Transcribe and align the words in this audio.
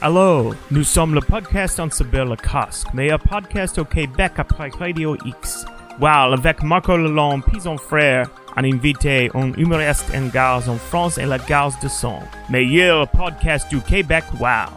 Allô, 0.00 0.54
nous 0.70 0.84
sommes 0.84 1.12
le 1.12 1.20
podcast 1.20 1.80
en 1.80 1.90
cyber 1.90 2.24
le 2.24 2.36
casque, 2.36 2.86
meilleur 2.94 3.18
podcast 3.18 3.78
au 3.78 3.84
Québec 3.84 4.30
après 4.36 4.70
Radio 4.78 5.16
X. 5.24 5.64
Wow, 6.00 6.34
avec 6.34 6.62
Marco 6.62 6.96
Lalonde, 6.96 7.42
puis 7.44 7.60
son 7.60 7.76
frère, 7.76 8.30
un 8.54 8.62
invité, 8.62 9.28
un 9.34 9.52
humoriste 9.54 10.04
en 10.14 10.28
gaz 10.28 10.68
en 10.68 10.76
France 10.76 11.18
et 11.18 11.26
la 11.26 11.38
gaz 11.38 11.74
de 11.82 11.88
son. 11.88 12.20
Meilleur 12.48 13.08
podcast 13.08 13.68
du 13.70 13.80
Québec, 13.80 14.22
wow. 14.38 14.70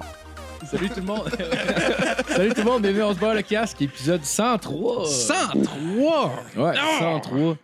Salut 0.65 0.89
tout 0.89 1.01
le 1.01 1.05
monde. 1.05 1.29
Salut 2.27 2.49
tout 2.49 2.61
le 2.61 2.63
monde, 2.63 2.81
bienvenue 2.81 3.03
on 3.03 3.13
se 3.13 3.19
bat 3.19 3.35
le 3.35 3.43
casque, 3.43 3.79
épisode 3.79 4.23
103. 4.23 5.05
103! 5.05 6.31
Ouais, 6.57 6.73
103. 6.99 7.57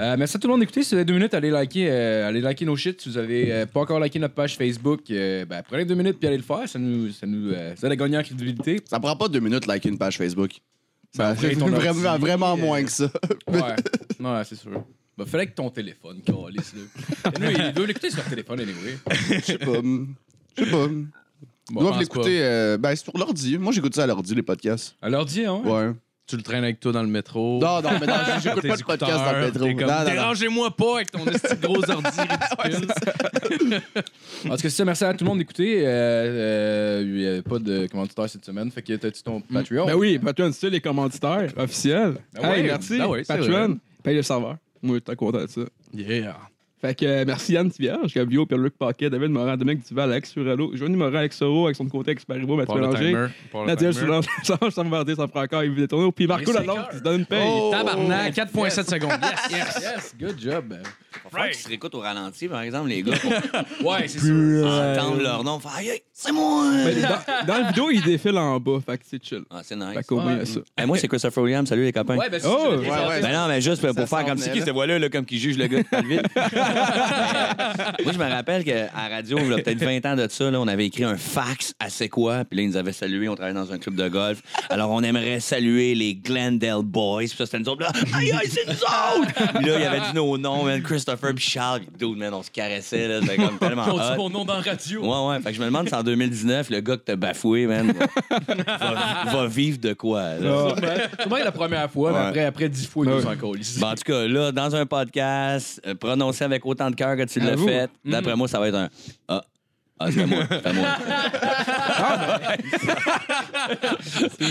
Euh, 0.00 0.16
merci 0.18 0.36
à 0.36 0.40
tout 0.40 0.48
le 0.48 0.52
monde 0.52 0.60
d'écouter. 0.60 0.82
Si 0.82 0.90
vous 0.90 0.96
avez 0.96 1.04
deux 1.04 1.14
minutes, 1.14 1.34
allez 1.34 1.50
liker, 1.50 1.88
euh, 1.88 2.28
allez 2.28 2.40
liker 2.40 2.64
nos 2.64 2.74
shit. 2.76 3.00
Si 3.00 3.08
vous 3.08 3.18
avez 3.18 3.52
euh, 3.52 3.66
pas 3.66 3.80
encore 3.80 4.00
liké 4.00 4.18
notre 4.18 4.34
page 4.34 4.56
Facebook, 4.56 5.02
ben, 5.08 5.62
prenez 5.68 5.84
deux 5.84 5.94
minutes 5.94 6.18
puis 6.18 6.26
allez 6.26 6.36
le 6.36 6.42
faire. 6.42 6.68
Ça 6.68 6.78
nous, 6.78 7.10
ça 7.10 7.26
nous, 7.26 7.52
ça 7.76 7.94
gagner 7.94 8.18
en 8.18 8.22
crédibilité. 8.22 8.80
Ça 8.88 8.98
prend 8.98 9.14
pas 9.16 9.28
deux 9.28 9.40
minutes 9.40 9.66
liker 9.66 9.88
une 9.88 9.98
page 9.98 10.18
Facebook. 10.18 10.52
Ça 11.12 11.34
fait 11.36 11.56
ordi, 11.62 11.74
vraiment, 11.74 12.18
vraiment 12.18 12.56
moins 12.56 12.82
que 12.82 12.90
ça. 12.90 13.08
Ouais, 13.46 13.60
ouais 13.60 14.42
c'est 14.44 14.56
sûr. 14.56 14.84
Ben, 15.16 15.26
fallait 15.26 15.46
que 15.46 15.54
ton 15.54 15.70
téléphone, 15.70 16.20
calisse, 16.22 16.74
là. 16.74 17.30
Et 17.36 17.38
nous, 17.40 17.50
il 17.50 17.72
doit 17.72 17.86
l'écouter 17.86 18.10
sur 18.10 18.18
leur 18.18 18.28
téléphone, 18.28 18.58
anyway. 18.58 18.98
Je 19.30 19.40
sais 19.42 19.58
pas. 19.58 19.80
Je 20.56 20.64
sais 20.64 20.70
pas. 20.70 20.86
Ils 20.90 21.74
Bon, 21.74 21.80
doivent 21.80 22.00
l'écouter. 22.00 22.40
ben, 22.80 22.96
c'est 22.96 23.04
sur 23.04 23.16
l'ordi. 23.16 23.56
Moi, 23.58 23.72
j'écoute 23.72 23.94
ça 23.94 24.02
à 24.02 24.06
l'ordi, 24.08 24.34
les 24.34 24.42
podcasts. 24.42 24.96
À 25.00 25.08
l'ordi, 25.08 25.44
hein? 25.44 25.62
Ouais. 25.64 25.92
Tu 26.26 26.36
le 26.38 26.42
traînes 26.42 26.64
avec 26.64 26.80
toi 26.80 26.90
dans 26.92 27.02
le 27.02 27.08
métro. 27.08 27.58
Non, 27.60 27.82
non, 27.82 27.90
mais 28.00 28.06
non, 28.06 28.14
j'écoute 28.42 28.62
Tes 28.62 28.68
pas 28.68 28.76
de 28.78 28.82
podcast 28.82 29.24
dans 29.24 29.32
le 29.32 29.40
métro. 29.44 29.64
t'es 29.64 29.74
comme, 29.74 29.80
Non, 29.82 29.86
non, 29.92 29.98
non. 29.98 30.10
Dérangez-moi 30.10 30.70
pas 30.74 30.94
avec 30.96 31.10
ton 31.10 31.18
petit 31.24 31.56
gros 31.60 31.90
ordi 31.90 32.08
ridicule. 32.64 33.82
En 34.46 34.48
tout 34.48 34.50
cas, 34.50 34.56
c'est 34.56 34.70
ça. 34.70 34.84
Merci 34.86 35.04
à 35.04 35.12
tout 35.12 35.24
le 35.24 35.28
monde 35.28 35.38
d'écouter. 35.38 35.82
Euh, 35.86 35.90
euh, 35.90 37.02
il 37.04 37.12
n'y 37.12 37.26
avait 37.26 37.42
pas 37.42 37.58
de 37.58 37.86
commanditaire 37.88 38.30
cette 38.30 38.44
semaine. 38.44 38.70
Fait 38.70 38.80
que 38.80 38.94
t'as-tu 38.94 39.22
ton 39.22 39.40
Patreon? 39.42 39.84
Ben 39.84 39.94
oui, 39.96 40.18
Patreon, 40.18 40.50
c'est 40.52 40.70
les 40.70 40.80
commanditaires 40.80 41.52
officiels. 41.58 42.14
Ben 42.32 42.42
hey, 42.50 42.62
oui, 42.62 42.66
merci. 42.68 42.98
ben 42.98 43.22
Patreon, 43.28 43.66
vrai. 43.68 43.76
paye 44.02 44.16
le 44.16 44.22
serveur. 44.22 44.56
Moi, 44.82 44.96
j'étais 44.96 45.16
content 45.16 45.42
de 45.42 45.46
ça. 45.46 45.60
Yeah. 45.92 46.38
Fait 46.84 46.94
que 46.94 47.06
euh, 47.06 47.24
merci 47.26 47.54
Yann 47.54 47.70
Tivierge, 47.70 48.12
Gabio, 48.12 48.44
Pierre-Luc 48.44 48.76
Paquet, 48.76 49.08
David 49.08 49.30
Morin, 49.30 49.56
Dominique 49.56 49.88
Duval, 49.88 50.12
Alex 50.12 50.32
Surello, 50.32 50.76
Johnny 50.76 50.96
Morin, 50.96 51.20
Alex 51.20 51.38
Soro 51.38 51.64
avec 51.64 51.76
son 51.76 51.86
côté 51.86 52.10
Exparibo, 52.10 52.56
Mathieu 52.56 52.78
le 52.78 53.66
Nadia. 53.66 53.90
Soulange, 53.94 54.26
Martin, 54.90 55.14
sans 55.14 55.26
fera 55.26 55.44
encore 55.44 55.62
éviter 55.62 55.88
tourner, 55.88 56.12
puis 56.12 56.26
Marco 56.26 56.52
Lalonde 56.52 56.86
qui 56.90 56.98
se 56.98 57.02
donne 57.02 57.20
une 57.20 57.26
paye. 57.26 57.48
Oh! 57.50 57.70
Tabarnak, 57.72 58.34
4.7 58.34 58.90
secondes. 58.90 59.12
Yes, 59.22 59.50
yes. 59.50 59.82
Yes, 59.82 60.14
good 60.20 60.38
job. 60.38 60.74
Faut 61.22 61.36
qu'ils 61.44 61.54
se 61.54 61.68
réécoutent 61.68 61.94
au 61.94 62.00
ralenti, 62.00 62.48
par 62.48 62.60
exemple, 62.62 62.88
les 62.88 63.02
gars, 63.02 63.12
Ouais, 63.84 64.06
c'est 64.08 64.18
sûr. 64.20 64.62
pour 64.62 64.72
entendre 64.72 65.22
leur 65.22 65.44
nom. 65.44 65.58
Faire, 65.60 65.72
aïe, 65.76 65.90
aïe, 65.90 66.02
c'est 66.12 66.32
moi! 66.32 66.64
Dans, 66.66 67.46
dans 67.46 67.60
la 67.62 67.68
vidéo, 67.68 67.90
il 67.90 68.02
défile 68.02 68.36
en 68.38 68.58
bas, 68.60 68.78
fait 68.84 68.98
que 68.98 69.04
c'est 69.08 69.24
chill. 69.24 69.42
Ah, 69.50 69.60
c'est 69.62 69.76
nice. 69.76 69.86
Fait 69.94 70.02
qu'au 70.04 70.16
moins, 70.20 70.32
il 70.32 70.36
y 70.36 70.38
a 70.38 70.40
Ouais. 70.40 70.46
ça. 70.46 70.60
Hey, 70.76 70.86
moi, 70.86 70.98
c'est 70.98 71.08
Christopher 71.08 71.42
Williams. 71.42 71.68
Salut, 71.68 71.84
les 71.84 71.92
copains. 71.92 72.16
Ouais, 72.16 72.28
ben 72.28 72.40
c'est 72.40 72.46
Oh, 72.48 72.58
ça. 72.62 72.68
ouais, 72.76 73.08
ouais. 73.08 73.20
Ben 73.22 73.32
non, 73.32 73.48
mais 73.48 73.60
juste 73.60 73.80
pour, 73.80 73.90
Ça 73.90 73.94
pour 73.94 74.08
faire 74.08 74.26
comme 74.26 74.38
venait, 74.38 74.52
qui 74.52 74.58
cette 74.60 74.70
voix-là, 74.70 74.98
là, 74.98 75.08
comme 75.08 75.24
qui 75.24 75.38
juge 75.38 75.56
le 75.58 75.66
gars 75.66 75.78
de 75.82 75.88
Palville. 75.88 76.22
moi, 78.04 78.12
je 78.12 78.18
me 78.18 78.28
rappelle 78.30 78.64
qu'à 78.64 78.74
la 78.86 79.08
radio, 79.16 79.38
il 79.40 79.48
y 79.50 79.52
a 79.52 79.56
peut-être 79.58 79.78
20 79.84 80.06
ans 80.06 80.16
de 80.16 80.26
ça, 80.28 80.50
là, 80.50 80.60
on 80.60 80.68
avait 80.68 80.86
écrit 80.86 81.04
un 81.04 81.16
fax 81.16 81.74
à 81.78 81.88
C'est 81.90 82.08
quoi, 82.08 82.44
puis 82.44 82.56
là, 82.58 82.62
ils 82.64 82.68
nous 82.70 82.76
avaient 82.76 82.92
salué, 82.92 83.28
on 83.28 83.34
travaillait 83.34 83.58
dans 83.58 83.72
un 83.72 83.78
club 83.78 83.94
de 83.94 84.08
golf. 84.08 84.42
Alors, 84.70 84.90
on 84.90 85.02
aimerait 85.02 85.40
saluer 85.40 85.94
les 85.94 86.14
Glendale 86.14 86.82
Boys, 86.82 87.20
puis 87.28 87.36
ça, 87.36 87.46
c'était 87.46 87.58
nous 87.60 87.68
autres, 87.68 87.82
là, 87.82 87.92
aïe, 88.14 88.32
aïe, 88.32 88.48
c'est 88.50 88.66
nous 88.66 88.72
autres! 88.74 89.32
Puis 89.56 89.66
là, 89.66 89.76
il 89.76 89.82
y 89.82 89.84
avait 89.84 90.00
dit 90.00 90.14
nos 90.14 90.36
noms, 90.38 90.64
man, 90.64 90.82
Christopher, 91.04 91.34
puis 91.34 91.44
Charles, 91.44 91.82
dude, 91.98 92.16
man, 92.16 92.32
on 92.34 92.42
se 92.42 92.50
caressait, 92.50 93.06
là, 93.08 93.20
c'était 93.20 93.36
comme 93.36 93.58
tellement 93.58 93.84
On 93.88 93.98
dit 93.98 94.00
hot. 94.12 94.16
mon 94.16 94.30
nom 94.30 94.44
dans 94.44 94.54
la 94.54 94.60
radio. 94.62 95.00
Ouais, 95.02 95.28
ouais. 95.34 95.40
Fait 95.42 95.50
que 95.50 95.56
je 95.56 95.60
me 95.60 95.66
demande 95.66 95.88
si 95.88 95.94
en 95.94 96.02
2019, 96.02 96.70
le 96.70 96.80
gars 96.80 96.96
que 96.96 97.02
t'as 97.02 97.16
bafoué, 97.16 97.66
man, 97.66 97.92
va, 97.92 98.06
va 99.32 99.46
vivre 99.46 99.78
de 99.78 99.92
quoi, 99.92 100.34
là? 100.36 100.38
Sûrement 100.40 100.92
sûrement 101.20 101.36
la 101.36 101.52
première 101.52 101.90
fois, 101.90 102.12
mais 102.12 102.18
Ouais. 102.18 102.24
après, 102.26 102.44
après 102.46 102.68
10 102.68 102.86
fois, 102.86 103.04
il 103.06 103.12
nous 103.12 103.26
en 103.26 103.36
colle 103.36 103.60
ici. 103.60 103.78
Bon, 103.80 103.88
en 103.88 103.94
tout 103.94 104.02
cas, 104.04 104.26
là, 104.26 104.50
dans 104.52 104.74
un 104.74 104.86
podcast, 104.86 105.80
euh, 105.86 105.94
prononcé 105.94 106.44
avec 106.44 106.64
autant 106.64 106.90
de 106.90 106.96
cœur 106.96 107.16
que 107.16 107.24
tu 107.24 107.40
l'as 107.40 107.52
Avoue. 107.52 107.66
fait, 107.68 107.90
d'après 108.04 108.34
moi, 108.36 108.48
ça 108.48 108.58
va 108.58 108.68
être 108.68 108.76
un 108.76 108.88
Ah. 109.28 109.42
Ah, 110.00 110.10
c'est 110.10 110.26
moi, 110.26 110.42
c'est 110.50 110.72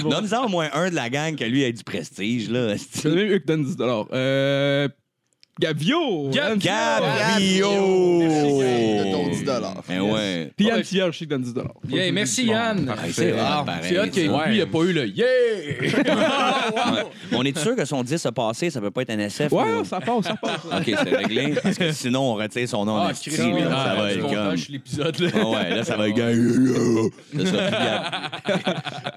moi. 0.01 0.09
Donne-en 0.09 0.43
au 0.45 0.47
moins 0.49 0.69
un 0.73 0.89
de 0.89 0.95
la 0.95 1.09
gang 1.09 1.35
que 1.35 1.43
lui 1.43 1.65
a 1.65 1.71
du 1.71 1.83
prestige, 1.83 2.49
là. 2.49 2.75
C'est 2.77 3.09
même 3.13 3.29
eux 3.33 3.37
qui 3.39 3.45
donnent 3.45 3.65
10 3.65 3.75
euh, 4.13 4.87
Gabio! 5.59 6.29
Gab- 6.31 6.57
Yann- 6.57 6.57
Gabio! 6.57 7.69
Merci, 8.19 8.57
de 8.97 9.11
ton 9.11 9.27
10 9.29 9.43
Eh 9.93 9.99
ouais. 9.99 10.51
Puis 10.57 10.65
Yann 10.65 10.77
Ouais. 10.77 11.11
Qu'il 11.11 11.27
donne 11.27 11.43
10 11.43 11.53
Yeah, 11.89 12.11
merci 12.11 12.45
Yann. 12.47 12.89
Ah, 12.91 12.95
c'est 13.11 13.31
pareil, 13.33 13.75
C'est 13.83 13.99
hot 13.99 14.07
que 14.07 14.25
ça. 14.35 14.47
lui, 14.49 14.57
il 14.57 14.61
a 14.61 14.65
pas 14.65 14.79
eu 14.79 14.93
le 14.93 15.07
yeah! 15.07 15.25
Ouais. 15.83 17.03
On 17.33 17.43
est 17.43 17.55
sûr 17.57 17.75
que 17.75 17.85
son 17.85 18.01
10 18.03 18.25
a 18.25 18.31
passé, 18.31 18.71
ça 18.71 18.81
peut 18.81 18.89
pas 18.89 19.03
être 19.03 19.11
un 19.11 19.19
SF? 19.19 19.51
Ouais, 19.51 19.83
ça 19.85 19.99
passe, 20.01 20.25
ça 20.25 20.35
passe. 20.41 20.65
OK, 20.65 20.85
c'est 20.85 21.15
réglé. 21.17 21.53
Parce 21.61 21.77
que 21.77 21.91
sinon, 21.91 22.31
on 22.31 22.33
retire 22.33 22.67
son 22.67 22.85
nom 22.85 22.93
en 22.93 23.05
Ah, 23.07 23.11
esti, 23.11 23.29
là, 23.29 23.37
ça 23.37 23.85
ah, 23.91 23.95
va 23.95 24.07
je 24.09 24.13
suis 24.13 24.21
être 24.21 24.33
comme... 24.33 24.55
l'épisode, 24.69 25.19
là. 25.19 25.29
Ah 25.35 25.45
ouais, 25.49 25.69
là, 25.69 25.83
ça 25.83 25.97
va 25.97 26.09
être. 26.09 26.15
C'est 27.37 27.45
ça, 27.45 27.57
plus 27.57 27.71
Gab. 27.71 28.03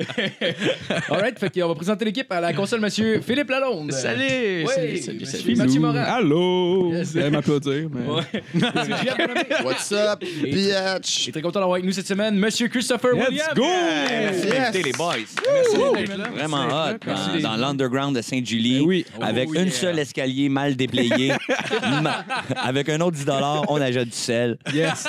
Alright, 1.11 1.39
fait 1.39 1.51
qu'on 1.61 1.69
va 1.69 1.75
présenter 1.75 2.05
l'équipe 2.05 2.31
à 2.31 2.41
la 2.41 2.53
console, 2.53 2.81
monsieur 2.81 3.21
Philippe 3.23 3.49
Lalonde. 3.51 3.93
Salut! 3.93 4.21
Ouais, 4.23 4.67
Salut, 4.67 4.99
salut, 4.99 5.25
salut. 5.25 5.57
Mathieu 5.57 5.81
Morin. 5.81 6.03
Allô! 6.27 6.93
Yes. 6.93 7.15
Elle 7.15 7.31
m'applaudir, 7.31 7.89
mais... 7.93 8.05
Ouais. 8.11 8.43
What's 9.65 9.93
up, 9.93 10.19
bitch? 10.21 11.05
Je 11.05 11.09
suis 11.09 11.31
très 11.33 11.41
content 11.41 11.61
d'avoir 11.61 11.77
avec 11.77 11.87
nous 11.87 11.93
cette 11.93 12.09
semaine, 12.09 12.37
monsieur 12.37 12.67
Christopher 12.67 13.13
Let's 13.15 13.29
Williams. 13.29 13.55
go! 13.55 13.63
Merci 13.63 14.47
Yes. 14.47 14.53
d'inviter 14.57 14.83
les 14.83 14.93
boys. 14.93 15.15
Merci 15.53 15.77
d'être 16.07 16.17
là. 16.19 16.29
Vraiment 16.31 16.65
hot. 16.67 16.97
Merci. 17.07 17.43
Dans, 17.43 17.51
dans 17.51 17.57
l'underground 17.59 18.17
de 18.17 18.23
Saint-Julie. 18.23 18.79
Eh 18.79 18.85
oui. 18.85 19.07
Avec 19.21 19.49
Oh, 19.51 19.55
une 19.55 19.67
yeah. 19.67 19.71
seule 19.71 19.99
escalier 20.01 20.49
mal 20.49 20.75
déplayée. 20.75 21.33
Ma- 22.03 22.25
avec 22.61 22.89
un 22.89 23.01
autre 23.03 23.17
10 23.17 23.27
on 23.69 23.81
achète 23.81 24.07
du 24.09 24.11
sel. 24.17 24.59
Yes. 24.75 25.07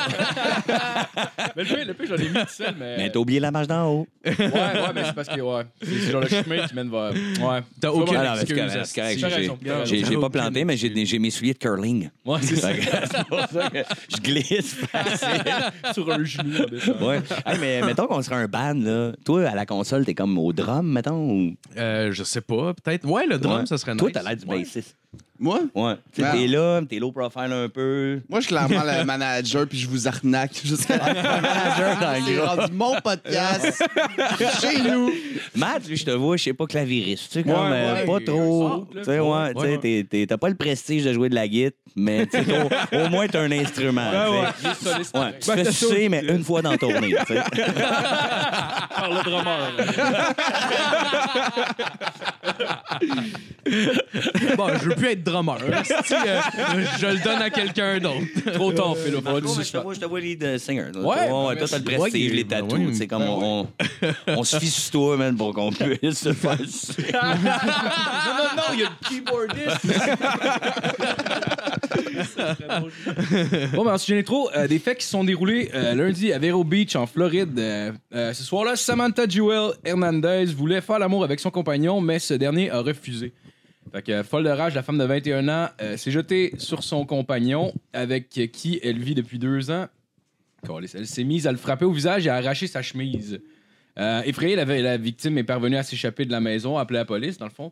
mais 1.55 1.63
le 1.63 1.65
pire, 1.65 1.85
le 1.87 1.93
pire, 1.95 2.05
j'en 2.09 2.15
ai 2.23 2.29
mis 2.29 2.33
tout 2.45 2.45
seul, 2.49 2.75
mais. 2.79 2.97
Mais 2.97 3.09
t'as 3.09 3.19
oublié 3.19 3.39
la 3.39 3.49
marche 3.49 3.67
d'en 3.67 3.87
haut. 3.91 4.07
Ouais, 4.23 4.33
ouais, 4.39 4.53
mais 4.93 5.03
c'est 5.05 5.15
parce 5.15 5.29
que, 5.29 5.41
ouais. 5.41 5.63
C'est 5.81 5.87
c'est 5.89 6.11
genre 6.11 6.21
le 6.21 6.27
chemin 6.27 6.67
qui 6.67 6.75
mène 6.75 6.91
vers. 6.91 7.11
Ouais. 7.11 7.61
T'as 7.81 7.89
aucune 7.89 8.17
Ah 8.17 8.35
excuse, 8.39 10.05
j'ai 10.07 10.17
pas 10.17 10.29
planté, 10.29 10.63
mais 10.63 10.77
j'ai 10.77 10.89
j'ai 11.07 11.19
mes 11.19 11.29
souliers 11.29 11.53
de 11.53 11.57
curling. 11.59 12.09
Ouais, 12.25 12.39
c'est 12.41 12.55
ça. 12.57 12.73
Fait 12.73 12.79
que 12.85 13.07
C'est 13.07 13.27
pour 13.27 13.39
ça 13.39 13.69
que 13.69 13.77
je 14.09 14.17
glisse 14.21 14.73
facile. 14.75 15.93
Sur 15.93 16.11
un 16.11 16.23
genou. 16.23 16.65
Ouais. 17.01 17.21
Hey, 17.45 17.57
mais 17.59 17.81
mettons 17.81 18.07
qu'on 18.07 18.21
serait 18.21 18.35
un 18.35 18.47
band, 18.47 18.73
là. 18.75 19.11
Toi, 19.25 19.47
à 19.47 19.55
la 19.55 19.65
console, 19.65 20.05
t'es 20.05 20.13
comme 20.13 20.37
au 20.37 20.53
drum, 20.53 20.91
mettons? 20.91 21.29
Ou... 21.31 21.55
Euh, 21.77 22.11
je 22.11 22.23
sais 22.23 22.41
pas, 22.41 22.73
peut-être. 22.73 23.05
Ouais, 23.07 23.25
le 23.25 23.37
drum, 23.37 23.61
Ouais. 23.61 23.65
ça 23.65 23.77
serait 23.77 23.93
nice. 23.93 23.99
Toi, 24.01 24.11
t'as 24.13 24.23
l'air 24.23 24.35
du 24.37 24.45
Ouais. 24.45 24.59
bassiste. 24.59 24.95
Moi? 25.39 25.59
Ouais. 25.75 25.93
Ah. 26.23 26.31
t'es 26.33 26.47
là, 26.47 26.81
t'es 26.89 26.97
low 26.99 27.11
profile 27.11 27.51
un 27.53 27.69
peu. 27.69 28.19
Moi, 28.27 28.39
je 28.39 28.45
suis 28.47 28.55
clairement 28.55 28.81
le 28.83 29.03
manager, 29.05 29.67
puis 29.67 29.77
je 29.77 29.87
vous 29.87 30.07
arnaque 30.07 30.59
jusqu'à. 30.65 30.97
Manager 30.97 31.99
dans 31.99 32.13
le 32.25 32.35
gras. 32.35 32.55
rendu 32.55 32.73
mon 32.73 32.95
podcast 33.01 33.83
chez 34.61 34.81
nous. 34.81 35.11
Matt, 35.55 35.87
lui, 35.87 35.95
je 35.95 36.05
te 36.05 36.11
vois, 36.11 36.37
je 36.37 36.43
sais 36.45 36.53
pas, 36.53 36.65
clavieriste. 36.65 37.25
Tu 37.31 37.39
sais, 37.39 37.43
comme 37.43 37.51
Ouais, 37.53 37.59
euh, 37.71 37.93
ouais, 37.93 38.05
pas 38.05 38.19
trop. 38.25 38.87
Tu 38.91 39.03
sais, 39.03 39.19
ouais, 39.19 39.53
tu 39.81 40.05
sais, 40.11 40.25
t'as 40.27 40.37
pas 40.37 40.49
le 40.49 40.55
prestige 40.55 41.03
de 41.03 41.13
jouer 41.13 41.29
de 41.29 41.35
la 41.35 41.47
guitare, 41.47 41.77
mais 41.95 42.27
au, 42.33 42.97
au 42.97 43.09
moins, 43.09 43.27
t'as 43.27 43.41
un 43.41 43.51
instrument. 43.51 44.09
tu 44.59 44.67
sais. 44.67 44.73
Soliste. 44.91 45.15
Ouais, 45.17 45.33
tu 45.39 45.47
Ben, 45.49 45.55
fais 45.57 45.63
t'as 45.63 45.71
sucer, 45.71 46.09
mais 46.09 46.23
une 46.27 46.43
fois 46.43 46.61
dans 46.63 46.75
tournée. 46.77 47.15
Par 47.15 49.09
le 49.11 49.23
drummer. 49.23 49.71
Bon, 54.57 54.69
je 54.81 54.89
veux 54.89 54.95
plus 54.95 55.09
être 55.09 55.23
drummer. 55.29 55.57
Si, 56.05 56.13
euh, 56.13 56.39
je 56.99 57.07
le 57.07 57.23
donne 57.23 57.41
à 57.41 57.49
quelqu'un 57.49 57.99
d'autre. 57.99 58.17
Trop 58.53 58.71
tard, 58.71 58.95
Philo. 58.97 59.19
Je 59.19 59.71
te 59.71 59.77
vois, 59.77 59.93
je 59.93 59.99
te 59.99 60.05
vois 60.05 60.19
lead 60.19 60.43
euh, 60.43 60.57
singer. 60.57 60.91
Ouais, 60.95 61.29
ouais, 61.29 61.55
toi, 61.57 61.67
t'as 61.67 61.77
le 61.79 61.83
prestige, 61.83 62.33
les 62.33 62.45
tatous. 62.45 62.73
ouais. 62.73 62.93
C'est 62.93 63.07
comme 63.07 63.23
on, 63.23 64.43
se 64.43 64.57
fie 64.59 64.69
sur 64.69 64.91
toi, 64.91 65.17
man, 65.17 65.35
pour 65.35 65.53
qu'on 65.53 65.71
puisse 65.71 66.19
se 66.19 66.33
faire 66.33 66.57
sucer. 66.67 67.11
Non, 67.13 67.19
non, 67.29 68.49
non, 68.55 68.63
il 68.73 68.79
y 68.79 68.83
a 68.83 68.89
le 68.89 69.09
keyboardiste. 69.09 69.87
bon, 73.73 73.83
ben, 73.85 73.93
ensuite, 73.93 74.07
j'ai 74.07 74.15
l'intro. 74.15 74.49
Euh, 74.55 74.67
des 74.67 74.79
faits 74.79 74.99
qui 74.99 75.05
se 75.05 75.11
sont 75.11 75.23
déroulés 75.23 75.69
euh, 75.73 75.93
lundi 75.95 76.31
à 76.33 76.39
Vero 76.39 76.63
Beach, 76.63 76.95
en 76.95 77.05
Floride. 77.07 77.57
Euh, 77.59 77.91
euh, 78.13 78.33
ce 78.33 78.43
soir-là, 78.43 78.75
Samantha 78.75 79.27
Jewel 79.27 79.71
Hernandez 79.83 80.45
voulait 80.45 80.81
faire 80.81 80.99
l'amour 80.99 81.23
avec 81.23 81.39
son 81.39 81.51
compagnon, 81.51 82.01
mais 82.01 82.19
ce 82.19 82.33
dernier 82.33 82.69
a 82.71 82.81
refusé. 82.81 83.33
Fait 84.05 84.23
folle 84.23 84.43
de 84.43 84.49
rage, 84.49 84.75
la 84.75 84.83
femme 84.83 84.97
de 84.97 85.03
21 85.03 85.47
ans 85.49 85.69
euh, 85.81 85.97
s'est 85.97 86.11
jetée 86.11 86.53
sur 86.57 86.83
son 86.83 87.05
compagnon, 87.05 87.73
avec 87.93 88.29
qui 88.29 88.79
elle 88.83 88.99
vit 88.99 89.15
depuis 89.15 89.39
deux 89.39 89.71
ans. 89.71 89.87
Elle 90.93 91.07
s'est 91.07 91.23
mise 91.23 91.47
à 91.47 91.51
le 91.51 91.57
frapper 91.57 91.85
au 91.85 91.91
visage 91.91 92.25
et 92.27 92.29
à 92.29 92.35
arracher 92.35 92.67
sa 92.67 92.81
chemise. 92.81 93.39
Euh, 93.97 94.21
effrayée, 94.25 94.55
la, 94.55 94.65
la 94.65 94.97
victime 94.97 95.37
est 95.37 95.43
parvenue 95.43 95.77
à 95.77 95.83
s'échapper 95.83 96.25
de 96.25 96.31
la 96.31 96.39
maison, 96.39 96.77
a 96.77 96.81
appelé 96.81 96.99
la 96.99 97.05
police, 97.05 97.37
dans 97.37 97.45
le 97.45 97.51
fond. 97.51 97.71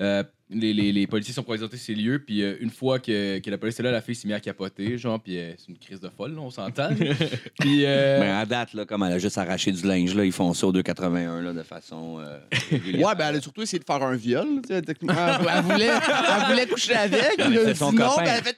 Euh, 0.00 0.22
les, 0.52 0.72
les, 0.72 0.90
les 0.90 1.06
policiers 1.06 1.32
sont 1.32 1.44
présentés 1.44 1.76
ces 1.76 1.94
lieux, 1.94 2.18
puis 2.26 2.42
euh, 2.42 2.56
une 2.60 2.70
fois 2.70 2.98
que, 2.98 3.38
que 3.38 3.50
la 3.50 3.56
police 3.58 3.78
est 3.78 3.82
là, 3.84 3.92
la 3.92 4.00
fille 4.00 4.16
s'est 4.16 4.26
mise 4.26 4.36
à 4.36 4.40
capoter, 4.40 4.98
genre, 4.98 5.20
puis 5.20 5.38
euh, 5.38 5.52
c'est 5.56 5.68
une 5.68 5.78
crise 5.78 6.00
de 6.00 6.08
folle, 6.08 6.34
là, 6.34 6.40
on 6.40 6.50
s'entend. 6.50 6.88
puis. 7.60 7.84
euh, 7.86 8.18
Mais 8.20 8.30
à 8.30 8.44
date, 8.46 8.72
là, 8.74 8.84
comme 8.84 9.04
elle 9.04 9.12
a 9.12 9.18
juste 9.18 9.38
arraché 9.38 9.70
du 9.70 9.86
linge, 9.86 10.12
là, 10.14 10.24
ils 10.24 10.32
font 10.32 10.52
ça 10.52 10.66
au 10.66 10.72
2,81 10.72 11.40
là, 11.42 11.52
de 11.52 11.62
façon. 11.62 12.18
euh, 12.18 12.40
régulière. 12.70 13.06
Ouais, 13.08 13.14
ben 13.14 13.28
elle 13.28 13.36
a 13.36 13.40
surtout 13.40 13.62
essayé 13.62 13.78
de 13.78 13.84
faire 13.84 14.02
un 14.02 14.16
viol. 14.16 14.46
tu 14.66 14.74
sais, 14.74 14.82
techniquement. 14.82 15.16
Elle, 15.54 15.62
voulait, 15.62 15.86
elle 15.88 16.46
voulait 16.50 16.66
coucher 16.66 16.94
avec. 16.94 17.22
mais 17.38 17.44
il 17.50 17.58
a 17.58 17.64
c'est 17.66 17.72
dit 17.74 17.78
son 17.78 17.92
non, 17.92 18.08
copain. 18.08 18.24
ben 18.24 18.30
elle 18.32 18.38
a 18.40 18.42
fait. 18.42 18.56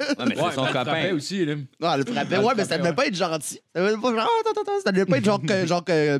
Ouais, 0.00 0.14
mais 0.28 0.36
ouais, 0.36 0.42
c'est 0.50 0.54
son 0.54 0.64
elle 0.64 0.70
frappait 0.70 0.90
copain. 1.02 1.14
aussi, 1.14 1.44
là. 1.44 1.54
Non, 1.80 1.92
elle 1.92 2.00
le 2.06 2.12
frappait. 2.12 2.34
Elle 2.36 2.44
Ouais, 2.44 2.52
mais 2.56 2.64
ça 2.64 2.78
devait 2.78 2.92
pas 2.94 3.06
être 3.06 3.14
gentil. 3.16 3.60
Ça 3.74 3.82
devait 3.82 4.00
pas 4.00 4.14
genre, 4.14 4.28
attends, 4.40 4.50
attends, 4.52 4.60
attends, 4.62 4.80
ça 4.84 4.92
devait 4.92 5.06
pas 5.06 5.18
être 5.18 5.24
genre, 5.24 5.42
que, 5.42 5.66
genre 5.66 5.84
que, 5.84 6.18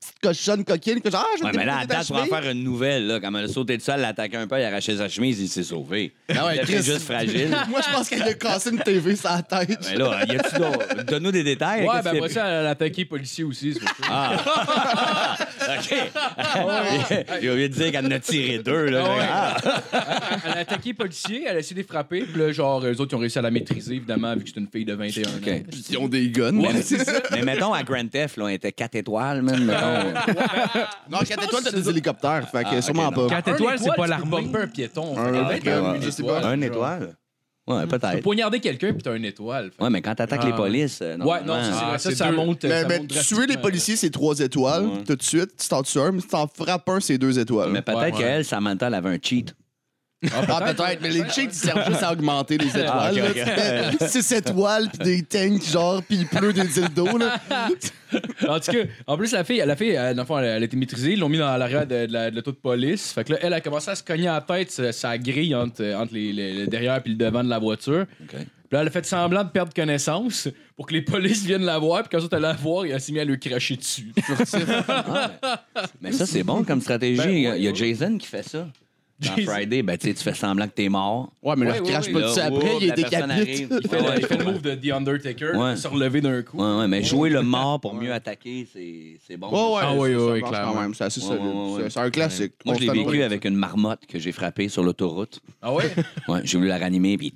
petite 0.00 0.20
cochonne 0.22 0.64
coquine, 0.64 1.00
que 1.00 1.10
genre, 1.10 1.24
ah, 1.26 1.34
je 1.36 1.40
vais 1.40 1.46
Ouais, 1.46 1.52
te 1.52 1.56
mais 1.58 1.64
là, 1.66 1.78
à 1.78 1.86
ta 1.86 1.96
date, 1.96 2.06
pour 2.06 2.16
en 2.16 2.24
chemise. 2.24 2.34
faire 2.40 2.50
une 2.50 2.62
nouvelle, 2.64 3.06
là, 3.06 3.20
quand 3.20 3.34
elle 3.34 3.44
a 3.44 3.48
sauté 3.48 3.76
de 3.76 3.82
ça, 3.82 3.94
elle 3.94 4.02
l'a 4.02 4.08
attaqué 4.08 4.36
un 4.36 4.46
peu, 4.46 4.56
elle 4.56 4.64
a 4.64 4.68
arraché 4.68 4.96
sa 4.96 5.08
chemise, 5.08 5.40
il 5.40 5.48
s'est 5.48 5.62
sauvé. 5.62 6.12
Ah 6.34 6.46
ouais, 6.46 6.56
il 6.56 6.62
était 6.62 6.72
Chris. 6.74 6.82
juste 6.84 7.02
fragile. 7.02 7.48
Moi, 7.68 7.80
je 7.86 7.92
pense 7.92 8.08
qu'elle 8.08 8.22
a 8.22 8.34
cassé 8.34 8.70
une 8.70 8.78
TV 8.80 9.16
sur 9.16 9.30
la 9.30 9.42
tête. 9.42 9.78
Mais 9.90 9.96
là, 9.96 10.24
y 10.26 10.36
a-tu 10.36 10.56
d'autres? 10.56 11.04
Donne-nous 11.04 11.32
des 11.32 11.44
détails. 11.44 11.82
Ouais, 11.86 11.88
qu'est-ce 12.02 12.04
ben 12.04 12.10
qu'il 12.10 12.18
y 12.18 12.20
a 12.20 12.24
après 12.24 12.34
ça, 12.34 12.46
elle 12.48 12.66
a 12.66 12.70
attaqué 12.70 13.02
les 13.02 13.04
policiers 13.06 13.44
aussi, 13.44 13.72
c'est 13.74 13.80
pour 13.80 14.06
ça. 14.06 14.10
Ah. 14.10 15.36
OK. 15.78 15.94
J'ai 17.40 17.50
oublié 17.50 17.68
de 17.68 17.74
dire 17.74 17.92
qu'elle 17.92 18.06
en 18.06 18.10
a 18.10 18.18
tiré 18.18 18.58
deux. 18.58 18.86
Là. 18.86 19.04
Ah 19.04 19.16
ouais. 19.16 19.24
Ah. 19.92 20.40
Elle 20.44 20.52
a 20.52 20.58
attaqué 20.58 20.90
les 20.90 20.94
policiers, 20.94 21.44
elle 21.46 21.56
a 21.56 21.58
essayé 21.60 21.74
de 21.74 21.80
les 21.80 21.86
frapper, 21.86 22.22
puis 22.22 22.40
là, 22.40 22.52
genre, 22.52 22.84
eux 22.84 23.00
autres, 23.00 23.12
ils 23.12 23.16
ont 23.16 23.20
réussi 23.20 23.38
à 23.38 23.42
la 23.42 23.50
maîtriser, 23.50 23.94
évidemment, 23.94 24.34
vu 24.34 24.44
que 24.44 24.50
c'est 24.54 24.60
une 24.60 24.68
fille 24.68 24.84
de 24.84 24.94
21 24.94 25.22
ans. 25.28 25.60
Ils 25.90 25.98
ont 25.98 26.08
des 26.08 26.28
guns. 26.30 26.52
Mais, 26.52 26.70
mais 27.32 27.42
mettons, 27.42 27.72
à 27.72 27.82
Grand 27.82 28.06
Theft, 28.08 28.36
là, 28.36 28.44
on 28.44 28.48
était 28.48 28.72
4 28.72 28.94
étoiles, 28.96 29.42
même. 29.42 29.70
Non, 31.10 31.18
4 31.18 31.42
étoiles, 31.44 31.62
t'as 31.64 31.70
des 31.72 31.88
hélicoptères. 31.88 32.48
Fait 32.50 32.64
que 32.64 32.68
Ah, 32.76 32.82
sûrement 32.82 33.10
non. 33.10 33.12
pas. 33.12 33.26
Quatre 33.36 33.48
Un 33.48 33.54
étoiles, 33.54 33.78
c'est 33.78 33.94
pas 33.96 34.06
bumper 34.24 34.58
un 34.62 34.66
piéton. 34.68 35.18
Un 35.18 35.32
je 36.00 36.10
sais 36.10 36.22
étoile, 36.22 36.42
pas. 36.42 36.48
Un 36.48 36.54
genre. 36.56 36.64
étoile? 36.64 37.16
Ouais, 37.68 37.80
Tu 37.82 37.88
peux 37.88 37.98
peut-être. 37.98 38.22
poignarder 38.22 38.60
quelqu'un, 38.60 38.92
puis 38.92 39.02
t'as 39.02 39.16
une 39.16 39.24
étoile. 39.24 39.72
Fait. 39.76 39.82
Ouais, 39.82 39.90
mais 39.90 40.00
quand 40.00 40.14
t'attaques 40.14 40.38
Ah, 40.44 40.46
les 40.46 40.52
polices. 40.52 41.00
euh, 41.02 41.16
Ouais, 41.18 41.42
non, 41.44 41.54
c'est 41.60 41.70
Ah, 41.72 41.88
vrai. 41.88 41.98
Ça, 41.98 42.10
c'est 42.10 42.14
ça 42.14 42.28
deux. 42.30 42.36
monte. 42.36 42.62
Mais, 42.62 42.82
ça 42.82 42.88
mais 42.88 42.98
monte 43.00 43.08
tuer 43.08 43.46
les 43.48 43.56
policiers, 43.56 43.96
c'est 43.96 44.10
3 44.10 44.38
étoiles. 44.38 44.84
Ouais. 44.86 45.02
Tout 45.04 45.16
de 45.16 45.22
suite, 45.22 45.50
tu 45.60 45.68
t'en 45.68 45.82
tues 45.82 45.98
un, 45.98 46.12
mais 46.12 46.20
si 46.20 46.28
t'en 46.28 46.46
frappes 46.46 46.88
un, 46.88 47.00
c'est 47.00 47.18
2 47.18 47.36
étoiles. 47.40 47.70
Mais 47.72 47.82
peut-être 47.82 47.98
Ouais, 47.98 48.12
ouais. 48.12 48.18
qu'elle, 48.18 48.44
Samantha, 48.44 48.86
elle 48.86 48.94
avait 48.94 49.10
un 49.10 49.18
cheat. 49.20 49.52
Ah, 50.32 50.72
peut-être, 50.72 51.00
mais 51.02 51.10
les 51.10 51.28
cheats, 51.28 51.42
ils 51.42 51.52
servent 51.52 51.86
juste 51.86 52.02
à 52.02 52.10
augmenter 52.12 52.56
les 52.58 52.68
étoiles. 52.68 52.88
Ah, 52.90 53.10
ok, 53.12 53.16
là. 53.16 53.28
ok. 53.30 53.96
Tu 53.98 54.04
mets 54.04 54.08
6 54.10 54.32
étoiles, 54.32 54.88
puis 54.88 54.98
des 55.04 55.22
tanks, 55.22 55.62
genre, 55.70 56.02
puis 56.02 56.16
il 56.16 56.26
pleut 56.26 56.52
des 56.52 56.64
dildos, 56.64 57.18
là. 57.18 57.38
En 58.48 58.60
tout 58.60 58.70
cas, 58.72 58.78
en 59.08 59.16
plus, 59.18 59.32
la 59.32 59.42
fille, 59.44 59.62
la 59.66 59.74
fille 59.76 59.90
elle, 59.90 60.14
dans 60.14 60.22
le 60.22 60.26
fond, 60.26 60.38
elle, 60.38 60.44
elle 60.44 60.62
a 60.62 60.64
été 60.64 60.76
maîtrisée. 60.76 61.12
Ils 61.14 61.18
l'ont 61.18 61.28
mis 61.28 61.38
dans 61.38 61.54
l'arrière 61.56 61.86
de, 61.86 62.06
de 62.06 62.12
la- 62.12 62.30
de 62.30 62.36
l'auto 62.36 62.52
de 62.52 62.56
police. 62.56 63.12
Fait 63.12 63.24
que 63.24 63.32
là, 63.32 63.38
elle 63.42 63.52
a 63.52 63.60
commencé 63.60 63.90
à 63.90 63.94
se 63.96 64.02
cogner 64.04 64.28
à 64.28 64.34
la 64.34 64.40
tête, 64.40 64.70
sa, 64.70 64.92
sa 64.92 65.18
grille 65.18 65.54
entre, 65.54 65.84
entre 65.94 66.14
les, 66.14 66.32
les- 66.32 66.52
le 66.54 66.66
derrière 66.68 67.00
et 67.04 67.08
le 67.08 67.14
devant 67.16 67.42
de 67.44 67.48
la 67.50 67.58
voiture. 67.58 68.06
OK. 68.22 68.28
Puis 68.30 68.38
là, 68.72 68.80
elle 68.82 68.88
a 68.88 68.90
fait 68.90 69.04
semblant 69.04 69.42
de 69.44 69.48
perdre 69.50 69.72
connaissance 69.74 70.48
pour 70.76 70.86
que 70.86 70.92
les 70.94 71.02
polices 71.02 71.44
viennent 71.44 71.64
la 71.64 71.78
voir. 71.78 72.04
Puis 72.04 72.16
quand 72.18 72.26
elle 72.30 72.36
allait 72.44 72.46
la 72.48 72.52
voir, 72.54 72.84
elle 72.86 73.00
s'est 73.00 73.12
mis 73.12 73.20
à 73.20 73.24
lui 73.24 73.38
cracher 73.38 73.76
dessus. 73.76 74.12
Ah, 74.88 75.30
mais, 76.02 76.10
mais 76.10 76.12
ça, 76.12 76.26
c'est 76.26 76.42
bon 76.44 76.62
comme 76.64 76.80
stratégie. 76.80 77.16
Ben, 77.18 77.30
Il 77.30 77.40
y 77.42 77.46
a- 77.46 77.50
ouais, 77.50 77.58
il 77.58 77.64
y 77.64 77.68
a 77.68 77.70
ouais. 77.70 77.76
Jason 77.76 78.16
qui 78.18 78.26
fait 78.28 78.48
ça. 78.48 78.66
Dans. 79.18 79.32
Friday, 79.46 79.82
ben, 79.82 79.96
tu 79.96 80.12
fais 80.14 80.34
semblant 80.34 80.66
que 80.66 80.72
t'es 80.74 80.90
mort. 80.90 81.32
Ouais, 81.42 81.54
mais 81.56 81.64
là, 81.64 81.72
Ouais, 81.72 81.78
il 81.78 81.84
ouais, 81.86 81.90
crache 81.92 82.06
ouais, 82.08 82.12
pas 82.12 82.20
Là, 82.20 82.26
dessus 82.28 82.40
après, 82.40 82.76
il 82.80 82.84
est 82.84 82.86
la 82.88 82.94
personne 83.08 83.28
décapité. 83.30 83.52
arrive. 83.64 83.80
Il 83.82 83.88
fait, 83.88 83.96
le, 83.98 84.02
Ouais, 84.04 84.14
il 84.18 84.26
fait 84.26 84.36
le 84.36 84.44
move 84.44 84.60
de 84.60 84.74
The 84.74 84.92
Undertaker, 84.92 85.56
Ouais. 85.56 85.76
se 85.76 85.88
relever 85.88 86.20
d'un 86.20 86.42
coup. 86.42 86.58
Ouais, 86.58 86.78
ouais, 86.80 86.86
mais 86.88 87.02
jouer 87.02 87.30
le 87.30 87.40
mort 87.56 87.80
pour 87.80 87.94
mieux 87.94 88.12
attaquer, 88.12 88.66
c'est 88.70 89.18
c'est 89.26 89.38
bon. 89.38 89.48
Ouais, 89.48 89.74
ouais, 89.76 89.80
Ah 89.82 89.94
oui, 89.94 89.96
ça- 89.96 90.02
oui, 90.02 90.12
ça 90.14 90.32
oui, 90.32 90.40
marche 90.40 90.50
clairement. 90.52 90.72
quand 90.74 90.80
même, 90.82 90.94
C'est 90.94 91.04
assez 91.04 91.20
Ouais, 91.22 91.26
solide. 91.28 91.42
ouais, 91.44 91.52
ouais, 91.76 91.82
C'est- 91.84 91.90
C'est 91.90 92.00
un 92.00 92.10
classique. 92.10 92.52
Moi, 92.66 92.74
je 92.74 92.80
l'ai 92.80 92.86
Constamment. 92.88 93.10
vécu 93.10 93.22
avec 93.22 93.44
une 93.46 93.56
marmotte 93.56 94.00
que 94.06 94.18
j'ai 94.18 94.32
frappée 94.32 94.68
sur 94.68 94.82
l'autoroute. 94.82 95.40
Ah 95.62 95.72
ouais? 95.72 95.90
Ouais, 96.28 96.40
j'ai 96.44 96.58
voulu 96.58 96.68
la 96.68 96.76
ranimer, 96.78 97.16
puis. 97.16 97.32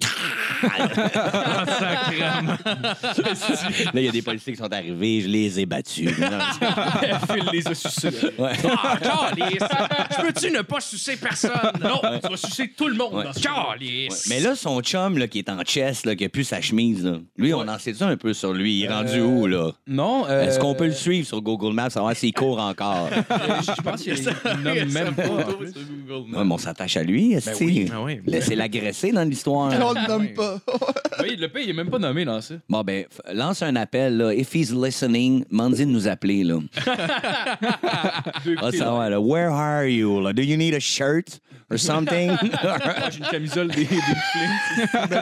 Là, 2.62 3.90
il 3.94 4.04
y 4.04 4.08
a 4.08 4.12
des 4.12 4.22
policiers 4.22 4.52
qui 4.52 4.58
sont 4.58 4.72
arrivés, 4.72 5.20
je 5.22 5.28
les 5.28 5.60
ai 5.60 5.66
battus. 5.66 6.10
Phil 6.14 7.44
les 7.52 7.66
a 7.68 7.74
sucés. 7.74 8.10
Ouais. 8.38 8.52
Ah! 8.68 9.30
Je 9.36 10.22
peux-tu 10.26 10.50
ne 10.50 10.62
pas 10.62 10.80
sucer 10.80 11.16
personne? 11.16 11.50
Non, 11.82 12.00
tu 12.22 12.28
vas 12.28 12.36
sucer 12.36 12.72
tout 12.76 12.88
le 12.88 12.94
monde 12.94 13.14
Ouais. 13.14 13.24
dans 13.24 13.32
ce 13.32 13.40
Calice! 13.40 14.26
Mais 14.28 14.40
là, 14.40 14.54
son 14.54 14.80
chum 14.82 15.18
là, 15.18 15.26
qui 15.28 15.38
est 15.38 15.48
en 15.48 15.62
chest, 15.62 16.06
là, 16.06 16.14
qui 16.16 16.24
a 16.24 16.28
plus 16.28 16.44
sa 16.44 16.60
chemise, 16.60 17.04
là, 17.04 17.18
lui, 17.36 17.52
on 17.54 17.60
en 17.66 17.78
sait 17.78 17.94
ça 17.94 18.06
un 18.08 18.16
peu 18.16 18.32
sur 18.34 18.52
lui? 18.52 18.78
Il 18.80 18.84
est 18.84 18.88
rendu 18.88 19.18
Euh, 19.20 19.24
où, 19.24 19.46
là? 19.46 19.72
Non. 19.86 20.26
euh, 20.28 20.42
Est-ce 20.46 20.58
qu'on 20.58 20.74
peut 20.74 20.86
le 20.86 20.92
suivre 20.92 21.26
sur 21.26 21.40
Google 21.42 21.72
Maps, 21.74 21.90
savoir 21.90 22.14
s'il 22.16 22.32
court 22.32 22.58
encore? 22.60 23.08
Je 23.10 23.82
pense 23.82 24.02
qu'il 24.02 24.14
nomme 24.64 24.88
même 24.92 25.14
pas. 25.14 25.28
en 25.28 25.52
plus. 25.54 25.68
Ouais, 25.70 26.44
mais 26.44 26.52
on 26.54 26.58
s'attache 26.58 26.96
à 26.96 27.02
lui, 27.02 27.32
est-ce 27.32 27.62
oui, 27.62 27.90
Ah 27.92 28.02
oui. 28.02 28.20
Laissez 28.26 28.54
l'agresser 28.54 29.12
dans 29.12 29.24
l'histoire. 29.24 29.72
On 29.80 29.92
le 29.92 30.08
nomme 30.08 30.28
pas. 30.34 30.58
Oui, 31.22 31.36
le 31.36 31.48
pays, 31.48 31.64
il 31.64 31.70
est 31.70 31.74
même 31.74 31.90
pas 31.90 31.98
nommé 31.98 32.24
dans 32.24 32.40
ça. 32.40 32.54
Bon, 32.66 32.82
ben, 32.82 33.02
f- 33.04 33.34
lance 33.34 33.60
un 33.62 33.76
appel, 33.76 34.16
là. 34.16 34.32
If 34.32 34.54
he's 34.54 34.72
listening, 34.72 35.44
demandez 35.50 35.84
de 35.84 35.90
nous 35.90 36.08
appeler, 36.08 36.44
là. 36.44 36.56
On 38.58 38.60
va 38.62 38.72
savoir, 38.72 39.10
là. 39.10 39.20
Where 39.20 39.50
are 39.52 39.84
you? 39.86 40.20
Là? 40.20 40.32
Do 40.32 40.42
you 40.42 40.56
need 40.56 40.74
a 40.74 40.80
shirt? 40.80 41.40
Or 41.70 41.78
something? 41.78 42.30
J'ai 43.10 43.18
une 43.18 43.24
camisole 43.30 43.68
des, 43.68 43.84
des 43.84 43.86
Flints. 43.86 44.90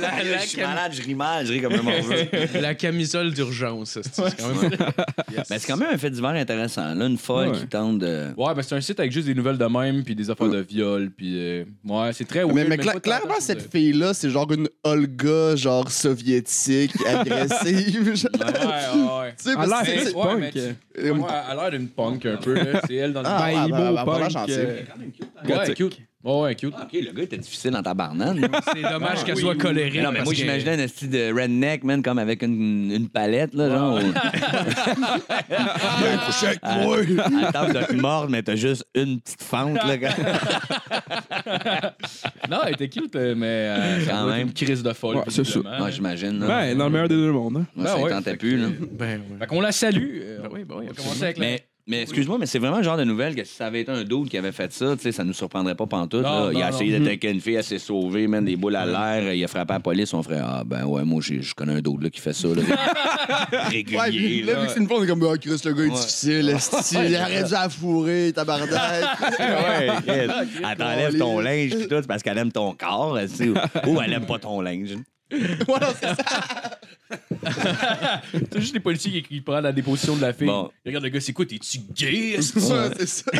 La, 0.00 0.22
la 0.24 0.38
je 0.38 0.46
suis 0.46 0.56
cam- 0.58 0.68
malade, 0.70 0.92
je 0.94 1.02
ris 1.02 1.14
mal, 1.14 1.46
je 1.46 1.52
ris 1.52 1.60
comme 1.62 1.72
un 1.74 1.82
morveux. 1.82 2.28
la 2.60 2.74
camisole 2.74 3.32
d'urgence. 3.32 3.98
c'est- 4.02 4.14
c'est 4.14 4.36
quand 4.36 4.54
même- 4.60 4.70
Ben, 5.48 5.58
c'est 5.58 5.66
quand 5.66 5.76
même 5.76 5.90
un 5.94 5.98
fait 5.98 6.10
divers 6.10 6.30
intéressant. 6.30 6.94
Là, 6.94 7.06
une 7.06 7.18
folle 7.18 7.48
Ouais. 7.48 7.58
qui 7.58 7.66
tente 7.66 7.98
de. 7.98 8.28
Ouais, 8.36 8.54
ben 8.54 8.62
c'est 8.62 8.74
un 8.74 8.80
site 8.80 9.00
avec 9.00 9.12
juste 9.12 9.26
des 9.26 9.34
nouvelles 9.34 9.58
de 9.58 9.64
même, 9.64 10.04
puis 10.04 10.14
des 10.14 10.28
affaires 10.30 10.48
de 10.48 10.58
viol, 10.60 11.10
puis 11.16 11.34
euh, 11.38 11.64
ouais, 11.86 12.10
c'est 12.12 12.26
très 12.26 12.44
Mais, 12.44 12.52
weird, 12.52 12.68
mais 12.68 12.76
cla- 12.76 13.00
clairement, 13.00 13.40
cette 13.40 13.64
de- 13.64 13.70
fille-là, 13.70 14.14
c'est 14.14 14.30
genre 14.30 14.50
une 14.52 14.68
Olga, 14.84 15.56
genre 15.56 15.90
soviétique, 15.90 16.92
agressive. 17.06 18.14
genre. 18.14 18.30
Ouais, 18.34 18.46
ouais, 18.46 19.20
ouais. 19.20 19.34
Tu 19.36 19.50
sais, 19.50 19.54
parce 19.54 19.70
que 19.70 19.86
c'est- 19.86 20.14
Ouais, 20.14 20.34
ouais, 20.34 21.28
a 21.28 21.54
l'air 21.54 21.70
d'une 21.70 21.88
punk 21.88 22.26
un 22.26 22.36
peu. 22.36 22.56
C'est 22.86 22.94
elle 22.96 23.12
dans 23.12 23.22
le. 23.22 23.28
Ah, 23.28 23.46
ouais, 23.46 23.54
punk, 24.04 25.21
euh, 25.48 25.58
ouais, 25.58 25.74
cute. 25.74 25.98
Ouais, 26.24 26.40
ouais, 26.40 26.54
cute. 26.54 26.72
OK, 26.72 26.92
le 26.92 27.10
gars 27.12 27.22
était 27.24 27.36
difficile 27.38 27.72
dans 27.72 27.82
ta 27.82 27.94
barnane. 27.94 28.40
C'est 28.74 28.82
dommage 28.82 29.18
Ah, 29.20 29.24
qu'elle 29.24 29.34
oui, 29.34 29.40
soit 29.42 29.52
oui. 29.54 29.58
colérique. 29.58 30.02
non, 30.02 30.12
mais 30.12 30.22
moi, 30.22 30.32
que- 30.32 30.38
j'imaginais 30.38 30.80
un 30.80 30.86
style 30.86 31.10
de 31.10 31.32
redneck, 31.32 31.82
man, 31.82 32.00
comme 32.02 32.18
avec 32.18 32.42
une, 32.42 32.92
une 32.92 33.08
palette, 33.08 33.54
là, 33.54 33.68
genre. 33.70 33.98
Viens 35.48 36.18
coucher 36.26 36.46
avec 36.46 36.62
moi. 36.62 36.98
À 36.98 37.30
la 37.42 37.52
table 37.52 37.74
de 37.74 37.80
te 37.86 37.92
mordre, 37.94 38.30
mais 38.30 38.42
t'as 38.42 38.54
juste 38.56 38.86
une 38.94 39.20
petite 39.20 39.42
fente, 39.42 39.74
là. 39.84 39.96
gars. 39.96 40.14
Non, 42.50 42.58
elle 42.66 42.74
était 42.74 42.88
cute, 42.88 43.14
euh, 43.16 43.34
mais 43.36 43.46
euh, 43.46 44.04
ça 44.04 44.10
Quand 44.12 44.22
doit 44.24 44.30
être 44.32 44.38
même. 44.38 44.46
une 44.48 44.52
crise 44.52 44.82
de 44.82 44.92
folle. 44.92 45.16
Ouais, 45.16 45.22
c'est 45.28 45.36
ça. 45.36 45.42
visiblement. 45.42 45.84
Ouais, 45.84 45.92
j'imagine. 45.92 46.38
là. 46.40 46.46
Ben, 46.46 46.76
dans 46.78 46.84
le 46.84 46.90
meilleur 46.90 47.08
des 47.08 47.14
deux 47.16 47.32
mondes. 47.32 47.56
hein. 47.58 47.66
Moi, 47.74 47.86
ça 47.86 47.92
Ben 47.94 47.98
ne 48.00 48.04
ouais, 48.04 48.10
tentait 48.10 48.30
fait 48.32 48.36
plus, 48.36 48.50
que- 48.56 48.62
là. 48.62 48.68
Ben, 48.92 49.22
oui. 49.30 49.36
Fait 49.38 49.46
qu'on 49.46 49.60
la 49.60 49.72
salue. 49.72 50.18
euh, 50.22 50.42
Ben 50.42 50.48
oui, 50.52 50.64
ben 50.64 50.74
oui, 50.78 50.84
on 50.88 50.92
va 50.92 50.94
commencer 50.94 51.22
avec 51.24 51.38
la... 51.38 51.46
Mais, 51.46 51.64
mais 51.86 52.02
excuse-moi, 52.02 52.38
mais 52.38 52.46
c'est 52.46 52.58
vraiment 52.60 52.76
le 52.78 52.82
genre 52.84 52.96
de 52.96 53.04
nouvelle 53.04 53.34
que 53.34 53.42
si 53.44 53.54
ça 53.54 53.66
avait 53.66 53.80
été 53.80 53.90
un 53.90 54.04
dude 54.04 54.28
qui 54.28 54.38
avait 54.38 54.52
fait 54.52 54.72
ça, 54.72 54.94
tu 54.96 55.02
sais, 55.02 55.12
ça 55.12 55.24
nous 55.24 55.32
surprendrait 55.32 55.74
pas 55.74 55.86
pantoute. 55.86 56.22
Non, 56.22 56.46
là. 56.46 56.50
il 56.52 56.62
a 56.62 56.68
essayé 56.70 56.96
non. 56.98 57.04
d'attaquer 57.04 57.30
une 57.30 57.40
fille, 57.40 57.54
elle 57.56 57.64
s'est 57.64 57.78
sauvée, 57.78 58.26
man, 58.28 58.44
des 58.44 58.54
boules 58.56 58.76
à 58.76 58.86
l'air, 58.86 59.32
il 59.34 59.42
a 59.42 59.48
frappé 59.48 59.72
la 59.74 59.80
police, 59.80 60.14
on 60.14 60.22
ferait 60.22 60.40
Ah 60.42 60.62
ben 60.64 60.84
ouais, 60.84 61.02
moi 61.04 61.20
j'ai- 61.20 61.42
je 61.42 61.54
connais 61.54 61.72
un 61.72 61.80
dude 61.80 62.02
là, 62.02 62.10
qui 62.10 62.20
fait 62.20 62.32
ça. 62.32 62.48
Là, 62.48 62.62
régulier. 63.68 63.98
Ouais, 63.98 64.08
puis 64.10 64.42
là, 64.42 64.52
là. 64.54 64.60
vu 64.60 64.66
que 64.66 64.72
c'est 64.72 64.80
une 64.80 64.86
fois, 64.88 64.98
on 65.00 65.04
est 65.04 65.06
comme, 65.08 65.28
ah, 65.32 65.36
Chris, 65.38 65.60
le 65.64 65.72
gars 65.72 65.82
est 65.84 65.88
Ouais. 65.88 65.94
difficile, 65.94 66.48
esti, 66.50 66.96
il 67.04 67.16
aurait 67.16 67.44
dû 67.44 67.52
la 67.52 67.68
fourrer, 67.68 68.32
tabarnak. 68.34 68.70
Ouais, 69.40 69.88
Chris. 70.06 70.32
elle 70.70 70.76
t'enlève 70.78 71.18
ton 71.18 71.40
linge 71.40 71.70
pis 71.76 71.88
tout, 71.88 71.96
c'est 72.00 72.06
parce 72.06 72.22
qu'elle 72.22 72.38
aime 72.38 72.52
ton 72.52 72.74
corps, 72.74 73.18
tu 73.22 73.28
sais, 73.28 73.48
ou, 73.48 73.54
ou 73.88 74.00
elle 74.00 74.12
aime 74.12 74.26
pas 74.26 74.38
ton 74.38 74.60
linge. 74.60 74.90
Voilà, 75.66 75.88
c'est 75.98 76.08
ça. 76.14 76.78
C'est 78.52 78.60
juste 78.60 78.74
les 78.74 78.80
policiers 78.80 79.12
qui, 79.22 79.22
qui 79.22 79.40
prennent 79.40 79.62
la 79.64 79.72
déposition 79.72 80.16
de 80.16 80.22
la 80.22 80.32
fille. 80.32 80.46
Bon. 80.46 80.70
Ils 80.84 80.88
regardent 80.88 81.04
le 81.04 81.10
gars, 81.10 81.20
c'est 81.20 81.32
quoi, 81.32 81.44
t'es-tu 81.46 81.78
gay? 81.94 82.36
C'est 82.40 82.60
ça, 82.60 82.90
c'est 82.96 83.06
ça. 83.08 83.30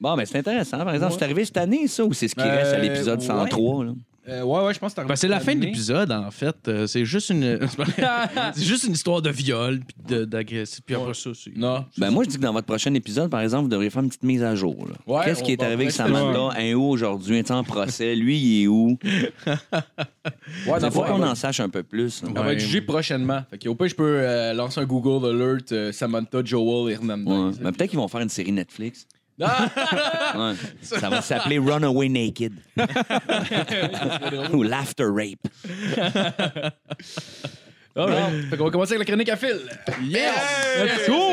Bon, 0.00 0.16
mais 0.16 0.26
c'est 0.26 0.38
intéressant. 0.38 0.78
Par 0.78 0.94
exemple, 0.94 1.14
c'est 1.18 1.24
arrivé 1.24 1.44
cette 1.44 1.56
année, 1.56 1.86
ça, 1.88 2.04
ou 2.04 2.12
c'est 2.12 2.28
ce 2.28 2.34
qui 2.34 2.40
Euh, 2.42 2.56
reste 2.56 2.74
à 2.74 2.78
l'épisode 2.78 3.20
ouais. 3.20 3.26
103? 3.26 3.84
Là? 3.84 3.92
Euh, 4.28 4.42
ouais, 4.42 4.64
ouais, 4.66 4.74
je 4.74 4.78
pense 4.78 4.92
que 4.94 5.00
Ben, 5.00 5.16
c'est 5.16 5.28
la 5.28 5.40
fin 5.40 5.54
de 5.54 5.60
l'épisode, 5.60 6.12
en 6.12 6.30
fait. 6.30 6.56
Euh, 6.68 6.86
c'est 6.86 7.04
juste 7.04 7.30
une. 7.30 7.58
c'est 8.54 8.62
juste 8.64 8.84
une 8.84 8.92
histoire 8.92 9.22
de 9.22 9.30
viol, 9.30 9.80
puis 9.80 9.96
de- 10.16 10.24
d'agressif. 10.24 10.80
Puis 10.84 10.94
après 10.94 11.14
ça, 11.14 11.30
c'est. 11.34 11.56
Non. 11.56 11.84
Ben 11.96 12.10
moi, 12.10 12.24
je 12.24 12.28
dis 12.30 12.36
que 12.36 12.42
dans 12.42 12.52
votre 12.52 12.66
prochain 12.66 12.92
épisode, 12.94 13.30
par 13.30 13.40
exemple, 13.40 13.62
vous 13.64 13.68
devriez 13.70 13.90
faire 13.90 14.02
une 14.02 14.08
petite 14.08 14.24
mise 14.24 14.42
à 14.42 14.54
jour. 14.54 14.76
là. 14.86 14.94
Ouais, 15.06 15.24
Qu'est-ce 15.24 15.42
qui 15.42 15.52
on 15.52 15.54
est 15.54 15.56
va 15.60 15.64
arrivé 15.66 15.82
avec 15.84 15.92
Samantha? 15.92 16.58
Un 16.60 16.74
où 16.74 16.82
aujourd'hui? 16.90 17.36
est 17.38 17.50
en 17.50 17.64
procès? 17.64 18.14
Lui, 18.14 18.38
il 18.38 18.64
est 18.64 18.66
où? 18.66 18.98
Ouais, 20.66 20.74
Il 20.76 20.80
dans 20.82 20.90
faut 20.90 21.02
qu'on 21.02 21.22
en 21.22 21.34
sache 21.34 21.60
un 21.60 21.68
peu 21.70 21.82
plus. 21.82 22.22
Elle 22.26 22.34
va 22.34 22.52
être 22.52 22.58
jugée 22.60 22.82
prochainement. 22.82 23.42
Fait 23.50 23.58
qu'au 23.58 23.74
pire, 23.74 23.88
je 23.88 23.94
peux 23.94 24.18
euh, 24.20 24.52
lancer 24.52 24.80
un 24.80 24.84
Google 24.84 25.26
Alert 25.26 25.72
euh, 25.72 25.90
Samantha 25.92 26.44
Joel 26.44 26.92
Hernandez. 26.92 27.30
Ouais. 27.30 27.50
Mais 27.62 27.72
peut-être 27.72 27.90
qu'ils 27.90 27.98
vont 27.98 28.08
faire 28.08 28.20
une 28.20 28.28
série 28.28 28.52
Netflix. 28.52 29.06
Ah! 29.40 30.32
Ouais. 30.36 30.54
Ça 30.82 31.08
va 31.08 31.22
s'appeler 31.22 31.58
Runaway 31.58 32.08
Naked. 32.08 32.52
Ou 34.52 34.62
Laughter 34.62 35.04
Rape. 35.04 35.46
Fait 38.50 38.56
qu'on 38.56 38.64
va 38.64 38.70
commencer 38.70 38.94
avec 38.94 39.08
la 39.08 39.14
chronique 39.14 39.28
à 39.28 39.36
fil. 39.36 39.58
Yes! 40.02 40.34
Let's 40.80 41.08
go! 41.08 41.32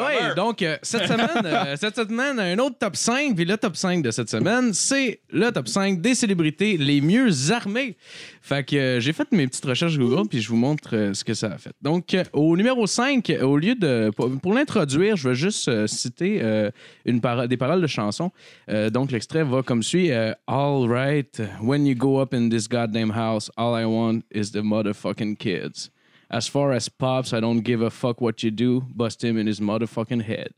Ouais, 0.00 0.34
donc, 0.36 0.62
euh, 0.62 0.78
cette 0.82 1.06
semaine, 1.08 1.28
euh, 1.44 1.76
cette 1.80 1.96
semaine, 1.96 2.38
un 2.38 2.58
autre 2.60 2.76
top 2.78 2.94
5. 2.96 3.34
Puis 3.34 3.44
le 3.44 3.56
top 3.56 3.76
5 3.76 4.02
de 4.02 4.10
cette 4.10 4.30
semaine, 4.30 4.72
c'est 4.72 5.20
le 5.30 5.50
top 5.50 5.68
5 5.68 6.00
des 6.00 6.14
célébrités 6.14 6.76
les 6.76 7.00
mieux 7.00 7.50
armées. 7.50 7.96
Fait 8.44 8.64
que 8.64 8.74
euh, 8.74 9.00
j'ai 9.00 9.12
fait 9.12 9.30
mes 9.30 9.46
petites 9.46 9.64
recherches 9.64 9.96
Google, 9.96 10.28
puis 10.28 10.40
je 10.40 10.48
vous 10.48 10.56
montre 10.56 10.96
euh, 10.96 11.14
ce 11.14 11.22
que 11.22 11.32
ça 11.32 11.46
a 11.46 11.58
fait. 11.58 11.72
Donc, 11.80 12.12
euh, 12.12 12.24
au 12.32 12.56
numéro 12.56 12.88
5, 12.88 13.30
euh, 13.30 13.42
au 13.44 13.56
lieu 13.56 13.76
de. 13.76 14.10
Pour, 14.16 14.52
l'introduire, 14.52 15.16
je 15.16 15.28
vais 15.28 15.36
juste 15.36 15.86
citer 15.86 16.42
une 17.06 17.20
des 17.48 17.56
paroles 17.56 17.80
de 17.80 17.86
chanson. 17.86 18.32
Euh, 18.68 18.90
donc, 18.90 19.12
l'extrait 19.12 19.44
va 19.44 19.62
comme 19.62 19.84
suit 19.84 20.10
All 20.48 20.88
right, 20.88 21.40
when 21.62 21.86
you 21.86 21.94
go 21.94 22.20
up 22.20 22.34
in 22.34 22.48
this 22.48 22.68
goddamn 22.68 23.10
house, 23.10 23.48
all 23.56 23.80
I 23.80 23.84
want 23.84 24.22
is 24.32 24.50
the 24.50 24.62
motherfucking 24.62 25.36
kids. 25.36 25.90
As 26.28 26.48
far 26.48 26.72
as 26.72 26.88
pops, 26.88 27.32
I 27.32 27.40
don't 27.40 27.62
give 27.62 27.80
a 27.80 27.90
fuck 27.90 28.20
what 28.20 28.42
you 28.42 28.50
do. 28.50 28.82
Bust 28.92 29.22
him 29.22 29.38
in 29.38 29.46
his 29.46 29.60
motherfucking 29.60 30.22
head. 30.22 30.52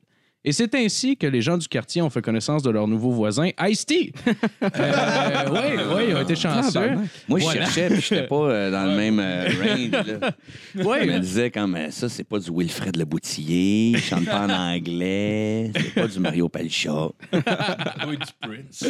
Et 0.46 0.52
c'est 0.52 0.74
ainsi 0.74 1.16
que 1.16 1.26
les 1.26 1.40
gens 1.40 1.56
du 1.56 1.66
quartier 1.68 2.02
ont 2.02 2.10
fait 2.10 2.20
connaissance 2.20 2.62
de 2.62 2.70
leur 2.70 2.86
nouveau 2.86 3.10
voisin, 3.12 3.48
Ice-T. 3.66 4.12
Euh, 4.26 4.30
oui, 5.50 5.58
oui, 5.96 6.02
ils 6.08 6.14
ont 6.16 6.20
été 6.20 6.36
chanceux. 6.36 6.90
Moi, 7.28 7.38
je 7.38 7.44
Voilà. 7.44 7.64
cherchais, 7.64 7.88
puis 7.88 8.00
j'étais 8.02 8.26
pas 8.26 8.36
euh, 8.36 8.70
dans 8.70 8.84
le 8.84 8.94
même 8.96 9.18
euh, 9.20 9.48
range. 9.48 10.06
Là. 10.20 10.30
Oui, 10.84 10.96
Je 11.02 11.10
me 11.10 11.18
disais, 11.20 11.50
comme 11.50 11.78
ça, 11.90 12.08
c'est 12.08 12.24
pas 12.24 12.38
du 12.38 12.50
Wilfred 12.50 12.96
Le 12.96 13.04
Boutillier, 13.04 13.92
il 13.94 14.00
chante 14.00 14.26
pas 14.26 14.46
en 14.46 14.50
anglais, 14.50 15.70
c'est 15.74 15.94
pas 15.94 16.08
du 16.08 16.18
Mario 16.20 16.48
Pelcha. 16.48 17.08
Oui, 18.06 18.18
du 18.18 18.32
Prince. 18.40 18.84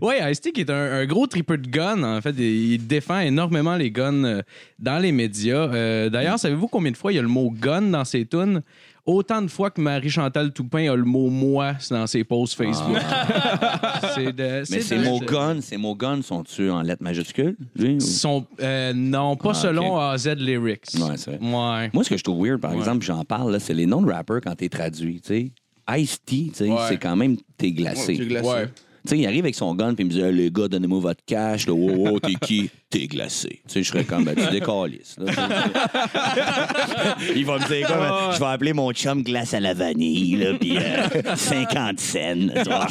Oui, 0.00 0.14
Ice-T 0.30 0.52
qui 0.52 0.60
est 0.60 0.70
un, 0.70 0.92
un 1.00 1.06
gros 1.06 1.26
tripper 1.26 1.56
de 1.58 1.68
guns. 1.68 2.02
En 2.02 2.20
fait, 2.20 2.34
il 2.38 2.74
il 2.74 2.86
défend 2.86 3.18
énormément 3.20 3.76
les 3.76 3.90
guns 3.90 4.42
dans 4.78 4.98
les 4.98 5.12
médias. 5.12 5.68
Euh, 5.72 6.08
D'ailleurs, 6.10 6.38
savez-vous 6.38 6.68
combien 6.68 6.90
de 6.92 6.96
fois 6.96 7.12
il 7.12 7.16
y 7.16 7.18
a 7.18 7.22
le 7.22 7.28
mot 7.28 7.50
gun 7.50 7.82
dans 7.82 8.04
ses 8.04 8.24
tunes? 8.26 8.62
Autant 9.06 9.42
de 9.42 9.48
fois 9.48 9.70
que 9.70 9.82
Marie-Chantal 9.82 10.50
Toupin 10.52 10.90
a 10.90 10.96
le 10.96 11.04
mot 11.04 11.28
moi 11.28 11.74
dans 11.90 12.06
ses 12.06 12.24
posts 12.24 12.54
Facebook. 12.54 12.96
C'est 14.14 14.32
de- 14.32 14.42
Mais 14.60 14.64
c'est 14.64 14.80
ces 14.80 14.98
mots 14.98 15.18
gun, 15.20 15.60
ces 15.60 15.76
mots 15.76 15.94
gun 15.94 16.22
sont-tu 16.22 16.70
en 16.70 16.80
lettres 16.80 17.02
majuscules? 17.02 17.56
lui, 17.76 17.96
ou- 17.96 18.00
sont 18.00 18.46
euh, 18.60 18.92
non 18.94 19.36
pas 19.36 19.50
Ah, 19.50 19.54
selon 19.54 19.98
AZ 19.98 20.26
Lyrics. 20.36 20.86
Ouais, 20.94 21.16
c'est 21.16 21.32
vrai. 21.36 21.38
Ouais. 21.40 21.90
Moi, 21.92 22.04
ce 22.04 22.08
que 22.10 22.16
je 22.16 22.24
trouve 22.24 22.46
weird, 22.46 22.60
par 22.60 22.72
exemple, 22.72 23.04
j'en 23.04 23.24
parle, 23.24 23.52
là, 23.52 23.58
c'est 23.60 23.74
les 23.74 23.86
noms 23.86 24.00
de 24.02 24.10
rappers 24.10 24.40
quand 24.40 24.54
t'es 24.54 24.68
traduit. 24.70 25.20
tu 25.20 25.28
sais. 25.28 25.52
Ice-T, 26.00 26.24
tu 26.48 26.50
sais, 26.54 26.70
Ouais. 26.70 26.78
c'est 26.88 26.96
quand 26.96 27.14
même 27.14 27.36
t'es 27.58 27.72
glacé. 27.72 28.16
t'es 28.16 28.24
glacé. 28.26 28.48
Ouais. 28.48 28.68
Tu 29.06 29.10
sais, 29.10 29.18
il 29.18 29.26
arrive 29.26 29.44
avec 29.44 29.54
son 29.54 29.74
gun 29.74 29.94
puis 29.94 30.04
il 30.04 30.08
me 30.08 30.12
dit 30.12 30.20
Hey, 30.22 30.32
les 30.32 30.50
gars, 30.50 30.66
donnez-moi 30.66 30.98
votre 30.98 31.20
cash. 31.26 31.66
Là, 31.66 31.74
wow, 31.74 32.12
wow, 32.12 32.20
t'es 32.20 32.34
qui? 32.40 32.70
T'es 32.94 33.08
glacé. 33.08 33.60
Tu 33.66 33.72
sais, 33.72 33.82
je 33.82 33.88
serais 33.88 34.04
comme 34.04 34.22
ben, 34.24 34.36
tu 34.36 34.46
décalisses. 34.52 35.16
là. 35.18 35.32
il 37.34 37.44
va 37.44 37.58
me 37.58 37.66
dire 37.66 37.88
quoi 37.88 38.30
Je 38.32 38.38
vais 38.38 38.46
appeler 38.46 38.72
mon 38.72 38.92
chum 38.92 39.24
glace 39.24 39.52
à 39.52 39.58
la 39.58 39.74
vanille, 39.74 40.36
là, 40.36 40.52
puis 40.60 40.76
euh, 40.78 41.08
50 41.34 41.98
cents. 41.98 42.18
tu 42.36 42.70
vois. 42.70 42.86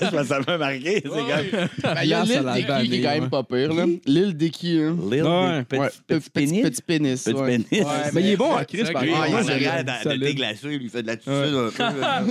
Je 0.00 0.10
pense 0.10 0.20
que 0.20 0.24
ça 0.24 0.40
m'a 0.46 0.58
marqué. 0.58 1.02
C'est 1.02 1.08
comme 1.08 1.26
Ben, 1.82 1.94
Il 2.04 2.08
y 2.08 2.14
a 2.14 2.24
Glace 2.24 2.46
à 2.46 2.56
l'île 2.56 2.66
la 2.68 2.82
Dicky 2.82 2.88
qui 2.88 2.94
est 2.96 3.02
quand 3.02 3.10
même 3.20 3.30
pas 3.30 3.42
pire. 3.42 3.74
là. 3.74 3.84
L'île 4.06 4.34
Dicky. 4.36 4.78
hein. 4.80 4.96
Lil 5.10 5.22
Ouais. 5.24 5.64
Petit, 5.64 5.80
Ouais, 5.80 5.88
petit, 6.06 6.30
pénis. 6.30 6.62
Petit 6.62 6.82
pénis. 6.82 7.24
Petit 7.24 7.36
ouais. 7.36 7.58
pénis. 7.58 7.86
Mais 8.12 8.20
il 8.22 8.28
est 8.30 8.36
bon 8.36 8.52
en 8.52 8.64
Chris, 8.64 8.84
par 8.92 9.02
Ah, 9.02 9.26
il 9.28 9.34
est 9.34 9.50
arrière 9.50 9.84
de- 9.84 9.90
solide. 10.02 10.38
lui, 10.64 10.78
il 10.82 10.90
fait 10.90 11.02
de 11.02 11.06
la 11.08 11.16
tussule 11.16 11.32
un 11.34 11.70
peu. 11.70 11.82
là. 12.00 12.22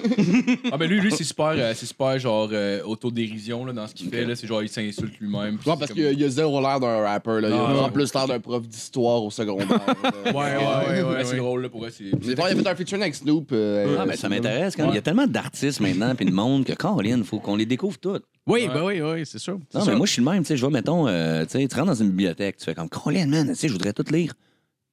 Ah, 0.71 0.77
ben 0.77 0.86
lui, 0.87 0.99
lui 1.01 1.11
c'est 1.11 1.23
super, 1.23 1.53
euh, 1.55 1.73
c'est 1.75 1.85
super 1.85 2.17
genre 2.19 2.49
euh, 2.51 2.81
autodérision 2.83 3.65
là, 3.65 3.73
dans 3.73 3.87
ce 3.87 3.93
qu'il 3.93 4.09
fait. 4.09 4.25
là. 4.25 4.35
C'est 4.35 4.47
genre, 4.47 4.63
il 4.63 4.69
s'insulte 4.69 5.19
lui-même. 5.19 5.55
Ouais, 5.55 5.59
parce 5.65 5.87
comme- 5.87 5.95
qu'il 5.97 6.19
y 6.19 6.23
a- 6.23 6.29
zéro 6.29 6.59
l'air 6.61 6.79
d'un 6.79 7.01
rapper. 7.01 7.41
Là. 7.41 7.49
Il 7.49 7.53
a 7.53 7.57
Ah, 7.59 7.63
vraiment 7.65 7.85
ouais. 7.85 7.91
plus 7.91 8.13
l'air 8.13 8.27
d'un 8.27 8.39
prof 8.39 8.67
d'histoire 8.67 9.23
au 9.23 9.29
secondaire. 9.31 9.67
là. 9.67 9.77
Ouais, 10.25 10.31
ouais, 10.33 10.33
ouais, 10.33 11.03
ouais, 11.03 11.15
ouais. 11.17 11.25
c'est 11.25 11.37
drôle 11.37 11.61
là, 11.63 11.69
pour 11.69 11.81
vrai. 11.81 11.89
C'est... 11.91 12.03
Il 12.05 12.31
a 12.41 12.45
fait 12.47 12.67
un 12.67 12.75
featuring 12.75 13.01
avec 13.01 13.15
Snoop. 13.15 13.49
euh, 13.51 13.97
Ah, 13.99 14.05
mais 14.05 14.15
ça 14.17 14.29
m'intéresse 14.29 14.75
quand 14.75 14.83
même. 14.83 14.91
Il 14.91 14.95
y 14.95 14.99
a 14.99 15.01
tellement 15.01 15.27
d'artistes 15.27 15.79
maintenant 15.79 16.13
puis 16.15 16.25
de 16.25 16.31
monde 16.31 16.65
que 16.65 16.73
Caroline, 16.73 17.19
il 17.19 17.23
faut 17.23 17.39
qu'on 17.39 17.55
les 17.55 17.65
découvre 17.65 17.97
toutes. 17.97 18.23
Oui, 18.45 18.67
ben 18.73 18.83
oui, 18.83 19.01
oui, 19.01 19.25
c'est 19.25 19.39
sûr. 19.39 19.59
Non, 19.73 19.81
sûr. 19.81 19.91
mais 19.91 19.97
moi, 19.97 20.05
je 20.05 20.13
suis 20.13 20.21
le 20.23 20.29
même. 20.31 20.41
Tu 20.43 20.47
sais, 20.47 20.57
je 20.57 20.65
vais, 20.65 20.71
mettons, 20.71 21.07
euh, 21.07 21.43
tu 21.45 21.59
sais, 21.59 21.67
tu 21.67 21.75
rentres 21.75 21.87
dans 21.87 21.95
une 21.95 22.09
bibliothèque, 22.11 22.57
tu 22.57 22.65
fais 22.65 22.73
comme 22.75 22.87
Caroline, 22.89 23.29
man, 23.29 23.47
tu 23.49 23.55
sais, 23.55 23.67
je 23.67 23.73
voudrais 23.73 23.91
tout 23.93 24.05
lire. 24.11 24.33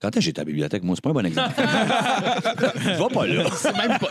Quand 0.04 0.10
est-ce 0.10 0.16
que 0.18 0.24
j'étais 0.26 0.40
à 0.40 0.44
la 0.44 0.46
bibliothèque? 0.46 0.82
Moi, 0.82 0.94
c'est 0.96 1.02
pas 1.02 1.08
un 1.08 1.12
bon 1.14 1.24
exemple. 1.24 1.54
je 1.58 2.88
vais 2.90 3.14
pas 3.14 3.26
là. 3.26 3.44
C'est 3.56 3.74
même 3.74 3.98
pas. 3.98 4.08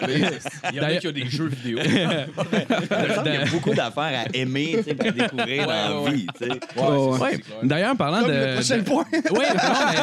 Il 0.72 0.76
y 0.76 0.80
en 0.80 0.84
a 0.86 0.96
qui 0.96 1.08
ont 1.08 1.12
des 1.12 1.30
jeux 1.30 1.46
vidéo. 1.50 1.78
Il 1.86 3.32
y 3.32 3.36
a 3.38 3.46
beaucoup 3.52 3.76
d'affaires 3.76 4.26
à 4.26 4.36
aimer, 4.36 4.78
tu 4.78 4.84
sais, 4.86 4.96
puis 4.96 5.10
à 5.10 5.12
découvrir 5.12 5.68
dans 5.68 5.72
la 5.72 6.02
ouais, 6.02 6.12
vie, 6.14 6.28
tu 6.36 6.46
sais. 6.46 6.52
Ouais, 6.82 7.20
Ouais. 7.22 7.42
D'ailleurs, 7.62 7.96
parlant 7.96 8.22
Comme 8.22 8.32
de. 8.32 8.34
le 8.34 8.54
prochain 8.56 8.78
de- 8.78 8.82
point. 8.84 9.06
Oui, 9.14 9.46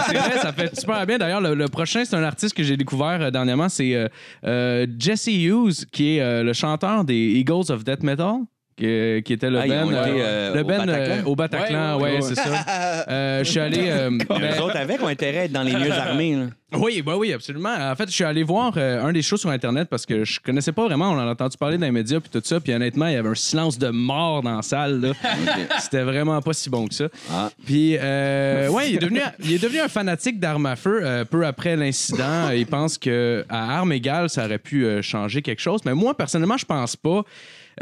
c'est 0.08 0.16
vrai, 0.16 0.38
ça 0.40 0.52
fait 0.52 0.78
super 0.78 1.04
bien. 1.06 1.18
D'ailleurs, 1.18 1.40
le, 1.40 1.54
le 1.56 1.66
prochain, 1.66 2.04
c'est 2.04 2.14
un 2.14 2.22
artiste 2.22 2.54
que 2.54 2.62
j'ai 2.62 2.76
découvert 2.76 3.20
euh, 3.20 3.30
dernièrement. 3.32 3.68
C'est 3.68 3.96
euh, 3.96 4.06
euh, 4.46 4.86
Jesse 4.96 5.26
Hughes, 5.26 5.86
qui 5.90 6.16
est 6.18 6.20
euh, 6.20 6.44
le 6.44 6.52
chanteur 6.52 7.02
des 7.04 7.14
Eagles 7.34 7.70
of 7.70 7.82
Death 7.82 8.04
Metal, 8.04 8.34
qui, 8.80 9.22
qui 9.24 9.32
était 9.34 9.50
le 9.50 9.58
Ah, 9.60 9.66
Ben, 9.68 9.86
été, 9.86 9.94
euh, 9.96 10.04
euh, 10.20 10.54
le 10.54 10.60
au 10.60 10.64
Ben 10.64 10.78
Bataclan? 10.86 11.14
euh, 11.14 11.22
au 11.26 11.36
Bataclan. 11.36 11.96
Ouais, 11.98 12.02
Ouais, 12.02 12.14
ouais, 12.16 12.22
c'est 12.22 12.34
ça. 12.34 12.42
Euh, 13.08 13.44
je 13.44 13.50
suis 13.50 13.60
allé. 13.60 13.84
euh, 13.88 14.10
Mais 14.10 14.24
ben- 14.24 14.60
autres 14.60 14.76
avec 14.76 15.02
ont 15.02 15.06
intérêt 15.08 15.38
à 15.38 15.44
être 15.44 15.52
dans 15.52 15.62
les 15.62 15.72
mieux 15.74 15.90
armés. 15.92 16.34
là. 16.36 16.46
oui, 16.78 17.02
bah 17.02 17.16
oui, 17.16 17.32
absolument. 17.32 17.74
En 17.74 17.94
fait, 17.96 18.06
je 18.08 18.14
suis 18.14 18.24
allé 18.24 18.42
voir 18.42 18.72
euh, 18.76 19.02
un 19.02 19.12
des 19.12 19.22
shows 19.22 19.36
sur 19.38 19.50
Internet 19.50 19.88
parce 19.90 20.06
que 20.06 20.24
je 20.24 20.38
connaissais 20.40 20.70
pas 20.72 20.84
vraiment. 20.86 21.10
On 21.10 21.14
en 21.18 21.26
a 21.26 21.32
entendu 21.32 21.56
parler 21.56 21.76
dans 21.78 21.86
les 21.86 21.92
médias 21.92 22.20
puis 22.20 22.30
tout 22.30 22.40
ça. 22.44 22.60
Puis 22.60 22.72
honnêtement, 22.72 23.06
il 23.06 23.14
y 23.14 23.16
avait 23.16 23.28
un 23.28 23.34
silence 23.34 23.78
de 23.78 23.88
mort 23.88 24.42
dans 24.42 24.56
la 24.56 24.62
salle. 24.62 25.00
là. 25.00 25.12
C'était 25.80 26.02
vraiment 26.02 26.40
pas 26.40 26.52
si 26.52 26.70
bon 26.70 26.86
que 26.86 26.94
ça. 26.94 27.06
Ah. 27.32 27.50
Puis, 27.66 27.96
euh, 27.98 28.68
ouais, 28.68 28.90
il 28.90 28.96
est, 28.96 28.98
devenu, 28.98 29.20
il 29.42 29.52
est 29.54 29.62
devenu 29.62 29.80
un 29.80 29.88
fanatique 29.88 30.38
d'armes 30.38 30.66
à 30.66 30.76
feu 30.76 31.00
euh, 31.02 31.24
peu 31.24 31.44
après 31.46 31.74
l'incident. 31.76 32.50
Il 32.54 32.66
pense 32.66 32.98
que 32.98 33.44
à 33.48 33.78
armes 33.78 33.92
égales, 33.92 34.30
ça 34.30 34.44
aurait 34.44 34.58
pu 34.58 34.84
euh, 34.84 35.02
changer 35.02 35.42
quelque 35.42 35.60
chose. 35.60 35.80
Mais 35.84 35.94
moi, 35.94 36.16
personnellement, 36.16 36.56
je 36.58 36.66
pense 36.66 36.94
pas. 36.96 37.22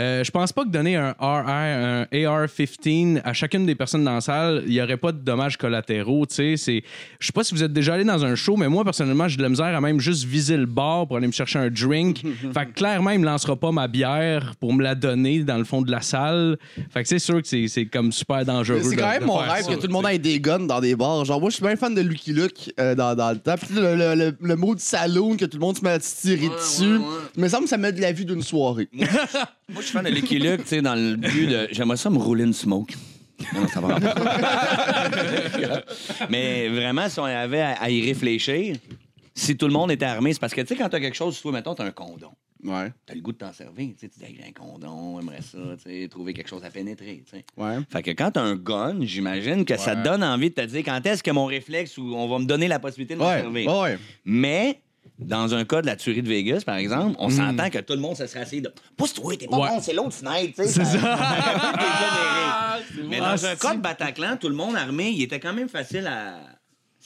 Euh, 0.00 0.23
je 0.23 0.31
pense 0.31 0.52
pas 0.52 0.64
que 0.64 0.69
donner 0.71 0.97
un 0.97 1.11
RR, 1.19 1.49
un 1.49 2.07
AR-15 2.12 3.21
à 3.25 3.33
chacune 3.33 3.67
des 3.67 3.75
personnes 3.75 4.05
dans 4.05 4.14
la 4.14 4.21
salle, 4.21 4.62
il 4.67 4.73
y 4.73 4.81
aurait 4.83 4.97
pas 4.97 5.12
de 5.12 5.19
dommages 5.19 5.57
collatéraux. 5.57 6.25
Tu 6.26 6.35
sais, 6.35 6.57
c'est, 6.57 6.83
je 7.19 7.26
sais 7.26 7.33
pas 7.33 7.43
si 7.45 7.55
vous 7.55 7.62
êtes 7.62 7.73
déjà 7.73 7.95
allé 7.95 8.05
dans 8.05 8.25
un 8.25 8.35
show, 8.35 8.57
mais 8.57 8.69
moi 8.69 8.85
personnellement, 8.85 9.26
j'ai 9.28 9.37
de 9.37 9.43
la 9.43 9.49
misère 9.49 9.67
à 9.67 9.81
même 9.81 9.99
juste 10.00 10.25
viser 10.25 10.57
le 10.57 10.67
bar 10.67 11.07
pour 11.07 11.17
aller 11.17 11.26
me 11.26 11.33
chercher 11.33 11.59
un 11.59 11.69
drink. 11.71 12.23
fait 12.55 12.67
que 12.67 12.73
clairement, 12.75 13.11
il 13.11 13.19
me 13.21 13.25
lancera 13.26 13.57
pas 13.57 13.73
ma 13.73 13.88
bière 13.88 14.55
pour 14.61 14.73
me 14.73 14.83
la 14.83 14.95
donner 14.95 15.43
dans 15.43 15.59
le 15.59 15.64
fond 15.64 15.83
de 15.83 15.90
la 15.90 16.00
salle. 16.00 16.59
Fait 16.90 17.02
que 17.02 17.09
c'est 17.09 17.19
sûr 17.19 17.43
que 17.43 17.49
c'est, 17.49 17.67
c'est 17.69 17.87
comme 17.87 18.12
super 18.12 18.45
dangereux. 18.45 18.81
C'est 18.83 18.95
de- 18.97 19.00
quand 19.00 19.09
même 19.11 19.23
de 19.23 19.26
mon 19.26 19.37
rêve 19.37 19.64
ça, 19.64 19.75
que 19.75 19.81
tout 19.81 19.87
le 19.88 19.93
monde 19.93 20.07
ait 20.07 20.19
des 20.19 20.40
guns 20.40 20.61
dans 20.61 20.81
des 20.81 20.95
bars. 20.95 21.25
Genre, 21.25 21.40
moi, 21.40 21.50
je 21.50 21.57
suis 21.57 21.64
bien 21.64 21.76
fan 21.76 21.95
de 21.95 22.00
Lucky 22.00 22.33
Luke 22.33 22.73
euh, 22.78 22.95
dans, 22.95 23.14
dans 23.17 23.31
le 23.33 23.38
temps. 23.38 23.57
Puis 23.61 23.75
le, 23.75 23.97
le, 23.97 24.14
le, 24.14 24.37
le 24.40 24.57
mot 24.57 24.75
du 24.75 24.83
saloon, 24.83 25.37
que 25.37 25.45
tout 25.45 25.57
le 25.59 25.61
monde 25.67 25.76
se 25.76 25.83
met 25.85 25.90
à 25.90 26.00
se 26.00 26.21
tirer 26.21 26.49
dessus. 26.49 27.00
Il 27.37 27.43
me 27.43 27.49
semble 27.49 27.64
que 27.64 27.71
ça 27.71 27.76
met 27.78 27.93
de 27.93 28.00
la 28.00 28.12
vue 28.12 28.25
d'une 28.25 28.43
soirée. 28.43 28.88
Moi, 29.71 29.83
je 29.83 29.87
suis 29.89 29.93
fan 29.93 30.05
de 30.05 30.11
Lucky 30.11 30.39
Luke, 30.39 30.63
tu 30.63 30.69
sais, 30.69 30.83
dans 30.83 30.95
le 30.95 31.17
but 31.17 31.47
de. 31.47 31.69
J'aimerais 31.73 31.99
ça 31.99 32.09
me 32.09 32.17
rouler 32.19 32.45
une 32.45 32.55
smoke. 32.55 32.95
Non, 33.55 33.61
non, 33.61 33.69
ça 33.69 33.81
va? 33.81 33.99
Mais 36.31 36.69
vraiment, 36.69 37.09
si 37.09 37.21
on 37.21 37.25
avait 37.25 37.61
à, 37.61 37.73
à 37.83 37.91
y 37.91 38.05
réfléchir, 38.05 38.77
si 39.35 39.57
tout 39.57 39.67
le 39.67 39.73
monde 39.73 39.91
était 39.93 40.07
armé, 40.07 40.33
c'est 40.33 40.41
parce 40.41 40.55
que, 40.55 40.61
tu 40.63 40.69
sais, 40.69 40.77
quand 40.77 40.89
t'as 40.89 41.01
quelque 41.01 41.15
chose, 41.17 41.41
toi, 41.41 41.53
mettons, 41.53 41.75
t'as 41.75 41.85
un 41.85 41.91
condom. 41.93 42.33
Ouais. 42.65 42.91
T'as 43.07 43.15
le 43.15 43.21
goût 43.21 43.31
de 43.33 43.37
t'en 43.39 43.53
servir. 43.53 43.91
Tu 43.91 43.95
sais, 44.01 44.09
tu 44.09 44.19
dis, 44.19 44.25
Hey, 44.25 44.37
j'ai 44.41 44.49
un 44.49 44.53
condom, 44.53 45.21
j'aimerais 45.21 45.43
ça, 45.43 45.59
tu 45.77 45.83
sais, 46.03 46.09
trouver 46.09 46.33
quelque 46.35 46.49
chose 46.49 46.65
à 46.65 46.71
pénétrer, 46.71 47.23
tu 47.25 47.37
sais. 47.37 47.45
Ouais. 47.57 47.77
Fait 47.91 48.03
que 48.03 48.11
quand 48.13 48.33
t'as 48.33 48.43
un 48.43 48.57
gun, 48.57 48.97
j'imagine 49.03 49.65
que 49.65 49.77
ça 49.77 49.95
te 49.95 50.03
donne 50.03 50.25
envie 50.25 50.49
de 50.51 50.55
te 50.55 50.63
dire 50.63 50.83
quand 50.85 51.05
est-ce 51.07 51.23
que 51.23 51.31
mon 51.31 51.45
réflexe 51.45 51.97
ou 51.99 52.15
on 52.17 52.27
va 52.27 52.39
me 52.41 52.47
donner 52.47 52.67
la 52.67 52.81
possibilité 52.81 53.15
de 53.15 53.21
me 53.21 53.25
Ouais. 53.27 53.41
servir? 53.43 53.73
Ouais. 53.77 53.99
Mais 54.25 54.81
dans 55.19 55.55
un 55.55 55.65
cas 55.65 55.81
de 55.83 55.87
la 55.87 55.97
tuerie 55.97 56.23
de 56.23 56.29
Vegas, 56.29 56.62
par 56.65 56.77
exemple, 56.77 57.17
on 57.19 57.31
s'entend 57.31 57.71
que 57.71 57.79
tout 57.79 57.95
le 57.95 58.00
monde 58.00 58.17
se 58.17 58.27
serait 58.27 58.41
assis 58.41 58.61
de 58.61 58.73
Pousse-toi, 58.97 59.37
t'es 59.37 59.47
pas 59.47 59.59
Ouais. 59.59 59.69
bon, 59.71 59.81
c'est 59.81 59.93
l'autre 59.95 60.12
fenêtre, 60.12 60.55
tu 60.57 60.62
sais. 60.65 60.69
C'est 60.69 60.85
ça. 60.85 61.19
Mais 63.09 63.19
dans 63.19 63.45
un 63.47 63.57
cas 63.57 63.75
de 63.75 63.81
Bataclan, 63.81 64.37
tout 64.37 64.49
le 64.49 64.55
monde 64.55 64.77
armé, 64.77 65.11
il 65.11 65.23
était 65.23 65.41
quand 65.41 65.53
même 65.53 65.69
facile 65.69 66.07
à. 66.07 66.35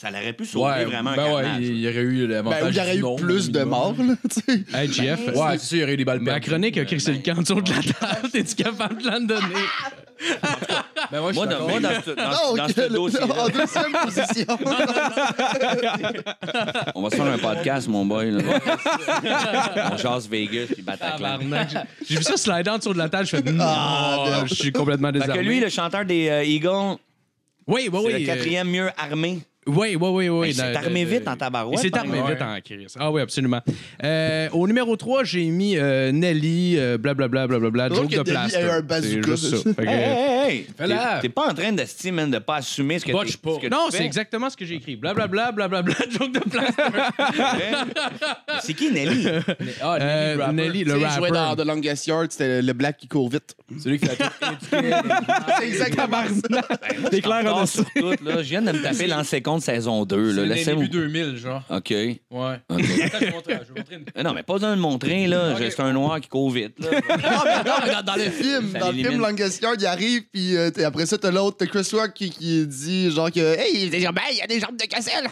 Ça 0.03 0.11
l'aurait 0.11 0.33
pu 0.33 0.45
sauver 0.45 0.65
Ouais, 0.65 0.85
vraiment 0.85 1.11
un 1.11 1.17
ben 1.17 1.33
ouais, 1.33 1.43
carnage. 1.45 1.61
il 1.63 1.79
y 1.79 1.87
aurait 1.87 1.97
eu 2.01 2.27
l'avantage. 2.27 2.61
Ben, 2.61 2.69
il 2.71 2.77
y 2.77 2.81
aurait 2.81 2.97
eu 2.97 3.25
plus 3.25 3.51
de 3.53 3.63
morts, 3.63 3.95
là, 4.01 4.15
tu 4.29 4.41
sais. 4.41 4.65
Hey, 4.77 4.93
GF. 4.93 5.29
Ouais, 5.37 5.59
c'est 5.59 5.67
sûr, 5.67 5.77
il 5.77 5.81
y 5.81 5.85
aurait 5.85 5.93
eu 5.95 5.97
des 5.99 6.05
balles 6.05 6.19
Ma 6.19 6.41
chronique 6.41 6.77
a 6.77 6.85
crissé 6.85 7.13
le 7.13 7.19
camp 7.19 7.39
autour 7.39 7.63
de 7.63 7.71
la 7.71 7.77
table. 7.77 8.29
T'es-tu 8.33 8.57
capable 8.57 9.01
de 9.01 9.07
l'en 9.09 9.21
donner? 9.21 9.41
Ben 11.13 11.21
ouais, 11.23 11.33
je 11.33 11.39
suis 11.39 11.47
Moi, 11.47 11.47
dans, 11.47 11.69
moi, 11.69 11.79
dans 11.79 12.03
ce, 12.05 12.11
dans, 12.11 12.57
dans 12.57 12.65
ok, 12.65 12.71
ce 12.75 12.81
le- 12.81 12.89
dossier 12.89 13.21
En 13.23 13.49
deuxième 13.49 13.93
position. 14.05 14.47
on 16.97 17.03
va 17.03 17.11
se 17.11 17.17
faire 17.17 17.27
un 17.27 17.39
podcast, 17.39 17.87
mon 17.87 18.05
boy. 18.05 18.33
Là. 18.33 18.43
on 19.93 19.97
chasse 19.99 20.29
Vegas 20.29 20.67
puis 20.75 20.83
Bataclan. 20.83 21.39
Tabarnak. 21.39 21.69
J'ai- 22.09 22.17
vu 22.17 22.23
ça 22.25 22.37
slider 22.37 22.71
en 22.71 22.79
dessous 22.79 22.93
de 22.93 22.99
la 22.99 23.09
table. 23.09 23.27
Je 23.27 23.37
fais 23.37 23.43
non, 23.53 23.65
Ah, 23.65 24.43
je 24.47 24.55
suis 24.55 24.73
complètement 24.73 25.13
désarmé. 25.13 25.35
que 25.35 25.41
lui, 25.41 25.61
le 25.61 25.69
chanteur 25.69 26.05
des 26.05 26.29
euh, 26.29 26.45
Eagles, 26.45 26.99
oui, 27.69 27.89
oui, 27.89 27.89
c'est 27.93 27.99
oui. 28.07 28.13
le 28.21 28.27
quatrième 28.27 28.69
mieux 28.69 28.91
armé. 28.99 29.39
Oui, 29.67 29.95
oui, 29.95 30.09
oui. 30.11 30.29
oui. 30.29 30.49
Il 30.49 30.55
s'est 30.57 30.75
armé 30.77 31.03
euh, 31.05 31.07
vite 31.09 31.29
en 31.29 31.37
tabarouette. 31.37 31.79
Il 31.79 31.83
s'est 31.83 31.97
armé 31.97 32.19
vite 32.29 32.43
en 32.43 32.61
crise. 32.61 32.95
Ah 32.99 33.13
oui, 33.13 33.23
absolument. 33.23 33.61
Euh, 34.03 34.49
au 34.53 34.67
numéro 34.67 34.97
3, 34.97 35.23
j'ai 35.23 35.45
mis 35.45 35.77
euh, 35.77 36.11
Nelly, 36.11 36.77
euh, 36.79 36.99
blablabla, 36.99 37.47
blablabla, 37.47 37.85
C'est 37.85 37.95
drôle 37.95 38.11
joke 38.11 38.11
de 38.11 38.17
que 38.17 38.37
Nelly 38.37 38.51
plaster. 38.51 38.59
ait 38.67 38.71
un 38.71 38.81
bazooka, 38.81 39.21
juste 39.31 39.51
ça. 39.51 39.57
c'est- 39.59 39.75
Fait 39.75 39.83
que- 39.85 39.89
Hey, 39.89 40.03
hey, 40.03 40.51
hey! 40.59 40.67
Fais-la. 40.77 41.19
T'es- 41.23 41.29
pas 41.29 41.49
en 41.49 41.55
train 41.55 41.71
d'estimer, 41.73 42.23
man, 42.23 42.31
de 42.31 42.39
pas 42.41 42.57
assumer 42.57 42.99
ce 42.99 43.05
que 43.05 43.13
Botch 43.13 43.37
pas. 43.37 43.55
ce 43.55 43.59
que 43.61 43.67
tu 43.67 43.71
Non, 43.71 43.87
c'est 43.91 44.05
exactement 44.05 44.51
ce 44.51 44.57
que 44.57 44.65
j'ai 44.65 44.75
écrit. 44.75 44.97
Blablabla, 44.97 45.53
blablabla, 45.53 45.95
joke 46.11 46.33
de 46.33 46.41
plaster. 46.41 46.83
C'est 48.63 48.75
qui, 48.75 48.91
Nelly? 48.91 49.27
Ah, 49.81 49.97
Euh, 50.01 50.35
Nelly, 50.37 50.41
rapper. 50.43 50.53
Nelly, 50.55 50.85
le 50.85 50.91
sais, 50.93 51.01
il 51.01 51.11
jouait 51.19 51.31
dans 51.31 51.49
rapper. 51.51 51.63
The 51.63 51.67
Longest 51.67 52.07
Yard, 52.07 52.27
c'était 52.33 52.63
le 52.63 52.73
black 52.73 52.97
qui 52.99 53.09
court 53.09 53.29
vite. 53.29 53.55
Celui 53.83 53.99
qui 53.99 54.07
a 54.07 54.17
tout 54.17 54.23
éduqué. 54.77 54.91
C'est 55.59 55.67
exactement 55.67 56.23
ça. 56.27 56.63
T'es 57.11 57.21
clair 57.21 57.55
en 57.55 57.63
dessous. 57.63 57.85
sur 57.85 58.17
tout, 58.17 58.25
là. 58.25 58.37
Je 58.43 58.49
viens 58.49 58.63
de 58.63 58.73
me 58.73 58.83
taper 58.83 59.07
l'ancien 59.07 59.41
compte 59.55 59.63
saison 59.63 60.05
2. 60.05 60.45
Là. 60.47 60.57
C'est 60.57 60.75
début 60.75 60.89
2000, 60.89 61.37
genre. 61.37 61.63
OK. 61.71 61.91
Ouais. 61.91 62.17
OK. 62.31 62.81
Attends, 62.81 63.19
je 63.21 63.25
vais 63.25 63.31
montrer, 63.33 63.59
je 63.69 63.73
vais 63.75 63.81
montrer 63.81 63.95
une... 63.97 64.05
Non, 64.25 64.33
mais 64.35 64.43
pas 64.43 64.55
besoin 64.55 64.77
de 64.77 64.81
montrer, 64.81 65.27
là. 65.27 65.53
Ok. 65.53 65.59
C'est 65.71 65.81
un 65.81 65.93
noir 65.93 66.21
qui 66.21 66.29
court 66.29 66.51
vite, 66.51 66.75
là. 66.79 66.91
Non, 66.93 66.99
mais, 67.45 67.87
mais 67.87 68.03
dans, 68.05 68.15
le 68.17 68.31
film, 68.31 68.73
Ça 68.73 68.79
dans 68.79 68.87
le 68.89 68.93
film 68.95 69.09
l'élimine. 69.23 69.49
Yard, 69.63 69.77
il 69.81 69.87
arrive, 69.87 70.23
puis 70.33 70.57
euh, 70.57 70.71
t'es- 70.71 70.85
après 70.85 71.07
ça, 71.07 71.19
t'as 71.19 71.31
l'autre, 71.31 71.57
t'as 71.59 71.67
Chris 71.67 71.89
Rock 71.93 72.13
qui, 72.15 72.31
qui 72.31 72.67
dit 72.67 73.11
genre 73.11 73.31
que 73.31 73.41
Hey, 73.59 73.87
il 73.93 73.99
y 74.01 74.07
a- 74.07 74.13
ben, 74.13 74.23
il 74.31 74.39
y 74.39 74.43
a 74.43 74.47
des 74.47 74.61
jambes 74.61 74.77
de 74.77 74.85
Cassel. 74.87 75.29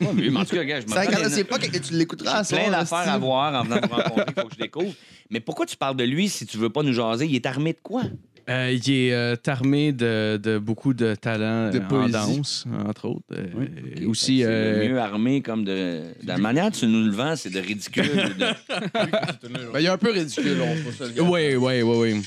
J'ai 0.00 0.06
pas 0.06 0.12
vu, 0.12 0.30
mais 0.30 0.40
en 0.40 0.44
tout 0.44 0.54
cas, 0.56 0.64
gars, 0.64 0.80
je 0.80 0.86
me 0.86 1.28
C'est 1.28 1.36
des- 1.36 1.44
pas 1.44 1.58
que 1.58 1.78
tu 1.78 1.94
l'écouteras 1.94 2.38
à 2.38 2.42
J'ai 2.42 2.56
plein 2.56 2.64
soir, 2.66 2.70
d'affaires 2.80 2.98
hostie. 2.98 3.10
à 3.10 3.18
voir 3.18 3.54
en 3.54 3.64
venant 3.64 3.76
de 3.80 3.86
rencontrer, 3.86 4.24
il 4.36 4.40
faut 4.42 4.48
que 4.48 4.54
je 4.54 4.60
découvre. 4.60 4.92
Mais 5.30 5.40
pourquoi 5.40 5.64
tu 5.66 5.76
parles 5.76 5.96
de 5.96 6.04
lui 6.04 6.28
si 6.28 6.44
tu 6.46 6.58
veux 6.58 6.68
pas 6.70 6.82
nous 6.82 6.92
jaser? 6.92 7.24
Il 7.26 7.34
est 7.34 7.46
armé 7.46 7.72
de 7.72 7.78
quoi? 7.82 8.02
Euh, 8.48 8.72
il 8.72 8.90
est 8.92 9.12
euh, 9.12 9.36
armé 9.46 9.92
de, 9.92 10.36
de 10.42 10.58
beaucoup 10.58 10.94
de 10.94 11.14
talents 11.14 11.70
De 11.70 11.78
euh, 11.78 11.82
en 11.92 12.08
danse, 12.08 12.64
entre 12.86 13.06
autres. 13.08 13.22
Euh, 13.32 13.46
Oui. 13.54 13.66
et 14.00 14.04
aussi, 14.04 14.38
C'est 14.40 14.46
euh, 14.46 14.88
mieux 14.88 14.98
armé 14.98 15.42
comme 15.42 15.64
de. 15.64 16.00
De 16.22 16.26
la 16.26 16.38
manière 16.38 16.64
dont 16.64 16.70
tu 16.78 16.86
nous 16.88 17.04
le 17.04 17.12
vends, 17.12 17.36
c'est 17.36 17.50
de 17.50 17.60
ridicule. 17.60 18.04
de- 18.04 18.32
Ben, 19.72 19.78
il 19.80 19.86
est 19.86 19.88
un 19.88 19.96
peu 19.98 20.10
ridicule, 20.10 20.58
on 20.60 20.74
se 20.76 20.82
pas 20.82 20.92
ça 20.98 21.04
le 21.06 21.12
gars. 21.12 21.22
Oui, 21.22 21.54
oui, 21.54 21.82
oui, 21.82 21.96
oui. 21.96 22.22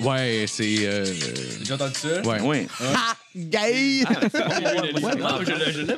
Ouais, 0.00 0.44
c'est. 0.48 0.76
euh, 0.86 1.04
déjà 1.60 1.74
entendu 1.74 1.94
ça? 1.94 2.20
ouais. 2.22 2.40
Oui. 2.42 2.66
Ah, 2.80 3.14
gay! 3.36 4.02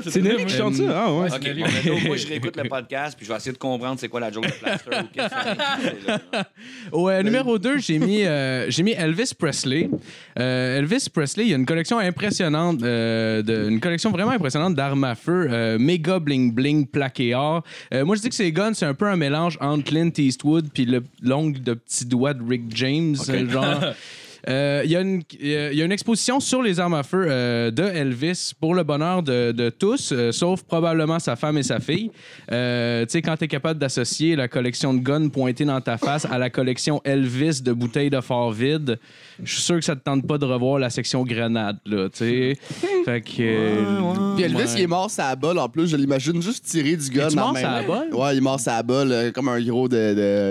C'est 0.09 0.23
Nelly 0.23 0.47
qui 0.47 0.55
chante 0.55 0.75
ça? 0.75 1.05
Ah, 1.05 1.13
ouais. 1.13 1.33
OK, 1.33 1.41
bon, 1.41 1.65
ben, 1.65 1.93
donc, 1.93 2.05
moi, 2.07 2.17
je 2.17 2.27
réécoute 2.27 2.57
le 2.57 2.69
podcast, 2.69 3.17
puis 3.17 3.27
je 3.27 3.33
vais 3.33 3.37
essayer 3.37 3.53
de 3.53 3.59
comprendre 3.59 3.99
c'est 4.01 4.09
quoi 4.09 4.21
la 4.21 4.31
joke 4.31 4.47
de 4.47 4.53
plaster 4.53 4.91
ou 4.91 5.07
qu'est-ce 5.13 5.29
que 5.29 5.31
ça 5.31 5.57
c'est, 5.81 6.07
là. 6.07 6.45
Au 6.93 7.09
euh, 7.09 7.23
numéro 7.23 7.59
2, 7.59 7.79
j'ai 7.79 7.99
mis, 7.99 8.25
euh, 8.25 8.71
j'ai 8.71 8.83
mis 8.83 8.93
Elvis 8.93 9.33
Presley. 9.39 9.91
Euh, 10.39 10.79
Elvis 10.79 11.09
Presley, 11.13 11.45
il 11.45 11.51
y 11.51 11.53
a 11.53 11.57
une 11.57 11.67
collection 11.67 11.99
impressionnante, 11.99 12.83
euh, 12.83 13.43
de, 13.43 13.69
une 13.69 13.81
collection 13.81 14.11
vraiment 14.11 14.33
impressionnante 14.33 14.75
d'armes 14.75 15.05
à 15.05 15.15
feu, 15.15 15.49
euh, 15.51 15.79
méga 15.79 16.19
bling 16.19 16.53
bling 16.53 16.87
plaqué 16.87 17.35
or. 17.35 17.63
Euh, 17.93 18.05
moi, 18.05 18.17
je 18.17 18.23
dis 18.23 18.29
que 18.29 18.35
ces 18.35 18.53
guns, 18.53 18.75
c'est 18.75 18.87
un 18.87 18.95
peu 18.95 19.07
un 19.07 19.17
mélange 19.17 19.59
entre 19.61 19.85
Clint 19.85 20.11
Eastwood 20.17 20.69
puis 20.73 20.85
le 20.85 21.03
l'ongle 21.23 21.63
de 21.63 21.75
petit 21.75 22.05
doigt 22.05 22.35
de 22.35 22.43
Rick 22.47 22.65
James, 22.75 23.17
euh, 23.29 23.49
genre. 23.49 23.81
Euh, 24.49 24.83
Il 24.85 24.91
y, 24.91 24.97
a 24.97 25.01
une- 25.01 25.23
il 25.41 25.75
y 25.75 25.83
a- 25.83 25.85
une 25.85 25.93
exposition 25.93 26.39
sur 26.39 26.63
les 26.63 26.79
armes 26.79 26.95
à 26.95 27.03
feu 27.03 27.27
euh, 27.29 27.71
de 27.71 27.83
Elvis 27.83 28.53
pour 28.61 28.75
le 28.75 28.85
bonheur 28.85 29.23
de, 29.23 29.71
tous, 29.71 30.13
euh, 30.13 30.31
sauf 30.33 30.63
probablement 30.63 31.19
sa 31.19 31.35
femme 31.35 31.59
et 31.59 31.63
sa 31.65 31.81
fille. 31.81 32.11
Euh, 32.53 33.05
tu 33.07 33.13
sais, 33.13 33.23
quand 33.23 33.37
tu 33.37 33.45
es 33.45 33.49
capable 33.49 33.81
d'associer 33.81 34.37
la 34.37 34.47
collection 34.49 34.95
de 34.95 35.01
guns 35.01 35.29
pointée 35.29 35.65
dans 35.65 35.81
ta 35.81 35.99
face 35.99 36.25
à 36.27 36.39
la 36.39 36.51
collection 36.51 37.01
Elvis 37.05 37.61
de 37.63 37.73
bouteilles 37.73 38.11
de 38.11 38.21
fort 38.21 38.53
vide, 38.53 38.99
je 39.43 39.53
suis 39.53 39.63
sûr 39.63 39.77
que 39.77 39.85
ça 39.85 39.95
te 39.97 40.03
tente 40.03 40.27
pas 40.27 40.39
de 40.39 40.45
revoir 40.45 40.79
la 40.79 40.91
section 40.91 41.23
grenade, 41.25 41.79
là, 41.87 42.09
tu 42.09 42.19
sais. 42.19 42.59
fait 43.05 43.21
que... 43.21 43.33
euh, 43.41 44.35
Puis 44.35 44.45
Elvis, 44.45 44.57
ouais. 44.57 44.65
il 44.77 44.81
est 44.83 44.87
mort 44.87 45.11
sa 45.11 45.35
balle 45.37 45.59
en 45.59 45.69
plus, 45.69 45.89
je 45.89 45.97
l'imagine 45.97 46.41
juste 46.43 46.65
tirer 46.65 46.97
du 46.97 47.11
gun 47.11 47.27
Es-tu 47.27 47.37
dans 47.37 47.47
mort 47.47 47.53
la 47.55 47.61
sur 47.61 47.69
main. 47.71 47.81
la 47.83 47.87
balle? 47.89 48.15
Ouais, 48.15 48.35
il 48.35 48.39
est 48.39 48.41
mort 48.41 48.61
sa 48.61 48.83
balle 48.83 49.13
euh, 49.13 49.33
comme 49.33 49.49
un 49.49 49.61
gros 49.63 49.89
de, 49.89 49.97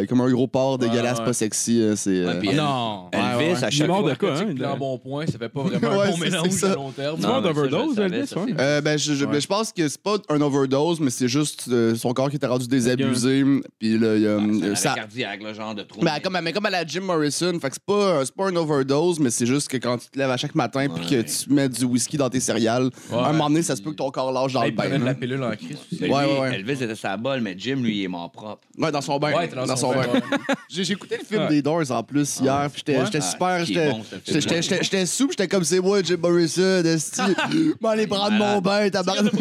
de- 0.01 0.05
comme 0.07 0.21
un 0.21 0.29
gros 0.31 0.47
porc 0.47 0.77
dégueulasse, 0.77 1.19
ouais. 1.19 1.25
pas 1.25 1.33
sexy. 1.33 1.81
euh, 1.81 1.95
C'est 1.95 2.09
euh, 2.11 2.39
puis 2.39 2.53
Non. 2.53 3.09
Elvis, 3.11 3.25
ouais. 3.37 3.43
à 3.55 3.59
Il 3.59 3.65
est 3.65 3.71
chaque 3.71 3.87
mort 3.87 4.01
fois. 4.01 4.11
de 4.11 4.17
quoi, 4.17 4.29
hein? 4.29 4.33
Narcotique, 4.45 4.65
en 4.65 4.77
bon 4.77 4.97
point, 4.99 5.25
ça 5.27 5.37
fait 5.37 5.49
pas 5.49 5.61
vraiment 5.63 5.87
Ouais, 5.97 6.05
un 6.07 6.09
bon 6.11 6.15
c'est- 6.17 6.23
mélange 6.23 6.47
c'est 6.49 6.57
ça. 6.59 6.71
à 6.71 6.75
long 6.75 6.91
terme. 6.91 7.19
Non, 7.21 7.27
mort 7.27 7.41
mais 7.41 7.47
ça, 7.47 7.53
je 7.55 7.61
le 7.61 7.69
d'overdose, 7.69 7.95
savais, 7.95 8.15
Elvis, 8.17 8.27
ça, 8.27 8.39
ouais. 8.39 8.45
c'est- 8.57 8.61
Euh, 8.61 8.81
ben, 8.81 8.97
je, 8.99 9.13
je- 9.13 9.25
ben, 9.25 9.41
je 9.41 9.47
pense 9.47 9.71
que 9.71 9.87
c'est 9.87 10.01
pas 10.01 10.17
un 10.29 10.41
overdose, 10.41 10.99
mais 10.99 11.09
c'est 11.09 11.27
juste 11.27 11.65
euh, 11.69 11.95
son 11.95 12.13
corps 12.13 12.29
qui 12.29 12.35
était 12.35 12.47
rendu 12.47 12.67
désabusé. 12.67 13.43
Puis 13.79 13.97
là, 13.97 14.15
il 14.15 14.21
y 14.21 14.27
a, 14.27 14.37
C'est 14.37 14.65
un 14.67 14.71
euh, 14.71 14.75
ça. 14.75 14.93
cardiaque, 14.95 15.41
là, 15.43 15.53
genre 15.53 15.75
de 15.75 15.83
trou. 15.83 16.01
Ben, 16.01 16.19
comme, 16.23 16.37
mais 16.41 16.53
comme 16.53 16.65
à 16.65 16.69
la 16.69 16.85
Jim 16.85 17.01
Morrison, 17.01 17.53
fait 17.59 17.69
que 17.69 17.75
c'est 17.75 17.85
pas, 17.85 18.25
c'est 18.25 18.35
pas 18.35 18.47
un 18.47 18.55
overdose, 18.55 18.74
mais 19.19 19.29
c'est 19.29 19.45
juste 19.45 19.67
que 19.67 19.77
quand 19.77 19.97
tu 19.97 20.07
te 20.09 20.17
lèves 20.17 20.29
à 20.29 20.37
chaque 20.37 20.55
matin 20.55 20.87
puis 20.93 21.05
que 21.05 21.21
tu 21.21 21.53
mets 21.53 21.69
du 21.69 21.85
whisky 21.85 22.17
dans 22.17 22.29
tes 22.29 22.39
céréales, 22.39 22.89
à 23.11 23.15
un 23.29 23.31
moment 23.31 23.49
donné, 23.49 23.61
ça 23.63 23.75
se 23.75 23.81
peut 23.81 23.91
que 23.91 23.95
ton 23.95 24.09
corps 24.11 24.31
lâche 24.31 24.53
dans 24.53 24.61
Ah, 24.61 24.65
le 24.65 24.71
il 24.71 24.75
prenait 24.75 24.91
bain. 24.91 24.99
de 24.99 25.05
la 25.05 25.13
pilule 25.13 25.43
en 25.43 25.51
crise 25.55 25.77
aussi. 25.91 26.01
Ouais, 26.03 26.09
ouais, 26.09 26.39
ouais. 26.39 26.55
Elvis 26.55 26.83
était 26.83 26.95
sa 26.95 27.17
balle, 27.17 27.41
mais 27.41 27.55
Jim, 27.57 27.77
lui, 27.81 27.99
il 27.99 28.03
est 28.03 28.07
mort 28.07 28.31
propre. 28.31 28.61
Ouais, 28.77 28.91
dans 28.91 29.01
son 29.01 29.17
bain. 29.19 29.33
Ouais, 29.33 29.47
dans, 29.47 29.75
son 29.75 29.93
bain. 29.93 30.05
J'ai 30.69 30.83
j'ai 30.83 30.93
écouté 30.93 31.17
le 31.19 31.25
film 31.25 31.43
Ouais. 31.43 31.49
des 31.49 31.61
Doors 31.61 31.89
en 31.91 32.03
plus 32.03 32.39
hier, 32.41 32.69
puis 32.71 32.83
j'étais 32.85 32.99
Ah, 32.99 33.21
super, 33.21 33.65
j'étais 33.65 33.91
ce 34.25 34.39
j'étais- 35.29 35.47
comme 35.47 35.63
c'est 35.63 35.79
moi, 35.79 36.01
Jim 36.03 36.17
Morrison, 36.21 36.83
esti. 36.83 37.21
M'en 37.81 37.89
aller 37.89 38.07
prendre 38.07 38.31
mon 38.31 38.59
bain, 38.61 38.89
tabarnak. 38.89 39.31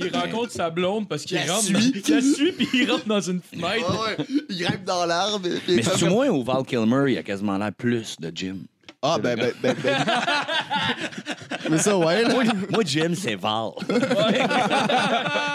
il 0.00 0.16
rencontre 0.16 0.52
sa 0.52 0.70
blonde 0.70 1.08
parce 1.08 1.24
qu'il 1.24 1.36
La 1.38 1.52
rentre. 1.52 1.64
suit. 1.64 1.92
Il 1.94 2.52
puis 2.52 2.68
il 2.74 2.90
rentre 2.90 3.06
dans 3.06 3.20
une 3.20 3.40
fenêtre. 3.40 4.16
ouais. 4.18 4.26
Il 4.48 4.58
grimpe 4.58 4.84
dans 4.84 5.04
l'arbre. 5.06 5.48
Mais 5.68 5.82
c'est 5.82 6.08
moi 6.08 6.28
ou 6.28 6.42
Val 6.42 6.64
Kilmer, 6.64 7.12
il 7.12 7.18
a 7.18 7.22
quasiment 7.22 7.56
l'air 7.58 7.72
plus 7.72 8.16
de 8.20 8.30
Jim. 8.34 8.56
Ah, 9.02 9.18
ben, 9.24 9.38
ben, 9.38 9.52
ben, 9.62 9.76
ben. 9.84 10.06
Mais 11.70 11.78
ça, 11.78 11.96
ouais, 11.98 12.22
là. 12.22 12.34
Moi, 12.70 12.82
Jim, 12.84 13.12
c'est 13.14 13.34
Val. 13.34 13.70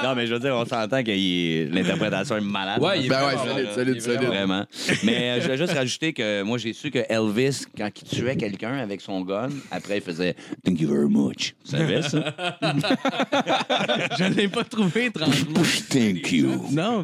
non, 0.03 0.15
mais 0.15 0.27
je 0.27 0.33
veux 0.33 0.39
dire, 0.39 0.55
on 0.55 0.65
s'entend 0.65 1.03
que 1.03 1.73
l'interprétation 1.73 2.37
est 2.37 2.41
malade. 2.41 2.81
Ouais, 2.81 2.99
il 2.99 3.05
est 3.05 3.09
Ben 3.09 3.25
ouais, 3.25 3.35
vraiment 3.35 3.53
solide, 3.55 3.71
solide, 3.73 4.01
solide. 4.01 4.23
vraiment-. 4.23 4.65
Mais 5.03 5.31
euh, 5.31 5.41
je 5.41 5.47
vais 5.47 5.57
juste 5.57 5.73
rajouter 5.73 6.13
que 6.13 6.41
moi, 6.43 6.57
j'ai 6.57 6.73
su 6.73 6.91
que 6.91 6.99
Elvis, 7.09 7.63
quand 7.77 7.89
il 8.01 8.07
tuait 8.07 8.35
quelqu'un 8.35 8.77
avec 8.77 9.01
son 9.01 9.21
gun, 9.21 9.49
après, 9.71 9.97
il 9.97 10.01
faisait 10.03 10.35
Thank 10.65 10.79
you 10.81 10.89
very 10.89 11.07
much. 11.09 11.53
Tu 11.65 11.71
savais 11.71 12.01
ça? 12.01 12.33
Je 14.19 14.23
l'ai 14.35 14.47
pas 14.47 14.63
trouvé 14.63 15.05
étrangement. 15.05 15.61
Thank 15.89 16.31
you. 16.31 16.65
Non. 16.71 17.03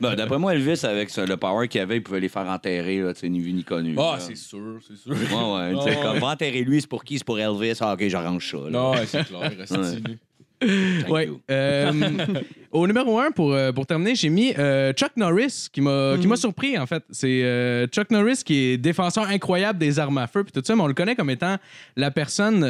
Ben, 0.00 0.14
D'après 0.16 0.38
moi, 0.38 0.54
Elvis, 0.54 0.80
avec 0.84 1.14
le 1.16 1.36
power 1.36 1.68
qu'il 1.68 1.80
avait, 1.80 1.96
il 1.96 2.02
pouvait 2.02 2.20
les 2.20 2.28
faire 2.28 2.46
enterrer, 2.46 3.00
là, 3.00 3.12
ni 3.24 3.40
vu 3.40 3.52
ni 3.52 3.64
connu. 3.64 3.94
Ah, 3.98 4.16
c'est 4.18 4.36
sûr, 4.36 4.78
c'est 4.86 4.96
sûr. 4.96 5.12
Ouais, 5.12 5.18
Ah, 5.32 5.70
comme, 6.02 6.12
ouais. 6.14 6.18
va 6.20 6.26
enterrer 6.28 6.62
lui, 6.62 6.80
c'est 6.80 6.86
pour 6.88 7.04
pour 7.24 7.38
Elvis? 7.38 7.78
Ah, 7.80 7.94
ok, 7.94 8.08
j'arrange 8.08 8.50
ça. 8.50 8.56
là. 8.58 8.70
Non, 8.70 8.92
ouais, 8.92 9.06
c'est 9.06 9.24
clair. 9.24 9.50
Ouais. 10.62 11.30
Euh, 11.50 11.92
au 12.72 12.86
numéro 12.86 13.18
1, 13.18 13.32
pour, 13.32 13.52
euh, 13.52 13.72
pour 13.72 13.86
terminer, 13.86 14.14
j'ai 14.14 14.28
mis 14.28 14.54
euh, 14.56 14.92
Chuck 14.92 15.12
Norris, 15.16 15.68
qui 15.72 15.80
m'a 15.80 16.16
qui 16.20 16.26
m'a 16.26 16.36
surpris, 16.36 16.78
en 16.78 16.86
fait. 16.86 17.02
C'est 17.10 17.42
euh, 17.42 17.86
Chuck 17.88 18.10
Norris 18.10 18.42
qui 18.44 18.56
est 18.58 18.76
défenseur 18.76 19.28
incroyable 19.28 19.78
des 19.78 19.98
armes 19.98 20.18
à 20.18 20.26
feu, 20.26 20.44
puis 20.44 20.52
tout 20.52 20.62
ça, 20.64 20.76
mais 20.76 20.82
on 20.82 20.86
le 20.86 20.94
connaît 20.94 21.16
comme 21.16 21.30
étant 21.30 21.56
la 21.96 22.10
personne 22.10 22.60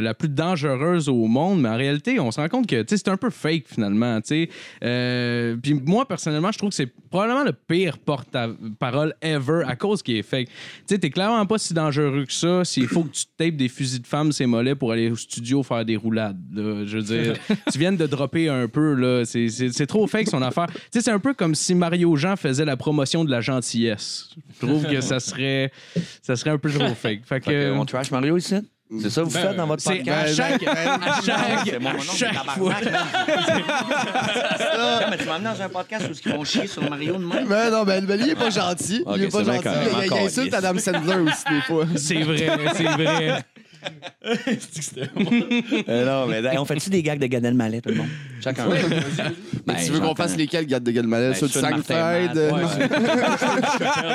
la 0.00 0.14
plus 0.14 0.28
dangereuse 0.28 1.08
au 1.08 1.26
monde, 1.26 1.62
mais 1.62 1.68
en 1.68 1.76
réalité, 1.76 2.20
on 2.20 2.30
se 2.30 2.40
rend 2.40 2.48
compte 2.48 2.66
que 2.66 2.84
c'est 2.86 3.08
un 3.08 3.16
peu 3.16 3.30
fake, 3.30 3.64
finalement. 3.66 4.20
puis 4.20 5.74
moi, 5.84 6.06
personnellement, 6.06 6.52
je 6.52 6.58
trouve 6.58 6.70
que 6.70 6.76
c'est 6.76 6.92
probablement 7.10 7.44
le 7.44 7.52
pire 7.52 7.98
porte-parole 7.98 9.14
ever 9.22 9.62
à 9.66 9.76
cause 9.76 10.02
qu'il 10.02 10.16
est 10.16 10.22
fake. 10.22 10.48
Tu 10.48 10.54
sais, 10.86 10.98
t'es 10.98 11.10
clairement 11.10 11.46
pas 11.46 11.58
si 11.58 11.74
dangereux 11.74 12.24
que 12.26 12.32
ça 12.32 12.64
s'il 12.64 12.86
faut 12.86 13.04
que 13.04 13.12
tu 13.12 13.24
tapes 13.36 13.56
des 13.56 13.68
fusils 13.68 14.02
de 14.02 14.06
femmes, 14.06 14.32
c'est 14.32 14.46
mollet, 14.46 14.74
pour 14.74 14.92
aller 14.92 15.10
au 15.10 15.16
studio 15.16 15.62
faire 15.62 15.84
des 15.84 15.96
roulades. 15.96 16.40
là. 16.52 16.84
Je 16.84 16.98
veux 16.98 17.02
dire, 17.02 17.34
tu 17.72 17.78
viens 17.78 17.92
de 17.92 18.06
dropper 18.06 18.48
un 18.48 18.68
peu, 18.68 18.94
là. 18.94 19.24
C'est- 19.24 19.86
trop 19.86 20.06
fake 20.06 20.28
son 20.28 20.42
affaire. 20.42 20.66
Tu 20.66 20.78
sais, 20.92 21.00
c'est 21.00 21.10
un 21.10 21.18
peu 21.18 21.34
comme 21.34 21.54
si 21.54 21.74
Mario 21.74 22.14
Jean 22.16 22.36
faisait 22.36 22.64
la 22.64 22.76
promotion 22.76 23.24
de 23.24 23.30
la 23.30 23.40
gentillesse. 23.40 24.30
Je 24.60 24.66
trouve 24.66 24.86
que 24.86 25.00
ça 25.00 25.18
serait, 25.20 25.72
ça 26.22 26.36
serait 26.36 26.50
un 26.50 26.58
peu 26.58 26.70
trop 26.70 26.94
fake. 26.94 27.20
Fait 27.24 27.40
que, 27.40 27.46
que. 27.50 27.72
on 27.72 27.84
trash 27.84 28.10
Mario 28.10 28.36
ici? 28.36 28.56
C'est 29.02 29.10
ça 29.10 29.20
que 29.20 29.26
vous 29.26 29.34
Ben, 29.34 29.40
faites 29.48 29.56
dans 29.56 29.66
votre 29.66 29.82
C'est 29.82 29.90
à 29.92 29.96
podcast? 29.96 30.34
chaque, 30.34 30.62
à 30.62 31.20
chaque, 31.22 31.66
C'est 31.66 31.78
mon 31.78 31.90
à 31.90 31.92
nom, 31.92 32.00
chaque 32.00 32.34
fois. 32.52 32.74
Non, 34.78 35.10
mais 35.10 35.16
tu 35.18 35.24
m'as 35.26 35.34
amené 35.34 35.50
dans 35.56 35.62
un 35.62 35.68
podcast 35.68 36.06
où 36.08 36.12
ils 36.28 36.32
vont 36.32 36.44
chier 36.44 36.66
sur 36.66 36.88
Mario 36.88 37.14
de 37.18 37.24
même? 37.24 37.46
Mais 37.48 37.70
non, 37.70 37.84
ben, 37.84 38.04
ben, 38.06 38.16
lui, 38.18 38.26
il 38.28 38.30
est 38.32 38.34
pas 38.34 38.50
gentil. 38.50 39.02
Ok, 39.04 39.16
il 39.18 39.24
est 39.24 39.28
pas 39.32 39.42
bien 39.42 39.54
gentil. 39.54 39.68
Il, 39.68 39.98
il- 39.98 40.06
il 40.06 40.26
insulte. 40.26 40.54
Adam 40.54 40.78
Sandler 40.78 41.16
aussi, 41.16 41.44
des 41.50 41.60
fois. 41.62 41.84
C'est 41.96 42.22
vrai, 42.22 42.46
c'est 42.74 42.84
vrai. 42.84 43.44
Euh, 45.88 46.04
non, 46.04 46.26
mais 46.26 46.38
hey, 46.44 46.58
on 46.58 46.64
fait-tu 46.66 46.90
des 46.90 47.02
gags 47.02 47.18
de 47.18 47.26
Gad 47.26 47.44
Elmaleh, 47.44 47.80
tout 47.80 47.88
le 47.90 47.94
monde? 47.96 48.08
Chacun. 48.42 48.66
Ben, 49.66 49.74
tu 49.84 49.90
veux 49.92 50.00
qu'on 50.00 50.14
fasse 50.14 50.32
connais. 50.32 50.42
lesquels, 50.44 50.66
Gad 50.66 50.82
de 50.82 50.90
Gueule 50.90 51.06
Ben, 51.06 51.32
Ceux 51.34 51.46
de 51.46 51.52
ceux 51.52 51.62
de 51.62 51.66
Martin 51.66 51.82
Seinfeld? 51.94 52.36
Matt, 52.36 52.52
ouais, 52.52 52.88
non. 52.88 54.08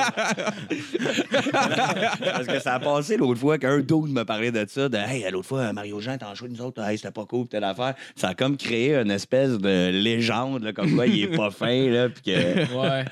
Parce 2.23 2.47
que 2.47 2.59
ça 2.59 2.75
a 2.75 2.79
passé 2.79 3.17
l'autre 3.17 3.39
fois 3.39 3.57
qu'un 3.57 3.79
dude 3.79 4.09
me 4.09 4.23
parlait 4.23 4.51
de 4.51 4.65
ça, 4.67 4.87
de 4.89 4.97
Hey, 4.97 5.25
l'autre 5.31 5.47
fois, 5.47 5.73
Mario 5.73 5.99
Jean 5.99 6.17
t'en 6.17 6.35
joué 6.35 6.49
nous 6.49 6.61
autres, 6.61 6.81
hey, 6.83 6.97
c'était 6.97 7.11
pas 7.11 7.25
cool, 7.25 7.47
telle 7.47 7.63
affaire. 7.63 7.95
Ça 8.15 8.29
a 8.29 8.33
comme 8.35 8.57
créé 8.57 8.95
une 8.95 9.11
espèce 9.11 9.57
de 9.57 9.89
légende, 9.89 10.63
là, 10.63 10.73
comme 10.73 10.95
quoi 10.95 11.07
il 11.07 11.23
est 11.23 11.35
pas 11.35 11.49
fin, 11.51 11.89
là, 11.89 12.09
puis 12.09 12.21
que. 12.33 12.75
Ouais. 12.75 13.05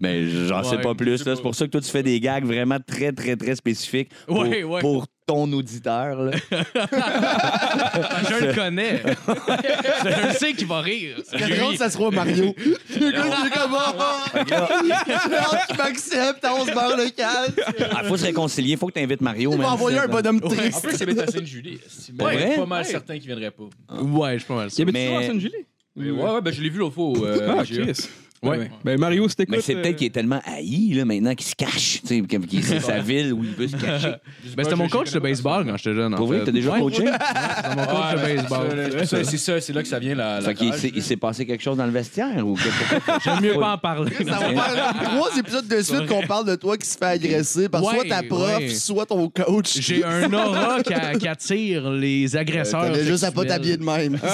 Mais 0.00 0.26
j'en 0.48 0.62
sais 0.64 0.76
Ouais, 0.76 0.82
pas 0.82 0.94
plus, 0.94 1.12
je 1.12 1.16
sais 1.18 1.24
là. 1.24 1.30
pas. 1.32 1.36
C'est 1.36 1.42
pour 1.42 1.54
ça 1.54 1.66
que 1.66 1.70
toi, 1.70 1.80
tu 1.80 1.90
fais 1.90 2.02
des 2.02 2.20
gags 2.20 2.44
vraiment 2.44 2.78
très, 2.84 3.12
très, 3.12 3.36
très 3.36 3.54
spécifiques 3.56 4.10
pour, 4.26 4.38
Ouais, 4.40 4.62
ouais. 4.64 4.80
pour 4.80 5.06
ton 5.28 5.52
auditeur. 5.52 6.22
Là. 6.22 6.32
Je 8.28 8.46
le 8.46 8.54
connais. 8.54 9.02
je 9.04 10.26
le 10.28 10.32
sais 10.34 10.52
qu'il 10.54 10.66
va 10.66 10.80
rire. 10.80 11.16
La 11.32 11.48
grande, 11.50 11.76
ça 11.76 11.90
sera 11.90 12.10
Mario. 12.10 12.54
Le 12.58 13.10
gars, 13.12 13.24
il 13.26 13.46
est 13.46 13.50
comme, 13.50 13.76
oh, 13.76 14.38
j'ai 14.48 14.54
hâte 14.54 15.66
qu'il 15.68 15.76
m'accepte, 15.76 16.46
on 16.50 16.64
se 16.66 16.72
barre 16.74 16.96
le 16.96 17.10
calme. 17.10 17.54
Ah, 17.94 18.04
faut 18.04 18.16
se 18.16 18.24
réconcilier, 18.24 18.76
faut 18.76 18.86
que 18.86 18.92
tu 18.94 19.00
invites 19.00 19.20
Mario. 19.20 19.52
Il 19.52 19.58
m'a 19.58 19.70
envoyé 19.72 19.98
un 19.98 20.08
bonhomme 20.08 20.40
En 20.42 20.48
triste. 20.48 20.82
plus, 20.82 20.96
il 20.96 21.02
habite 21.02 21.20
à 21.20 21.26
Sainte-Julie. 21.26 21.78
C'est 21.88 22.20
Ouais. 22.20 22.34
ouais, 22.36 22.56
pas 22.56 22.66
mal 22.66 22.84
certain 22.84 23.18
qu'il 23.18 23.26
viendrait 23.26 23.50
pas. 23.50 23.64
Ouais, 24.00 24.32
je 24.34 24.38
suis 24.38 24.46
pas 24.48 24.54
mal 24.56 24.68
Il 24.68 24.72
y 24.72 24.74
sûr. 24.74 24.82
avait 24.82 24.92
Mais- 24.92 25.04
toujours 25.06 25.18
à 25.18 25.22
Sainte-Julie? 25.26 25.66
Ouais, 25.96 26.10
ouais, 26.32 26.40
ben 26.40 26.52
je 26.52 26.62
l'ai 26.62 26.68
vu 26.70 26.78
l'autre 26.78 26.94
fois 26.94 27.04
au 27.06 27.24
euh, 27.24 27.56
Ah. 27.58 27.62
Ouais. 28.42 28.56
Ouais. 28.58 28.70
Ben, 28.84 28.98
Mario, 29.00 29.28
c'était 29.28 29.46
Mais 29.48 29.60
c'est 29.60 29.74
peut-être 29.74 29.96
qu'il 29.96 30.06
est 30.06 30.10
tellement 30.10 30.40
haï 30.46 30.92
là, 30.94 31.04
maintenant 31.04 31.34
qu'il 31.34 31.46
se 31.46 31.54
cache. 31.56 32.00
tu 32.02 32.06
sais, 32.06 32.20
qu'il- 32.22 32.62
C'est 32.64 32.78
sa 32.80 33.00
ville 33.00 33.32
où 33.32 33.42
il 33.42 33.50
veut 33.50 33.66
se 33.68 33.76
cacher. 33.76 34.14
Ben, 34.56 34.64
c'était 34.64 34.76
mon 34.76 34.88
coach 34.88 35.10
de 35.12 35.18
baseball 35.18 35.66
quand 35.66 35.76
j'étais 35.76 35.94
jeune. 35.94 36.14
en 36.14 36.16
Pour 36.16 36.28
vrai, 36.28 36.38
fait. 36.40 36.44
t'as 36.46 36.52
déjà 36.52 36.70
Ouais. 36.72 36.80
coaché? 36.80 37.04
C'était 37.04 37.76
mon 37.76 37.86
coach 37.86 38.12
de 38.12 38.18
baseball. 38.36 39.06
C'est 39.24 39.36
ça, 39.38 39.60
c'est 39.60 39.72
là 39.72 39.82
que 39.82 39.88
ça 39.88 39.98
vient 39.98 40.14
la. 40.14 40.40
la 40.40 40.48
Fait 40.48 40.54
qu'il 40.54 40.72
s'est- 40.74 40.92
il 40.94 41.02
s'est 41.02 41.16
passé 41.16 41.44
quelque 41.46 41.62
chose 41.62 41.76
dans 41.76 41.84
le 41.86 41.90
vestiaire 41.92 42.46
ou 42.46 42.54
quelque 42.54 43.20
J'aime 43.24 43.40
mieux 43.40 43.54
pas 43.58 43.72
en 43.74 43.78
parler. 43.78 44.12
Ça 44.18 44.24
va 44.24 44.38
faire 44.38 44.94
trois 45.04 45.36
épisodes 45.36 45.66
de 45.68 45.82
suite 45.82 46.06
qu'on 46.06 46.22
parle 46.26 46.46
de 46.46 46.54
toi 46.54 46.76
qui 46.76 46.86
se 46.86 46.96
fait 46.96 47.04
agresser 47.06 47.68
par 47.68 47.80
soit 47.82 47.98
Ouais, 47.98 48.08
ta 48.08 48.22
prof, 48.22 48.58
ouais. 48.58 48.68
soit 48.68 49.06
ton 49.06 49.28
coach. 49.28 49.78
J'ai 49.80 50.04
un 50.04 50.32
aura 50.32 50.82
qui, 50.82 50.94
a- 50.94 51.14
qui 51.16 51.26
attire 51.28 51.90
les 51.90 52.36
agresseurs. 52.36 52.82
T'avais 52.82 53.04
juste 53.04 53.24
à 53.24 53.32
pas 53.32 53.42
sexuels. 53.42 53.48
t'habiller 53.58 53.76
de 53.76 53.84
même. 53.84 54.18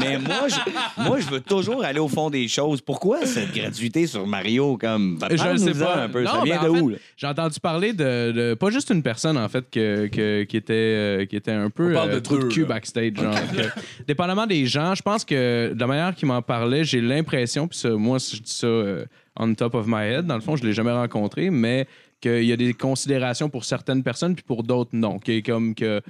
Mais 0.00 0.18
moi 0.18 0.46
je, 0.48 1.02
moi, 1.02 1.18
je 1.20 1.26
veux 1.32 1.40
toujours 1.40 1.84
aller 1.84 1.98
au 1.98 2.08
fond 2.08 2.30
des 2.30 2.46
choses. 2.48 2.80
Pourquoi 2.80 3.24
cette 3.26 3.52
gratuité 3.54 4.06
sur 4.06 4.26
Mario? 4.26 4.76
Comme, 4.76 5.18
Je 5.30 5.48
le 5.48 5.56
sais 5.56 5.72
pas. 5.74 6.02
un 6.04 6.08
peu. 6.08 6.24
ça 6.24 6.34
Non, 6.38 6.42
vient 6.42 6.60
ben, 6.62 6.72
de 6.72 6.78
en 6.78 6.80
où? 6.82 6.90
fait? 6.90 7.00
J'ai 7.16 7.26
entendu 7.26 7.58
parler 7.60 7.92
de, 7.92 8.32
de- 8.32 8.54
pas 8.54 8.70
juste 8.70 8.90
une 8.90 9.02
personne 9.02 9.36
en 9.36 9.48
fait 9.48 9.64
que, 9.70 10.06
que- 10.08 10.44
qui 10.44 10.56
était 10.56 10.72
euh, 10.74 11.26
qui 11.26 11.36
était 11.36 11.50
un 11.52 11.70
peu 11.70 11.90
On 11.90 11.94
parle 11.94 12.10
de 12.14 12.18
trou 12.20 12.36
de 12.36 12.42
deux, 12.42 12.48
cul 12.48 12.60
là. 12.62 12.66
backstage 12.68 13.14
genre. 13.16 13.34
que- 13.34 14.04
dépendamment 14.06 14.46
des 14.46 14.66
gens, 14.66 14.94
je 14.94 15.02
pense 15.02 15.24
que 15.24 15.72
de 15.74 15.80
la 15.80 15.86
manière 15.86 16.14
qu'il 16.14 16.28
m'en 16.28 16.42
parlait, 16.42 16.84
j'ai 16.84 17.00
l'impression 17.00 17.66
puis 17.68 17.78
ça, 17.78 17.90
moi 17.90 18.18
si 18.18 18.36
je 18.36 18.42
dis 18.42 18.52
ça 18.52 18.66
euh, 18.66 19.04
on 19.38 19.54
top 19.54 19.74
of 19.74 19.86
my 19.86 20.04
head, 20.04 20.26
dans 20.26 20.34
le 20.34 20.40
fond, 20.42 20.56
je 20.56 20.64
l'ai 20.64 20.72
jamais 20.74 20.92
rencontré, 20.92 21.48
mais 21.50 21.86
qu'il 22.20 22.44
y 22.44 22.52
a 22.52 22.56
des 22.56 22.72
considérations 22.74 23.48
pour 23.48 23.64
certaines 23.64 24.02
personnes 24.02 24.34
puis 24.34 24.44
pour 24.46 24.62
d'autres 24.62 24.90
non, 24.92 25.18
qui 25.18 25.32
est 25.32 25.42
comme 25.42 25.74
que 25.74 26.00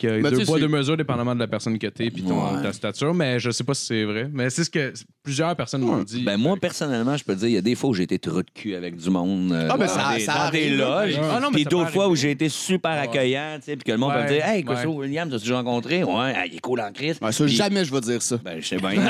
que 0.00 0.20
Ben, 0.22 0.30
deux 0.30 0.44
poids, 0.44 0.58
deux 0.58 0.68
mesures, 0.68 0.96
dépendamment 0.96 1.34
de 1.34 1.40
la 1.40 1.46
personne 1.46 1.78
que 1.78 1.86
t'es 1.86 2.10
puis 2.10 2.22
ton, 2.22 2.56
Ouais. 2.56 2.62
ta 2.62 2.72
stature. 2.72 3.12
Mais 3.14 3.38
je 3.38 3.50
sais 3.50 3.64
pas 3.64 3.74
si 3.74 3.86
c'est 3.86 4.04
vrai. 4.04 4.28
Mais 4.32 4.48
c'est 4.50 4.64
ce 4.64 4.70
que 4.70 4.92
plusieurs 5.22 5.54
personnes 5.54 5.82
m'ont 5.82 6.02
dit. 6.02 6.22
Ben 6.24 6.36
moi, 6.36 6.56
personnellement, 6.56 7.16
je 7.16 7.24
peux 7.24 7.34
te 7.34 7.40
dire, 7.40 7.48
il 7.48 7.54
y 7.54 7.58
a 7.58 7.62
des 7.62 7.74
fois 7.74 7.90
où 7.90 7.94
j'ai 7.94 8.04
été 8.04 8.18
trou 8.18 8.42
de 8.42 8.50
cul 8.52 8.74
avec 8.74 8.96
du 8.96 9.10
monde. 9.10 9.52
euh, 9.52 9.68
Ah, 9.70 9.76
ben, 9.76 9.86
ça- 9.86 10.14
des, 10.14 10.20
ça 10.20 10.32
dans 10.46 10.50
des 10.50 10.58
arrive. 10.78 10.78
loges. 10.78 11.20
Ah, 11.30 11.40
non, 11.40 11.48
mais 11.50 11.56
Puis 11.56 11.64
d'autres 11.64 11.90
fois 11.90 12.08
où 12.08 12.16
j'ai 12.16 12.30
été 12.30 12.48
super 12.48 12.92
accueillant, 12.92 13.56
tu 13.58 13.66
sais, 13.66 13.76
puis 13.76 13.84
que 13.84 13.92
le 13.92 13.98
monde 13.98 14.12
peut 14.14 14.22
me 14.22 14.28
dire 14.28 14.44
Hey, 14.44 14.64
ouais. 14.64 14.74
Cosso 14.74 14.88
Williams, 14.90 15.30
t'as-tu 15.30 15.44
déjà 15.44 15.56
rencontré 15.56 16.02
Ouais, 16.02 16.32
ah, 16.36 16.46
il 16.46 16.54
est 16.56 16.60
cool 16.60 16.80
en 16.80 16.90
Christ. 16.92 17.22
Ouais, 17.22 17.32
ça, 17.32 17.46
jamais 17.46 17.84
je 17.84 17.92
vais 17.92 18.00
dire 18.00 18.22
ça. 18.22 18.36
Ben, 18.42 18.60
je 18.60 18.66
sais 18.66 18.76
bien. 18.78 18.90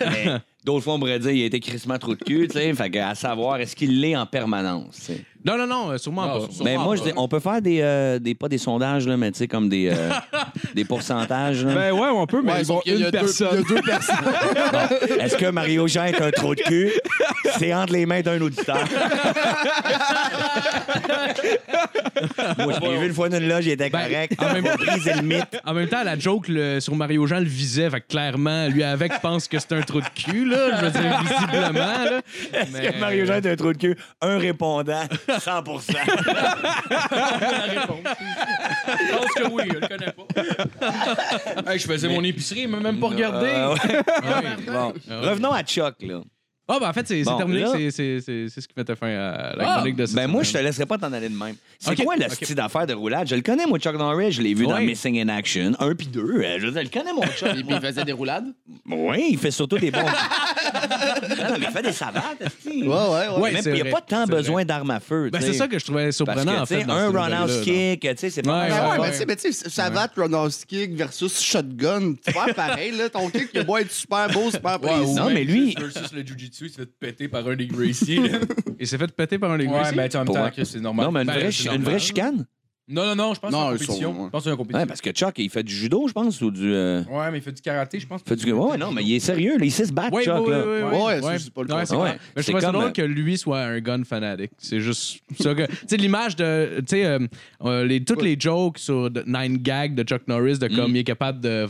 Mais 0.00 0.26
d'autres 0.64 0.84
fois, 0.84 0.94
on 0.94 0.98
pourrait 0.98 1.18
dire 1.18 1.30
il 1.30 1.42
a 1.42 1.46
été 1.46 1.60
crissement 1.60 1.98
trop 1.98 2.14
de 2.14 2.22
cul, 2.22 2.48
tu 2.48 2.58
sais. 2.58 2.72
Fait 2.74 2.90
qu'à 2.90 3.14
savoir, 3.14 3.56
est-ce 3.58 3.74
qu'il 3.76 4.00
l'est 4.00 4.16
en 4.16 4.26
permanence, 4.26 4.96
tu 4.96 5.02
sais? 5.02 5.24
Non, 5.44 5.58
non, 5.58 5.66
non, 5.66 5.90
euh, 5.90 5.98
sûrement 5.98 6.26
Non, 6.26 6.40
pas. 6.46 6.52
sûrement 6.52 6.64
Ben, 6.64 6.78
moi, 6.80 6.96
je 6.96 7.02
dis, 7.02 7.12
on 7.16 7.28
peut 7.28 7.40
faire 7.40 7.60
des, 7.60 7.80
euh, 7.82 8.18
des 8.18 8.34
pas 8.34 8.48
des 8.48 8.56
sondages, 8.58 9.06
là, 9.06 9.16
mais 9.16 9.30
tu 9.30 9.38
sais, 9.38 9.46
comme 9.48 9.68
des, 9.68 9.90
euh, 9.92 10.10
des 10.74 10.84
pourcentages. 10.84 11.64
là. 11.64 11.74
Ben 11.74 11.92
ouais, 11.92 12.08
on 12.08 12.26
peut, 12.26 12.40
mais 12.42 12.52
Ouais, 12.52 12.58
bon, 12.64 12.74
sauf 12.76 12.82
qu'il 12.84 12.92
y 12.92 12.96
a 12.96 12.98
une 12.98 13.04
deux- 13.04 13.10
personne. 13.10 13.48
Il 13.52 13.58
y 13.58 13.60
a 13.60 13.68
deux 13.76 13.82
personnes. 13.82 14.16
Est-ce 15.20 15.36
que 15.36 15.46
Mario 15.50 15.86
Jean 15.86 16.04
est 16.04 16.20
un 16.22 16.30
trou 16.30 16.54
de 16.54 16.60
cul? 16.62 16.90
C'est 17.58 17.74
entre 17.74 17.92
les 17.92 18.06
mains 18.06 18.22
d'un 18.22 18.40
auditeur. 18.40 18.78
Moi, 22.58 22.72
je 22.74 22.80
l'ai 22.80 22.96
vu 22.98 23.06
une 23.06 23.12
fois 23.14 23.28
dans 23.28 23.38
une 23.38 23.48
loge, 23.48 23.66
il 23.66 23.72
était 23.72 23.90
Ben, 23.90 24.02
correct. 24.08 24.32
en 24.40 24.52
même- 24.52 24.64
On 24.66 24.70
a 24.70 24.76
brisé 24.76 25.12
le 25.14 25.22
mythe. 25.22 25.60
En 25.64 25.74
même 25.74 25.88
temps, 25.88 26.02
la 26.04 26.18
joke 26.18 26.48
le- 26.48 26.80
sur 26.80 26.94
Mario 26.94 27.26
Jean 27.26 27.38
le 27.40 27.44
visait. 27.44 27.90
Fait 27.90 28.00
que 28.00 28.06
clairement, 28.08 28.68
lui 28.68 28.82
avec 28.82 29.20
pense 29.20 29.46
que 29.48 29.58
c'est 29.58 29.72
un 29.72 29.82
trou 29.82 30.00
de 30.00 30.06
cul, 30.14 30.46
là. 30.48 30.78
Je 30.80 30.84
veux 30.86 30.90
dire, 30.90 31.20
visiblement, 31.22 31.72
là. 32.04 32.20
Est-ce 32.52 32.72
Mais- 32.72 32.92
que 32.92 32.98
Mario 33.00 33.26
Jean 33.26 33.34
est 33.34 33.46
un 33.46 33.56
trou 33.56 33.72
de 33.72 33.78
cul? 33.78 33.96
Un 34.20 34.38
répondant, 34.38 35.02
100 35.40 35.64
Je 35.64 35.70
pense 39.16 39.32
que 39.34 39.48
oui, 39.50 39.64
je 39.68 39.74
le 39.78 39.88
connais 39.88 40.12
pas. 40.12 40.26
Hey, 41.72 41.78
je 41.78 41.86
faisais 41.86 42.08
mon 42.08 42.22
épicerie, 42.24 42.60
il 42.62 42.68
m'a 42.68 42.80
même 42.80 42.98
pas 43.00 43.08
regardé. 43.08 43.48
Euh, 43.48 43.74
ouais. 43.74 43.96
Ouais. 43.96 44.56
Bon. 44.66 44.92
Revenons 45.08 45.52
à 45.52 45.62
Chuck, 45.62 45.94
là. 46.00 46.20
Ah, 46.66 46.78
ben 46.80 46.88
en 46.88 46.92
fait, 46.94 47.06
c'est 47.06 47.22
Bon, 47.24 47.36
terminé. 47.36 47.60
là- 47.60 47.72
C'est- 47.76 47.90
C'est 47.90 48.20
c'est- 48.20 48.48
c'est 48.48 48.60
ce 48.62 48.66
qui 48.68 48.72
mettait 48.76 48.96
fin 48.96 49.08
à 49.08 49.54
la 49.54 49.64
Ah, 49.68 49.74
chronique 49.76 49.96
de 49.96 50.06
cette 50.06 50.16
Ben 50.16 50.26
moi, 50.28 50.42
je 50.42 50.50
te 50.52 50.56
laisserai 50.58 50.86
pas 50.86 50.96
t'en 50.96 51.12
aller 51.12 51.28
de 51.28 51.36
même. 51.36 51.56
C'est 51.78 51.90
Ok, 51.90 52.02
quoi 52.04 52.16
le 52.16 52.24
ok. 52.24 52.32
style 52.32 52.54
d'affaires 52.54 52.86
de 52.86 52.94
roulade? 52.94 53.28
Je 53.28 53.34
le 53.34 53.42
connais, 53.42 53.66
moi, 53.66 53.78
Chuck 53.78 53.96
Norris. 53.98 54.32
Je 54.32 54.40
l'ai 54.40 54.54
vu 54.54 54.66
dans. 54.66 54.80
Missing 54.80 55.20
in 55.20 55.28
Action. 55.28 55.72
Un 55.78 55.94
puis 55.94 56.06
deux. 56.06 56.22
Euh, 56.42 56.56
Je 56.58 56.66
veux 56.66 56.72
dire, 56.72 56.80
je 56.80 56.86
le 56.86 57.00
connais, 57.00 57.12
mon 57.12 57.22
Chuck. 57.22 57.48
Et 57.58 57.62
puis 57.62 57.74
il 57.74 57.80
faisait 57.80 58.04
des 58.04 58.12
roulades? 58.12 58.46
oui, 58.86 59.26
il 59.32 59.38
fait 59.38 59.50
surtout 59.50 59.76
des 59.78 59.90
bons... 59.90 59.98
non, 60.04 61.56
mais 61.58 61.66
il 61.66 61.72
fait 61.72 61.82
des 61.82 61.92
savates, 61.92 62.40
est-ce 62.40 62.68
Ouais, 62.68 62.86
ouais, 62.86 62.88
ouais. 62.88 63.40
Ouais, 63.42 63.52
Même, 63.52 63.62
c'est 63.62 63.70
il 63.76 63.82
n'y 63.82 63.88
a 63.88 63.92
pas 63.92 64.00
tant 64.00 64.24
besoin 64.24 64.64
d'armes 64.64 64.90
à 64.90 65.00
feu. 65.00 65.28
Ben, 65.30 65.38
tu 65.40 65.46
c'est 65.46 65.52
ça 65.52 65.68
que 65.68 65.78
je 65.78 65.84
trouvais 65.84 66.04
Parce 66.06 66.16
surprenant, 66.16 66.54
que, 66.54 66.58
en 66.60 66.66
tu 66.66 66.74
fait. 66.76 66.84
dans 66.84 66.94
un 66.94 67.08
roundhouse 67.10 67.60
kick, 67.62 68.00
tu 68.00 68.08
sais, 68.16 68.30
c'est 68.30 68.42
pas 68.42 68.62
Ouais. 68.64 68.68
Ben 68.70 69.00
ouais, 69.00 69.24
mais 69.26 69.36
tu 69.36 69.52
sais, 69.52 69.64
tu 69.64 69.70
savate, 69.70 70.12
roundhouse 70.16 70.64
kick 70.64 70.94
versus 70.94 71.40
shotgun. 71.42 72.14
C'est 72.24 72.32
pas 72.34 72.52
pareil, 72.54 72.92
là. 72.92 73.08
Ton 73.10 73.28
kick, 73.28 73.48
il 73.52 73.60
a 73.60 73.64
beau 73.64 73.76
être 73.76 73.90
super 73.92 74.28
beau, 74.30 74.50
super 74.50 74.78
précis. 74.80 75.14
Non, 75.14 75.30
mais 75.30 75.44
lui- 75.44 75.74
Versus 75.78 76.12
le 76.12 76.22
Il 76.60 76.68
s'est 76.70 76.82
fait 76.82 76.86
péter 76.98 77.28
par 77.28 77.46
un 77.48 77.56
des 77.56 77.66
Gracie. 77.66 78.16
là. 78.16 78.38
Il 78.80 78.86
s'est 78.86 78.98
fait 78.98 79.10
péter 79.14 79.38
par 79.38 79.50
un 79.52 79.58
des 79.58 79.66
Ouais, 79.66 79.72
Gracie? 79.72 79.94
mais 79.96 80.08
tu 80.08 80.12
sais, 80.12 80.18
en 80.18 80.24
même 80.24 80.34
temps, 80.34 80.50
que 80.54 80.64
c'est 80.64 80.80
normal. 80.80 81.06
Non, 81.06 81.12
mais 81.12 81.20
une, 81.22 81.26
Ben, 81.26 81.32
vraie, 81.34 81.44
c'est 81.46 81.52
chi- 81.52 81.64
une 81.66 81.72
normal. 81.74 81.88
vraie 81.90 81.98
chicane? 81.98 82.46
Non, 82.86 83.06
non, 83.06 83.14
non, 83.16 83.32
je 83.34 83.40
pense 83.40 83.50
que 83.50 83.56
c'est 83.56 83.62
Non, 83.62 83.72
ils 83.72 83.78
sont- 83.78 83.86
compétition. 83.86 84.10
ouais. 84.10 84.24
Je 84.26 84.30
pense 84.30 84.44
que 84.44 84.50
c'est 84.50 84.56
compétition. 84.58 84.80
Ouais, 84.80 84.86
parce 84.86 85.00
que 85.00 85.10
Chuck, 85.10 85.38
il 85.38 85.48
fait 85.48 85.62
du 85.62 85.74
judo, 85.74 86.06
je 86.06 86.12
pense, 86.12 86.38
ou 86.42 86.50
du. 86.50 86.70
euh, 86.74 87.02
Ouais, 87.04 87.30
mais 87.30 87.38
il 87.38 87.40
fait 87.40 87.52
du 87.52 87.62
karaté, 87.62 87.98
je 87.98 88.06
pense. 88.06 88.20
fait 88.22 88.36
du... 88.36 88.52
Ouais, 88.52 88.76
non, 88.76 88.92
mais 88.92 89.02
il 89.02 89.14
est 89.14 89.20
sérieux, 89.20 89.56
là, 89.56 89.64
il 89.64 89.72
sait 89.72 89.86
se 89.86 89.92
battre, 89.94 90.12
Oui, 90.12 90.22
Chuck. 90.24 90.46
là. 90.50 90.64
oui, 90.66 90.82
Ouais, 90.98 91.14
oui. 91.16 91.22
ça, 91.22 91.38
c'est 91.38 91.50
pas 91.54 91.62
le 91.62 91.72
Ouais, 91.74 91.80
contraire. 91.80 92.00
Ouais. 92.00 92.10
Mais 92.12 92.18
je 92.36 92.42
c'est 92.42 92.52
trouvais 92.52 92.60
ça 92.60 92.66
comme, 92.66 92.74
drôle 92.74 92.88
euh, 92.88 92.92
que 92.92 93.00
lui 93.02 93.38
soit 93.38 93.60
un 93.62 93.80
gun 93.80 94.04
fanatic. 94.04 94.50
C'est 94.58 94.80
juste 94.80 95.20
ça 95.40 95.54
que. 95.54 95.64
Tu 95.66 95.76
sais, 95.86 95.96
l'image 95.96 96.36
de. 96.36 96.80
Tu 96.80 96.84
sais, 96.88 97.06
euh, 97.06 97.20
euh, 97.64 97.86
les, 97.86 98.04
toutes 98.04 98.20
les 98.22 98.36
jokes 98.38 98.76
sur 98.78 99.10
de- 99.10 99.24
Nine 99.26 99.56
Gag 99.62 99.94
de 99.94 100.02
Chuck 100.02 100.28
Norris, 100.28 100.58
de 100.58 100.66
Mm. 100.68 100.76
comme 100.76 100.90
il 100.90 100.98
est 100.98 101.04
capable 101.04 101.40
de 101.40 101.66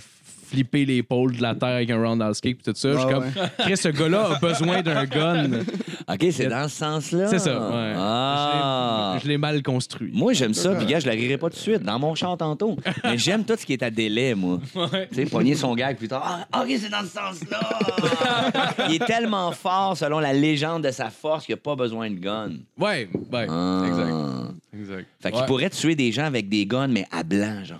flipper 0.54 1.02
pôles 1.02 1.36
de 1.36 1.42
la 1.42 1.54
terre 1.54 1.68
avec 1.76 1.90
un 1.90 2.02
roundhouse 2.02 2.40
kick 2.40 2.58
puis 2.62 2.72
tout 2.72 2.78
ça. 2.78 2.92
je 2.92 2.98
suis 2.98 3.08
comme, 3.08 3.24
Chris, 3.58 3.76
ce 3.76 3.88
gars-là 3.88 4.30
a 4.34 4.38
besoin 4.38 4.82
d'un 4.82 5.04
gun. 5.04 5.50
OK, 6.08 6.26
c'est 6.30 6.46
dans 6.48 6.68
ce 6.68 6.76
sens-là. 6.76 7.28
C'est 7.28 7.38
ça, 7.38 7.58
ouais. 7.70 7.92
Ah. 7.96 9.18
Je 9.22 9.28
l'ai 9.28 9.38
mal 9.38 9.62
construit. 9.62 10.10
Moi, 10.12 10.32
j'aime 10.32 10.54
ça, 10.54 10.74
puis 10.74 10.86
gars, 10.86 11.00
je 11.00 11.06
la 11.06 11.12
rirai 11.12 11.38
pas 11.38 11.48
tout 11.50 11.56
de 11.56 11.60
suite, 11.60 11.82
dans 11.82 11.98
mon 11.98 12.14
char 12.14 12.36
tantôt. 12.36 12.76
Mais 13.04 13.18
j'aime 13.18 13.44
tout 13.44 13.54
ce 13.58 13.64
qui 13.66 13.72
est 13.72 13.82
à 13.82 13.90
délai, 13.90 14.34
moi. 14.34 14.58
Ouais. 14.74 15.08
Tu 15.08 15.16
sais, 15.16 15.24
pogner 15.26 15.54
son 15.54 15.74
gag 15.74 15.96
plus 15.96 16.08
tard. 16.08 16.46
Ah, 16.52 16.62
OK, 16.62 16.68
c'est 16.78 16.88
dans 16.90 17.02
ce 17.02 17.08
sens-là. 17.08 18.88
il 18.88 18.94
est 18.96 19.06
tellement 19.06 19.50
fort, 19.52 19.96
selon 19.96 20.18
la 20.20 20.32
légende 20.32 20.84
de 20.84 20.90
sa 20.90 21.10
force, 21.10 21.46
qu'il 21.46 21.54
n'a 21.54 21.60
pas 21.60 21.74
besoin 21.76 22.10
de 22.10 22.16
gun. 22.16 22.50
Ouais, 22.78 23.08
ouais, 23.32 23.46
Ah. 23.48 23.82
exact. 23.86 24.12
exact. 24.78 25.06
Fait 25.20 25.30
qu'il 25.30 25.40
Ouais. 25.40 25.46
pourrait 25.46 25.70
tuer 25.70 25.94
des 25.94 26.12
gens 26.12 26.24
avec 26.24 26.48
des 26.48 26.66
guns, 26.66 26.88
mais 26.88 27.06
à 27.10 27.22
blanc, 27.22 27.64
genre. 27.64 27.78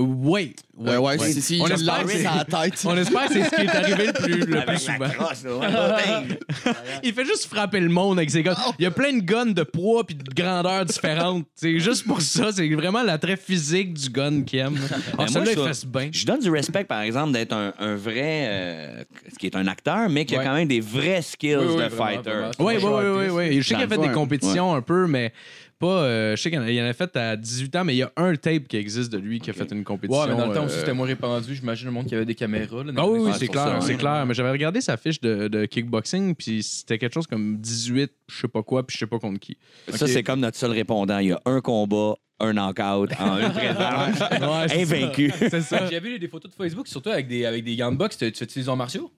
Ouais, 0.00 0.54
Ouais, 0.78 0.96
ouais, 0.96 1.18
c'est 1.18 1.40
si 1.40 1.58
On 1.60 1.66
il 1.66 1.72
espère 1.72 2.04
que 2.06 2.22
la 2.22 2.44
tête. 2.44 2.80
On 2.86 2.96
espère 2.96 3.26
que 3.26 3.32
c'est 3.32 3.44
ce 3.44 3.50
qui 3.56 3.62
est 3.62 3.68
arrivé 3.68 4.06
le 4.06 4.12
plus, 4.12 4.38
le 4.46 4.64
plus 4.64 4.78
souvent. 4.78 5.08
crosse, 5.08 5.42
là. 5.42 5.56
Ouais, 5.58 6.72
Il 7.02 7.12
fait 7.12 7.24
juste 7.24 7.46
frapper 7.46 7.80
le 7.80 7.88
monde 7.88 8.18
avec 8.18 8.30
ses 8.30 8.44
guns. 8.44 8.54
Il 8.78 8.84
y 8.84 8.86
a 8.86 8.92
plein 8.92 9.12
de 9.12 9.20
guns 9.22 9.46
de 9.46 9.62
poids 9.64 10.04
puis 10.06 10.14
de 10.14 10.22
grandeur 10.32 10.84
différentes. 10.84 11.46
C'est 11.56 11.80
juste 11.80 12.06
pour 12.06 12.20
ça. 12.22 12.52
C'est 12.52 12.68
vraiment 12.74 13.02
l'attrait 13.02 13.36
physique 13.36 13.92
du 13.94 14.08
gun 14.08 14.42
qu'il 14.42 14.60
aime. 14.60 14.78
Ah, 15.14 15.16
moi, 15.16 15.26
celui-là, 15.26 15.52
il 15.52 15.74
ça- 15.74 15.74
fait 15.74 15.86
bien. 15.88 16.10
Je 16.12 16.24
donne 16.26 16.40
du 16.40 16.50
respect, 16.50 16.84
par 16.84 17.00
exemple, 17.00 17.32
d'être 17.32 17.52
un, 17.52 17.74
un 17.80 17.96
vrai. 17.96 18.46
euh, 18.48 19.02
qui 19.36 19.46
est 19.46 19.56
un 19.56 19.66
acteur, 19.66 20.08
mais 20.08 20.24
qui 20.24 20.36
a 20.36 20.44
quand 20.44 20.54
même 20.54 20.68
des 20.68 20.80
vrais 20.80 21.22
skills 21.22 21.56
Oui, 21.56 21.64
oui, 21.70 21.74
de 21.82 21.88
vraiment, 21.88 21.96
fighter. 21.96 22.50
Oui, 22.60 22.74
oui, 22.76 22.84
oui, 22.84 23.04
oui, 23.16 23.28
oui. 23.48 23.62
Je 23.62 23.66
sais 23.68 23.74
qu'il 23.74 23.82
a 23.84 23.88
fait 23.88 23.98
des 23.98 24.12
compétitions 24.12 24.74
un 24.76 24.80
peu, 24.82 25.08
mais 25.08 25.32
pas. 25.78 26.02
euh, 26.02 26.36
je 26.36 26.42
sais 26.42 26.50
qu'il 26.50 26.58
en 26.58 26.62
a- 26.62 26.70
il 26.70 26.80
en 26.80 26.84
a 26.86 26.92
fait 26.92 27.16
à 27.16 27.36
18 27.36 27.74
ans, 27.76 27.84
mais 27.84 27.94
il 27.94 27.98
y 27.98 28.02
a 28.02 28.12
un 28.16 28.34
tape 28.36 28.68
qui 28.68 28.76
existe 28.76 29.10
de 29.12 29.18
lui 29.18 29.40
qui 29.40 29.50
a 29.50 29.52
fait 29.52 29.70
une 29.72 29.84
compétition. 29.84 30.22
Ouais, 30.22 30.28
mais 30.28 30.36
dans 30.36 30.46
le 30.48 30.54
temps 30.54 30.64
aussi, 30.64 30.76
euh, 30.76 30.80
c'était 30.80 30.92
moins 30.92 31.06
répandu. 31.06 31.54
J'imagine 31.54 31.86
le 31.86 31.92
monde 31.92 32.06
qui 32.06 32.14
avait 32.14 32.24
des 32.24 32.34
caméras. 32.34 32.84
Là, 32.84 32.92
Ah 32.96 33.06
oui, 33.08 33.30
c'est 33.38 33.48
clair, 33.48 33.78
c'est 33.82 33.96
clair. 33.96 34.24
Mais 34.26 34.34
j'avais 34.34 34.50
regardé 34.50 34.80
sa 34.80 34.96
fiche 34.96 35.20
de, 35.20 35.48
de 35.48 35.64
kickboxing, 35.66 36.34
puis 36.34 36.62
c'était 36.62 36.98
quelque 36.98 37.14
chose 37.14 37.26
comme 37.26 37.56
18, 37.58 38.10
je 38.28 38.40
sais 38.40 38.48
pas 38.48 38.62
quoi, 38.62 38.86
puis 38.86 38.94
je 38.94 39.00
sais 39.00 39.06
pas 39.06 39.18
contre 39.18 39.38
qui. 39.40 39.56
Ça, 39.88 40.06
c'est 40.06 40.22
comme 40.22 40.40
notre 40.40 40.56
seul 40.58 40.70
répondant. 40.72 41.18
Il 41.18 41.28
y 41.28 41.32
a 41.32 41.40
un 41.44 41.60
combat, 41.60 42.14
un 42.40 42.52
knockout 42.52 43.10
en 43.18 43.38
une 43.38 43.52
présence. 43.52 44.18
Ouais. 44.40 44.82
Invaincu. 44.82 45.32
C'est 45.38 45.60
ça. 45.62 45.86
J'ai 45.90 46.00
vu 46.00 46.18
des 46.18 46.28
photos 46.28 46.50
de 46.50 46.56
Facebook, 46.56 46.86
surtout 46.88 47.10
avec 47.10 47.26
des, 47.28 47.44
avec 47.44 47.64
des 47.64 47.74
gants 47.76 47.90
de 47.92 47.96
boxe. 47.96 48.16
Tu 48.16 48.30
tu 48.32 48.44
fais 48.46 48.60
des 48.60 48.68
arts 48.68 48.76
martiaux? 48.76 49.10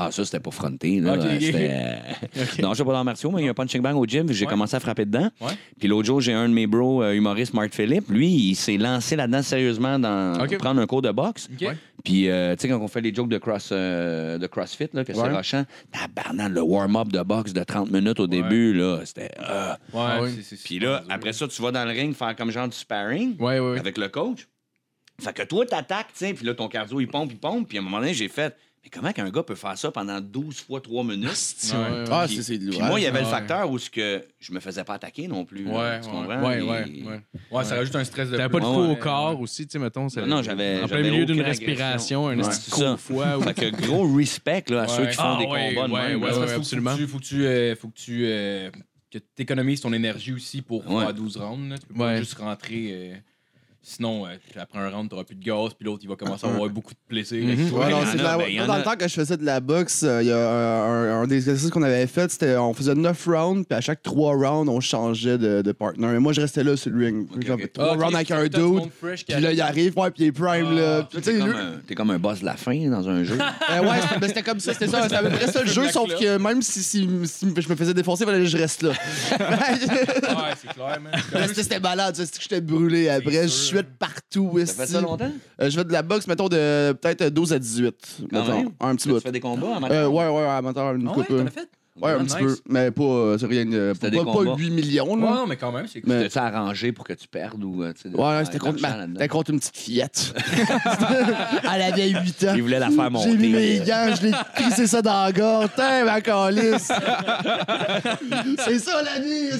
Ah, 0.00 0.10
ça, 0.12 0.24
c'était 0.24 0.38
pas 0.38 0.50
fronté. 0.52 1.00
Là. 1.00 1.14
Ok, 1.14 1.18
ok. 1.24 1.40
C'était, 1.40 1.70
euh, 1.72 2.44
Non, 2.62 2.72
je 2.72 2.78
sais 2.78 2.84
pas 2.84 2.92
dans 2.92 3.02
Martiaux, 3.04 3.30
mais 3.32 3.42
il 3.42 3.44
y 3.46 3.48
a 3.48 3.50
un 3.50 3.54
punching 3.54 3.82
bang 3.82 3.96
au 3.96 4.06
gym, 4.06 4.26
puis 4.26 4.34
j'ai 4.36 4.44
Ouais. 4.44 4.50
commencé 4.50 4.76
à 4.76 4.80
frapper 4.80 5.04
dedans. 5.04 5.28
Ouais. 5.40 5.52
Puis 5.78 5.88
l'autre 5.88 6.06
jour, 6.06 6.20
j'ai 6.20 6.32
un 6.32 6.48
de 6.48 6.54
mes 6.54 6.66
bros 6.68 7.02
euh, 7.02 7.12
humoristes, 7.14 7.52
Mark 7.52 7.74
Philippe. 7.74 8.08
Lui, 8.08 8.28
il 8.28 8.54
s'est 8.54 8.76
lancé 8.76 9.16
là-dedans 9.16 9.42
sérieusement 9.42 9.98
dans 9.98 10.46
prendre 10.58 10.80
un 10.80 10.86
cours 10.86 11.02
de 11.02 11.10
boxe. 11.10 11.48
Puis, 12.04 12.28
euh, 12.28 12.54
tu 12.54 12.62
sais, 12.62 12.68
quand 12.68 12.78
on 12.80 12.86
fait 12.86 13.00
les 13.00 13.12
jokes 13.12 13.28
de, 13.28 13.38
cross, 13.38 13.70
euh, 13.72 14.38
de 14.38 14.46
CrossFit, 14.46 14.86
là, 14.92 15.04
que 15.04 15.12
c'est 15.12 15.20
Ouais. 15.20 15.34
rochant, 15.34 15.64
tabarnak, 15.90 16.52
le 16.52 16.62
warm-up 16.62 17.08
de 17.08 17.20
boxe 17.22 17.52
de 17.52 17.64
30 17.64 17.90
minutes 17.90 18.20
au 18.20 18.28
début, 18.28 18.72
là, 18.72 19.00
c'était... 19.04 19.32
euh. 19.40 19.72
Ouais, 19.92 20.00
Ah 20.00 20.20
c'est- 20.32 20.42
c'est- 20.56 20.62
Puis 20.64 20.78
là, 20.78 21.02
après 21.08 21.32
ça, 21.32 21.48
tu 21.48 21.60
vas 21.60 21.72
dans 21.72 21.84
le 21.84 21.90
ring 21.90 22.14
faire 22.14 22.36
comme 22.36 22.52
genre 22.52 22.68
du 22.68 22.76
sparring 22.76 23.36
Ouais, 23.40 23.58
ouais, 23.58 23.72
ouais. 23.72 23.78
avec 23.80 23.98
le 23.98 24.08
coach. 24.08 24.46
Fait 25.20 25.32
que 25.32 25.42
toi, 25.42 25.66
t'attaques, 25.66 26.12
tu 26.16 26.24
sais, 26.26 26.32
puis 26.34 26.46
là, 26.46 26.54
ton 26.54 26.68
cardio, 26.68 27.00
il 27.00 27.08
pompe, 27.08 27.30
il 27.32 27.38
pompe. 27.38 27.66
Puis 27.68 27.78
à 27.78 27.80
un 27.80 27.84
moment 27.84 27.98
donné, 27.98 28.14
j'ai 28.14 28.28
fait, 28.28 28.54
mais 28.94 29.00
comment 29.00 29.12
qu'un 29.12 29.30
gars 29.30 29.42
peut 29.42 29.54
faire 29.54 29.76
ça 29.76 29.90
pendant 29.90 30.20
12 30.20 30.60
fois 30.60 30.80
3 30.80 31.04
minutes? 31.04 31.28
Ouais, 31.72 32.04
Ah, 32.10 32.24
Puis- 32.26 32.36
c'est 32.36 32.42
c'est 32.42 32.58
Puis 32.58 32.78
moi, 32.80 32.98
il 32.98 33.02
y 33.02 33.06
avait 33.06 33.20
le 33.20 33.24
Ouais. 33.26 33.30
facteur 33.30 33.70
où 33.70 33.78
ce 33.78 33.90
que 33.90 34.22
je 34.40 34.52
me 34.52 34.60
faisais 34.60 34.84
pas 34.84 34.94
attaquer 34.94 35.28
non 35.28 35.44
plus. 35.44 35.66
Ouais, 35.66 36.00
tu 36.00 36.06
ouais. 36.08 36.12
comprends? 36.12 36.42
Ouais, 36.46 36.58
Et- 36.58 36.62
ouais, 36.62 37.04
ouais. 37.06 37.20
Ouais, 37.50 37.64
ça 37.64 37.76
rajoute 37.76 37.94
un 37.96 38.04
stress 38.04 38.30
de 38.30 38.36
T'avais 38.36 38.48
pas 38.48 38.58
de 38.60 38.64
plus. 38.64 38.72
coup 38.72 38.80
Ouais, 38.80 38.86
au 38.86 38.90
ouais. 38.90 38.98
corps 38.98 39.40
aussi, 39.40 39.66
tu 39.66 39.72
sais, 39.72 39.78
mettons. 39.78 40.06
Non, 40.16 40.26
non, 40.26 40.42
j'avais- 40.42 40.82
En 40.82 40.88
plein 40.88 41.02
milieu 41.02 41.24
d'une 41.26 41.40
respiration, 41.42 42.28
un 42.28 42.36
de 42.36 42.42
coup 42.42 42.50
ça. 42.52 42.92
au 42.94 42.96
foie. 42.96 43.38
ou- 43.38 43.42
Fait 43.42 43.54
que 43.54 43.86
gros 43.86 44.12
respect 44.14 44.64
là, 44.70 44.82
à 44.82 44.86
Ouais. 44.86 44.88
ceux 44.96 45.06
qui 45.06 45.14
font 45.16 45.22
Ah, 45.24 45.36
des 45.38 45.46
ouais, 45.46 45.74
combats 45.74 45.88
de 45.88 45.92
ouais, 45.92 46.08
même. 46.08 46.22
ouais, 46.22 46.52
absolument. 46.54 46.90
Faut 46.90 46.96
que 46.96 47.02
tu, 47.02 47.06
faut 47.06 47.18
que 47.18 47.24
tu, 47.24 47.44
euh, 47.46 47.76
faut 47.76 47.88
que 47.88 47.96
tu 47.98 48.22
euh, 48.26 48.70
économises 49.38 49.80
ton 49.80 49.92
énergie 49.92 50.32
aussi 50.32 50.62
pour 50.62 50.86
Ouais. 50.90 51.04
faire 51.04 51.14
12 51.14 51.36
rounds. 51.36 51.70
là. 51.70 51.78
Tu 51.78 51.86
peux 51.86 51.94
pas 51.94 52.16
juste 52.18 52.34
rentrer. 52.38 53.12
Sinon, 53.88 54.26
euh, 54.26 54.30
après 54.60 54.78
un 54.78 54.90
round, 54.90 55.10
tu 55.10 55.24
plus 55.24 55.34
de 55.36 55.44
gaz, 55.44 55.70
puis 55.74 55.84
l'autre, 55.86 56.00
il 56.02 56.08
va 56.08 56.16
commencer 56.16 56.46
à 56.46 56.50
avoir 56.54 56.68
beaucoup 56.68 56.92
de 56.92 56.98
plaisir. 57.08 57.42
Ouais, 57.44 57.90
non, 57.90 58.00
la- 58.22 58.36
ben, 58.38 58.66
dans 58.66 58.76
le 58.76 58.82
temps 58.82 58.96
que 58.96 59.08
je 59.08 59.14
faisais 59.14 59.36
de 59.36 59.44
la 59.44 59.60
boxe, 59.60 60.02
euh, 60.04 60.22
il 60.22 60.28
y 60.28 60.32
a 60.32 60.36
un, 60.38 60.84
un- 61.18 61.22
un 61.22 61.26
des 61.26 61.36
exercices 61.36 61.70
qu'on 61.70 61.82
avait 61.82 62.06
fait, 62.06 62.30
c'était 62.30 62.56
on 62.56 62.74
faisait 62.74 62.94
9 62.94 63.26
rounds, 63.26 63.64
puis 63.68 63.76
à 63.76 63.80
chaque 63.80 64.02
3 64.02 64.34
rounds, 64.34 64.68
on 64.70 64.80
changeait 64.80 65.38
de, 65.38 65.62
de 65.62 65.72
partner. 65.72 66.14
Et 66.14 66.18
moi, 66.18 66.32
je 66.32 66.40
restais 66.40 66.62
là 66.64 66.76
sur 66.76 66.90
le 66.92 67.06
ring. 67.06 67.26
Ok, 67.34 67.46
Genre, 67.46 67.56
ok. 67.60 67.72
3 67.72 67.86
Ah, 67.88 67.94
rounds 68.04 68.14
avec 68.14 68.30
un 68.30 68.42
dude, 68.46 68.90
puis 69.26 69.40
là, 69.40 69.52
il 69.52 69.60
arrive, 69.60 69.98
ouais, 69.98 70.10
puis 70.10 70.24
il 70.24 70.26
est 70.28 70.32
prime, 70.32 70.74
là. 70.76 71.08
Tu 71.10 71.20
T'es 71.20 71.38
comme, 71.38 71.48
lui- 71.50 71.56
un- 71.56 71.80
t'es 71.86 71.94
comme 71.94 72.10
un 72.10 72.18
boss 72.18 72.40
de 72.40 72.44
la 72.46 72.56
fin 72.56 72.88
dans 72.88 73.08
un 73.08 73.24
jeu. 73.24 73.38
Euh, 73.70 73.80
ouais, 73.82 74.00
c'était- 74.00 74.18
ben, 74.20 74.26
c'était 74.28 74.42
comme 74.42 74.60
ça, 74.60 74.72
c'était 74.72 74.86
ça. 74.88 75.02
C'était 75.02 75.16
à 75.16 75.22
peu 75.22 75.28
près 75.30 75.46
ça 75.52 75.60
le 75.62 75.66
jeu, 75.70 75.88
sauf 75.90 76.08
que 76.18 76.38
même 76.38 76.62
si, 76.62 76.82
si- 76.82 77.06
si 77.26 77.46
je 77.56 77.68
me 77.68 77.76
faisais 77.76 77.92
défoncer, 77.92 78.24
il 78.24 78.26
fallait 78.26 78.38
que 78.40 78.46
je 78.46 78.56
reste 78.56 78.82
là. 78.82 78.90
Ouais, 78.90 80.54
c'est 80.60 80.72
clair, 80.72 80.98
man. 81.00 81.12
Mais 81.32 81.48
c'était- 81.54 81.80
malade, 81.80 82.16
c'était 82.16 82.36
que 82.38 82.42
j'étais 82.42 82.60
brûlé 82.60 83.08
après. 83.08 83.42
Je 83.48 83.48
suis 83.80 83.92
de 83.92 83.96
partout. 83.98 84.52
Ça 84.66 84.72
fait 84.86 84.86
ça 84.92 85.00
longtemps? 85.00 85.30
Euh, 85.60 85.70
je 85.70 85.78
fais 85.78 85.84
de 85.84 85.92
la 85.92 86.02
boxe, 86.02 86.26
mettons, 86.26 86.48
de 86.48 86.92
peut-être 86.92 87.28
12 87.28 87.52
à 87.52 87.58
18. 87.58 88.18
Quand 88.30 88.40
mettons. 88.42 88.56
même? 88.56 88.70
Un 88.80 88.94
petit 88.96 89.08
Tu 89.08 89.14
bout. 89.14 89.20
fais 89.20 89.32
des 89.32 89.40
combats 89.40 89.66
en 89.68 89.90
Euh, 89.90 90.06
ouais, 90.08 90.28
ouais, 90.28 90.46
amateur, 90.48 90.94
une 90.94 91.06
Ah 91.08 91.10
ouais, 91.10 91.16
coupe. 91.16 91.28
t'en 91.28 91.34
euh, 91.34 91.46
as 91.46 91.50
fait? 91.50 91.68
Ouais, 92.00 92.12
un 92.12 92.18
Ah, 92.20 92.24
petit 92.24 92.36
nice. 92.36 92.56
peu. 92.56 92.56
Mais 92.68 92.90
pas, 92.90 93.02
euh, 93.02 93.38
c'est 93.38 93.46
rien. 93.46 93.70
euh, 93.72 93.92
C'était 93.94 94.06
pas, 94.06 94.10
des 94.10 94.24
pas 94.24 94.32
combats. 94.32 94.54
8 94.56 94.70
millions, 94.70 95.14
Ouais, 95.14 95.20
là. 95.22 95.30
non, 95.34 95.46
mais 95.46 95.56
quand 95.56 95.72
même, 95.72 95.86
c'est 95.86 96.00
cool. 96.00 96.12
Mais- 96.12 96.22
T'as-tu 96.28 96.38
arrangé 96.38 96.92
pour 96.92 97.04
que 97.04 97.12
tu 97.12 97.26
perdes 97.28 97.62
ou. 97.64 97.82
euh, 97.82 97.92
tu 97.92 98.02
sais, 98.02 98.08
de- 98.10 98.16
Ouais, 98.16 98.22
ouais, 98.24 98.44
c'était 98.44 98.58
contre, 98.58 98.76
de 98.76 98.80
ma- 98.82 98.88
l'argent 98.88 99.00
là-dedans? 99.02 99.18
c'était 99.20 99.28
contre 99.28 99.50
une 99.50 99.58
petite 99.60 99.76
fillette. 99.76 100.34
Elle 101.74 101.82
avait 101.82 102.08
8 102.10 102.44
ans. 102.44 102.52
Il 102.56 102.62
voulait 102.62 102.78
la 102.78 102.90
faire 102.90 103.10
monter. 103.10 103.30
J'ai 103.30 103.36
mis 103.36 103.48
mes 103.52 103.78
gants, 103.80 104.14
je 104.20 104.26
l'ai 104.26 104.32
crissé 104.54 104.86
ça 104.86 105.02
dans 105.02 105.24
la 105.24 105.32
gorge. 105.32 105.68
Tiens, 105.74 106.04
ma 106.04 106.20
calice. 106.20 106.90
C'est 108.64 108.78
ça 108.78 109.02
la 109.02 109.20
vie. 109.20 109.50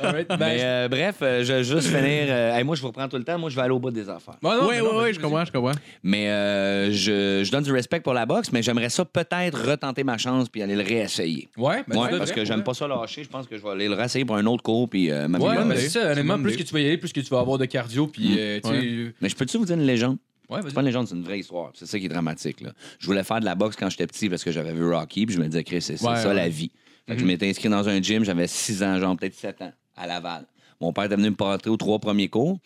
Alright, 0.00 0.28
ben, 0.28 0.36
Mais 0.38 0.58
euh, 0.60 0.88
bref, 0.88 1.16
euh, 1.22 1.44
je 1.44 1.52
vais 1.52 1.64
juste 1.64 1.88
finir. 1.88 2.26
euh, 2.28 2.56
hey, 2.56 2.64
moi, 2.64 2.74
je 2.76 2.80
vous 2.82 2.88
reprends 2.88 3.08
tout 3.08 3.16
le 3.16 3.24
temps. 3.24 3.38
Moi, 3.38 3.50
je 3.50 3.56
vais 3.56 3.62
aller 3.62 3.70
au 3.72 3.78
bout 3.78 3.90
des 3.90 4.08
affaires. 4.08 4.34
Ouais, 4.42 4.50
non, 4.56 4.66
Ouais, 4.66 4.74
mais 4.76 4.78
non, 4.80 4.84
ouais, 4.86 4.92
mais 4.92 4.98
ouais, 4.98 5.12
je 5.12 5.20
vas-y. 5.20 5.22
comprends, 5.30 5.44
je 5.44 5.52
comprends. 5.52 5.72
Mais 6.02 6.28
euh, 6.28 6.90
je, 6.92 7.42
je 7.44 7.50
donne 7.50 7.64
du 7.64 7.72
respect 7.72 8.00
pour 8.00 8.14
la 8.14 8.26
boxe, 8.26 8.50
mais 8.52 8.62
j'aimerais 8.62 8.88
ça 8.88 9.04
peut-être 9.28 9.60
retenter 9.70 10.04
ma 10.04 10.18
chance 10.18 10.48
puis 10.48 10.62
aller 10.62 10.76
le 10.76 10.82
réessayer. 10.82 11.48
Ouais, 11.56 11.84
ben, 11.88 11.96
Ouais, 11.98 12.10
parce 12.18 12.30
vrai, 12.30 12.34
que 12.40 12.44
j'aime 12.44 12.62
pas 12.62 12.74
ça 12.74 12.86
lâcher. 12.88 13.24
Je 13.24 13.28
pense 13.28 13.46
que 13.46 13.56
je 13.56 13.62
vais 13.62 13.70
aller 13.70 13.88
le 13.88 13.94
réessayer 13.94 14.24
pour 14.24 14.36
un 14.36 14.46
autre 14.46 14.62
cours 14.62 14.88
puis 14.88 15.10
euh, 15.10 15.14
vrai. 15.14 15.22
Ouais, 15.24 15.28
m'améliorer. 15.28 15.68
ben, 15.68 15.76
c'est 15.78 15.88
ça, 15.88 16.12
honnêtement, 16.12 16.38
plus 16.40 16.56
que 16.56 16.62
tu 16.62 16.72
vas 16.72 16.80
y 16.80 16.86
aller, 16.86 16.98
plus 16.98 17.12
que 17.12 17.20
tu 17.20 17.28
vas 17.28 17.40
avoir 17.40 17.58
de 17.58 17.64
cardio, 17.66 18.06
puis 18.06 18.38
euh, 18.38 18.60
sais. 18.62 19.12
Mais 19.20 19.28
je 19.28 19.36
peux-tu 19.36 19.58
vous 19.58 19.64
dire 19.64 19.76
une 19.76 19.86
légende? 19.86 20.18
Ouais, 20.48 20.60
C'est 20.64 20.72
pas 20.74 20.80
une 20.80 20.86
légende, 20.86 21.08
c'est 21.08 21.16
une 21.16 21.24
vraie 21.24 21.40
histoire. 21.40 21.72
C'est 21.74 21.86
ça 21.86 21.98
qui 21.98 22.04
est 22.06 22.08
dramatique. 22.08 22.60
Là. 22.60 22.70
Je 23.00 23.06
voulais 23.06 23.24
faire 23.24 23.40
de 23.40 23.44
la 23.44 23.54
boxe 23.56 23.74
quand 23.76 23.90
j'étais 23.90 24.06
petit 24.06 24.28
parce 24.28 24.44
que 24.44 24.52
j'avais 24.52 24.72
vu 24.72 24.88
Rocky, 24.92 25.26
puis 25.26 25.34
je 25.34 25.40
me 25.40 25.46
disais, 25.48 25.64
Chris, 25.64 25.82
c'est 25.82 25.96
ça 25.96 26.32
la 26.32 26.48
vie. 26.48 26.70
Fait 27.08 27.14
que 27.14 27.18
je 27.20 27.24
Mhm. 27.24 27.30
m'étais 27.32 27.48
inscrit 27.48 27.68
dans 27.68 27.88
un 27.88 28.00
gym, 28.02 28.24
j'avais 28.24 28.46
6 28.48 28.82
ans, 28.82 28.98
genre 28.98 29.16
peut-être 29.16 29.34
7 29.34 29.62
ans, 29.62 29.72
à 29.96 30.06
Laval. 30.06 30.44
Mon 30.80 30.92
père 30.92 31.04
était 31.04 31.16
venu 31.16 31.30
me 31.30 31.34
porter 31.36 31.70
aux 31.70 31.76
trois 31.76 31.98
premiers 31.98 32.28
cours. 32.28 32.58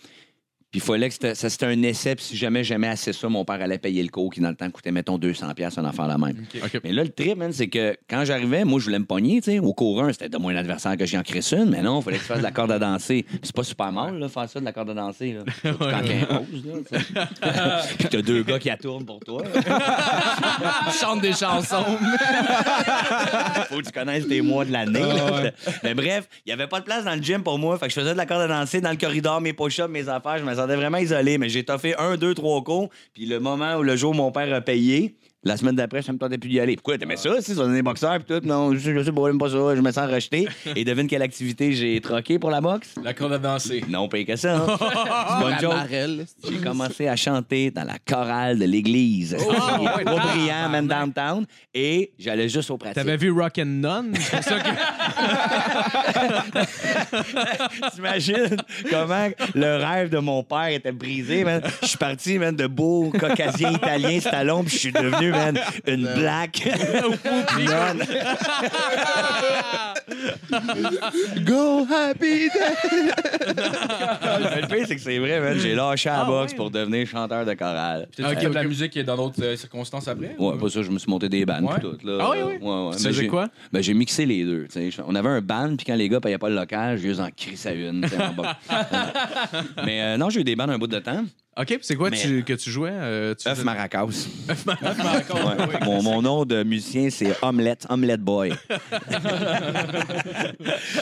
Puis 0.71 0.79
il 0.79 0.83
fallait 0.83 1.09
que 1.09 1.35
ça 1.35 1.51
c'était 1.51 1.67
un 1.67 1.83
essai, 1.83 2.15
puis 2.15 2.25
si 2.25 2.37
jamais 2.37 2.63
j'aimais 2.63 2.87
assez 2.87 3.13
ça, 3.13 3.29
mon 3.29 3.45
père 3.45 3.61
allait 3.61 3.79
payer 3.79 4.05
le 4.05 4.09
cours 4.09 4.33
qui, 4.33 4.41
dans 4.41 4.51
le 4.51 4.55
temps, 4.55 4.71
coûtait, 4.71 4.93
mettons, 4.93 5.19
200$ 5.19 5.53
piastres, 5.55 5.81
un 5.81 5.85
enfant 5.85 6.07
la 6.07 6.17
même. 6.17 6.45
Mais 6.85 6.93
là, 6.93 7.03
le 7.03 7.09
trip, 7.09 7.37
man, 7.37 7.53
c'est 7.53 7.67
que 7.67 7.97
quand 8.09 8.25
j'arrivais, 8.25 8.65
moi, 8.65 8.79
je 8.79 8.85
voulais 8.85 9.01
me 9.01 9.05
pogner, 9.05 9.41
tu 9.41 9.51
sais. 9.51 9.59
Au 9.59 9.73
cours 9.75 10.01
1, 10.01 10.13
c'était 10.13 10.29
de 10.29 10.39
moins 10.39 10.53
l'adversaire 10.53 10.97
que 10.97 11.07
j'ai 11.07 11.19
en 11.19 11.23
une, 11.23 11.71
mais 11.71 11.83
non, 11.83 11.99
il 11.99 12.05
fallait 12.05 12.17
que 12.19 12.23
tu 12.23 12.29
fasses 12.29 12.39
de 12.39 12.43
la 12.45 12.53
corde 12.53 12.71
à 12.71 12.79
danser. 12.79 13.25
Puis 13.29 13.41
c'est 13.43 13.55
pas 13.55 13.65
super 13.65 13.91
mal, 13.91 14.17
là, 14.17 14.29
faire 14.29 14.49
ça, 14.49 14.61
de 14.61 14.65
la 14.65 14.73
corde 14.73 14.91
à 14.91 14.95
danser, 14.95 15.33
là. 15.33 15.43
Quand 15.73 15.81
là. 15.81 16.43
Puis 17.99 18.09
t'as 18.09 18.23
deux 18.23 18.45
gars 18.45 18.61
qui 18.61 18.71
tournent 18.81 19.05
pour 19.05 19.19
toi. 19.21 19.43
chante 21.01 21.21
des 21.21 21.33
chansons. 21.33 21.85
Faut 23.69 23.79
que 23.79 23.87
tu 23.87 23.93
connaisses 23.93 24.29
tes 24.29 24.41
mois 24.41 24.65
de 24.65 24.73
l'année. 24.73 25.01
là. 25.01 25.51
Mais 25.83 25.95
bref, 25.95 26.29
il 26.47 26.51
y 26.51 26.53
avait 26.53 26.69
pas 26.69 26.79
de 26.79 26.85
place 26.85 27.05
dans 27.05 27.15
le 27.15 27.23
gym 27.23 27.43
pour 27.43 27.59
moi. 27.59 27.77
Fait 27.79 27.87
que 27.87 27.93
je 27.93 28.01
faisais 28.01 28.13
de 28.13 28.17
la 28.17 28.27
corde 28.27 28.43
à 28.43 28.49
danser 28.49 28.81
dans 28.81 28.91
le 28.91 28.97
corridor, 28.97 29.41
mes 29.41 29.53
push-ups, 29.53 29.89
mes 29.89 30.09
affaires. 30.09 30.39
Je 30.39 30.45
me 30.45 30.60
sentais 30.61 30.77
vraiment 30.77 30.99
isolé. 30.99 31.39
Mais 31.39 31.49
j'ai 31.49 31.65
toffé 31.65 31.95
un, 31.97 32.17
deux, 32.17 32.35
trois 32.35 32.63
cours. 32.63 32.91
Puis 33.15 33.27
le 33.27 33.41
moment 33.41 33.77
où 33.77 33.83
le 33.83 33.97
jour 33.97 34.13
où 34.13 34.15
mon 34.15 34.33
père 34.33 34.53
a 34.55 34.61
payé, 34.61 35.15
la 35.43 35.57
semaine 35.57 35.75
d'après, 35.75 36.03
je 36.03 36.13
me 36.13 36.19
tentais 36.19 36.37
plus 36.37 36.51
d'y 36.51 36.61
aller. 36.61 36.77
Pourquoi? 36.77 36.99
T'aimais 36.99 37.17
ça, 37.17 37.31
si? 37.41 37.55
sont 37.55 37.67
des 37.73 37.81
boxeurs, 37.83 38.19
puis 38.23 38.27
tout. 38.41 38.47
Non, 38.47 38.75
je, 38.75 38.79
je 38.95 39.03
sais 39.03 39.11
pas, 39.13 39.23
j'aime 39.27 39.39
pas 39.39 39.49
ça. 39.49 39.75
Je 39.75 39.81
me 39.81 39.91
sens 39.91 40.11
rejeté. 40.11 40.47
Et 40.77 40.85
devine 40.85 41.07
quelle 41.09 41.23
activité 41.23 41.73
j'ai 41.73 41.99
troqué 42.01 42.39
pour 42.39 42.51
la 42.51 42.61
boxe? 42.61 42.95
La 43.03 43.15
corde 43.15 43.33
à 43.33 43.39
danser. 43.39 43.83
Non, 43.89 44.07
pas 44.09 44.23
que 44.25 44.37
ça. 44.37 44.57
hein. 44.57 44.67
Une 45.51 45.59
joke. 45.61 45.75
J'ai 46.49 46.59
commencé 46.59 47.09
à 47.09 47.17
chanter 47.17 47.71
dans 47.71 47.85
la 47.85 47.97
chorale 48.07 48.59
de 48.59 48.65
l'église. 48.67 49.35
Oh, 49.41 49.53
C'est 49.97 50.05
trop 50.05 50.19
brillant, 50.19 50.69
man, 50.69 50.87
downtown. 50.87 51.47
Et 51.73 52.13
j'allais 52.19 52.49
juste 52.51 52.71
au 52.71 52.77
pratique. 52.77 52.97
T'avais 52.97 53.17
vu 53.17 53.31
Rock 53.31 53.59
and 53.61 53.65
None? 53.67 54.13
C'est 54.19 54.43
ça 54.43 54.59
que... 54.61 54.71
T'imagines 57.95 58.57
comment 58.91 59.29
le 59.55 59.77
rêve 59.85 60.11
de 60.11 60.19
mon 60.19 60.43
père 60.43 60.69
était 60.69 60.93
brisé, 60.93 61.45
man? 61.45 61.63
Je 61.83 61.87
suis 61.87 61.99
parti, 61.99 62.39
man, 62.39 62.55
de 62.55 62.67
beau 62.67 63.11
caucasien 63.19 63.73
italien 63.73 64.21
Stallone, 64.21 64.65
puis 64.65 64.75
je 64.75 64.79
suis 64.81 64.93
devenu, 64.93 65.30
man, 65.31 65.59
une 65.87 66.09
black 66.15 66.63
nonne. 67.59 68.05
Go 71.45 71.87
happy 71.91 72.49
day. 72.49 73.11
Le 73.49 74.67
pire, 74.67 74.85
c'est 74.87 74.97
que 74.97 75.01
c'est 75.01 75.19
vrai, 75.19 75.41
man. 75.41 75.59
J'ai 75.59 75.75
lâché 75.75 76.09
la 76.09 76.25
boxe 76.25 76.55
pour 76.55 76.71
devenir 76.71 77.07
chanteur 77.07 77.45
de 77.45 77.55
chorale. 77.55 78.09
Fait 78.15 78.23
de 78.23 78.49
la 78.55 78.65
musique 78.65 78.99
dans 79.01 79.17
d'autres 79.17 79.43
euh, 79.43 79.57
circonstances 79.57 80.09
après? 80.09 80.35
Ouais, 80.39 80.59
pas? 80.59 80.69
ça, 80.69 80.83
je 80.83 80.91
me 80.91 80.99
suis 80.99 81.11
monté 81.11 81.29
des 81.29 81.45
bands 81.47 81.61
Ouais. 81.63 81.75
pis 81.77 81.81
tout. 81.83 81.97
Là. 82.05 82.19
Ah 82.21 82.31
oui, 82.31 82.39
oui. 82.43 82.55
Ouais, 82.61 82.87
ouais. 82.89 82.97
Tu 82.97 83.03
Ben, 83.03 83.09
faisais 83.11 83.13
j'ai- 83.23 83.29
quoi? 83.29 83.49
Ben, 83.73 83.83
j'ai 83.83 83.95
mixé 83.95 84.27
les 84.27 84.45
deux. 84.45 84.67
tu 84.71 84.91
sais. 84.91 85.03
On 85.07 85.15
avait 85.15 85.29
un 85.29 85.41
band, 85.41 85.77
puis 85.77 85.87
quand 85.87 85.95
les 85.95 86.09
gars 86.09 86.21
payaient 86.21 86.39
pas 86.39 86.49
le 86.49 86.57
local, 86.57 86.99
je 86.99 87.07
les 87.09 87.21
en 87.21 87.29
crisse 87.31 87.67
à 87.67 87.73
une. 87.73 88.03
tu 88.03 88.09
sais, 88.09 88.17
en 88.23 88.33
bas. 88.33 88.57
Mais 89.85 90.03
euh, 90.03 90.17
non, 90.17 90.31
j'ai 90.31 90.41
eu 90.41 90.45
des 90.45 90.57
bands 90.57 90.69
un 90.69 90.79
bout 90.79 90.87
de 90.87 90.99
temps. 90.99 91.25
OK, 91.61 91.79
c'est 91.83 91.97
quoi 91.97 92.11
Mais- 92.11 92.17
tu- 92.17 92.45
que 92.45 92.53
tu 92.55 92.71
jouais? 92.71 92.91
Euh, 92.93 93.35
tu 93.35 93.47
Œuf 93.49 93.55
faisais- 93.57 93.65
Maracas. 93.65 94.07
Ouais. 94.09 95.85
Mon, 95.85 96.03
mon 96.03 96.23
nom 96.23 96.45
de 96.45 96.63
musicien, 96.63 97.09
c'est 97.11 97.35
Omelette, 97.43 97.87
Omelette 97.91 98.21
Boy. 98.23 98.53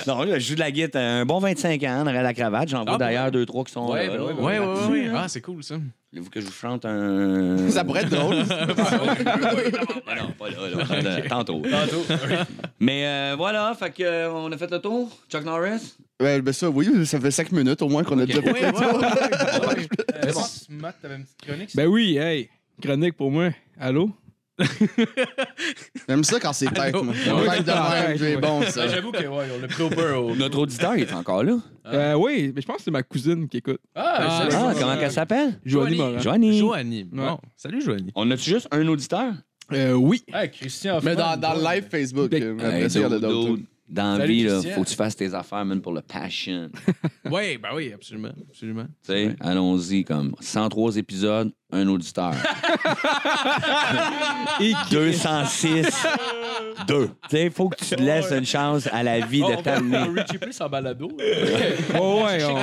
non, 0.06 0.24
je 0.26 0.38
joue 0.40 0.54
de 0.54 0.60
la 0.60 0.70
guitare 0.70 1.02
un 1.02 1.24
bon 1.26 1.38
25 1.38 1.82
ans, 1.84 2.04
derrière 2.04 2.22
la 2.22 2.34
cravate. 2.34 2.68
J'en 2.68 2.84
vois 2.84 2.94
Ah, 2.94 2.98
d'ailleurs 2.98 3.24
ouais. 3.26 3.30
deux, 3.30 3.46
trois 3.46 3.64
qui 3.64 3.72
sont 3.72 3.90
ouais, 3.90 4.08
Ouais, 4.08 4.18
ouais, 4.18 4.32
ouais, 4.32 4.58
ouais. 4.58 4.60
Là-dessus, 4.74 5.10
Ah, 5.14 5.28
c'est 5.28 5.40
cool, 5.40 5.62
ça. 5.62 5.76
Voulez-vous 6.10 6.30
que 6.30 6.40
je 6.40 6.46
vous 6.46 6.52
chante 6.52 6.86
un... 6.86 7.68
Ça 7.70 7.84
pourrait 7.84 8.02
être 8.02 8.10
drôle. 8.10 8.36
Ben 10.06 10.14
non, 10.16 10.32
pas 10.32 10.48
là, 10.48 11.02
là. 11.02 11.22
Tantôt. 11.28 11.60
Tantôt. 11.60 12.04
Mais 12.80 13.06
euh, 13.06 13.34
voilà, 13.36 13.74
fait 13.78 13.90
que, 13.90 14.02
euh, 14.02 14.32
on 14.32 14.50
a 14.50 14.56
fait 14.56 14.70
le 14.70 14.78
tour. 14.78 15.10
Chuck 15.30 15.44
Norris? 15.44 15.96
Ouais, 16.18 16.40
ben 16.40 16.52
ça, 16.52 16.70
oui, 16.70 17.06
ça 17.06 17.20
fait 17.20 17.30
5 17.30 17.52
minutes 17.52 17.82
au 17.82 17.88
moins 17.88 18.04
qu'on 18.04 18.18
a 18.20 18.24
déjà 18.26 18.40
fait 18.40 18.52
le 18.52 18.72
tour. 18.72 19.04
Euh, 20.18 20.32
Matt, 20.70 20.96
t'avais 21.00 21.14
une 21.16 21.24
petite 21.24 21.42
chronique? 21.46 21.76
Ben 21.76 21.86
oui, 21.86 22.16
hey, 22.16 22.48
chronique 22.82 23.16
pour 23.16 23.30
moi. 23.30 23.50
Allô? 23.78 24.10
J'aime 26.08 26.24
ça 26.24 26.40
quand 26.40 26.52
c'est 26.52 26.72
tête, 26.72 26.94
moi. 26.94 27.14
Ouais. 27.14 27.56
Tête 27.58 27.66
de 27.66 27.72
même, 27.72 28.18
c'est 28.18 28.36
bon, 28.36 28.62
ça. 28.62 28.86
Ben, 28.86 28.90
J'avoue 28.94 29.12
que, 29.12 29.18
ouais, 29.26 29.46
on 29.56 29.60
l'a 29.60 29.68
pris 29.68 29.82
au 29.82 29.88
peur. 29.90 30.24
au- 30.24 30.34
Notre 30.36 30.58
auditeur, 30.58 30.96
il 30.96 31.02
est 31.02 31.12
encore 31.12 31.44
là. 31.44 31.56
Euh, 31.86 32.14
oui, 32.14 32.52
mais 32.54 32.60
je 32.60 32.66
pense 32.66 32.78
que 32.78 32.82
c'est 32.82 32.90
ma 32.90 33.02
cousine 33.02 33.48
qui 33.48 33.58
écoute. 33.58 33.80
Ah, 33.94 34.38
salut. 34.50 34.54
Ah, 34.54 34.74
comment 34.78 34.96
qu'elle 34.98 35.12
s'appelle? 35.12 35.58
Joanie 35.64 35.96
Joanie. 35.96 35.98
Morin. 36.10 36.18
Joanie. 36.18 36.58
Joanie. 36.58 37.04
Bon, 37.04 37.38
salut, 37.56 37.80
Joanie. 37.82 38.12
On 38.14 38.30
a-tu 38.30 38.50
juste 38.50 38.68
un 38.70 38.86
auditeur? 38.88 39.32
Euh, 39.72 39.92
oui. 39.92 40.22
Hey, 40.32 40.50
Christian 40.50 40.98
Mais 41.02 41.14
dans, 41.14 41.36
dans 41.36 41.54
le 41.54 41.60
toi. 41.60 41.74
live 41.74 41.84
Facebook, 41.90 42.30
Bec- 42.30 42.42
euh, 42.42 42.56
après 42.58 42.88
ça, 42.88 42.98
il 42.98 43.02
y 43.02 43.04
en 43.04 43.12
a 43.12 43.14
Hey, 43.16 43.20
d'autres. 43.20 43.56
dude, 43.56 43.64
Dans 43.88 44.12
la 44.12 44.18
Salut, 44.18 44.32
vie, 44.32 44.42
là, 44.44 44.50
Christian. 44.52 44.74
faut 44.74 44.84
que 44.84 44.88
tu 44.88 44.94
fasses 44.96 45.16
tes 45.16 45.34
affaires, 45.34 45.64
man, 45.64 45.80
pour 45.80 45.92
le 45.92 46.00
passion. 46.02 46.70
Oui, 47.30 47.58
ben 47.58 47.68
oui, 47.74 47.92
absolument. 47.94 48.30
absolument. 48.48 48.86
Tu 49.06 49.12
sais, 49.12 49.36
allons-y, 49.40 50.04
comme 50.04 50.34
103 50.40 50.96
épisodes, 50.96 51.52
un 51.70 51.86
auditeur. 51.88 52.32
Et 54.60 54.72
206, 54.90 56.06
2. 56.86 57.06
Tu 57.06 57.12
sais, 57.30 57.44
il 57.44 57.50
faut 57.50 57.68
que 57.68 57.84
tu 57.84 57.94
laisses 57.96 58.30
une 58.32 58.46
chance 58.46 58.88
à 58.90 59.02
la 59.02 59.20
vie 59.20 59.40
de 59.40 59.44
on 59.44 59.62
t'amener. 59.62 59.98
va 59.98 60.04
reacher 60.22 60.38
plus 60.38 60.60
en 60.60 60.68
balado. 60.68 61.08
Oh, 62.00 62.22
ouais, 62.24 62.42
on- 62.44 62.58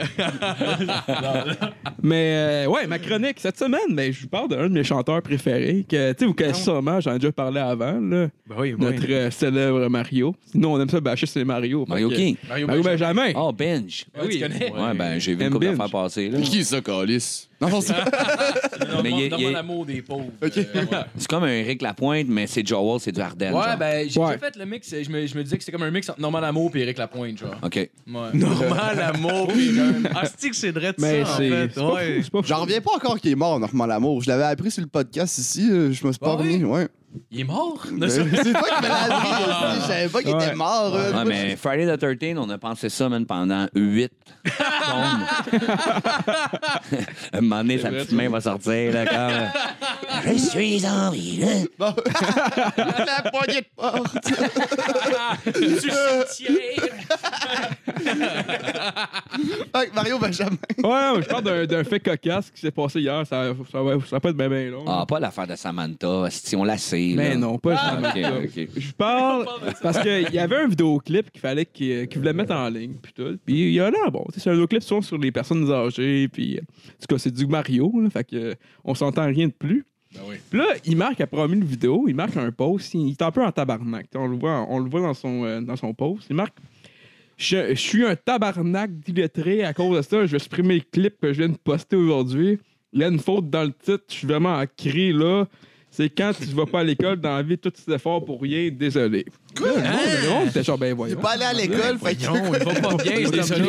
Mais 2.02 2.32
euh, 2.34 2.66
ouais, 2.66 2.86
ma 2.86 2.98
chronique 2.98 3.36
cette 3.38 3.58
semaine, 3.58 3.80
ben, 3.94 4.12
je 4.12 4.22
vous 4.22 4.28
parle 4.28 4.48
d'un 4.48 4.68
de 4.68 4.72
mes 4.72 4.84
chanteurs 4.84 5.20
préférés 5.22 5.84
que 5.88 6.12
tu 6.12 6.20
sais 6.20 6.26
vous 6.26 6.34
connaissez 6.34 6.62
sûrement, 6.62 7.00
j'en 7.00 7.14
ai 7.14 7.18
déjà 7.18 7.32
parlé 7.32 7.60
avant 7.60 7.92
là, 8.00 8.28
Ben 8.48 8.56
oui, 8.58 8.74
notre 8.78 9.02
euh, 9.10 9.30
célèbre 9.30 9.88
Mario. 9.88 10.34
Sinon 10.50 10.74
on 10.74 10.80
aime 10.80 10.88
ça 10.88 11.00
bâcher 11.00 11.26
les 11.34 11.44
Mario. 11.44 11.84
Mario 11.86 12.08
que- 12.08 12.14
King. 12.14 12.36
Mario, 12.48 12.66
Mario 12.66 12.82
Benjamin. 12.82 13.26
Benjamin. 13.26 13.40
Oh, 13.48 13.52
Benj. 13.52 14.06
Ouais, 14.18 14.28
tu 14.28 14.40
connais? 14.40 14.72
Ouais, 14.72 14.94
ben, 14.94 15.18
j'ai 15.18 15.34
vu 15.34 15.44
une 15.44 15.50
couple 15.50 15.66
d'affaires 15.66 15.90
passer, 15.90 16.30
là. 16.30 16.40
Qui 16.40 16.60
est 16.60 16.64
ça, 16.64 16.80
Calis? 16.80 17.48
Non, 17.60 17.68
Dans 17.70 19.02
Mais 19.02 19.10
il 19.10 19.34
il 19.38 19.50
l'amour 19.52 19.86
des 19.86 20.02
pauvres. 20.02 20.30
Euh, 20.42 20.48
ouais. 20.48 20.86
C'est 21.16 21.28
comme 21.28 21.44
un 21.44 21.48
Eric 21.52 21.82
Lapointe, 21.82 22.26
mais 22.28 22.46
c'est 22.46 22.66
Joel, 22.66 23.00
c'est 23.00 23.12
du. 23.12 23.20
Ouais, 23.20 23.26
genre. 23.28 23.76
ben, 23.78 24.08
j'ai 24.08 24.20
Ouais. 24.20 24.26
déjà 24.34 24.38
fait 24.38 24.56
le 24.56 24.66
mix. 24.66 24.90
Je 24.90 25.10
me, 25.10 25.26
je 25.26 25.34
me 25.36 25.42
disais 25.44 25.56
que 25.56 25.62
c'était 25.62 25.72
comme 25.76 25.86
un 25.86 25.90
mix 25.90 26.08
entre 26.08 26.20
Norman 26.20 26.40
Lamour 26.40 26.70
et 26.74 26.80
Eric 26.80 26.98
Lapointe, 26.98 27.38
genre. 27.38 27.56
OK. 27.62 27.74
Ouais. 27.76 27.88
Normal, 28.34 28.96
l'amour. 28.98 29.48
Ah, 30.14 30.22
c'est 30.36 30.50
que 30.50 30.56
c'est 30.56 30.70
vrai 30.72 30.88
de 30.92 30.96
Mais 30.98 31.24
ça, 31.24 31.32
en 31.32 31.36
c'est 31.36 31.48
fait. 31.48 31.68
c'est 31.74 31.80
pas 31.80 31.92
Ouais. 31.94 32.14
fou, 32.16 32.20
c'est 32.24 32.30
pas 32.32 32.42
fou. 32.42 32.48
J'en 32.48 32.60
reviens 32.62 32.80
pas 32.80 32.92
encore 32.96 33.20
qu'il 33.20 33.30
est 33.32 33.36
mort, 33.36 33.58
Normand 33.60 33.86
Lamour. 33.86 34.22
Je 34.22 34.28
l'avais 34.30 34.44
appris 34.44 34.70
sur 34.70 34.82
le 34.82 34.88
podcast 34.88 35.38
ici. 35.38 35.68
euh, 35.70 35.92
Je 35.92 36.06
me 36.06 36.12
suis 36.12 36.18
pas 36.18 36.32
Ah 36.32 36.36
remis. 36.36 36.64
Ouais. 36.64 36.88
Il 37.32 37.40
est 37.40 37.44
mort? 37.44 37.84
C'est 38.08 38.24
toi 38.52 38.62
qui 38.62 38.82
me 38.82 38.88
l'as 38.88 39.08
aussi. 39.18 39.80
Je 39.80 39.86
savais 39.86 40.08
pas 40.08 40.22
qu'il 40.22 40.34
Ouais. 40.34 40.46
était 40.46 40.54
mort. 40.54 40.94
euh. 40.94 41.12
Ouais, 41.12 41.24
mais 41.24 41.56
Friday 41.56 41.96
the 41.96 41.98
13 42.18 42.36
on 42.38 42.48
a 42.50 42.58
pensé 42.58 42.88
ça, 42.88 43.08
man, 43.08 43.26
pendant 43.26 43.66
8 43.74 44.12
tombes. 44.44 45.60
un 47.32 47.40
moment 47.40 47.56
donné, 47.62 47.78
sa 47.78 47.90
petite 47.90 48.12
main 48.12 48.28
va 48.28 48.40
sortir, 48.40 48.92
là, 48.92 49.06
comme... 49.06 49.50
Je 50.32 50.38
suis 50.38 50.86
en 50.86 51.10
ville. 51.10 51.66
Bon. 51.78 51.94
La 52.76 53.22
poignée 53.30 53.60
de 53.62 53.66
porte. 53.74 54.28
Fait 55.44 55.52
que 59.72 59.94
Mario 59.94 60.18
Benjamin. 60.18 60.56
Ouais, 60.82 61.22
je 61.22 61.28
parle 61.28 61.44
d'un- 61.44 61.66
d'un 61.66 61.84
fait 61.84 62.00
cocasse 62.00 62.50
qui 62.50 62.60
s'est 62.60 62.70
passé 62.70 63.00
hier, 63.00 63.26
ça, 63.26 63.52
ça, 63.70 63.82
va, 63.82 63.92
ça 64.00 64.16
va 64.16 64.20
pas 64.20 64.30
être 64.30 64.36
bien 64.36 64.48
bien 64.48 64.70
long. 64.70 64.84
Ah, 64.86 65.04
pas 65.06 65.20
l'affaire 65.20 65.46
de 65.46 65.56
Samantha, 65.56 66.28
si 66.30 66.56
on 66.56 66.64
la 66.64 66.78
sait, 66.78 67.12
mais 67.16 67.36
non, 67.36 67.58
pas 67.58 67.76
Ah, 67.78 67.98
ça. 68.02 68.08
ok, 68.10 68.44
ok. 68.44 68.68
Je 68.76 68.92
parle 68.92 69.46
parce 69.82 69.98
qu'il 70.00 70.32
y 70.32 70.38
avait 70.38 70.56
un 70.56 70.68
vidéoclip 70.68 71.30
qu'il 71.30 71.40
fallait 71.40 71.66
qu'il 71.66 72.08
qu'il 72.08 72.18
voulait 72.18 72.32
mettre 72.32 72.54
en 72.54 72.68
ligne 72.68 72.94
puis 73.00 73.12
tout. 73.12 73.38
Puis 73.44 73.68
il 73.68 73.72
y 73.72 73.80
a 73.80 73.90
là 73.90 74.10
bon, 74.10 74.24
tu 74.28 74.34
sais, 74.34 74.40
c'est 74.44 74.50
un 74.50 74.54
vidéoclip 74.54 74.82
sur, 74.82 75.02
sur 75.04 75.18
les 75.18 75.32
personnes 75.32 75.70
âgées 75.70 76.28
puis 76.28 76.56
euh, 76.56 76.60
en 76.60 77.06
tout 77.06 77.14
cas 77.14 77.18
c'est 77.18 77.32
du 77.32 77.46
Mario 77.46 77.92
là, 78.02 78.10
fait 78.10 78.24
que 78.24 78.36
euh, 78.36 78.54
on 78.84 78.94
s'entend 78.94 79.26
rien 79.26 79.46
de 79.48 79.52
plus. 79.52 79.84
Ben 80.12 80.20
oui. 80.28 80.36
Puis 80.50 80.58
là, 80.58 80.66
il 80.84 80.96
marque 80.96 81.20
après 81.20 81.44
une 81.46 81.62
vidéo, 81.64 82.06
il 82.08 82.16
marque 82.16 82.36
un 82.36 82.50
post, 82.50 82.94
il, 82.94 83.00
il 83.06 83.10
est 83.12 83.22
un 83.22 83.30
peu 83.30 83.44
en 83.44 83.52
tabarnak. 83.52 84.06
On 84.16 84.26
le 84.26 84.36
voit, 84.36 84.66
on 84.68 84.80
le 84.80 84.90
voit 84.90 85.00
dans 85.02 85.14
son 85.14 85.44
euh, 85.44 85.60
dans 85.60 85.76
son 85.76 85.94
post, 85.94 86.26
il 86.28 86.34
marque 86.36 86.56
je, 87.40 87.70
je 87.70 87.80
suis 87.80 88.04
un 88.04 88.14
tabarnak 88.14 88.90
d'illettré 89.00 89.64
à 89.64 89.72
cause 89.72 89.96
de 89.96 90.02
ça, 90.02 90.26
je 90.26 90.32
vais 90.32 90.38
supprimer 90.38 90.74
le 90.76 90.82
clip 90.92 91.14
que 91.20 91.32
je 91.32 91.38
viens 91.38 91.48
de 91.48 91.56
poster 91.56 91.96
aujourd'hui. 91.96 92.58
Il 92.92 93.00
y 93.00 93.04
a 93.04 93.08
une 93.08 93.18
faute 93.18 93.48
dans 93.48 93.62
le 93.64 93.72
titre, 93.72 94.04
je 94.08 94.14
suis 94.14 94.26
vraiment 94.26 94.54
en 94.56 94.64
cri 94.76 95.12
là. 95.12 95.46
C'est 95.92 96.08
quand 96.08 96.32
tu 96.38 96.44
vas 96.54 96.66
pas 96.66 96.80
à 96.80 96.84
l'école 96.84 97.16
dans 97.20 97.34
la 97.34 97.42
vie, 97.42 97.58
tous 97.58 97.70
tes 97.70 97.92
efforts 97.92 98.24
pour 98.24 98.40
rien, 98.40 98.70
désolé. 98.70 99.24
Quoi? 99.56 99.72
Monde 99.76 100.48
était 100.48 100.62
genre, 100.62 100.78
ben 100.78 100.86
Il 100.86 100.90
est 100.90 100.94
voyons. 100.94 101.20
pas 101.20 101.30
allé 101.30 101.44
à 101.44 101.52
l'école. 101.52 101.98
Fait 101.98 102.14
que. 102.14 102.26
Non, 102.26 102.52
il 102.54 102.64
va 102.64 102.74
pas 102.80 103.02
bien, 103.02 103.16
C'est 103.24 103.30
désolé. 103.32 103.68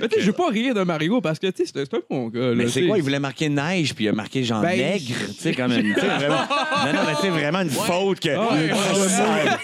Mais 0.00 0.08
tu 0.08 0.14
sais, 0.16 0.20
je 0.22 0.26
veux 0.26 0.32
pas 0.32 0.48
rire 0.48 0.74
de 0.74 0.82
Mario 0.82 1.20
parce 1.20 1.38
que, 1.38 1.46
tu 1.48 1.64
sais, 1.64 1.72
c'est 1.74 1.84
c'est 1.84 1.94
un 1.94 2.00
bon 2.08 2.28
gars. 2.28 2.52
Mais 2.54 2.64
là, 2.64 2.70
c'est 2.70 2.80
tu 2.80 2.86
quoi? 2.88 2.96
Il 2.98 3.02
voulait 3.02 3.18
marquer 3.18 3.48
neige, 3.48 3.94
puis 3.94 4.04
il 4.04 4.08
a 4.08 4.12
marqué 4.12 4.42
genre 4.44 4.62
Ben, 4.62 4.76
nègre. 4.78 5.14
Tu 5.28 5.34
sais, 5.38 5.52
comme 5.54 5.72
une. 5.72 5.94
tu 5.94 6.00
sais, 6.00 6.06
vraiment. 6.06 6.36
Non, 6.86 6.92
non, 6.92 7.00
mais 7.06 7.14
sais, 7.20 7.30
vraiment 7.30 7.60
une 7.60 7.70
faute 7.70 8.20
que. 8.20 8.28
Ah, 8.30 8.52
ouais, 8.54 8.70
Ouais, 8.70 9.00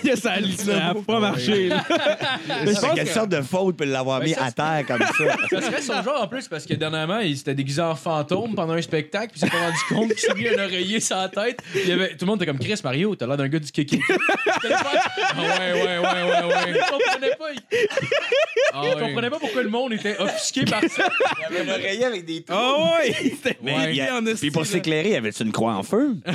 ouais, 0.09 0.17
ça 0.17 0.33
a 0.33 0.43
ça 0.57 0.87
a 0.91 0.95
pas 0.95 1.21
marché. 1.21 1.69
là. 1.69 1.85
Mais 2.65 2.67
je 2.67 2.73
C'est 2.75 2.81
pense 2.81 2.95
quelle 2.95 3.07
que- 3.07 3.13
sorte 3.13 3.29
de 3.31 3.43
faute 3.43 3.77
pour 3.77 3.87
l'avoir 3.87 4.21
mis 4.21 4.35
à 4.35 4.51
terre 4.53 4.85
comme 4.87 5.01
ça? 5.01 5.37
Ça 5.51 5.63
serait 5.63 5.83
son 5.83 6.03
genre 6.03 6.23
en 6.23 6.29
plus 6.29 6.49
parce 6.49 6.65
que 6.67 6.75
dernièrement, 6.75 7.19
il 7.21 7.37
s'était 7.37 7.55
déguisé 7.55 7.81
en 7.83 7.95
fantôme 7.95 8.55
pendant 8.55 8.75
un 8.75 8.83
spectacle, 8.83 9.33
puis 9.33 9.41
il 9.43 9.45
s'est 9.45 9.51
pas 9.51 9.65
rendu 9.65 9.79
compte 9.89 10.09
qu'il 10.15 10.19
s'est 10.19 10.35
mis 10.35 10.49
un 10.49 10.65
oreiller 10.65 11.01
sur 11.01 11.17
la 11.17 11.29
tête. 11.29 11.61
Il 11.75 11.89
y 11.89 11.93
avait, 11.93 12.11
tout 12.11 12.25
le 12.25 12.27
monde 12.27 12.43
était 12.43 12.47
comme 12.51 12.59
Chris 12.59 12.81
Mario, 12.83 13.15
t'as 13.17 13.27
l'air 13.27 13.37
d'un 13.37 13.49
gars 13.49 13.59
du 13.59 13.71
kéké. 13.71 14.01
ah 14.09 15.41
ouais, 15.41 15.73
ouais, 15.73 15.83
ouais, 15.83 15.99
ouais, 15.99 16.45
ouais. 16.55 16.75
Il 16.75 16.81
comprenait 16.91 17.37
pas. 17.39 17.53
Il, 17.53 17.79
Ah 18.73 18.83
il 18.95 19.01
comprenait 19.01 19.31
pas 19.31 19.39
pourquoi 19.39 19.63
le 19.63 19.69
monde 19.69 19.93
était 19.93 20.17
offusqué 20.27 20.65
par 20.65 20.81
ça. 20.83 21.09
Il 21.51 21.57
avait 21.57 21.71
un 21.71 21.75
oreiller 21.75 22.05
avec 22.05 22.25
des 22.25 22.43
trous. 22.43 22.55
Ah 22.57 22.99
ouais! 23.01 23.13
C'était 23.15 23.59
Mais 23.63 23.75
ouais, 23.77 23.91
il 23.91 23.97
y 23.97 24.01
a- 24.03 24.17
en 24.17 24.23
Puis 24.23 24.33
esti, 24.33 24.51
pour 24.51 24.63
là. 24.63 24.69
s'éclairer, 24.69 25.11
y 25.11 25.17
avait-tu 25.17 25.43
une 25.43 25.53
croix 25.53 25.75
en 25.75 25.83
feu? 25.83 26.17
Ouais, 26.27 26.35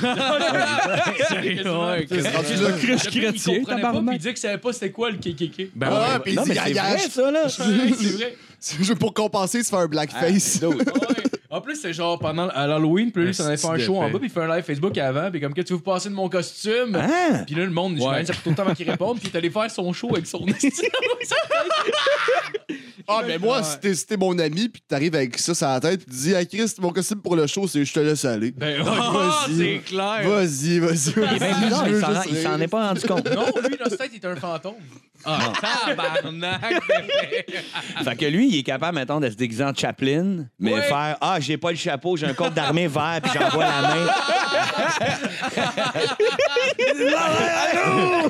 C'est 2.09 2.35
rendu 2.35 2.53
Le 2.55 2.63
là. 2.63 2.71
crush 2.77 3.03
Il 3.13 3.21
chrétien, 3.21 3.59
comprenait 3.59 3.63
pas, 3.63 3.63
puis 3.63 3.75
il 3.75 3.81
tabarnak. 3.81 4.17
disait 4.17 4.33
que 4.33 4.39
savait 4.39 4.57
pas 4.57 4.73
c'était 4.73 4.91
quoi 4.91 5.11
le 5.11 5.17
kékéké. 5.17 5.71
Ben 5.75 5.89
Ah, 5.91 6.13
ouais. 6.15 6.19
puis 6.23 6.33
non, 6.35 6.43
il 6.45 6.49
mais 6.49 6.53
dit, 6.55 6.61
c'est 6.63 6.69
il 6.71 6.75
y 6.75 6.79
a- 6.79 6.89
vrai, 6.89 6.97
ça, 7.09 7.31
là. 7.31 7.43
C'est 7.49 7.63
vrai. 7.63 8.35
C'est 8.59 8.95
pour 8.99 9.13
compenser, 9.13 9.59
il 9.59 9.63
se 9.63 9.69
fait 9.69 9.75
un 9.75 9.87
blackface. 9.87 10.59
Ah. 10.63 10.67
Ouais. 10.67 10.75
En 11.53 11.59
plus, 11.59 11.75
c'est 11.75 11.91
genre 11.91 12.17
pendant 12.17 12.47
à 12.47 12.65
l'Halloween, 12.65 13.11
puis 13.11 13.23
lui, 13.23 13.31
il 13.31 13.33
s'en 13.35 13.45
allait 13.45 13.57
faire 13.57 13.71
un 13.71 13.77
show 13.77 13.97
en 13.97 14.09
bas, 14.09 14.17
puis 14.19 14.29
il 14.29 14.31
fait 14.31 14.41
un 14.41 14.55
live 14.55 14.63
Facebook 14.63 14.97
avant, 14.97 15.29
puis 15.29 15.41
comme 15.41 15.53
que 15.53 15.61
tu 15.61 15.73
veux 15.73 15.77
vous 15.77 15.83
passer 15.83 16.07
de 16.09 16.13
mon 16.15 16.29
costume? 16.29 16.95
Ah! 16.95 17.43
Puis 17.45 17.55
là, 17.55 17.65
le 17.65 17.71
monde, 17.71 17.97
j'imagine, 17.97 18.25
ça 18.25 18.33
fait 18.33 18.41
tout 18.41 18.49
le 18.51 18.55
temps 18.55 18.63
avant 18.63 18.73
qu'il 18.73 18.89
réponde, 18.89 19.19
puis 19.19 19.27
il 19.29 19.35
est 19.35 19.37
allé 19.37 19.49
faire 19.49 19.69
son 19.69 19.91
show 19.91 20.09
avec 20.13 20.25
son. 20.25 20.45
Ah, 23.07 23.23
mais 23.27 23.37
moi, 23.37 23.61
si 23.63 23.79
t'es 23.79 23.93
si 23.95 24.05
t'es 24.05 24.15
mon 24.15 24.37
ami, 24.37 24.69
puis 24.69 24.81
t'arrives 24.87 25.15
avec 25.15 25.37
ça 25.37 25.53
sur 25.53 25.67
la 25.67 25.79
tête, 25.79 26.05
puis 26.05 26.15
tu 26.15 26.21
dis, 26.23 26.35
ah, 26.35 26.45
Chris, 26.45 26.71
mon 26.79 26.91
costume 26.91 27.19
pour 27.21 27.35
le 27.35 27.45
show, 27.47 27.67
c'est 27.67 27.83
je 27.83 27.91
te 27.93 27.99
laisse 27.99 28.23
aller. 28.23 28.51
Ben, 28.51 28.81
Vas-y. 28.83 29.57
c'est 29.57 29.79
clair. 29.85 30.21
Vas-y, 30.29 30.79
vas-y. 30.79 31.09
Est 31.09 31.13
vas-y, 31.99 32.29
il 32.29 32.37
s'en- 32.37 32.59
est 32.59 32.67
pas 32.67 32.87
rendu 32.89 33.01
compte. 33.01 33.25
Non, 33.33 33.45
lui, 33.67 33.75
dans 33.77 33.89
sa 33.89 33.97
tête, 33.97 34.11
il 34.13 34.17
était 34.17 34.27
un 34.27 34.35
fantôme. 34.35 34.75
Ah, 35.25 35.51
tabarnak. 35.85 36.81
Fait 38.03 38.15
que 38.15 38.25
lui, 38.25 38.47
il 38.49 38.59
est 38.59 38.63
capable, 38.63 38.97
mettons, 38.97 39.19
de 39.19 39.29
se 39.29 39.35
déguiser 39.35 39.63
en 39.63 39.73
Chaplin, 39.73 40.45
mais 40.59 40.73
Ouais. 40.73 40.81
faire 40.83 41.17
Ah, 41.21 41.37
j'ai 41.39 41.57
pas 41.57 41.71
le 41.71 41.77
chapeau, 41.77 42.17
j'ai 42.17 42.27
un 42.27 42.33
code 42.33 42.53
d'armée 42.53 42.87
vert, 42.87 43.19
puis 43.21 43.31
j'envoie 43.37 43.65
la 43.65 43.81
main. 43.81 44.07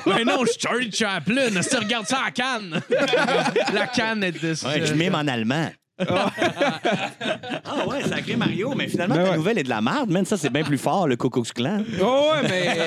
ben 0.06 0.26
non, 0.26 0.46
je 0.46 0.52
suis 0.52 0.62
Charlie 0.62 0.92
Chaplin. 0.92 1.62
Si 1.62 1.70
tu 1.70 1.78
regardes 1.78 2.08
ça 2.08 2.20
à 2.20 2.26
la 2.26 2.32
canne. 2.32 2.82
la 3.74 3.88
canne 3.88 4.24
est 4.24 4.32
de 4.32 4.52
Ouais, 4.66 4.86
je 4.86 4.94
mime 4.94 5.16
en 5.16 5.28
allemand. 5.28 5.70
Ah 6.10 7.88
ouais, 7.88 8.04
sacré 8.04 8.36
Mario, 8.36 8.74
mais 8.76 8.88
finalement, 8.88 9.16
Ben 9.16 9.24
ta 9.24 9.30
ouais. 9.32 9.38
nouvelle 9.38 9.58
est 9.60 9.64
de 9.64 9.70
la 9.70 9.82
merde, 9.82 10.10
man. 10.10 10.26
Ça, 10.26 10.38
c'est 10.38 10.50
bien 10.52 10.64
plus 10.64 10.78
fort, 10.78 11.08
le 11.08 11.16
Klux 11.16 11.30
Klan. 11.54 11.84
Oh 12.02 12.32
ouais, 12.34 12.48
mais. 12.50 12.78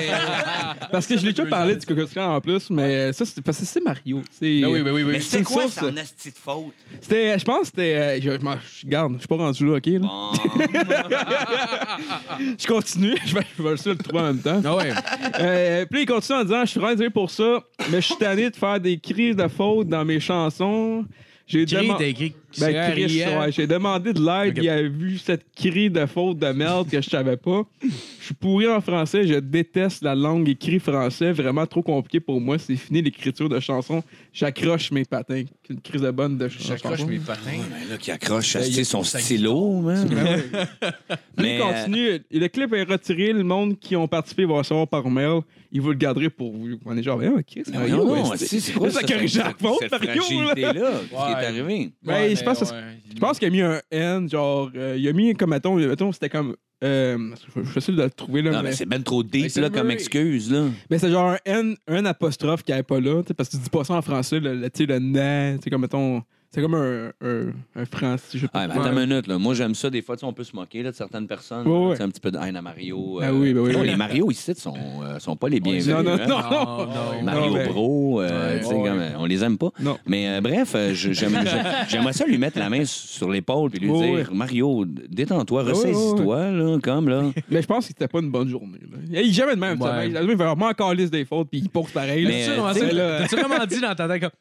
parce 0.91 1.07
que 1.07 1.17
je 1.17 1.25
l'ai 1.25 1.33
déjà 1.33 1.45
parlé 1.47 1.75
du 1.75 1.85
Cocos 1.85 2.17
en 2.19 2.41
plus, 2.41 2.69
mais 2.69 3.13
ça, 3.13 3.25
c'est 3.25 3.41
parce 3.41 3.59
que 3.59 3.65
c'est 3.65 3.83
Mario. 3.83 4.21
C'est. 4.31 4.61
Ben 4.61 4.67
oui, 4.67 4.81
ben 4.81 4.91
oui, 4.91 5.03
Mais 5.03 5.13
oui. 5.17 5.21
c'est 5.21 5.39
une 5.39 5.43
quoi, 5.45 5.63
source. 5.63 5.75
c'est 5.79 5.85
en 5.85 5.97
asti 5.97 6.31
de 6.31 6.37
faute? 6.37 6.73
C'était. 7.01 7.39
Je 7.39 7.45
pense 7.45 7.59
que 7.61 7.65
c'était. 7.67 7.95
euh, 7.95 8.19
je, 8.21 8.31
je 8.31 8.37
m'en- 8.43 8.55
je- 8.55 8.87
garde, 8.87 9.13
je 9.15 9.19
suis 9.19 9.27
pas 9.27 9.37
rendu 9.37 9.65
là, 9.65 9.77
ok? 9.77 9.85
Là. 9.87 9.99
Bon. 9.99 10.31
Je 12.59 12.67
continue, 12.67 13.15
je 13.25 13.35
vais, 13.35 13.45
je 13.57 13.63
vais 13.63 13.73
essayer 13.73 13.93
de 13.95 13.99
le 13.99 14.03
trouver 14.03 14.19
en 14.21 14.27
même 14.27 14.39
temps. 14.39 14.61
Ah 14.65 14.75
ouais. 14.75 14.91
Euh, 15.39 15.85
puis 15.89 16.01
il 16.01 16.05
continue 16.05 16.39
en 16.39 16.43
disant 16.43 16.61
Je 16.61 16.65
suis 16.71 16.79
vraiment 16.79 16.93
désolé 16.93 17.09
pour 17.09 17.29
ça, 17.29 17.59
mais 17.89 18.01
je 18.01 18.05
suis 18.07 18.15
tanné 18.17 18.49
de 18.49 18.55
faire 18.55 18.79
des 18.79 18.97
crises 18.97 19.35
de 19.35 19.47
faute 19.47 19.87
dans 19.87 20.05
mes 20.05 20.19
chansons. 20.19 21.05
J'ai 21.47 21.65
Cri, 21.65 21.75
demandé. 21.83 22.03
t'as 22.03 22.09
écrit 22.09 22.35
Ben, 22.59 22.71
c'est 22.87 22.91
Chris, 22.91 23.23
ouais, 23.39 23.51
j'ai 23.51 23.67
demandé 23.67 24.13
de 24.13 24.19
l'aide. 24.25 24.57
Il 24.61 24.69
a 24.69 24.81
vu 24.81 25.17
cette 25.17 25.45
cri 25.55 25.89
de 25.89 26.05
faute 26.05 26.39
de 26.39 26.47
merde 26.47 26.89
que 26.89 27.01
je 27.01 27.09
savais 27.09 27.37
pas. 27.37 27.63
Je 27.81 28.25
suis 28.25 28.33
pourri 28.33 28.67
en 28.67 28.81
français. 28.81 29.25
Je 29.27 29.35
déteste 29.35 30.03
la 30.03 30.15
langue 30.15 30.47
écrite 30.49 30.81
français. 30.81 31.31
Vraiment 31.31 31.65
trop 31.65 31.81
compliqué 31.81 32.19
pour 32.19 32.39
moi. 32.41 32.57
C'est 32.57 32.75
fini 32.75 33.01
l'écriture 33.01 33.49
de 33.49 33.59
chansons. 33.59 34.03
J'accroche 34.33 34.91
mes 34.91 35.05
patins. 35.05 35.43
Une 35.69 35.81
crise 35.81 36.01
de 36.01 36.11
bonne 36.11 36.37
de 36.37 36.47
chansons. 36.47 36.67
J'accroche 36.69 37.05
mes 37.05 37.19
patins. 37.19 37.41
Ben 37.69 37.89
là, 37.89 37.97
qui 37.97 38.11
accroche 38.11 38.53
Ben, 38.55 38.63
il- 38.65 38.85
son 38.85 39.03
stylo, 39.03 39.79
man. 39.81 40.07
Puis 40.07 40.17
Mais, 41.37 41.55
il 41.57 41.61
continue. 41.61 42.19
Le 42.31 42.47
clip 42.47 42.73
est 42.73 42.83
retiré. 42.83 43.33
Le 43.33 43.43
monde 43.43 43.77
qui 43.79 43.95
ont 43.95 44.07
participé 44.07 44.45
va 44.45 44.55
recevoir 44.55 44.87
par 44.87 45.07
mail. 45.09 45.41
Il 45.71 45.81
vous 45.81 45.89
le 45.89 45.97
garderez 45.97 46.29
pour 46.29 46.53
vous. 46.53 46.69
On 46.85 46.95
est 46.95 47.03
genre, 47.03 47.19
ah, 47.21 47.39
ok, 47.39 47.43
c'est 47.49 47.67
Non, 47.69 47.79
Mario, 47.79 48.05
non, 48.05 48.35
c'est- 48.37 48.59
c'est 48.61 48.71
quoi 48.71 48.89
ça 48.91 49.01
faute, 49.01 49.77
cette 49.81 49.91
Mario, 49.91 50.41
là. 50.43 50.53
Qu'est-ce 50.55 50.69
qui 50.69 51.15
est 51.15 51.45
arrivé? 51.45 51.89
Ben, 52.01 52.29
pense 52.45 52.61
ouais. 52.61 52.67
Je 53.13 53.19
pense 53.19 53.39
qu'il 53.39 53.47
a 53.47 53.51
mis 53.51 53.61
un 53.61 53.81
N, 53.91 54.29
genre, 54.29 54.69
euh, 54.75 54.95
il 54.97 55.07
a 55.07 55.13
mis 55.13 55.33
comme, 55.35 55.49
mettons, 55.51 55.75
mettons 55.75 56.11
c'était 56.11 56.29
comme, 56.29 56.55
euh, 56.83 57.17
je 57.55 57.59
vais 57.61 57.67
essayer 57.77 57.97
de 57.97 58.03
le 58.03 58.09
trouver 58.09 58.41
là, 58.41 58.51
Non, 58.51 58.57
mais, 58.57 58.63
mais 58.69 58.71
c'est 58.75 58.85
ben 58.85 59.01
trop 59.03 59.23
deep, 59.23 59.49
c'est 59.49 59.61
là, 59.61 59.69
comme 59.69 59.89
excuse, 59.91 60.51
là. 60.51 60.65
mais 60.89 60.99
c'est 60.99 61.09
genre 61.11 61.31
un 61.31 61.37
N, 61.45 61.75
un 61.87 62.05
apostrophe 62.05 62.63
qui 62.63 62.71
n'est 62.73 62.83
pas 62.83 62.99
là, 62.99 63.21
parce 63.35 63.49
que 63.49 63.55
tu 63.57 63.63
dis 63.63 63.69
pas 63.69 63.83
ça 63.83 63.93
en 63.95 64.01
français, 64.01 64.39
le, 64.39 64.55
le- 64.55 64.69
tu 64.69 64.79
sais, 64.79 64.85
le 64.85 64.99
na, 64.99 65.53
tu 65.57 65.63
sais, 65.63 65.69
comme, 65.69 65.81
mettons, 65.81 66.21
c'est 66.55 66.61
comme 66.61 66.75
un, 66.75 67.11
un, 67.21 67.47
un. 67.75 68.15
Je 68.33 68.45
attends 68.53 68.85
une 68.85 69.07
minute. 69.07 69.27
Moi, 69.27 69.53
j'aime 69.55 69.75
ça. 69.75 69.89
Des 69.89 70.01
fois, 70.01 70.15
tu 70.15 70.21
sais, 70.21 70.25
on 70.25 70.31
peut 70.31 70.45
se 70.45 70.55
moquer 70.55 70.83
de 70.83 70.91
certaines 70.93 71.27
personnes. 71.27 71.67
Oui, 71.67 71.97
un 71.99 72.07
petit 72.07 72.21
peu 72.21 72.31
de 72.31 72.37
haine 72.37 72.55
à 72.55 72.61
Mario. 72.61 73.19
Ah, 73.21 73.25
euh, 73.25 73.31
oui, 73.33 73.53
ben 73.53 73.59
oui, 73.59 73.85
Les 73.85 73.97
Mario 73.97 74.31
ici 74.31 74.51
ne 74.51 74.55
sont, 74.55 74.73
euh, 75.03 75.19
sont 75.19 75.35
pas 75.35 75.49
les 75.49 75.59
bienvenus. 75.59 75.93
Hein. 75.93 76.01
Non, 76.01 76.15
non, 76.15 76.27
non. 76.27 76.85
Non 76.85 77.23
Mario 77.23 77.53
mais... 77.55 77.67
Bro, 77.67 78.21
euh, 78.21 78.61
comme, 78.61 79.01
on 79.17 79.25
les 79.25 79.43
aime 79.43 79.57
pas. 79.57 79.71
Mais 80.05 80.29
euh, 80.29 80.39
bref, 80.39 80.73
j'aimerais 80.93 82.13
ça 82.13 82.25
lui 82.25 82.37
mettre 82.37 82.57
la 82.57 82.69
main 82.69 82.85
sur 82.85 83.29
l'épaule 83.29 83.69
puis 83.69 83.81
lui 83.81 83.91
dire 83.91 84.33
Mario, 84.33 84.85
détends-toi, 84.85 85.63
ressaisis-toi, 85.63 86.51
là, 86.51 86.77
comme 86.81 87.09
là. 87.09 87.23
Mais 87.51 87.63
je 87.63 87.67
pense 87.67 87.79
que 87.79 87.87
c'était 87.89 88.07
pas 88.07 88.19
une 88.19 88.31
bonne 88.31 88.47
journée. 88.47 88.79
Là. 88.89 89.21
Il 89.21 89.33
jamais 89.33 89.55
de 89.55 89.59
même. 89.59 89.77
Il 90.05 90.13
fait 90.13 90.35
vraiment 90.35 90.67
encore 90.67 90.93
liste 90.93 91.11
des 91.11 91.25
fautes 91.25 91.49
puis 91.49 91.59
il 91.59 91.69
pose 91.69 91.91
pareil. 91.91 92.25
T'as-tu 92.25 93.35
vraiment 93.35 93.65
dit 93.65 93.81
dans 93.81 93.93
ta 93.93 94.07
tête 94.07 94.31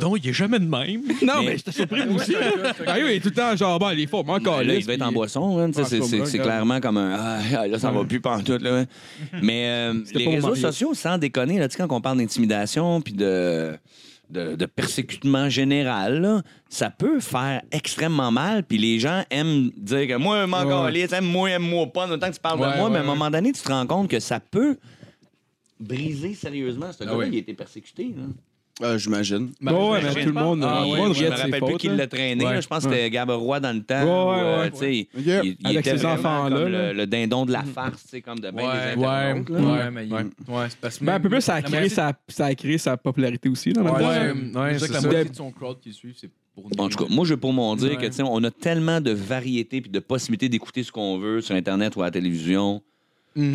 non, 0.00 0.16
il 0.16 0.28
est 0.28 0.32
jamais 0.32 0.58
de 0.58 0.64
même. 0.64 1.02
Non, 1.22 1.42
mais 1.42 1.56
j'étais 1.56 1.72
surpris 1.72 2.04
moi 2.06 2.16
aussi. 2.16 2.34
Hein. 2.34 2.72
Ah 2.86 2.94
oui, 2.96 3.02
il 3.04 3.10
est 3.12 3.20
tout 3.20 3.28
le 3.28 3.34
temps 3.34 3.54
genre, 3.56 3.78
ben, 3.78 3.92
les 3.92 4.06
formes, 4.06 4.30
encore. 4.30 4.62
Là, 4.62 4.74
il 4.74 4.84
doit 4.84 4.94
être 4.94 5.02
en 5.02 5.12
boisson. 5.12 5.58
Hein, 5.58 5.70
tu 5.70 5.80
ah, 5.80 5.84
c'est- 5.84 6.00
hein. 6.00 6.42
clairement 6.42 6.80
comme 6.80 6.96
un. 6.96 7.16
Ah, 7.18 7.38
ah, 7.58 7.66
là, 7.66 7.78
ça 7.78 7.90
va 7.90 8.04
plus 8.04 8.20
pantoute. 8.20 8.62
Là. 8.62 8.84
Mais 9.42 9.66
euh, 9.66 9.94
les 10.14 10.28
réseaux 10.28 10.54
sociaux, 10.54 10.94
sans 10.94 11.18
déconner, 11.18 11.60
quand 11.76 11.86
on 11.90 12.00
parle 12.00 12.18
d'intimidation 12.18 13.00
puis 13.00 13.14
de, 13.14 13.78
persécutement 14.74 15.48
général, 15.48 16.42
ça 16.68 16.90
peut 16.90 17.20
faire 17.20 17.62
extrêmement 17.70 18.30
mal. 18.30 18.64
Puis 18.64 18.78
les 18.78 18.98
gens 18.98 19.22
aiment 19.30 19.70
dire 19.76 20.08
que 20.08 20.16
moi, 20.16 20.46
m'en 20.46 20.62
Ouais. 20.62 21.06
aime-moi, 21.12 21.50
aime-moi 21.50 21.86
pas, 21.86 22.08
que 22.08 22.30
tu 22.30 22.40
parles 22.40 22.60
de 22.60 22.78
moi. 22.78 22.90
mais 22.90 22.98
à 22.98 23.02
un 23.02 23.04
moment 23.04 23.30
donné, 23.30 23.52
tu 23.52 23.62
te 23.62 23.68
rends 23.68 23.86
compte 23.86 24.08
que 24.08 24.20
ça 24.20 24.40
peut 24.40 24.76
briser 25.78 26.34
sérieusement. 26.34 26.92
Ce 26.92 27.02
ah 27.02 27.06
gars-là, 27.06 27.24
a 27.24 27.36
été 27.36 27.54
persécuté. 27.54 28.14
Euh, 28.82 28.98
J'imagine. 28.98 29.52
Oh, 29.66 29.92
ouais, 29.92 30.00
mais 30.02 30.24
tout 30.24 30.30
le 30.30 30.36
ah 30.36 30.42
monde. 30.42 30.64
Ah, 30.64 30.86
ouais, 30.86 31.14
je 31.14 31.24
me 31.24 31.30
rappelle 31.30 31.62
plus 31.62 31.76
qui 31.76 31.88
l'a 31.88 32.06
traîné. 32.06 32.44
Là, 32.44 32.60
je 32.60 32.66
pense 32.66 32.84
que 32.84 32.90
c'était 32.90 33.10
Gabarois 33.10 33.60
dans 33.60 33.74
le 33.74 33.82
temps. 33.82 34.02
Où, 34.02 34.32
euh, 34.32 34.68
yeah. 35.16 35.42
il, 35.44 35.56
il 35.60 35.66
Avec 35.66 35.86
était 35.86 36.04
enfants-là. 36.04 36.68
Le, 36.68 36.92
le, 36.92 37.06
dindon 37.06 37.46
de 37.46 37.52
la 37.52 37.62
mm. 37.62 37.66
farce, 37.66 38.14
comme 38.24 38.40
de 38.40 38.50
bien 38.50 38.72
des 38.72 39.02
internautes. 39.02 39.50
Ouais, 39.50 39.90
mais 39.90 40.06
il... 40.06 40.30
parce 40.80 40.98
que 40.98 41.04
ben, 41.04 41.14
un 41.14 41.20
peu 41.20 41.28
plus, 41.28 41.40
ça 41.40 41.54
a, 41.54 41.62
créé 41.62 41.88
sa, 41.88 42.12
ça 42.28 42.46
a 42.46 42.54
créé 42.54 42.78
sa 42.78 42.96
popularité 42.96 43.48
aussi. 43.48 43.72
Là, 43.72 43.82
ouais, 43.82 44.72
c'est 44.72 44.78
ça 44.78 44.88
que 44.88 44.92
la 44.92 45.00
moitié 45.00 45.24
de 45.30 45.36
son 45.36 45.50
crowd 45.50 45.80
qui 45.80 45.92
suit, 45.92 46.14
c'est 46.18 46.30
en 46.78 46.88
tout 46.88 46.98
cas, 46.98 47.06
moi, 47.08 47.24
je 47.24 47.34
pour 47.34 47.52
m'en 47.52 47.74
dire 47.76 47.96
que 47.96 48.22
on 48.22 48.44
a 48.44 48.50
tellement 48.50 49.00
de 49.00 49.10
variétés 49.10 49.78
et 49.78 49.80
de 49.80 49.98
possibilités 49.98 50.48
d'écouter 50.48 50.82
ce 50.82 50.92
qu'on 50.92 51.18
veut 51.18 51.40
sur 51.40 51.54
Internet 51.54 51.96
ou 51.96 52.02
à 52.02 52.06
la 52.06 52.10
télévision. 52.10 52.82
Mm. 53.34 53.54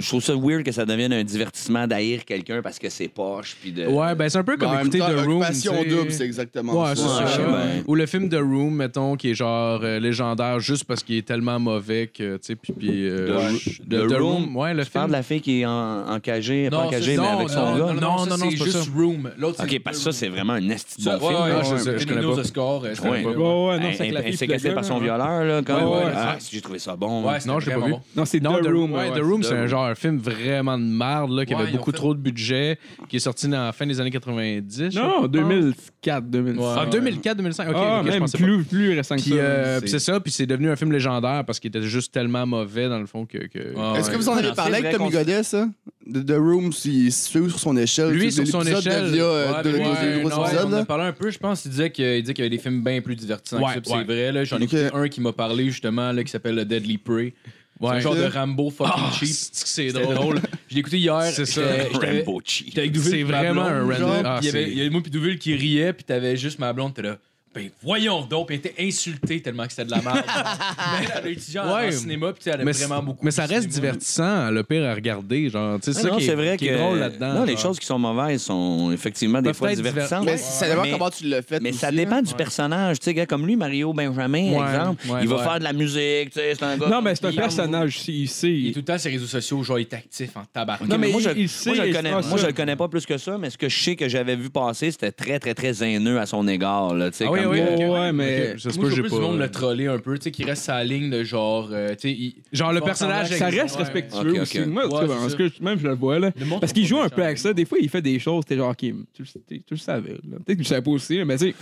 Je 0.00 0.06
trouve 0.06 0.22
ça 0.22 0.34
weird 0.36 0.62
que 0.62 0.72
ça 0.72 0.84
devienne 0.84 1.12
un 1.12 1.24
divertissement 1.24 1.86
d'haïr 1.86 2.24
quelqu'un 2.24 2.60
parce 2.62 2.78
que 2.78 2.88
c'est 2.90 3.08
poche. 3.08 3.56
Puis 3.60 3.72
de... 3.72 3.86
Ouais, 3.86 4.14
ben 4.14 4.28
c'est 4.28 4.38
un 4.38 4.44
peu 4.44 4.56
comme 4.56 4.78
écouter 4.78 4.98
The 4.98 5.24
Room. 5.24 5.44
Double, 5.88 6.12
c'est 6.12 6.24
exactement 6.24 6.84
ça. 6.84 6.90
Ouais, 6.90 7.26
ça. 7.26 7.38
Ou 7.86 7.94
le 7.94 8.06
film 8.06 8.28
The 8.28 8.40
Room, 8.40 8.74
mettons, 8.74 9.16
qui 9.16 9.30
est 9.30 9.34
genre 9.34 9.80
euh, 9.82 9.98
légendaire 9.98 10.60
juste 10.60 10.84
parce 10.84 11.02
qu'il 11.02 11.16
est 11.16 11.26
tellement 11.26 11.58
mauvais 11.58 12.08
que. 12.08 12.36
tu 12.36 12.56
Puis, 12.56 12.72
puis, 12.72 13.08
euh, 13.08 13.52
The, 13.88 14.08
The, 14.08 14.18
Room, 14.18 14.56
ouais, 14.56 14.74
le 14.74 14.84
tu 14.84 14.90
film. 14.90 15.06
de 15.06 15.12
la 15.12 15.22
fille 15.22 15.40
qui 15.40 15.60
est 15.60 15.66
en, 15.66 16.08
encagée, 16.08 16.68
non, 16.70 16.78
pas 16.78 16.86
encagée, 16.86 17.16
mais 17.16 17.26
avec 17.26 17.48
non, 17.48 17.54
son 17.54 17.78
gars? 17.78 17.92
Non, 17.94 18.00
non, 18.00 18.26
non, 18.26 18.36
c'est 18.50 18.56
juste 18.56 18.90
Room. 18.94 19.30
Ok, 19.42 19.80
parce 19.80 19.98
que 19.98 20.02
ça, 20.04 20.12
c'est 20.12 20.28
vraiment 20.28 20.54
un 20.54 20.68
esti 20.68 21.02
de 21.02 21.10
film. 21.10 21.20
Ah, 21.22 21.62
je 21.62 22.06
connais 22.06 22.34
pas. 22.34 22.44
score. 22.44 22.82
Ouais, 22.82 23.24
ouais, 23.24 23.80
non 23.80 23.90
c'est 23.96 24.16
Insécré 24.26 24.74
par 24.74 24.84
son 24.84 24.98
violeur, 24.98 25.44
là, 25.44 25.62
quand 25.64 26.00
ah, 26.14 26.36
J'ai 26.50 26.60
trouvé 26.60 26.78
ça 26.78 26.96
bon. 26.96 27.22
Non, 27.46 27.60
je 27.60 27.70
l'ai 27.70 27.76
pas 27.76 27.86
vu. 27.86 27.94
Non, 28.14 28.24
c'est 28.24 28.40
The 28.40 28.46
Room. 28.46 28.94
The 29.10 29.22
Room, 29.22 29.42
c'est 29.42 29.54
un 29.54 29.66
genre 29.66 29.84
un 29.86 29.94
film 29.94 30.18
vraiment 30.18 30.78
de 30.78 30.84
merde, 30.84 31.30
là, 31.32 31.44
qui 31.46 31.54
avait 31.54 31.70
beaucoup 31.72 31.92
trop 31.92 32.14
de 32.14 32.20
budget, 32.20 32.78
qui 33.08 33.16
est 33.16 33.20
sorti 33.20 33.48
dans 33.48 33.64
la 33.64 33.72
fin 33.72 33.86
des 33.86 34.00
années 34.00 34.10
90. 34.10 34.94
Non, 34.94 35.26
2004, 35.26 36.24
2005. 36.28 36.62
Ah, 36.64 36.86
2004-2005, 36.90 37.68
ok, 37.68 37.74
ah, 37.76 38.02
je 38.04 38.18
pas. 38.18 38.38
plus, 38.68 38.94
récent 38.96 39.16
que 39.16 39.22
ça. 39.22 39.34
Euh, 39.34 39.80
c'est 39.86 39.98
ça, 39.98 40.20
puis 40.20 40.32
c'est 40.32 40.46
devenu 40.46 40.70
un 40.70 40.76
film 40.76 40.92
légendaire 40.92 41.44
parce 41.44 41.58
qu'il 41.60 41.68
était 41.68 41.82
juste 41.82 42.12
tellement 42.12 42.46
mauvais 42.46 42.88
dans 42.88 42.98
le 42.98 43.06
fond 43.06 43.26
que. 43.26 43.38
Ah, 43.76 43.94
Est-ce 43.98 44.10
que 44.10 44.16
vous 44.16 44.28
en 44.28 44.36
avez 44.36 44.52
parlé 44.52 44.76
avec 44.78 44.96
Tommy 44.96 45.10
Godet, 45.10 45.42
ça? 45.42 45.68
De 46.06 46.20
The 46.22 46.38
Room, 46.38 46.72
si 46.72 47.10
suit 47.10 47.48
sur 47.50 47.58
son 47.58 47.76
échelle. 47.76 48.10
Lui, 48.12 48.30
sur 48.30 48.46
son 48.46 48.60
échelle. 48.62 49.06
Via, 49.06 49.24
Ouais, 49.26 49.30
euh, 49.32 49.62
de, 49.62 49.70
ouais, 49.70 49.78
de- 49.78 50.24
on 50.24 50.92
en 50.94 51.00
a 51.00 51.04
un 51.04 51.12
peu, 51.12 51.30
je 51.30 51.38
pense. 51.38 51.64
Il 51.64 51.70
disait 51.72 51.90
que- 51.90 52.18
il 52.18 52.22
disait 52.22 52.32
qu'il 52.32 52.44
y 52.44 52.46
avait 52.46 52.56
des 52.56 52.62
films 52.62 52.82
bien 52.84 53.00
plus 53.00 53.16
divertissants 53.16 53.58
que 53.58 53.72
ça. 53.72 53.80
C'est 53.84 54.04
vrai. 54.04 54.44
J'en 54.44 54.58
ai 54.58 54.64
Ok. 54.64 54.72
écouté 54.72 54.88
un 54.94 55.08
qui 55.08 55.20
m'a 55.20 55.32
parlé, 55.32 55.64
justement, 55.66 56.12
là, 56.12 56.22
qui 56.22 56.30
s'appelle 56.30 56.64
Deadly 56.64 56.98
Prey. 56.98 57.34
Ouais. 57.78 57.90
C'est 57.90 57.96
un 57.96 58.00
genre 58.00 58.14
de 58.14 58.22
ah, 58.24 58.40
Rambo 58.40 58.70
fucking 58.70 59.04
oh, 59.06 59.12
cheap. 59.18 59.36
C'est 59.52 59.88
drôle. 59.92 60.40
je 60.68 60.74
l'ai 60.74 60.80
écouté 60.80 60.98
hier. 60.98 61.22
C'est 61.32 61.46
ça. 61.46 61.62
Rambo 61.92 62.40
cheap. 62.44 62.74
C'est 62.74 63.22
vraiment 63.22 63.62
un 63.62 63.84
Rambo. 63.84 64.22
Ah, 64.24 64.40
il 64.42 64.48
y 64.48 64.80
avait 64.80 64.90
moi 64.90 65.02
puis 65.02 65.10
Douville 65.10 65.38
qui 65.38 65.54
riait, 65.54 65.92
puis 65.92 66.04
t'avais 66.04 66.36
juste 66.36 66.58
ma 66.58 66.72
blonde, 66.72 66.94
t'es 66.94 67.02
là. 67.02 67.18
Ben, 67.56 67.70
voyons 67.82 68.20
donc, 68.26 68.48
elle 68.50 68.56
était 68.56 68.74
insultée 68.78 69.40
tellement 69.40 69.64
que 69.64 69.70
c'était 69.70 69.86
de 69.86 69.90
la 69.90 70.02
merde. 70.02 70.22
elle 71.16 71.24
a 71.24 71.28
étudié 71.30 71.58
en 71.60 71.90
cinéma, 71.90 72.34
puis 72.34 72.50
elle 72.50 72.70
vraiment 72.70 73.02
beaucoup. 73.02 73.24
mais 73.24 73.30
ça 73.30 73.46
reste 73.46 73.68
divertissant, 73.68 74.50
le 74.50 74.62
pire 74.62 74.84
à 74.84 74.94
regarder. 74.94 75.48
Genre, 75.48 75.80
tu 75.80 75.94
sais, 75.94 76.06
non, 76.06 76.18
c'est 76.20 76.34
vrai 76.34 76.58
que. 76.58 77.18
Non, 77.18 77.44
les 77.44 77.56
choses 77.56 77.78
qui 77.78 77.86
sont 77.86 77.98
mauvaises 77.98 78.42
sont 78.42 78.92
effectivement 78.92 79.40
des 79.40 79.54
fois 79.54 79.74
divertissantes. 79.74 80.26
Mais 80.26 80.36
ça 80.36 80.68
dépend 80.68 80.82
comment 80.90 81.10
tu. 81.10 81.32
Mais 81.62 81.72
ça 81.72 81.90
dépend 81.90 82.20
du 82.20 82.34
personnage, 82.34 82.98
tu 83.00 83.14
sais, 83.14 83.26
comme 83.26 83.46
lui, 83.46 83.56
Mario 83.56 83.94
Benjamin, 83.94 84.52
exemple, 84.52 85.02
il 85.22 85.28
va 85.28 85.38
faire 85.38 85.58
de 85.58 85.64
la 85.64 85.72
musique, 85.72 86.30
tu 86.30 86.40
sais, 86.40 86.54
c'est 86.54 86.64
un 86.64 86.76
gars. 86.76 86.88
Non, 86.88 87.00
mais 87.00 87.14
c'est 87.14 87.24
un 87.24 87.32
personnage 87.32 88.06
ici. 88.08 88.60
Il 88.64 88.68
est 88.68 88.72
tout 88.72 88.80
le 88.80 88.84
temps 88.84 88.98
sur 88.98 89.08
les 89.08 89.16
réseaux 89.16 89.28
sociaux, 89.28 89.62
genre, 89.62 89.78
il 89.78 89.82
est 89.82 89.94
actif 89.94 90.36
en 90.36 90.42
tabarnak. 90.44 90.88
Non, 90.90 90.98
mais 90.98 91.08
moi, 91.08 91.20
je, 91.22 91.30
il- 91.30 91.46
le 91.46 92.52
connais, 92.52 92.76
pas 92.76 92.88
plus 92.88 93.06
que 93.06 93.16
ça, 93.16 93.38
mais 93.38 93.48
ce 93.48 93.56
que 93.56 93.68
je 93.68 93.82
sais 93.82 93.96
que 93.96 94.08
j'avais 94.08 94.36
vu 94.36 94.50
passer, 94.50 94.90
c'était 94.90 95.12
très, 95.12 95.38
très, 95.38 95.54
très 95.54 95.82
haineux 95.82 96.20
à 96.20 96.26
son 96.26 96.46
égard. 96.46 96.92
Tu 96.92 97.12
sais, 97.12 97.24
ah 97.26 97.45
ouais, 97.46 97.60
ouais, 97.62 97.74
okay. 97.74 97.88
ouais, 97.88 98.12
mais 98.12 98.38
okay. 98.38 98.52
je 98.56 98.68
sais 98.68 98.80
pas, 98.80 98.90
j'ai 98.90 99.02
pas. 99.02 99.08
Tout 99.08 99.20
monde 99.20 99.38
le 99.38 99.44
euh, 99.44 99.48
troller 99.48 99.86
un 99.86 99.98
peu, 99.98 100.18
tu 100.18 100.24
sais, 100.24 100.30
qui 100.30 100.44
reste 100.44 100.64
sa 100.64 100.82
ligne 100.84 101.10
de 101.10 101.24
genre. 101.24 101.68
Euh, 101.72 101.90
tu 101.90 102.08
sais, 102.08 102.10
il... 102.12 102.34
Genre 102.52 102.72
le 102.72 102.80
personnage, 102.80 103.28
ça 103.30 103.48
reste 103.48 103.76
respectueux 103.76 104.40
aussi. 104.40 104.60
Moi, 104.60 104.86
ouais, 104.86 105.06
parce 105.06 105.60
même 105.60 105.78
je 105.78 105.86
le 105.86 105.94
vois, 105.94 106.18
là. 106.18 106.32
Parce 106.60 106.72
qu'il 106.72 106.86
joue 106.86 106.98
un 106.98 107.08
peu 107.08 107.22
avec 107.22 107.38
ça. 107.38 107.52
Des 107.52 107.64
fois, 107.64 107.78
il 107.80 107.88
fait 107.88 108.02
des 108.02 108.18
choses, 108.18 108.44
t'es 108.44 108.56
genre, 108.56 108.74
Kim, 108.76 109.04
tu, 109.14 109.24
le 109.70 109.76
savais, 109.76 110.12
là. 110.12 110.38
Peut-être 110.44 110.58
que 110.58 110.64
je 110.64 110.68
savais 110.68 110.82
pas 110.82 110.90
aussi, 110.90 111.22
mais 111.24 111.36
tu 111.36 111.46
sais. 111.46 111.54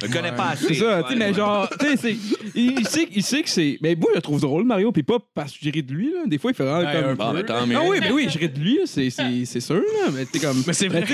Je 0.00 0.06
le 0.06 0.12
connais 0.12 0.32
pas 0.32 0.50
assez. 0.50 0.68
C'est 0.68 0.74
ça, 0.74 1.02
tu 1.02 1.12
sais, 1.12 1.18
mais 1.18 1.34
genre, 1.34 1.68
tu 1.78 1.96
sais, 1.96 2.16
il 2.54 2.86
sait, 3.22 3.42
que 3.42 3.48
c'est. 3.48 3.78
Mais 3.80 3.94
moi, 3.94 4.10
je 4.12 4.16
le 4.16 4.22
trouve 4.22 4.40
drôle, 4.40 4.64
Mario, 4.64 4.92
puis 4.92 5.02
pas 5.02 5.18
parce 5.34 5.52
que 5.52 5.58
je 5.62 5.70
ris 5.70 5.82
de 5.82 5.92
lui, 5.92 6.10
là. 6.10 6.26
Des 6.26 6.38
fois, 6.38 6.50
il 6.50 6.54
fait 6.54 6.64
vraiment 6.64 6.90
comme. 7.16 7.16
Ah 7.74 7.82
oui, 7.86 7.98
mais 8.00 8.10
oui, 8.10 8.28
je 8.30 8.38
ris 8.38 8.48
de 8.48 8.58
lui, 8.58 8.80
c'est 8.86 9.10
sûr, 9.60 9.76
là. 9.76 10.10
Mais 10.12 10.26
tu 10.26 10.40
comme. 10.40 10.62
Mais 10.66 10.72
c'est 10.72 10.88
vrai. 10.88 11.04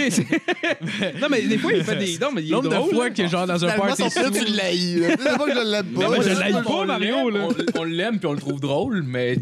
Non, 1.21 1.29
mais 1.31 1.43
des 1.43 1.59
fois, 1.59 1.73
il 1.73 1.85
fait 1.85 1.97
des. 1.97 2.19
Non, 2.19 2.29
mais 2.35 2.43
il 2.43 2.55
est 2.55 2.61
drôle. 2.61 2.95
fois 2.95 3.11
que, 3.11 3.27
genre, 3.27 3.47
dans 3.47 3.65
un 3.65 3.77
party 3.77 4.03
tu 4.13 4.21
C'est 4.21 5.17
pas 5.17 5.47
que 5.47 5.55
je 5.55 5.71
l'aime 5.71 5.87
pas. 5.87 6.23
Je 6.23 6.29
l'aime 6.39 6.63
pas, 6.63 6.71
On 6.73 6.85
Mario, 6.87 7.31
l'aime, 7.31 7.49
on- 7.79 7.85
l'aime 7.85 8.19
puis 8.19 8.27
on 8.27 8.33
le 8.33 8.39
trouve 8.39 8.61
drôle, 8.61 9.03
mais 9.03 9.37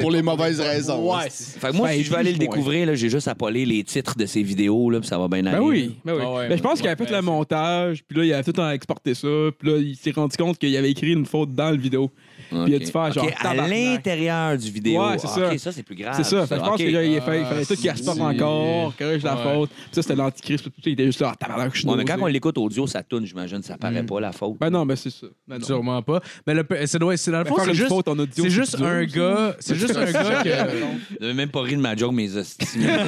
Pour 0.00 0.10
les 0.10 0.22
mauvaises 0.22 0.60
raisons. 0.60 1.14
Ouais. 1.14 1.28
Fait 1.30 1.72
moi, 1.72 1.90
si 1.92 2.04
je 2.04 2.10
veux 2.10 2.16
aller 2.16 2.32
le 2.32 2.38
découvrir, 2.38 2.94
j'ai 2.94 3.08
juste 3.08 3.28
à 3.28 3.34
poler 3.34 3.64
les 3.66 3.84
titres 3.84 4.16
de 4.16 4.26
ses 4.26 4.42
vidéos, 4.42 4.90
puis 4.98 5.06
ça 5.08 5.18
va 5.18 5.28
bien 5.28 5.42
ben 5.42 5.48
aller. 5.48 5.58
Ben 5.58 5.64
oui, 5.64 5.96
ah 6.06 6.48
ben 6.48 6.56
je 6.56 6.62
pense 6.62 6.80
qu'il 6.80 6.88
avait 6.88 7.04
fait 7.04 7.10
le 7.12 7.22
montage, 7.22 8.02
puis 8.06 8.18
là, 8.18 8.24
il 8.24 8.32
avait 8.32 8.44
tout 8.52 8.58
en 8.60 8.70
exporté 8.70 9.14
ça, 9.14 9.28
puis 9.58 9.70
là, 9.70 9.78
il 9.78 9.96
s'est 9.96 10.12
rendu 10.12 10.36
compte 10.36 10.58
qu'il 10.58 10.76
avait 10.76 10.90
écrit 10.90 11.12
une 11.12 11.26
faute 11.26 11.54
dans 11.54 11.70
le 11.70 11.78
vidéo. 11.78 12.10
Okay. 12.52 12.64
Puis 12.64 12.72
il 12.72 12.76
a 12.76 12.78
dû 12.78 12.86
faire 12.86 13.24
okay. 13.24 13.34
à 13.40 13.54
l'intérieur 13.54 14.58
du 14.58 14.70
vidéo. 14.70 15.02
Ouais, 15.02 15.18
c'est 15.18 15.28
ça. 15.28 15.58
Ça, 15.58 15.72
c'est 15.72 15.82
plus 15.82 15.94
grave. 15.94 16.14
C'est 16.16 16.24
ça. 16.24 16.44
Je 16.44 16.54
pense 16.54 16.74
okay. 16.74 16.86
que 16.86 16.92
là, 16.92 17.04
il, 17.04 17.20
fait, 17.20 17.40
il 17.40 17.46
fallait 17.46 17.64
tout 17.64 17.74
qu'il 17.74 17.90
respecte 17.90 18.18
ah, 18.20 18.24
encore, 18.24 18.96
corrige 18.96 19.22
la 19.22 19.36
faute. 19.36 19.70
Ça, 19.90 20.02
c'était 20.02 20.16
l'antichrist. 20.16 20.66
Il 20.84 20.92
était 20.92 21.06
juste 21.06 21.20
là, 21.20 21.34
tabarnak, 21.38 21.74
je 21.74 21.80
suis 21.80 21.88
Quand 21.88 22.16
on 22.20 22.26
l'écoute 22.26 22.58
audio, 22.58 22.86
ça 22.86 23.02
tourne, 23.02 23.24
j'imagine, 23.24 23.62
ça 23.62 23.76
paraît 23.76 24.02
mm. 24.02 24.06
pas 24.06 24.20
la 24.20 24.32
faute. 24.32 24.58
Ben 24.60 24.70
non, 24.70 24.84
mais 24.84 24.96
c'est 24.96 25.10
ça. 25.10 25.26
Ben 25.46 25.62
Sûrement 25.62 26.02
pas. 26.02 26.20
Mais 26.46 26.54
c'est, 26.86 26.98
dans 26.98 27.08
le 27.08 27.44
ben, 27.44 27.44
fond, 27.46 27.56
c'est 27.64 27.74
juste, 27.74 27.92
c'est 28.32 28.50
juste 28.50 28.80
un 28.80 29.04
gars. 29.04 29.56
C'est 29.60 29.74
juste 29.74 29.96
un 29.96 30.10
gars 30.10 30.42
qui. 30.42 30.48
que. 30.48 30.54
J'avais 31.20 31.34
même 31.34 31.50
pas 31.50 31.62
ri 31.62 31.76
de 31.76 31.80
ma 31.80 31.96
joke, 31.96 32.12
mes 32.12 32.36
estimes. 32.36 32.82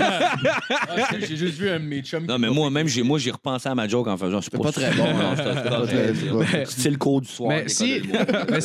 Ah, 0.86 1.07
j'ai 1.18 1.36
juste 1.36 1.59
vu 1.59 1.68
un 1.68 1.80
de 1.80 1.84
mes 1.84 2.03
chums. 2.03 2.26
Non, 2.26 2.38
mais 2.38 2.49
moi-même, 2.49 2.86
j'ai, 2.86 3.30
repensé 3.30 3.68
à 3.68 3.74
ma 3.74 3.88
joke 3.88 4.07
en 4.07 4.16
faisant. 4.16 4.40
C'est 4.40 4.57
pas 4.57 4.72
très 4.72 4.92
bon. 4.92 5.07
C'est 6.66 6.90
le 6.90 6.97
cours 6.97 7.20
du 7.20 7.28
soir. 7.28 7.51
Mais 7.51 7.68
si 7.68 8.03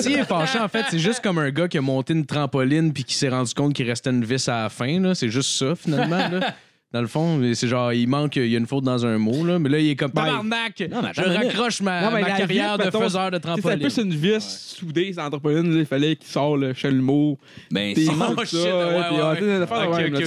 il 0.10 0.20
est 0.20 0.28
penché 0.28 0.60
en 0.60 0.68
en 0.70 0.72
fait, 0.72 0.86
c'est 0.92 1.00
juste 1.00 1.22
comme 1.22 1.40
un 1.40 1.50
gars 1.50 1.68
qui 1.68 1.80
a 1.80 1.82
monté 1.82 2.14
une 2.14 2.28
trampoline 2.28 2.94
puis 2.94 3.04
qui 3.04 3.16
s'est 3.16 3.30
rendu 3.30 3.52
compte 3.56 3.74
qu'il 3.74 3.90
restait 3.90 4.12
une 4.12 4.24
vis 4.24 4.48
à 4.48 4.64
la 4.64 4.70
fin. 4.70 5.16
C'est 5.16 5.30
juste 5.30 5.50
ça, 5.58 5.74
finalement. 5.76 6.30
Dans 6.92 7.02
le 7.02 7.08
fond, 7.08 7.40
c'est 7.54 7.68
genre, 7.68 7.94
il 7.94 8.08
manque, 8.08 8.36
il 8.38 8.48
y 8.48 8.56
a 8.56 8.58
une 8.58 8.66
faute 8.66 8.84
dans 8.84 9.06
un 9.06 9.20
mot, 9.20 9.46
là. 9.46 9.60
Mais 9.60 9.70
là, 9.70 9.78
il 9.78 9.90
est 9.90 9.96
comme, 9.96 10.12
tabarnak! 10.12 10.84
Non, 10.90 11.02
mais 11.04 11.10
je 11.14 11.22
raccroche 11.22 11.82
ma, 11.82 12.02
non, 12.02 12.12
mais 12.12 12.22
ma 12.22 12.32
carrière 12.32 12.74
vie, 12.74 12.80
de 12.80 12.86
mettons, 12.86 13.02
faiseur 13.02 13.30
de 13.30 13.38
trampoline. 13.38 13.90
C'est 13.90 14.02
un 14.02 14.04
peu 14.06 14.10
une 14.10 14.16
vis 14.16 14.32
ouais. 14.32 14.40
soudée, 14.40 15.14
cette 15.14 15.20
entreprise. 15.20 15.62
Il 15.66 15.86
fallait 15.86 16.16
qu'il 16.16 16.28
sorte 16.28 16.60
le 16.60 16.74
chelmot. 16.74 17.38
Ben, 17.70 17.94
s'il 17.94 18.12
manque 18.14 18.44
ça, 18.46 18.58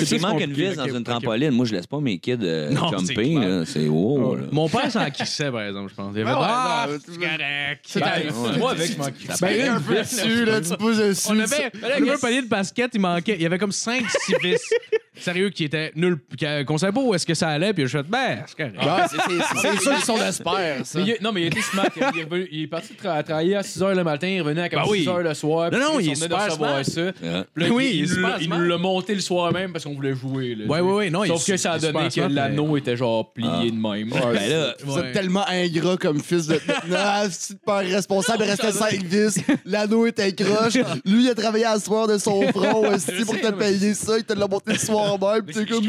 S'il 0.05 0.21
manque 0.21 0.41
une 0.41 0.53
vis 0.53 0.77
dans 0.77 0.87
une 0.87 1.03
trampoline, 1.03 1.51
moi, 1.51 1.67
je 1.67 1.75
laisse 1.75 1.89
pas 1.89 1.99
mes 1.99 2.19
kids 2.19 2.39
euh, 2.43 2.73
jumper. 2.97 3.65
C'est 3.67 3.89
wow. 3.89 4.37
Mon 4.53 4.69
père 4.69 4.89
s'en 4.91 5.11
quissait, 5.11 5.51
par 5.51 5.63
exemple, 5.63 5.91
je 5.91 5.95
pense. 5.97 6.13
Il 6.15 6.21
avait 6.21 6.31
ah, 6.33 6.87
ah, 6.87 6.89
c'est 7.05 7.19
correct. 7.19 8.33
Ben, 8.33 8.59
moi, 8.59 8.71
avec, 8.71 8.93
je 8.93 8.97
ben, 8.97 9.13
ben, 9.41 9.69
un 9.69 9.81
peu 9.81 9.95
dessus, 9.97 10.45
là. 10.45 10.61
Tu 10.61 10.77
pousses 10.77 10.99
dessus. 10.99 11.27
On 11.29 11.39
avait 11.41 11.73
un 12.11 12.19
panier 12.19 12.43
de 12.43 12.49
basket, 12.49 12.91
il 12.95 13.01
manquait. 13.01 13.35
Il 13.35 13.43
y 13.43 13.47
avait 13.47 13.59
comme 13.59 13.71
5-6 13.71 14.43
vis, 14.43 14.61
sérieux, 15.17 15.51
qui 15.51 15.65
étaient 15.65 15.91
nuls 15.97 16.19
qui- 16.61 16.65
qu'on 16.65 16.79
savait 16.79 16.93
pas 16.93 17.01
où 17.01 17.15
est-ce 17.15 17.27
que 17.27 17.35
ça 17.35 17.49
allait, 17.49 17.73
puis 17.73 17.85
je 17.87 17.99
fait, 17.99 18.03
ben, 18.03 18.43
c'est 18.47 18.57
correct. 18.57 18.77
Ouais, 18.79 19.03
c'est- 19.11 19.35
c'est 19.55 19.61
c'est 19.71 19.81
sûr 19.81 19.95
qu'ils 19.97 20.05
sont 20.05 20.19
d'espère, 20.19 20.85
ça. 20.87 20.99
Mais 20.99 21.05
il 21.05 21.11
est- 21.11 21.23
non, 21.23 21.33
mais 21.33 21.43
il 21.43 21.47
était 21.49 21.61
smart. 21.63 21.87
Il 21.97 22.03
est, 22.21 22.25
revenu- 22.25 22.49
il 22.51 22.63
est 22.63 22.67
parti 22.67 22.93
tra- 22.95 23.23
travailler 23.23 23.57
à 23.57 23.63
6 23.63 23.81
h 23.81 23.95
le 23.95 24.05
matin, 24.05 24.27
il 24.29 24.37
est 24.37 24.41
revenu 24.41 24.61
à 24.61 24.69
comme 24.69 24.83
Ben 24.83 24.89
oui. 24.91 25.01
6 25.03 25.09
h 25.09 25.21
le 25.23 25.35
soir. 25.35 25.71
Non, 25.71 25.71
puis 25.71 25.81
non, 25.81 25.87
il 25.87 25.95
on 25.95 25.99
est 25.99 26.03
venait 26.03 26.15
de 26.15 26.21
super 26.51 26.85
ça. 26.85 27.13
Puis 27.55 27.65
là, 27.65 27.71
Oui, 27.73 27.91
il, 27.93 27.95
est 27.95 27.97
il 27.97 28.03
nous 28.03 28.09
super 28.15 28.29
l'a- 28.31 28.37
il 28.41 28.45
smart. 28.47 28.59
nous 28.59 28.65
l'a 28.69 28.79
monté 28.79 29.15
le 29.15 29.21
soir 29.21 29.53
même 29.53 29.73
parce 29.73 29.85
qu'on 29.85 29.95
voulait 29.95 30.15
jouer. 30.15 30.55
là. 30.55 30.67
Ouais, 30.67 30.81
ouais, 30.81 30.93
ouais, 30.93 31.11
non, 31.11 31.25
il 31.25 31.29
Sauf 31.29 31.49
est- 31.49 31.53
que 31.53 31.57
ça 31.57 31.73
a 31.73 31.79
il 31.79 31.85
est 31.85 31.93
donné 31.93 32.07
que 32.07 32.13
super 32.15 32.29
l'anneau 32.31 32.77
était 32.77 32.97
genre 32.97 33.33
plié 33.33 33.71
de 33.71 33.77
même. 33.77 34.11
Ben 34.11 34.33
là, 34.33 34.75
Vous 34.85 34.95
Ouais. 34.99 35.07
êtes 35.07 35.13
tellement 35.13 35.45
ingrat 35.49 35.97
comme 35.97 36.21
fils 36.21 36.47
de. 36.47 36.55
Non, 36.89 36.99
c'est 37.31 37.61
pas 37.63 37.79
responsable, 37.79 38.45
il 38.45 38.51
restait 38.51 38.73
5 38.73 39.03
vis. 39.05 39.41
L'anneau 39.65 40.07
était 40.07 40.33
croche. 40.33 40.75
Lui, 41.05 41.25
il 41.25 41.31
a 41.31 41.35
travaillé 41.35 41.65
à 41.65 41.79
soir 41.79 42.07
de 42.09 42.19
son 42.19 42.43
front 42.49 42.87
aussi 42.93 43.25
pour 43.25 43.39
te 43.41 43.51
payer 43.53 43.95
ça. 43.95 44.19
Il 44.19 44.25
te 44.25 44.33
l'a 44.33 44.47
monté 44.47 44.73
le 44.73 44.79
soir 44.79 45.19
même. 45.19 45.43
Pis 45.45 45.55
t'es 45.55 45.67
comme. 45.67 45.83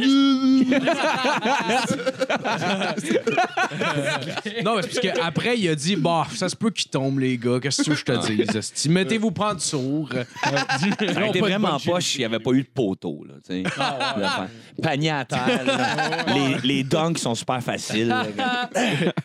Non, 4.64 4.76
mais 4.76 4.82
c'est 4.84 4.88
parce 4.88 5.00
qu'après, 5.00 5.58
il 5.58 5.70
a 5.70 5.76
dit, 5.76 5.96
bah, 5.96 6.26
ça 6.34 6.50
se 6.50 6.56
peut 6.56 6.70
qu'il 6.72 6.90
tombe, 6.90 7.20
les 7.20 7.38
gars. 7.38 7.60
Qu'est-ce 7.62 7.78
que 7.78 7.84
tu 7.84 7.90
veux 7.92 7.96
que 7.96 8.02
je 8.02 8.06
te 8.06 8.32
dise? 8.44 8.56
esti? 8.56 8.90
Mettez-vous 8.90 9.32
prendre 9.32 9.62
sourd. 9.62 10.10
A 10.44 11.28
été 11.28 11.40
vraiment 11.40 11.78
poche 11.80 12.04
s'il 12.06 12.20
n'y 12.20 12.26
avait 12.26 12.40
pas 12.40 12.52
eu 12.52 12.62
de 12.64 12.68
poteau. 12.74 13.26
Là, 13.28 13.36
tu 13.46 13.64
sais. 13.64 13.64
L'affaire. 13.64 14.48
Panier 14.82 15.12
à 15.12 15.26
terre. 15.26 15.64
là. 15.66 16.26
les, 16.34 16.58
les 16.76 16.84
dunks 16.84 17.18
sont 17.20 17.36
super 17.36 17.62
faciles. 17.62 18.08
là. 18.08 18.26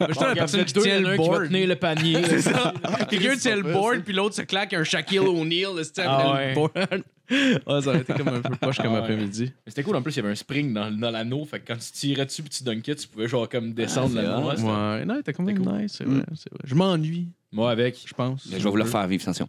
J'étais 0.09 0.27
la 0.27 0.35
personne 0.35 0.65
qui 0.65 0.73
tient 0.75 0.97
il 0.97 1.03
le 1.03 1.09
un 1.11 1.17
qui 1.17 1.23
va 1.23 1.29
board. 1.29 1.47
tenir 1.49 1.69
le 1.69 1.77
panier. 1.77 2.23
Quelqu'un 3.11 3.37
tient 3.37 3.57
le 3.57 3.63
board, 3.63 4.01
puis 4.05 4.15
l'autre 4.15 4.35
se 4.35 4.43
claque 4.43 4.73
un 4.75 4.85
Shaquille 4.85 5.19
O'Neal, 5.21 5.79
esti, 5.81 6.01
après 6.01 6.25
Ah 6.25 6.27
le 6.27 6.33
ouais. 6.49 6.55
board. 6.55 7.03
Ouais, 7.67 7.83
ça 7.83 7.89
aurait 7.89 8.01
été 8.01 8.13
comme 8.15 8.29
un 8.29 8.41
peu 8.41 8.57
poche 8.57 8.77
comme 8.79 8.87
Ah 8.89 8.93
ouais. 8.95 8.99
après-midi. 8.99 9.45
Mais 9.45 9.71
C'était 9.71 9.83
cool, 9.83 9.97
en 9.97 10.03
plus, 10.03 10.13
il 10.13 10.17
y 10.17 10.21
avait 10.21 10.31
un 10.31 10.35
spring 10.35 10.73
dans, 10.73 10.91
dans 10.91 11.11
l'anneau. 11.11 11.45
Fait 11.45 11.61
que 11.61 11.67
quand 11.73 11.79
tu 11.79 11.93
tirais 11.93 12.25
dessus 12.27 12.43
puis 12.43 12.51
tu 12.51 12.65
dunkais, 12.65 12.95
tu 12.95 13.07
pouvais 13.09 13.29
genre 13.29 13.49
comme 13.49 13.73
descendre 13.75 14.15
Ah, 14.19 14.23
l'anneau. 14.23 14.49
Ouais, 14.97 15.05
non, 15.05 15.21
t'es 15.23 15.33
quand 15.33 15.43
même 15.43 15.57
C'était 15.57 15.69
cool. 15.71 15.81
nice, 15.83 15.93
c'est 15.97 16.05
vrai, 16.05 16.23
c'est 16.35 16.51
vrai. 16.53 16.61
Je 16.65 16.75
m'ennuie, 16.75 17.29
Moi, 17.53 17.71
avec. 17.71 18.03
je 18.07 18.15
pense. 18.15 18.47
Je 18.51 18.57
vais 18.57 18.71
vous 18.71 18.77
le 18.77 18.85
faire 18.85 19.07
vivre, 19.07 19.23
attention. 19.23 19.49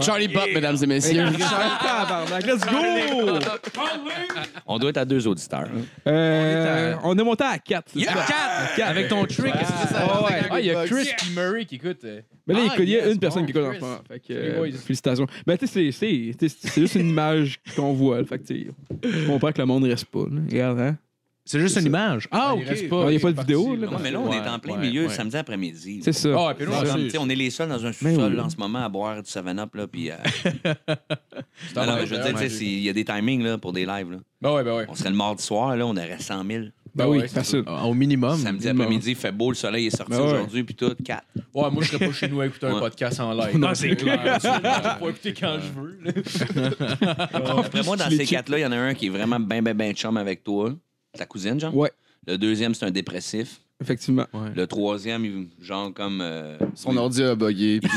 Charlie 0.00 0.28
Pop, 0.28 0.46
mesdames 0.52 0.76
et 0.82 0.86
messieurs. 0.86 1.24
Tabarnak, 1.38 2.46
let's 2.46 2.60
go! 2.64 3.38
On 4.66 4.78
doit 4.78 4.90
être 4.90 4.96
à 4.98 5.04
deux 5.04 5.26
auditeurs. 5.26 5.68
Euh, 6.06 6.94
on 7.04 7.16
est 7.18 7.22
monté 7.24 7.44
à 7.44 7.58
4. 7.58 7.92
Avec 8.84 9.08
ton 9.08 9.24
trick, 9.24 9.52
c'est 9.80 9.94
ça? 9.94 10.22
ouais. 10.22 10.42
Ah, 10.50 10.60
il 10.60 10.66
y 10.66 10.70
a 10.70 10.86
Chris. 10.86 11.08
Murray 11.34 11.64
qui 11.64 11.76
écoute. 11.76 11.98
euh, 12.04 12.20
Mais 12.46 12.54
là, 12.54 12.60
il 12.64 12.70
Ah, 12.72 12.76
connaît 12.76 12.88
yes, 12.90 13.12
une 13.14 13.18
personne 13.18 13.42
bon, 13.42 13.46
qui 13.46 13.52
écoute 13.52 13.64
en 13.64 13.70
Chris. 13.70 13.78
ce 13.80 13.84
moment. 13.84 13.98
Fait 14.08 14.20
que, 14.20 14.32
euh, 14.32 14.56
boys. 14.58 14.78
félicitations. 14.84 15.26
Mais 15.46 15.56
tu 15.58 15.66
sais, 15.66 15.92
c'est- 15.92 16.32
c'est 16.38 16.48
c'est- 16.48 16.68
c'est 16.68 16.80
juste 16.80 16.94
une 16.96 17.08
image 17.10 17.58
qu'on 17.76 17.92
voit. 17.92 18.18
là. 18.18 18.24
Fait 18.24 18.38
que, 18.38 18.46
tu 18.46 18.64
sais, 18.64 18.70
je 19.02 19.26
comprends 19.26 19.52
que 19.52 19.58
le 19.58 19.66
monde 19.66 19.84
reste 19.84 20.06
pas. 20.06 20.20
là. 20.30 20.40
Regarde, 20.50 20.80
hein? 20.80 20.96
C'est 21.44 21.58
juste 21.58 21.76
une 21.80 21.86
image. 21.86 22.28
Ah, 22.30 22.54
il 22.56 22.62
ok. 22.62 22.78
il 23.10 23.14
y 23.14 23.16
a 23.16 23.20
pas 23.20 23.32
de 23.32 23.40
vidéo, 23.40 23.74
là. 23.74 23.88
Ouais, 23.88 23.96
mais 24.00 24.10
là, 24.12 24.20
on 24.20 24.30
Ouais, 24.30 24.36
est 24.36 24.48
en 24.48 24.58
plein 24.60 24.74
ouais, 24.74 24.80
milieu 24.86 25.06
ouais. 25.06 25.12
samedi 25.12 25.36
après-midi. 25.36 26.00
C'est 26.04 26.12
ça. 26.12 26.28
Ah, 26.38 26.54
puis 26.54 26.66
nous, 26.66 26.72
on 27.20 27.28
est 27.28 27.34
les 27.34 27.50
seuls 27.50 27.68
dans 27.68 27.84
un 27.84 27.90
Mais 28.02 28.14
sous-sol 28.14 28.38
en 28.38 28.48
ce 28.48 28.56
moment 28.56 28.84
à 28.84 28.88
boire 28.88 29.20
du 29.22 29.28
7-Up. 29.28 29.74
Là, 29.74 29.86
puis, 29.88 30.10
euh, 30.10 30.14
non, 31.76 31.86
non, 31.86 31.98
je 32.04 32.14
veux 32.14 32.22
dire, 32.22 32.32
tu 32.34 32.38
sais, 32.38 32.48
c'est- 32.48 32.64
il 32.64 32.80
y 32.82 32.88
a 32.88 32.92
des 32.92 33.04
timings 33.04 33.42
là, 33.42 33.58
pour 33.58 33.72
des 33.72 33.84
lives. 33.86 34.10
Là. 34.12 34.18
Ben 34.40 34.54
ouais, 34.54 34.62
ben 34.64 34.76
ouais. 34.76 34.86
On 34.88 34.94
serait 34.94 35.10
le 35.10 35.16
mardi 35.16 35.42
soir, 35.42 35.76
là, 35.76 35.84
on 35.86 35.90
aurait 35.96 36.18
100 36.18 36.44
000. 36.44 36.64
Ben 36.94 37.06
Ben 37.06 37.06
oui, 37.08 37.26
facile. 37.26 37.64
Au 37.66 37.94
minimum. 37.94 38.36
Samedi 38.38 38.68
après-midi, 38.68 39.10
il 39.10 39.16
fait 39.16 39.32
beau, 39.32 39.48
le 39.50 39.54
soleil 39.56 39.86
est 39.86 39.96
sorti 39.96 40.12
Ben 40.12 40.20
aujourd'hui, 40.20 40.62
puis 40.62 40.74
tout, 40.74 40.94
4. 41.04 41.24
Ouais, 41.54 41.70
moi, 41.70 41.82
je 41.82 41.88
serais 41.88 42.06
pas 42.06 42.12
chez 42.12 42.28
nous 42.28 42.40
à 42.40 42.46
écouter 42.46 42.66
un 42.66 42.78
podcast 42.78 43.18
en 43.18 43.32
live. 43.32 43.56
Non, 43.58 43.74
c'est 43.74 43.96
clair. 43.96 44.38
Je 44.42 44.48
vais 44.48 44.60
pas 44.60 45.08
écouter 45.08 45.34
quand 45.34 45.58
je 45.58 45.80
veux. 45.80 45.98
Après 47.32 47.82
moi, 47.82 47.96
dans 47.96 48.10
ces 48.10 48.24
quatre-là, 48.26 48.58
il 48.58 48.62
y 48.62 48.66
en 48.66 48.72
a 48.72 48.76
un 48.76 48.94
qui 48.94 49.06
est 49.06 49.10
vraiment 49.10 49.40
ben, 49.40 49.62
ben, 49.62 49.74
ben 49.76 49.92
chum 49.94 50.16
avec 50.16 50.44
toi. 50.44 50.72
Ta 51.16 51.26
cousine, 51.26 51.58
genre? 51.60 51.76
Ouais, 51.76 51.90
Le 52.26 52.36
deuxième, 52.38 52.74
c'est 52.74 52.84
un 52.86 52.90
dépressif. 52.90 53.60
effectivement. 53.82 54.26
Le 54.54 54.66
troisième, 54.66 55.24
il- 55.24 55.48
genre 55.60 55.92
comme. 55.92 56.20
euh, 56.22 56.56
Son 56.74 56.96
ordi 56.96 57.22
a 57.22 57.34
bugué. 57.34 57.80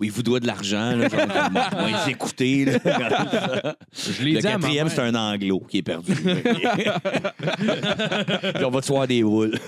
où 0.00 0.04
il 0.04 0.10
vous 0.10 0.22
doit 0.22 0.40
de 0.40 0.46
l'argent. 0.46 0.96
Là, 0.96 1.08
genre, 1.08 1.20
comme, 1.20 1.86
les 1.86 2.10
écouter. 2.12 2.64
Là, 2.64 2.78
Je 3.92 4.22
l'ai 4.24 4.32
le 4.32 4.40
dit 4.40 4.46
à 4.46 4.52
ma 4.52 4.58
quatrième, 4.58 4.86
mère. 4.86 4.94
c'est 4.96 5.02
un 5.02 5.14
anglo 5.14 5.60
qui 5.68 5.78
est 5.78 5.82
perdu. 5.82 6.12
Puis 8.54 8.64
on 8.64 8.70
va 8.70 8.80
te 8.80 8.86
voir 8.88 9.06
des 9.06 9.22
boules. 9.22 9.58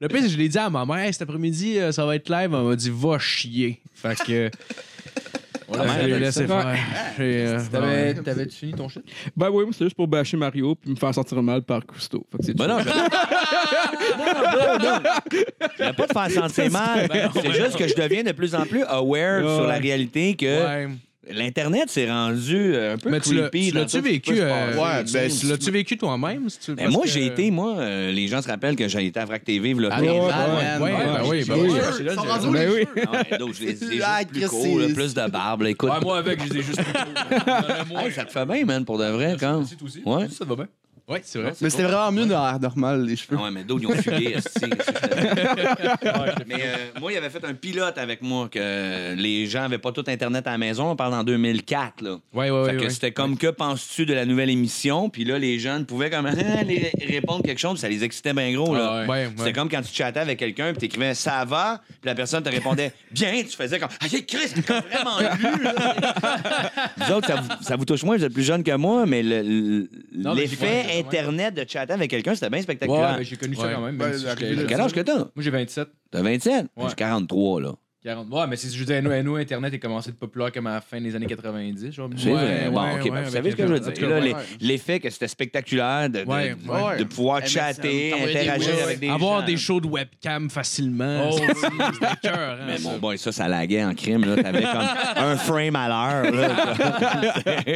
Le 0.00 0.08
pire, 0.08 0.18
c'est 0.20 0.26
que 0.26 0.28
je 0.32 0.38
l'ai 0.38 0.48
dit 0.48 0.58
à 0.58 0.70
ma 0.70 0.84
mère, 0.86 0.98
Hey, 0.98 1.12
cet 1.12 1.22
après-midi, 1.22 1.78
euh, 1.78 1.92
ça 1.92 2.04
va 2.06 2.14
être 2.16 2.28
live. 2.28 2.50
Elle 2.54 2.62
m'a 2.64 2.76
dit, 2.76 2.90
va 2.94 3.18
chier. 3.18 3.80
Fait 3.94 4.16
que. 4.24 4.50
Laissé 6.18 6.46
faire. 6.46 6.74
J'ai, 7.18 7.46
euh, 7.46 7.58
T'avais- 7.70 8.14
T'avais-tu 8.14 8.56
fini 8.56 8.72
ton 8.72 8.88
shit? 8.88 9.02
Ben 9.36 9.50
oui, 9.50 9.64
moi, 9.64 9.72
c'est 9.76 9.84
juste 9.84 9.96
pour 9.96 10.08
bâcher 10.08 10.36
Mario 10.36 10.74
puis 10.74 10.90
me 10.90 10.96
faire 10.96 11.14
sentir 11.14 11.42
mal 11.42 11.62
par 11.62 11.84
Cousteau. 11.84 12.24
Fait 12.32 12.38
que 12.38 12.44
c'est 12.44 12.56
Ben 12.56 12.64
tout. 12.66 12.70
non, 12.72 12.78
je... 12.80 12.88
non, 12.88 12.94
non, 14.18 14.78
non. 14.78 15.00
Je 15.32 15.76
voulais 15.76 15.92
pas 15.92 16.06
te 16.06 16.12
faire 16.12 16.30
sentir 16.30 16.70
mal. 16.72 17.08
C'est 17.34 17.52
juste 17.52 17.76
que 17.76 17.86
je 17.88 17.94
deviens 17.94 18.22
de 18.22 18.32
plus 18.32 18.54
en 18.54 18.62
plus 18.64 18.82
aware 18.84 19.42
Ouais. 19.44 19.54
sur 19.56 19.66
la 19.66 19.76
réalité 19.78 20.34
que 20.34 20.46
ouais. 20.46 20.88
l'Internet 21.32 21.90
s'est 21.90 22.10
rendu 22.10 22.74
euh, 22.74 22.94
un 22.94 22.98
peu 22.98 23.10
Mais 23.10 23.20
creepy. 23.20 23.68
tu 23.70 23.74
l'as-tu 23.76 24.00
vécu, 24.00 24.34
euh. 24.40 24.76
Ouais, 24.76 25.04
ben, 25.12 25.30
Tu 25.30 25.46
l'as-tu 25.46 25.70
vécu 25.70 25.96
toi-même? 25.96 26.48
si 26.48 26.58
tu- 26.58 26.74
Ben, 26.74 26.88
moi, 26.90 27.02
que- 27.04 27.08
j'ai 27.10 27.26
été, 27.26 27.50
moi, 27.50 27.76
euh, 27.78 28.10
les 28.12 28.28
gens 28.28 28.40
se 28.42 28.48
rappellent 28.48 28.76
que 28.76 28.88
j'ai 28.88 29.06
été 29.06 29.20
à 29.20 29.24
Vrac 29.24 29.44
TV, 29.44 29.74
là. 29.74 29.88
Ah, 29.92 30.00
ben 30.00 30.10
oui, 30.10 30.18
ben 30.20 31.24
Ils 31.24 31.28
oui. 31.30 31.44
Ben 31.46 31.54
oui. 31.58 31.70
juste 31.70 32.02
plus 34.94 34.94
plus 34.94 35.14
de 35.14 35.30
barbe. 35.30 35.62
là. 35.62 35.70
Écoute, 35.70 35.90
Ouais, 35.90 36.00
moi, 36.02 36.18
avec, 36.18 36.40
je 36.46 36.52
les 36.52 36.60
ai 36.60 36.62
juste 36.62 36.78
hey, 38.00 38.12
ça 38.12 38.24
te 38.24 38.32
fait 38.32 38.46
bien, 38.46 38.64
man, 38.64 38.84
pour 38.84 38.98
de 38.98 39.04
vrai, 39.06 39.36
quand. 39.38 39.64
Ça 39.66 39.76
te 39.76 40.44
va 40.44 40.56
bien? 40.56 40.66
Ouais, 41.08 41.20
c'est 41.24 41.38
vrai. 41.40 41.52
Mais 41.60 41.70
c'était 41.70 41.84
vraiment 41.84 42.12
mieux 42.12 42.26
dans 42.26 42.44
l'air 42.44 42.60
normal, 42.60 43.04
les 43.06 43.16
cheveux. 43.16 43.36
Ah 43.40 43.44
ouais, 43.44 43.50
mais 43.50 43.64
d'autres, 43.64 43.82
ils 43.84 43.86
ont 43.88 44.02
fugué. 44.02 44.34
esti. 44.36 44.66
mais 46.46 46.54
euh, 46.62 47.00
moi, 47.00 47.12
il 47.12 47.16
avait 47.16 47.30
fait 47.30 47.44
un 47.44 47.54
pilote 47.54 47.96
avec 47.98 48.22
moi 48.22 48.48
que 48.50 49.14
les 49.14 49.46
gens 49.46 49.60
n'avaient 49.62 49.78
pas 49.78 49.92
tout 49.92 50.04
Internet 50.06 50.46
à 50.46 50.52
la 50.52 50.58
maison. 50.58 50.90
On 50.90 50.96
parle 50.96 51.14
en 51.14 51.24
2004, 51.24 52.02
là. 52.02 52.10
Ouais, 52.34 52.50
ouais, 52.50 52.64
Fait 52.66 52.70
ouais. 52.72 52.76
que 52.76 52.82
ouais. 52.84 52.90
c'était 52.90 53.12
comme 53.12 53.36
que 53.38 53.46
penses-tu 53.48 54.06
de 54.06 54.14
la 54.14 54.26
nouvelle 54.26 54.50
émission? 54.50 55.08
Puis 55.10 55.24
là, 55.24 55.38
les 55.38 55.58
jeunes 55.58 55.86
pouvaient 55.86 56.10
comme 56.10 56.26
aller 56.26 56.92
répondre 57.06 57.42
quelque 57.42 57.58
chose, 57.58 57.72
puis 57.72 57.80
ça 57.80 57.88
les 57.88 58.04
excitait 58.04 58.32
bien 58.32 58.52
gros. 58.52 58.74
Là. 58.74 58.88
Ah 58.90 59.00
ouais. 59.02 59.08
Ouais, 59.08 59.28
C'était 59.36 59.52
comme 59.52 59.68
quand 59.68 59.82
tu 59.82 59.92
chattais 59.94 60.20
avec 60.20 60.38
quelqu'un, 60.38 60.72
puis 60.72 60.80
t'écrivais 60.80 61.14
ça 61.14 61.44
va, 61.44 61.80
puis 61.88 61.96
la 62.04 62.14
personne 62.14 62.42
te 62.42 62.50
répondait 62.50 62.92
bien, 63.10 63.42
tu 63.48 63.56
faisais 63.56 63.78
comme 63.78 63.88
ah, 64.00 64.06
Chris, 64.08 64.22
c'est 64.54 64.66
comme 64.66 64.82
vraiment 64.90 65.18
lu. 65.20 65.62
là. 65.64 65.94
Vous 66.98 67.12
autres, 67.14 67.26
ça 67.28 67.36
vous, 67.36 67.48
ça 67.64 67.76
vous 67.76 67.84
touche 67.84 68.02
moins, 68.02 68.16
vous 68.16 68.24
êtes 68.24 68.32
plus 68.34 68.42
jeune 68.42 68.62
que 68.62 68.74
moi, 68.76 69.06
mais 69.06 69.22
le- 69.22 69.42
le- 69.42 69.88
Non, 70.14 70.34
mais 70.34 70.42
l'effet 70.42 70.84
j'ai- 70.88 70.97
Internet 71.00 71.54
de 71.54 71.64
chatter 71.68 71.92
avec 71.92 72.10
quelqu'un, 72.10 72.34
c'était 72.34 72.48
bien 72.50 72.58
Ouais, 72.58 72.62
spectaculaire. 72.62 73.16
mais 73.18 73.24
j'ai 73.24 73.36
connu 73.36 73.54
ça 73.56 73.62
Ouais. 73.66 73.72
quand 73.74 73.80
même. 73.80 74.00
Ouais, 74.00 74.08
même 74.10 74.18
si 74.18 74.26
arrivé 74.26 74.48
j'étais- 74.50 74.62
là. 74.62 74.68
Quel 74.68 74.80
âge 74.80 74.92
que 74.92 75.00
t'as? 75.00 75.16
Moi, 75.18 75.30
j'ai 75.38 75.50
27. 75.50 75.88
T'as 76.10 76.22
27? 76.22 76.66
Ouais. 76.76 76.84
J'ai 76.88 76.94
43, 76.94 77.60
là. 77.60 77.74
40. 78.08 78.26
Ouais, 78.30 78.46
mais 78.48 78.56
c'est, 78.56 78.70
je 78.74 78.78
veux 78.82 78.86
dire, 78.86 79.22
nous, 79.22 79.36
Internet 79.36 79.74
est 79.74 79.78
commencé 79.78 80.10
de 80.10 80.16
populaire 80.16 80.50
comme 80.50 80.66
à 80.66 80.74
la 80.74 80.80
fin 80.80 80.98
des 81.00 81.14
années 81.14 81.26
90. 81.26 81.92
Genre, 81.92 82.08
C'est 82.16 82.28
Ouais, 82.30 82.34
vrai. 82.34 82.70
Bon, 82.70 82.80
ouais, 82.82 83.00
OK. 83.04 83.12
ouais, 83.12 83.22
vous 83.22 83.30
savez 83.30 83.50
ce 83.50 83.56
que 83.56 83.66
je 83.66 83.72
veux 83.74 83.80
dire? 83.80 84.08
Là, 84.08 84.20
L'effet 84.60 84.98
que 85.00 85.10
c'était 85.10 85.28
spectaculaire 85.28 86.08
de, 86.08 86.20
de, 86.24 86.28
Ouais, 86.28 86.54
de- 86.54 86.70
ouais. 86.70 86.96
de 86.98 87.04
pouvoir 87.04 87.40
MSN, 87.42 87.48
chatter, 87.48 88.14
interagir 88.14 88.74
avec 88.82 88.98
des 89.00 89.10
Avoir 89.10 89.40
gens. 89.40 89.46
des 89.46 89.56
shows 89.58 89.80
de 89.80 89.88
webcam 89.88 90.48
facilement. 90.48 91.28
Oh, 91.32 91.36
c'était 91.38 92.06
cœur, 92.22 92.58
hein, 92.60 92.64
Mais 92.66 92.78
ça. 92.78 92.88
mon 92.90 92.98
boy, 92.98 93.18
ça, 93.18 93.30
ça 93.30 93.46
laguait 93.46 93.84
en 93.84 93.94
crime. 93.94 94.24
là. 94.24 94.42
T'avais 94.42 94.62
comme 94.62 94.80
un 95.16 95.36
frame 95.36 95.76
à 95.76 95.88
l'heure. 95.88 96.32
là. 96.34 96.74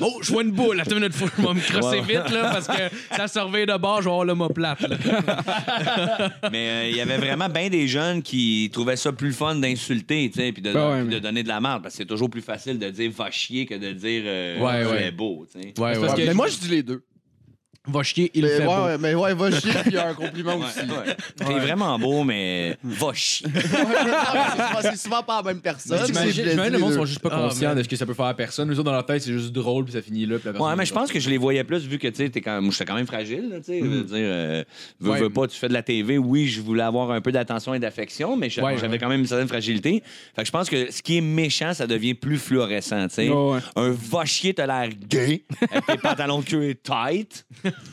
Oh, 0.00 0.18
je 0.22 0.32
vois 0.32 0.42
une 0.42 0.52
boule. 0.52 0.80
Attends 0.80 0.92
une 0.92 1.00
minute, 1.00 1.14
faut 1.14 1.26
que 1.26 1.32
je 1.38 1.42
vais 1.46 1.54
me 1.54 1.60
crosser 1.60 2.00
vite, 2.00 2.30
là, 2.30 2.50
parce 2.52 2.66
que 2.66 2.82
ça 3.16 3.28
surveille 3.28 3.66
de 3.66 3.76
bord, 3.76 3.98
je 4.00 4.04
vais 4.06 4.10
avoir 4.10 4.24
l'homoplate. 4.24 4.80
là. 4.82 4.96
Mais 6.50 6.68
euh, 6.68 6.88
il 6.90 6.96
y 6.96 7.00
avait 7.00 7.18
vraiment 7.18 7.48
bien 7.48 7.68
des 7.68 7.86
jeunes 7.88 8.22
qui 8.22 8.70
trouvaient 8.72 8.96
ça 9.02 9.12
plus 9.12 9.32
fun 9.32 9.54
d'insulter, 9.56 10.30
tu 10.30 10.40
sais, 10.40 10.52
puis 10.52 10.62
de, 10.62 10.72
Ben 10.72 10.88
ouais, 10.90 10.98
puis 11.00 11.08
mais- 11.08 11.14
de 11.14 11.18
donner 11.20 11.42
de 11.42 11.48
la 11.48 11.60
merde. 11.60 11.82
Parce 11.82 11.94
que 11.94 11.98
c'est 11.98 12.06
toujours 12.08 12.30
plus 12.30 12.42
facile 12.42 12.78
de 12.78 12.88
dire 12.90 13.10
va 13.10 13.30
chier 13.30 13.66
que 13.66 13.74
de 13.74 13.92
dire 13.92 14.22
euh, 14.26 14.58
Ouais, 14.60 14.82
tu 14.82 14.88
ouais. 14.90 15.06
es 15.06 15.10
beau, 15.12 15.46
tu 15.52 15.60
sais. 15.60 15.66
Ouais, 15.68 15.72
parce 15.74 15.98
ouais. 16.14 16.22
que- 16.22 16.26
Mais 16.28 16.34
moi, 16.34 16.48
je 16.48 16.58
dis 16.58 16.68
les 16.68 16.82
deux. 16.82 17.02
Va 17.88 18.04
chier, 18.04 18.30
il 18.34 18.44
Mais 18.44 18.48
fait 18.48 18.66
ouais, 18.66 18.92
beau. 18.96 18.98
mais 19.00 19.14
ouais, 19.16 19.34
va 19.34 19.50
chier, 19.60 19.72
puis 19.72 19.82
il 19.86 19.92
y 19.94 19.96
a 19.98 20.08
un 20.08 20.14
compliment 20.14 20.54
Ouais, 20.56 20.66
aussi. 20.66 20.78
ouais. 20.88 21.16
T'es 21.36 21.44
vraiment 21.58 21.98
beau, 21.98 22.22
mais 22.22 22.76
va 22.84 23.12
chier. 23.12 23.46
Ouais, 23.56 24.82
c'est 24.82 24.96
souvent- 24.96 25.22
pas 25.22 25.38
la 25.38 25.52
même 25.52 25.60
personne. 25.60 25.98
J'imagine 26.06 26.44
le 26.44 26.68
les 26.68 26.78
monde 26.78 26.92
sont 26.94 27.04
juste 27.04 27.20
pas 27.20 27.30
Ah, 27.32 27.48
conscients 27.48 27.74
de 27.74 27.82
ce 27.82 27.88
que 27.88 27.96
ça 27.96 28.06
peut 28.06 28.14
faire 28.14 28.26
à 28.26 28.34
personne. 28.34 28.68
Nous 28.68 28.74
autres, 28.74 28.84
dans 28.84 28.92
leur 28.92 29.04
tête, 29.06 29.22
c'est 29.22 29.32
juste 29.32 29.52
drôle, 29.52 29.84
puis 29.84 29.92
ça 29.94 30.02
finit 30.02 30.26
là. 30.26 30.36
Puis 30.38 30.46
la 30.46 30.52
personne 30.52 30.68
Ouais, 30.70 30.76
mais 30.76 30.86
je 30.86 30.92
pense 30.94 31.10
que 31.10 31.18
je 31.20 31.28
les 31.28 31.38
voyais 31.38 31.64
plus 31.64 31.84
vu 31.86 31.98
que 31.98 32.06
tu 32.08 32.16
sais, 32.16 32.28
t'es 32.30 32.40
quand 32.40 32.60
j'étais 32.70 32.84
quand 32.84 32.94
même 32.94 33.06
fragile, 33.06 33.48
là, 33.50 33.58
tu 33.58 33.64
sais. 33.64 33.80
Je 33.80 33.84
veux 33.86 34.02
dire, 34.04 34.16
euh, 34.16 34.64
veux, 35.00 35.10
Ouais. 35.10 35.20
veux 35.20 35.30
pas, 35.30 35.46
tu 35.48 35.58
fais 35.58 35.68
de 35.68 35.72
la 35.72 35.82
TV. 35.82 36.18
Oui, 36.18 36.48
je 36.48 36.60
voulais 36.60 36.82
avoir 36.84 37.10
un 37.10 37.20
peu 37.20 37.32
d'attention 37.32 37.74
et 37.74 37.78
d'affection, 37.80 38.36
mais 38.36 38.48
j'avais 38.48 38.86
ouais. 38.88 38.98
quand 38.98 39.08
même 39.08 39.20
une 39.20 39.26
certaine 39.26 39.48
fragilité. 39.48 40.02
Fait 40.36 40.42
que 40.42 40.46
je 40.46 40.52
pense 40.52 40.68
que 40.70 40.90
ce 40.90 41.02
qui 41.02 41.18
est 41.18 41.20
méchant, 41.20 41.74
ça 41.74 41.86
devient 41.86 42.14
plus 42.14 42.38
fluorescent, 42.38 43.08
tu 43.08 43.14
sais. 43.14 43.30
Un 43.76 43.90
va 43.90 44.24
chier, 44.24 44.54
t'as 44.54 44.66
l'air 44.66 44.88
gay, 45.08 45.42
avec 45.70 45.86
tes 45.86 45.98
pantalons 46.08 46.40
de 46.40 46.44
queue 46.44 46.74
tight. 46.82 47.44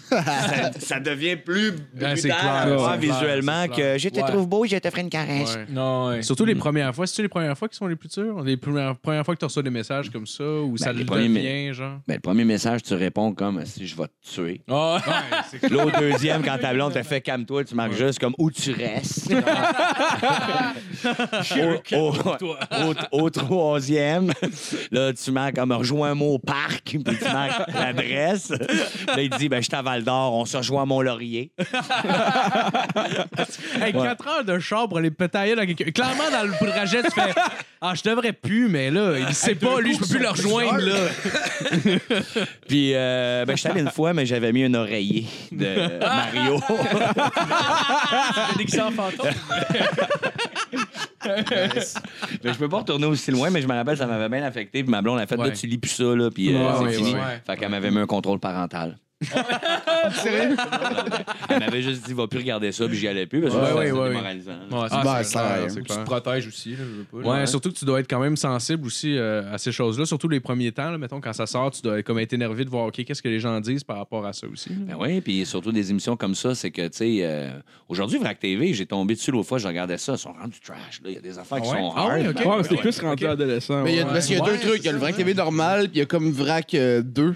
Ça, 0.09 0.71
ça 0.79 0.99
devient 0.99 1.35
plus 1.35 1.71
brutal 1.71 2.17
clair, 2.19 2.77
voir 2.77 2.97
clair, 2.97 2.99
visuellement 2.99 3.67
clair. 3.67 3.93
que 3.93 3.99
je 3.99 4.09
te 4.09 4.19
Ouais. 4.19 4.27
trouve 4.27 4.47
beau, 4.47 4.65
je 4.65 4.75
te 4.77 4.89
ferai 4.89 5.01
une 5.01 5.09
caresse. 5.09 5.55
Ouais. 5.55 5.65
Non, 5.69 6.07
ouais. 6.09 6.21
Surtout 6.23 6.45
les 6.45 6.55
premières 6.55 6.93
fois. 6.95 7.05
C'est-tu 7.07 7.21
les 7.21 7.27
premières 7.29 7.57
fois 7.57 7.67
qui 7.69 7.75
sont 7.77 7.87
les 7.87 7.95
plus 7.95 8.09
dures? 8.09 8.41
Les 8.43 8.57
premières, 8.57 8.95
premières 8.95 9.23
fois 9.23 9.35
que 9.35 9.39
tu 9.39 9.45
reçois 9.45 9.63
des 9.63 9.69
messages 9.69 10.09
comme 10.09 10.25
ça, 10.27 10.43
ou 10.43 10.77
ça 10.77 10.87
Ben, 10.87 10.93
les 10.93 10.99
le 10.99 11.05
premiers, 11.05 11.27
devient, 11.29 11.73
genre? 11.73 11.99
Ben, 12.07 12.15
le 12.15 12.19
premier 12.21 12.43
message, 12.43 12.81
tu 12.83 12.93
réponds 12.95 13.33
comme 13.33 13.65
si 13.65 13.85
je 13.87 13.95
vais 13.95 14.07
te 14.07 14.33
tuer. 14.33 14.61
Ah. 14.69 14.97
Là, 15.69 15.85
au 15.85 15.91
deuxième, 15.91 16.43
quand 16.43 16.57
ta 16.59 16.73
blonde 16.73 16.93
te 16.93 17.03
fait 17.03 17.21
calme-toi, 17.21 17.63
tu 17.65 17.75
marques 17.75 17.93
juste 17.93 18.19
comme 18.19 18.33
où 18.37 18.49
tu 18.51 18.71
restes? 18.71 19.31
au, 21.93 22.13
au- 22.13 22.13
au- 23.11 23.23
au 23.23 23.29
troisième, 23.29 24.31
là, 24.91 25.13
tu 25.13 25.31
marques 25.31 25.55
comme 25.55 25.71
rejoins-moi 25.71 26.27
au 26.29 26.39
parc, 26.39 26.83
puis 26.83 27.03
tu 27.03 27.23
marques 27.31 27.71
l'adresse. 27.73 28.49
Là, 28.49 29.21
il 29.21 29.29
dit 29.31 29.49
ben, 29.49 29.61
je 29.61 29.68
suis 29.69 29.77
à 29.77 29.81
Val 29.81 30.03
d'Or, 30.03 30.33
on 30.35 30.45
se 30.45 30.57
rejoint 30.57 30.83
à 30.83 30.85
Mont-Laurier. 30.85 31.51
Hey, 33.81 33.93
4 33.93 34.27
heures 34.27 34.43
de 34.45 34.59
char 34.59 34.87
pour 34.89 34.97
aller 34.97 35.11
pétailler 35.11 35.55
dans 35.55 35.65
quelqu'un. 35.65 35.91
Clairement, 35.91 36.29
dans 36.31 36.43
le 36.47 36.69
trajet, 36.71 37.01
tu 37.03 37.11
fais 37.11 37.33
Ah, 37.81 37.93
je 37.95 38.03
devrais 38.09 38.33
plus, 38.33 38.67
mais 38.67 38.91
là, 38.91 39.17
il 39.19 39.33
sait 39.33 39.55
pas, 39.55 39.79
lui, 39.79 39.93
je 39.93 39.99
peux 39.99 40.05
plus 40.07 40.19
le 40.19 40.29
rejoindre, 40.29 40.79
là. 40.79 42.13
Puis, 42.67 42.91
euh, 42.93 43.45
ben, 43.45 43.55
je 43.55 43.59
suis 43.61 43.69
allé 43.69 43.81
une 43.81 43.89
fois, 43.91 44.13
mais 44.13 44.25
j'avais 44.25 44.51
mis 44.51 44.65
un 44.65 44.73
oreiller 44.73 45.25
de 45.51 45.99
Mario. 45.99 46.59
déguisé 48.57 48.81
en 48.81 48.91
fantôme. 48.91 49.27
Mais 52.43 52.53
je 52.53 52.57
peux 52.57 52.69
pas 52.69 52.77
retourner 52.79 53.05
aussi 53.05 53.31
loin, 53.31 53.49
mais 53.49 53.61
je 53.61 53.67
me 53.67 53.73
rappelle, 53.73 53.97
ça 53.97 54.05
m'avait 54.07 54.29
bien 54.29 54.43
affecté. 54.45 54.83
Puis 54.83 54.91
ma 54.91 55.01
blonde 55.01 55.19
a 55.19 55.27
fait, 55.27 55.37
Ouais. 55.37 55.47
là, 55.49 55.55
tu 55.55 55.67
lis 55.67 55.77
plus 55.77 55.89
ça, 55.89 56.03
là, 56.03 56.29
puis 56.29 56.53
euh, 56.53 56.59
Ouais, 56.59 56.73
c'est 56.77 56.83
ouais, 56.83 56.93
fini. 56.93 57.13
ouais. 57.13 57.41
Fait 57.45 57.55
qu'elle 57.57 57.69
m'avait 57.69 57.91
mis 57.91 57.99
un 57.99 58.05
contrôle 58.07 58.39
parental. 58.39 58.97
Sérieux? 59.21 60.55
Elle 61.49 61.59
m'avait 61.59 61.81
juste 61.81 62.05
dit, 62.07 62.13
va 62.13 62.27
plus 62.27 62.39
regarder 62.39 62.71
ça, 62.71 62.87
puis 62.87 62.97
j'y 62.97 63.07
allais 63.07 63.25
plus, 63.25 63.41
parce 63.41 63.53
que 63.53 63.59
Ouais, 63.59 63.87
c'est 63.87 63.91
ouais. 63.91 64.07
démoralisant. 64.09 64.51
Ouais, 64.71 64.87
Ah, 64.91 65.01
Ben, 65.03 65.23
ça 65.23 65.39
clair, 65.41 65.67
clair. 65.67 65.75
Tu 65.75 65.81
te 65.83 66.03
protèges 66.03 66.47
aussi, 66.47 66.69
là, 66.71 66.77
je 66.79 66.83
veux 67.17 67.23
pas. 67.23 67.29
Ouais, 67.39 67.45
surtout 67.47 67.71
que 67.71 67.77
tu 67.77 67.85
dois 67.85 67.99
être 67.99 68.09
quand 68.09 68.19
même 68.19 68.37
sensible 68.37 68.85
aussi 68.85 69.17
euh, 69.17 69.53
à 69.53 69.57
ces 69.57 69.71
choses-là, 69.71 70.05
surtout 70.05 70.27
les 70.29 70.39
premiers 70.39 70.71
temps. 70.71 70.89
Là, 70.91 70.97
mettons, 70.97 71.19
quand 71.21 71.33
ça 71.33 71.45
sort, 71.45 71.71
tu 71.71 71.81
dois 71.81 72.01
comme 72.03 72.19
être 72.19 72.33
énervé 72.33 72.63
de 72.65 72.69
voir, 72.69 72.85
OK, 72.87 73.03
qu'est-ce 73.03 73.21
que 73.21 73.29
les 73.29 73.39
gens 73.39 73.59
disent 73.59 73.83
par 73.83 73.97
rapport 73.97 74.25
à 74.25 74.33
ça 74.33 74.47
aussi. 74.47 74.69
là. 74.69 74.75
Ben 74.87 74.95
oui, 74.99 75.21
puis 75.21 75.45
surtout 75.45 75.71
des 75.71 75.89
émissions 75.91 76.15
comme 76.15 76.35
ça, 76.35 76.55
c'est 76.55 76.71
que, 76.71 76.83
tu 76.87 76.97
sais, 76.97 77.17
euh, 77.21 77.49
aujourd'hui, 77.87 78.19
Vrac 78.19 78.39
TV, 78.39 78.73
j'ai 78.73 78.85
tombé 78.85 79.15
dessus 79.15 79.31
l'autre 79.31 79.47
fois, 79.47 79.57
je 79.57 79.67
regardais 79.67 79.97
ça, 79.97 80.13
ils 80.13 80.17
sont 80.17 80.33
rendus 80.33 80.59
trash, 80.61 81.01
là. 81.03 81.09
Il 81.09 81.15
y 81.15 81.17
a 81.17 81.21
des 81.21 81.37
affaires 81.37 81.61
qui 81.61 81.69
Ah 81.69 81.73
ouais? 81.75 81.79
sont 81.81 81.93
Ah 81.95 81.99
hard. 82.01 82.11
ouais, 82.21 82.27
ok. 82.29 82.45
Ouais, 82.45 82.57
mais 82.57 82.63
c'est 82.63 82.77
plus 82.77 82.99
rendu 83.01 83.25
adolescent. 83.25 83.83
Mais 83.83 83.93
il 83.93 83.97
y 83.97 83.99
a, 83.99 84.05
ouais. 84.05 84.13
parce 84.13 84.25
qu'il 84.27 84.37
y 84.37 84.39
a 84.39 84.43
Ouais, 84.43 84.51
deux 84.51 84.57
trucs. 84.59 84.79
Il 84.79 84.85
y 84.85 84.89
a 84.89 84.93
le 84.93 84.97
Vrac 84.97 85.15
TV 85.15 85.33
normal, 85.33 85.83
puis 85.89 85.95
il 85.95 85.99
y 85.99 86.01
a 86.01 86.05
comme 86.05 86.31
Vrac 86.31 86.73
euh, 86.73 87.01
2. 87.01 87.35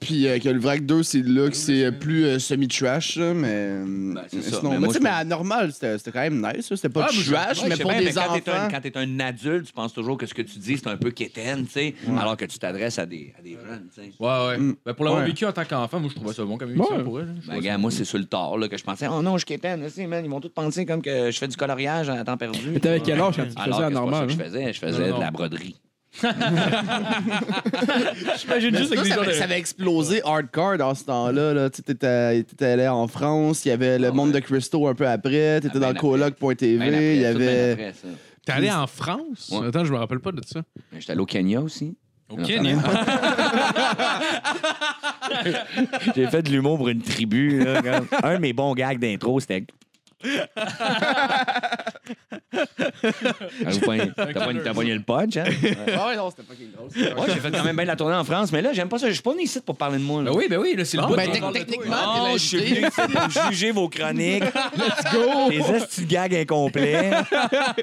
Puis 0.00 0.26
euh, 0.26 0.38
que 0.38 0.48
le 0.48 0.58
Vrac 0.60 0.84
2, 0.84 1.02
c'est 1.02 1.22
là 1.22 1.48
que 1.48 1.56
c'est 1.56 1.84
euh, 1.84 1.90
plus 1.90 2.24
euh, 2.24 2.38
semi-trash, 2.38 3.16
là, 3.16 3.34
mais. 3.34 3.48
euh, 3.50 4.12
Ben, 4.14 4.22
c'est 4.28 4.36
mais 4.36 4.42
ça. 4.42 4.48
sinon, 4.58 4.62
Mais 4.70 4.70
mais 4.70 4.78
moi, 4.80 4.88
tu 4.88 4.92
sais, 4.94 4.98
je 5.00 5.04
mais 5.04 5.10
peux- 5.10 5.16
à 5.16 5.24
normal, 5.24 5.72
c'était 5.72 5.98
c'était 5.98 6.12
quand 6.12 6.20
même 6.20 6.36
nice. 6.36 6.70
là. 6.70 6.76
C'était 6.76 6.88
pas 6.88 7.06
Ah, 7.08 7.12
je- 7.12 7.30
trash, 7.32 7.58
ouais, 7.62 7.64
mais 7.64 7.70
je 7.72 7.76
sais 7.76 7.82
pour 7.82 7.90
bien, 7.90 8.00
des 8.00 8.06
quand 8.12 8.12
t'es 8.40 8.50
un- 8.50 8.54
enfants. 8.54 8.68
quand 8.70 8.80
t'es 8.80 8.96
un 8.98 9.20
adulte, 9.20 9.66
tu 9.66 9.72
penses 9.72 9.92
toujours 9.92 10.16
que 10.18 10.26
ce 10.26 10.34
que 10.34 10.42
tu 10.42 10.58
dis, 10.58 10.78
c'est 10.78 10.88
un 10.88 10.96
peu 10.96 11.10
quétaine, 11.10 11.66
tu 11.66 11.72
sais, 11.72 11.94
alors 12.18 12.36
que 12.36 12.44
tu 12.44 12.58
t'adresses 12.58 12.98
à 12.98 13.06
des, 13.06 13.32
à 13.38 13.42
des 13.42 13.52
jeunes, 13.52 13.88
tu 13.94 14.02
sais. 14.02 14.12
Ouais, 14.18 14.46
ouais. 14.48 14.58
Mm. 14.58 14.76
Ben, 14.86 14.94
pour 14.94 15.04
l'avoir 15.04 15.22
Ouais. 15.22 15.28
vécu 15.28 15.44
en 15.46 15.52
tant 15.52 15.64
qu'enfant, 15.64 16.00
moi, 16.00 16.08
je 16.10 16.14
trouvais 16.16 16.34
ça 16.34 16.44
bon 16.44 16.56
comme 16.58 16.70
émission 16.70 16.96
Ouais. 16.96 17.02
pour 17.04 17.20
elle. 17.20 17.34
Je 17.42 17.48
Ben, 17.48 17.60
gars, 17.60 17.78
moi, 17.78 17.90
c'est 17.90 18.04
sur 18.04 18.18
le 18.18 18.24
tard 18.26 18.56
là, 18.58 18.68
que 18.68 18.76
je 18.76 18.84
pensais, 18.84 19.06
oh 19.08 19.22
non, 19.22 19.38
je 19.38 19.46
quétaine, 19.46 19.82
tu 19.84 19.90
sais, 19.90 20.06
man, 20.06 20.24
ils 20.24 20.30
vont 20.30 20.40
tous 20.40 20.48
penser 20.50 20.86
comme 20.86 21.02
que 21.02 21.30
je 21.30 21.38
fais 21.38 21.48
du 21.48 21.56
coloriage 21.56 22.08
à 22.08 22.24
temps 22.24 22.36
perdu. 22.36 22.58
Mais 22.72 22.80
t'avais 22.80 23.00
quel 23.00 23.20
âge 23.20 23.36
quand 23.36 23.44
tu 23.46 23.52
Alors 23.56 23.64
faisais 23.64 23.78
que 23.78 23.84
à 23.84 23.88
c'est 23.88 23.94
pas 23.94 24.00
normal? 24.00 24.20
ça 24.20 24.26
que 24.26 24.32
hein? 24.32 24.36
je 24.38 24.44
faisais, 24.44 24.72
je 24.72 24.78
faisais 24.78 25.02
Non, 25.04 25.08
non. 25.10 25.16
de 25.18 25.22
la 25.22 25.30
broderie. 25.30 25.76
J'imagine 28.40 28.76
juste 28.76 28.90
des 28.90 28.96
ça, 29.08 29.32
ça 29.32 29.44
avait 29.44 29.58
explosé 29.58 30.20
hardcore 30.24 30.76
dans 30.78 30.94
ce 30.94 31.04
temps-là. 31.04 31.54
Là. 31.54 31.70
Tu 31.70 31.80
étais, 31.88 32.64
allé 32.64 32.88
en 32.88 33.06
France, 33.08 33.64
il 33.64 33.68
y 33.68 33.72
avait 33.72 33.98
le 33.98 34.08
Ah 34.08 34.12
monde 34.12 34.28
ouais. 34.34 34.40
de 34.40 34.46
Christo 34.46 34.86
un 34.88 34.94
peu 34.94 35.06
après, 35.08 35.60
t'étais 35.60 35.76
Ah, 35.76 35.80
dans 35.80 35.92
ben 35.92 35.98
coloc.tv, 36.00 36.78
Ben 36.78 36.94
il 37.14 37.20
y 37.20 37.22
ben 37.22 37.36
avait. 37.36 37.92
ça. 37.92 38.08
T'es 38.44 38.52
allé 38.52 38.70
en 38.70 38.86
France? 38.86 39.50
Ouais. 39.52 39.66
Attends, 39.68 39.84
je 39.84 39.92
me 39.92 39.98
rappelle 39.98 40.20
pas 40.20 40.32
de 40.32 40.40
ça. 40.44 40.60
Ben, 40.92 41.00
J'étais 41.00 41.12
allé 41.12 41.20
au 41.20 41.26
Kenya 41.26 41.60
aussi. 41.60 41.96
Au 42.30 42.36
Kenya? 42.36 42.76
J'ai 46.14 46.26
fait 46.28 46.42
de 46.42 46.50
l'humour 46.50 46.76
pour 46.78 46.88
une 46.88 47.02
tribu. 47.02 47.64
Là, 47.64 47.80
Un 48.22 48.34
de 48.34 48.38
mes 48.40 48.52
bons 48.52 48.74
gags 48.74 48.98
d'intro, 48.98 49.40
c'était. 49.40 49.64
Ah, 53.04 53.10
T'as 54.64 54.72
pogné- 54.74 54.94
le 54.94 55.00
punch, 55.02 55.36
hein? 55.36 55.44
Ah 55.96 56.08
ouais, 56.08 56.16
non, 56.16 56.30
c'était 56.30 56.42
fucking 56.48 56.72
drôle. 56.72 56.88
Ouais, 57.18 57.26
j'ai 57.34 57.40
fait 57.40 57.50
quand 57.50 57.64
même 57.64 57.76
bien 57.76 57.84
la 57.84 57.96
tournée 57.96 58.14
en 58.16 58.24
France, 58.24 58.50
mais 58.52 58.62
là, 58.62 58.72
j'aime 58.72 58.88
pas 58.88 58.98
ça. 58.98 59.08
Je 59.08 59.12
suis 59.14 59.22
pas 59.22 59.32
venu 59.32 59.42
ici 59.44 59.60
pour 59.64 59.76
parler 59.76 59.98
de 59.98 60.02
moi. 60.02 60.22
Là. 60.22 60.30
Ben 60.30 60.36
oui, 60.36 60.46
ben 60.48 60.58
oui, 60.58 60.74
là, 60.76 60.84
c'est 60.84 60.96
le 60.96 61.04
bout 61.06 61.14
Ben, 61.16 61.30
techniquement, 61.52 62.32
je 62.34 62.38
suis 62.38 62.58
venu 62.58 62.86
pour 62.90 63.50
juger 63.50 63.70
vos 63.70 63.88
chroniques. 63.88 64.42
Let's 64.76 65.12
go! 65.12 65.50
Les 65.50 65.60
estis 65.76 66.04
gags 66.06 66.34
incomplets. 66.34 67.10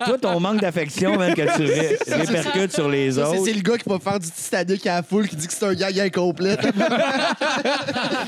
Toi, 0.05 0.17
ton 0.21 0.39
manque 0.39 0.61
d'affection, 0.61 1.17
même, 1.17 1.33
que 1.33 1.41
tu 1.55 1.63
ré- 1.63 1.97
répercutes 2.07 2.73
sur 2.73 2.89
les 2.89 3.11
c'est- 3.13 3.21
autres. 3.21 3.45
c'est 3.45 3.53
le 3.53 3.61
gars 3.61 3.77
qui 3.77 3.89
va 3.89 3.99
faire 3.99 4.19
du 4.19 4.29
Titanic 4.29 4.85
à 4.87 4.95
la 4.95 5.03
foule 5.03 5.27
qui 5.27 5.35
dit 5.35 5.47
que 5.47 5.53
c'est 5.53 5.65
un 5.65 5.73
gag 5.73 5.99
incomplet. 5.99 6.57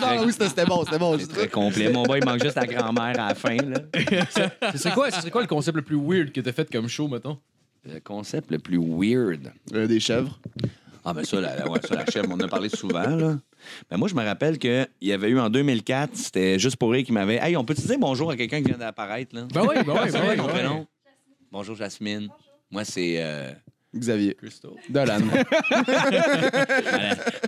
non, 0.02 0.24
oui, 0.26 0.34
c'était 0.38 0.66
bon, 0.66 0.84
c'était 0.86 1.00
bon. 1.00 1.18
C'est 1.20 1.28
très 1.28 1.48
complet. 1.48 1.90
Mon 1.90 2.04
boy, 2.04 2.20
il 2.22 2.26
manque 2.26 2.44
juste 2.44 2.56
la 2.56 2.66
grand-mère 2.66 3.20
à 3.20 3.28
la 3.30 3.36
fin. 3.36 3.56
Là. 3.58 3.80
Ce 4.74 4.78
serait 4.78 4.92
quoi, 4.94 5.12
ce 5.12 5.20
serait 5.22 5.32
quoi 5.32 5.42
le 5.42 5.48
concept 5.48 5.76
le 5.78 5.82
plus 5.84 5.98
weird 6.00 6.32
que 6.32 6.42
t'as 6.42 6.52
fait 6.52 6.70
comme 6.78 6.88
show, 6.88 7.08
mettons? 7.08 7.40
Le 7.86 8.00
concept 8.00 8.52
le 8.52 8.60
plus 8.60 8.78
weird. 8.78 9.52
Euh, 9.74 9.88
des 9.88 10.00
chèvres. 10.00 10.40
Ah, 11.04 11.12
ben 11.12 11.24
ça, 11.24 11.42
la, 11.42 11.68
ouais, 11.68 11.80
ça, 11.84 11.96
la 11.96 12.06
chef, 12.06 12.24
on 12.30 12.34
en 12.34 12.40
a 12.40 12.48
parlé 12.48 12.70
souvent, 12.70 13.16
là. 13.16 13.40
Ben 13.90 13.98
moi, 13.98 14.08
je 14.08 14.14
me 14.14 14.24
rappelle 14.24 14.60
qu'il 14.60 14.88
y 15.02 15.12
avait 15.12 15.30
eu 15.30 15.40
en 15.40 15.50
2004, 15.50 16.16
c'était 16.16 16.60
juste 16.60 16.76
pour 16.76 16.92
rire 16.92 17.04
qui 17.04 17.12
m'avait. 17.12 17.38
Hey, 17.38 17.58
on 17.58 17.66
peut 17.66 17.74
te 17.74 17.82
dire 17.82 17.98
bonjour 17.98 18.30
à 18.30 18.36
quelqu'un 18.38 18.60
qui 18.62 18.68
vient 18.68 18.78
d'apparaître, 18.78 19.36
là? 19.36 19.48
Ben 19.52 19.62
oui, 19.62 19.76
ben 19.76 19.80
oui, 19.80 19.86
ben 19.86 19.94
quoi 19.94 20.04
oui. 20.04 20.12
ton 20.12 20.20
ben 20.20 20.44
oui. 20.44 20.50
prénom? 20.50 20.88
Bonjour, 21.52 21.76
Jasmine. 21.76 22.30
Moi, 22.70 22.86
c'est. 22.86 23.16
Euh, 23.18 23.54
Xavier. 23.96 24.36
Christo. 24.36 24.76
Dolan. 24.90 25.20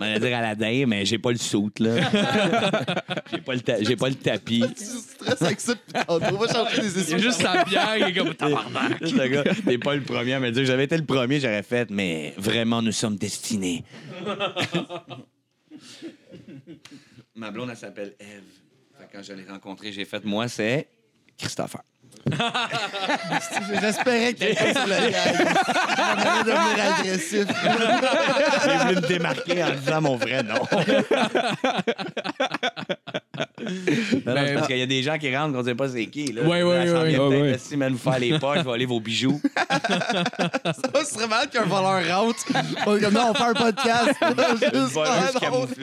va 0.00 0.18
dire 0.18 0.36
Aladdin, 0.36 0.86
mais 0.86 1.04
j'ai 1.04 1.18
pas 1.18 1.32
le 1.32 1.36
soute, 1.38 1.78
là. 1.80 1.96
j'ai 3.30 3.40
pas, 3.40 3.54
le 3.54 3.60
ta- 3.60 3.82
j'ai 3.82 3.96
pas 3.96 4.08
le 4.08 4.14
tapis. 4.14 4.64
tu 4.76 4.84
stresses 4.84 5.42
avec 5.42 5.60
ça 5.60 5.74
depuis 5.74 5.92
tantôt. 6.06 6.36
Va 6.38 6.48
chercher 6.48 6.80
des 6.80 6.88
Il 6.88 6.94
y 6.94 6.98
a 6.98 7.02
essuie 7.02 7.18
juste 7.20 7.42
sa 7.42 7.64
bière, 7.64 7.96
il 7.98 8.04
est 8.04 8.14
comme 8.14 8.34
tabarnak. 8.34 9.02
Juste 9.02 9.16
le 9.16 9.28
gars, 9.28 9.44
t'es 9.44 9.78
pas 9.78 9.94
le 9.94 10.02
premier 10.02 10.32
à 10.34 10.40
me 10.40 10.50
dire. 10.50 10.64
J'avais 10.64 10.84
été 10.84 10.96
le 10.96 11.04
premier, 11.04 11.40
j'aurais 11.40 11.62
fait, 11.62 11.90
mais 11.90 12.34
vraiment, 12.38 12.80
nous 12.82 12.92
sommes 12.92 13.16
destinés. 13.16 13.84
Ma 17.34 17.50
blonde, 17.50 17.70
elle 17.70 17.76
s'appelle 17.76 18.14
Eve. 18.18 18.42
Fait 18.98 19.06
que 19.06 19.12
quand 19.16 19.22
je 19.22 19.32
l'ai 19.34 19.44
rencontrée, 19.44 19.92
j'ai 19.92 20.04
fait, 20.04 20.24
moi, 20.24 20.48
c'est 20.48 20.88
Christopher. 21.38 21.82
J'espérais 23.80 24.34
que 24.34 24.38
t'étais 24.40 24.72
sur 24.74 24.86
le 24.86 25.10
gag. 25.10 25.36
On 25.98 26.20
allait 26.20 26.44
devenir 26.44 26.84
agressif. 26.98 27.46
J'ai 28.64 28.76
voulu 28.78 28.94
me 28.96 29.08
démarquer 29.08 29.64
en 29.64 29.70
disant 29.70 30.00
mon 30.00 30.16
vrai 30.16 30.42
nom. 30.42 30.60
Non, 34.26 34.34
non, 34.34 34.42
c'est 34.46 34.54
parce 34.54 34.66
qu'il 34.66 34.78
y 34.78 34.82
a 34.82 34.86
des 34.86 35.02
gens 35.02 35.18
qui 35.18 35.34
rentrent 35.34 35.52
qu'on 35.52 35.60
ne 35.60 35.64
sait 35.64 35.74
pas 35.74 35.88
c'est 35.88 36.06
qui. 36.06 36.32
Là. 36.32 36.42
Ouais, 36.42 36.62
ouais, 36.62 36.90
ouais, 36.90 37.18
ouais, 37.18 37.40
ouais. 37.42 37.58
si, 37.58 37.76
vous 37.76 37.98
faire 37.98 38.18
les 38.18 38.38
poches, 38.38 38.62
voler 38.62 38.86
vos 38.86 39.00
bijoux. 39.00 39.40
Ça 39.56 41.04
serait 41.04 41.28
mal 41.28 41.48
qu'un 41.48 41.64
voleur 41.64 42.02
rentre. 42.16 42.44
Comme, 42.84 43.12
non, 43.12 43.30
on 43.30 43.34
fait 43.34 43.42
un 43.42 43.54
podcast. 43.54 44.10
Juste, 44.74 44.98
ah. 45.04 45.30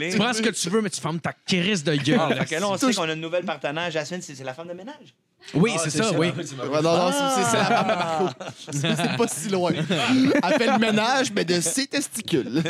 Tu 0.09 0.17
prends 0.17 0.33
ce 0.33 0.41
que 0.41 0.49
tu 0.49 0.69
veux, 0.69 0.81
mais 0.81 0.89
tu 0.89 1.01
fermes 1.01 1.19
ta 1.19 1.33
crise 1.45 1.83
de 1.83 1.95
gueule. 1.95 2.19
Ah, 2.19 2.35
fait 2.35 2.55
que 2.55 2.61
là, 2.61 2.69
on 2.69 2.77
sait 2.77 2.93
qu'on 2.93 3.09
a 3.09 3.13
une 3.13 3.21
nouvelle 3.21 3.45
partenaire. 3.45 3.91
Jasmine, 3.91 4.21
c'est 4.21 4.43
la 4.43 4.53
femme 4.53 4.67
de 4.67 4.73
ménage. 4.73 5.13
Oui, 5.53 5.73
c'est 5.81 5.89
ça, 5.89 6.11
oui. 6.11 6.27
Ouais, 6.27 6.81
non, 6.81 6.97
non, 6.97 7.11
c'est- 7.11 7.41
c'est 7.41 7.49
c'est 7.51 7.57
la 7.57 7.65
femme 7.65 7.87
de 7.87 7.93
Marco. 7.93 8.29
C'est 8.71 8.95
c'est 8.95 9.17
pas 9.17 9.27
si 9.27 9.49
loin. 9.49 9.71
Elle 9.73 10.53
fait 10.57 10.67
le 10.71 10.77
ménage, 10.79 11.31
mais 11.33 11.45
de 11.45 11.59
ses 11.61 11.87
testicules. 11.87 12.61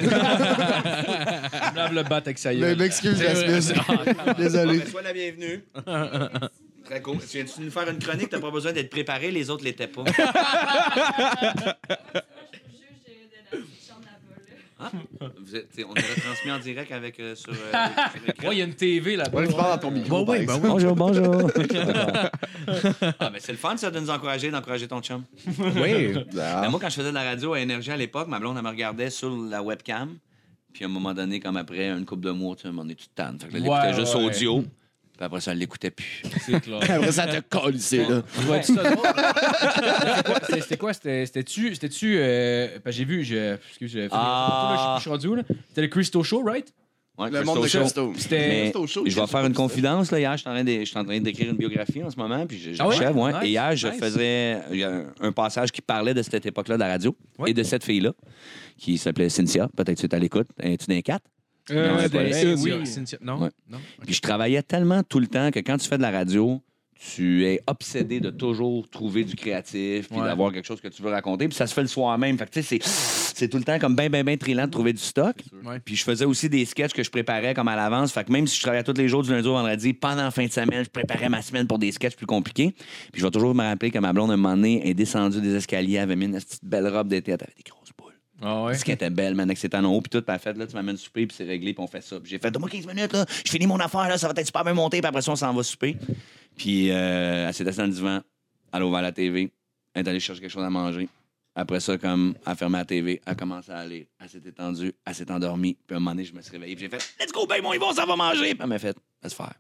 Lave 1.75 1.93
le 1.93 2.03
bat 2.03 2.17
avec 2.17 2.37
sa 2.37 2.53
Mais 2.53 2.75
m'excuse, 2.75 3.19
Jasmine. 3.21 3.75
Ah, 4.27 4.33
Désolé. 4.37 4.79
ben, 4.79 4.87
sois 4.91 5.01
la 5.01 5.13
bienvenue. 5.13 5.63
Très 6.85 7.01
cool. 7.01 7.17
Tu 7.19 7.37
viens-tu 7.37 7.61
nous 7.61 7.71
faire 7.71 7.89
une 7.89 7.99
chronique? 7.99 8.29
T'as 8.29 8.39
pas 8.39 8.51
besoin 8.51 8.71
d'être 8.71 8.89
préparé, 8.89 9.31
les 9.31 9.49
autres 9.49 9.63
l'étaient 9.65 9.87
pas. 9.87 10.03
Ah, 14.79 14.91
vous 15.39 15.55
êtes- 15.55 15.69
t'sais, 15.69 15.83
on 15.83 15.93
est 15.95 16.01
retransmis 16.01 16.51
en 16.51 16.59
direct 16.59 16.91
avec 16.91 17.19
euh, 17.19 17.33
sur, 17.35 17.51
euh. 17.51 18.47
Ouais, 18.47 18.55
il 18.55 18.57
y 18.59 18.61
a 18.61 18.65
une 18.65 18.75
TV 18.75 19.15
là-bas. 19.15 19.39
Ouais, 19.39 19.47
tu 19.47 19.53
parles 19.55 19.71
dans 19.79 19.87
ton 19.89 19.91
micro. 19.91 20.23
par 20.25 20.35
exemple. 20.35 20.67
Bonjour, 20.67 20.95
bonjour. 20.95 21.51
ah, 23.19 23.29
ben 23.29 23.39
c'est 23.39 23.51
le 23.53 23.57
fun, 23.57 23.75
ça, 23.77 23.89
de 23.89 23.99
nous 23.99 24.09
encourager, 24.09 24.51
d'encourager 24.51 24.87
ton 24.87 25.01
chum. 25.01 25.23
Oui. 25.47 26.13
Ah. 26.39 26.61
Ben, 26.61 26.69
moi, 26.69 26.79
quand 26.79 26.89
je 26.89 26.95
faisais 26.95 27.09
de 27.09 27.13
la 27.15 27.23
radio 27.23 27.53
à 27.53 27.59
Énergie 27.59 27.91
à 27.91 27.97
l'époque, 27.97 28.27
ma 28.27 28.39
blonde, 28.39 28.57
elle 28.57 28.63
me 28.63 28.69
regardait 28.69 29.09
sur 29.09 29.35
la 29.35 29.61
webcam. 29.63 30.17
Puis 30.73 30.83
à 30.83 30.87
un 30.87 30.91
moment 30.91 31.13
donné, 31.13 31.39
comme 31.39 31.57
après 31.57 31.89
une 31.89 32.05
couple 32.05 32.25
de 32.25 32.31
mois, 32.31 32.55
tu 32.55 32.63
sais, 32.67 32.73
donné, 32.73 32.93
tu 32.95 33.07
te 33.07 33.15
tannes. 33.15 33.39
Fait 33.39 33.47
que 33.47 33.53
là, 33.53 33.59
elle 33.63 33.67
Ouais, 33.69 33.77
écoutait 33.89 33.99
juste 33.99 34.15
ouais. 34.15 34.25
audio. 34.25 34.63
Puis 35.17 35.25
après 35.25 35.41
ça, 35.41 35.51
elle 35.51 35.57
l'écoutait 35.57 35.89
plus. 35.91 36.21
C'est 36.45 36.59
clair. 36.61 36.79
Après 36.89 37.11
ça, 37.11 37.25
te 37.27 37.39
colissé, 37.49 37.97
là. 38.05 38.21
Je 38.39 38.41
vois 38.45 38.61
ça 38.61 38.73
drôle. 38.83 39.07
C'était 39.07 40.23
quoi? 40.23 40.39
C'était- 40.45 40.61
C'était 40.61 40.77
quoi? 40.77 40.93
C'était- 40.93 41.25
C'était-tu. 41.25 41.73
C'était-tu. 41.73 42.15
Euh, 42.19 42.67
parce 42.83 42.95
que 42.95 42.99
j'ai 42.99 43.05
vu. 43.05 43.23
Je, 43.23 43.55
excuse, 43.55 43.91
j'ai 43.91 44.03
fait. 44.03 44.09
Ah. 44.11 44.93
Je 44.95 44.99
je 44.99 45.01
suis 45.01 45.09
rendu 45.09 45.27
où, 45.27 45.35
là? 45.35 45.43
C'était 45.69 45.81
le 45.81 45.87
Christo 45.87 46.23
Show, 46.23 46.43
right? 46.43 46.71
Ouais, 47.17 47.31
Le 47.31 47.43
monde 47.43 47.55
de 47.55 47.61
Crystal 47.61 47.81
Show. 47.87 48.11
Crystal. 48.11 48.21
C'était. 48.21 48.71
Je 48.71 48.99
vais 49.03 49.09
je 49.09 49.25
faire 49.25 49.43
une 49.45 49.53
confidence. 49.53 50.11
Là, 50.11 50.19
hier, 50.19 50.31
je 50.33 50.37
suis 50.41 50.49
en 50.49 50.53
train 50.53 50.63
de- 50.63 50.79
je 50.81 50.85
suis 50.85 50.97
en 50.99 51.03
train 51.03 51.19
d'écrire 51.19 51.49
une 51.49 51.57
biographie 51.57 52.03
en 52.03 52.11
ce 52.11 52.15
moment. 52.15 52.45
Puis 52.45 52.59
je, 52.59 52.73
je 52.73 52.77
Ah 52.79 52.87
ouais? 52.87 52.93
l'achève, 52.93 53.17
ouais. 53.17 53.33
Nice, 53.33 53.41
Et 53.43 53.47
hier, 53.49 53.75
je 53.75 53.87
nice. 53.87 53.99
faisais 53.99 54.57
il 54.71 54.77
y 54.77 54.83
a 54.83 54.91
un, 54.91 55.05
un 55.21 55.31
passage 55.31 55.71
qui 55.71 55.81
parlait 55.81 56.13
de 56.13 56.21
cette 56.21 56.45
époque-là 56.45 56.75
de 56.75 56.81
la 56.81 56.89
radio 56.89 57.15
Ouais. 57.39 57.49
et 57.49 57.53
de 57.55 57.63
cette 57.63 57.83
fille-là 57.83 58.13
qui 58.77 58.99
s'appelait 58.99 59.29
Cynthia. 59.29 59.67
Peut-être 59.75 59.95
que 59.95 60.01
tu 60.01 60.05
es 60.05 60.13
à 60.15 60.19
l'écoute. 60.19 60.47
Es-tu 60.61 60.85
d'un 60.85 61.01
4? 61.01 61.25
Euh, 61.71 62.01
Non, 62.01 62.07
des- 62.07 62.55
oui, 62.61 62.87
Cynthia. 62.87 63.17
Non, 63.21 63.39
Ouais. 63.41 63.49
non? 63.69 63.77
Puis 64.05 64.13
je 64.15 64.21
travaillais 64.21 64.61
tellement 64.63 65.03
tout 65.03 65.19
le 65.19 65.27
temps 65.27 65.51
que 65.51 65.59
quand 65.59 65.77
tu 65.77 65.87
fais 65.87 65.97
de 65.97 66.01
la 66.01 66.11
radio, 66.11 66.61
tu 66.99 67.45
es 67.45 67.61
obsédé 67.67 68.19
de 68.19 68.31
toujours 68.31 68.89
trouver 68.89 69.23
du 69.23 69.35
créatif, 69.35 70.07
puis 70.09 70.17
Ouais. 70.19 70.25
d'avoir 70.25 70.51
quelque 70.51 70.65
chose 70.65 70.81
que 70.81 70.87
tu 70.87 71.01
veux 71.03 71.11
raconter. 71.11 71.47
Puis 71.47 71.55
ça 71.55 71.67
se 71.67 71.73
fait 71.73 71.81
le 71.83 71.87
soir 71.87 72.17
même. 72.17 72.37
Fait 72.39 72.45
que 72.45 72.51
tu 72.51 72.63
sais, 72.63 72.79
c'est, 72.81 73.47
tout 73.49 73.57
le 73.57 73.63
temps 73.63 73.77
comme 73.77 73.95
ben, 73.95 74.09
ben, 74.09 74.25
ben 74.25 74.35
trillant 74.35 74.65
de 74.65 74.71
trouver 74.71 74.93
du 74.93 75.01
stock. 75.01 75.35
Ouais. 75.63 75.79
Puis 75.79 75.95
je 75.95 76.03
faisais 76.03 76.25
aussi 76.25 76.49
des 76.49 76.65
sketchs 76.65 76.93
que 76.93 77.03
je 77.03 77.11
préparais 77.11 77.53
comme 77.53 77.67
à 77.67 77.75
l'avance. 77.75 78.11
Fait 78.11 78.23
que 78.23 78.31
même 78.31 78.47
si 78.47 78.55
je 78.57 78.61
travaillais 78.63 78.83
tous 78.83 78.93
les 78.97 79.07
jours 79.07 79.21
du 79.21 79.29
lundi 79.29 79.47
au 79.47 79.53
vendredi, 79.53 79.93
pendant 79.93 80.23
la 80.23 80.31
fin 80.31 80.45
de 80.47 80.51
semaine, 80.51 80.83
je 80.85 80.89
préparais 80.89 81.29
ma 81.29 81.43
semaine 81.43 81.67
pour 81.67 81.77
des 81.77 81.91
sketchs 81.91 82.15
plus 82.15 82.25
compliqués. 82.25 82.71
Puis 83.11 83.21
je 83.21 83.23
vais 83.23 83.29
toujours 83.31 83.53
me 83.53 83.61
rappeler 83.63 83.91
que 83.91 83.99
ma 83.99 84.11
blonde, 84.11 84.31
un 84.31 84.37
moment 84.37 84.55
donné, 84.55 84.89
est 84.89 84.95
descendue 84.95 85.39
des 85.39 85.53
escaliers, 85.53 85.99
avait 85.99 86.15
mis 86.15 86.25
une 86.25 86.33
petite 86.39 86.63
belle 86.65 86.87
robe 86.87 87.09
d'été, 87.09 87.31
elle 87.33 87.37
avait 87.41 87.53
des 87.55 87.63
grosses 87.69 87.91
boules. 87.95 88.06
Ah 88.41 88.63
ouais? 88.63 88.71
Parce 88.71 88.83
qu'elle 88.83 88.95
était 88.95 89.09
belle, 89.09 89.33
man, 89.35 89.47
avec 89.49 89.57
ses 89.57 89.69
talons 89.69 89.95
hauts, 89.95 90.01
puis 90.01 90.09
tout, 90.09 90.21
puis 90.21 90.39
fait, 90.39 90.53
là, 90.53 90.67
tu 90.67 90.75
m'amènes 90.75 90.97
souper, 90.97 91.25
puis 91.25 91.35
c'est 91.35 91.43
réglé, 91.43 91.73
puis 91.73 91.83
on 91.83 91.87
fait 91.87 92.01
ça. 92.01 92.19
Puis 92.19 92.29
j'ai 92.29 92.39
fait, 92.39 92.51
donne-moi 92.51 92.69
15 92.69 92.85
minutes, 92.85 93.13
là, 93.13 93.25
je 93.45 93.49
finis 93.49 93.67
mon 93.67 93.79
affaire, 93.79 94.07
là, 94.07 94.17
ça 94.17 94.27
va 94.27 94.33
être 94.37 94.45
super 94.45 94.63
bien 94.63 94.73
monté, 94.73 94.99
puis 95.01 95.07
après 95.07 95.21
ça, 95.21 95.31
on 95.31 95.35
s'en 95.35 95.53
va 95.53 95.63
souper. 95.63 95.97
Puis 96.55 96.91
euh, 96.91 97.47
elle 97.47 97.53
s'est 97.53 97.67
assise 97.67 97.77
dans 97.77 97.85
le 97.85 97.91
divan, 97.91 98.21
elle 98.73 98.81
a 98.81 98.85
ouvert 98.85 99.01
la 99.01 99.11
TV, 99.11 99.51
elle 99.93 100.05
est 100.05 100.09
allée 100.09 100.19
chercher 100.19 100.41
quelque 100.41 100.51
chose 100.51 100.63
à 100.63 100.69
manger. 100.69 101.09
Après 101.55 101.79
ça, 101.79 101.97
comme, 101.97 102.35
elle 102.45 102.51
a 102.51 102.55
fermé 102.55 102.77
la 102.77 102.85
TV, 102.85 103.21
elle 103.25 103.31
a 103.31 103.35
commencé 103.35 103.71
à 103.71 103.79
aller, 103.79 104.07
elle 104.21 104.29
s'est 104.29 104.41
étendue, 104.45 104.93
elle 105.05 105.15
s'est 105.15 105.31
endormie, 105.31 105.75
puis 105.87 105.95
à 105.95 105.97
un 105.97 105.99
moment 105.99 106.11
donné, 106.11 106.23
je 106.23 106.33
me 106.33 106.41
suis 106.41 106.51
réveillé, 106.51 106.75
puis 106.75 106.85
j'ai 106.85 106.89
fait, 106.89 107.15
let's 107.19 107.31
go, 107.31 107.47
ben, 107.47 107.61
mon 107.63 107.73
Yvon, 107.73 107.91
ça 107.93 108.05
va 108.05 108.15
manger. 108.15 108.53
Puis 108.53 108.59
elle 108.61 108.67
m'a 108.67 108.77
fait, 108.77 108.95
laisse 109.23 109.33
faire. 109.33 109.53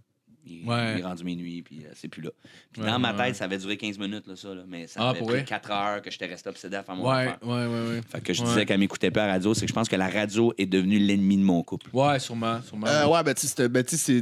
Il, 0.49 0.67
Ouais. 0.67 0.95
il 0.95 0.99
est 1.01 1.03
rendu 1.03 1.23
minuit, 1.23 1.61
puis 1.61 1.79
euh, 1.85 1.89
c'est 1.95 2.07
plus 2.07 2.21
là. 2.21 2.29
Puis 2.71 2.81
Ouais, 2.81 2.87
dans 2.89 2.99
ma 2.99 3.11
ouais, 3.11 3.17
tête, 3.17 3.27
ouais. 3.27 3.33
ça 3.33 3.45
avait 3.45 3.57
duré 3.57 3.77
15 3.77 3.97
minutes, 3.99 4.27
là, 4.27 4.35
ça, 4.35 4.53
là, 4.53 4.61
mais 4.67 4.87
ça 4.87 4.99
Ah, 5.03 5.09
avait 5.09 5.19
pour 5.19 5.27
pris 5.27 5.37
vrai? 5.37 5.45
4 5.45 5.71
heures 5.71 6.01
que 6.01 6.11
j'étais 6.11 6.25
resté 6.27 6.49
obsédé 6.49 6.75
à 6.77 6.83
faire 6.83 6.95
mon 6.95 7.07
Ouais, 7.09 7.15
affaire. 7.27 7.37
ouais, 7.43 7.49
ouais, 7.65 7.87
ouais. 7.89 8.01
Fait 8.09 8.21
que 8.21 8.33
je 8.33 8.41
Ouais. 8.41 8.47
disais 8.49 8.65
qu'elle 8.65 8.79
m'écoutait 8.79 9.11
pas 9.11 9.23
à 9.23 9.27
la 9.27 9.33
radio, 9.33 9.53
c'est 9.53 9.61
que 9.61 9.67
je 9.69 9.73
pense 9.73 9.87
que 9.89 9.95
la 9.95 10.09
radio 10.09 10.53
est 10.57 10.65
devenue 10.65 10.99
l'ennemi 10.99 11.37
de 11.37 11.43
mon 11.43 11.61
couple. 11.63 11.89
Ouais, 11.93 12.19
sûrement, 12.19 12.61
sûrement. 12.61 12.87
Euh, 12.87 13.07
ouais, 13.07 13.23
ben, 13.23 13.33
tu 13.33 13.47
sais, 13.47 13.69
ben, 13.69 13.83
tu 13.83 13.97
sais, 13.97 14.21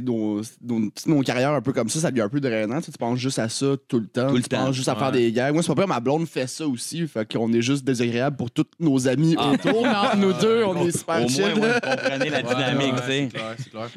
nos, 1.06 1.22
carrières 1.22 1.52
un 1.52 1.60
peu 1.62 1.72
comme 1.72 1.88
ça, 1.88 2.00
ça 2.00 2.10
devient 2.10 2.22
un 2.22 2.28
peu 2.28 2.40
drainant. 2.40 2.80
Tu 2.80 2.90
penses 2.92 3.18
juste 3.18 3.38
à 3.38 3.48
ça 3.48 3.74
tout 3.88 3.98
le 4.00 4.06
temps. 4.06 4.28
Tout 4.28 4.36
le 4.36 4.42
tu 4.42 4.48
temps. 4.48 4.66
penses 4.66 4.74
juste 4.76 4.88
à 4.88 4.94
Ouais. 4.94 4.98
faire 4.98 5.12
des 5.12 5.32
gags. 5.32 5.52
Moi, 5.52 5.62
c'est 5.62 5.68
pas 5.68 5.74
vrai, 5.74 5.86
ma 5.86 6.00
blonde 6.00 6.26
fait 6.26 6.46
ça 6.46 6.66
aussi. 6.66 7.06
Fait 7.06 7.30
qu'on 7.30 7.52
est 7.52 7.62
juste 7.62 7.84
désagréable 7.84 8.36
pour 8.36 8.50
tous 8.50 8.64
nos 8.80 9.06
amis 9.08 9.36
autour. 9.36 9.82
Mais 9.82 9.88
entre 9.88 10.16
nous 10.16 10.32
deux, 10.32 10.64
on 10.64 10.86
est 10.86 10.96
super 10.96 11.24
Au 11.24 11.28
chill. 11.28 11.42
moins, 11.42 11.52
ouais, 11.60 11.72
vous 11.74 11.80
comprenez 11.80 12.30
la 12.30 12.42
dynamique, 12.42 12.94
tu 12.96 13.06
sais. 13.06 13.28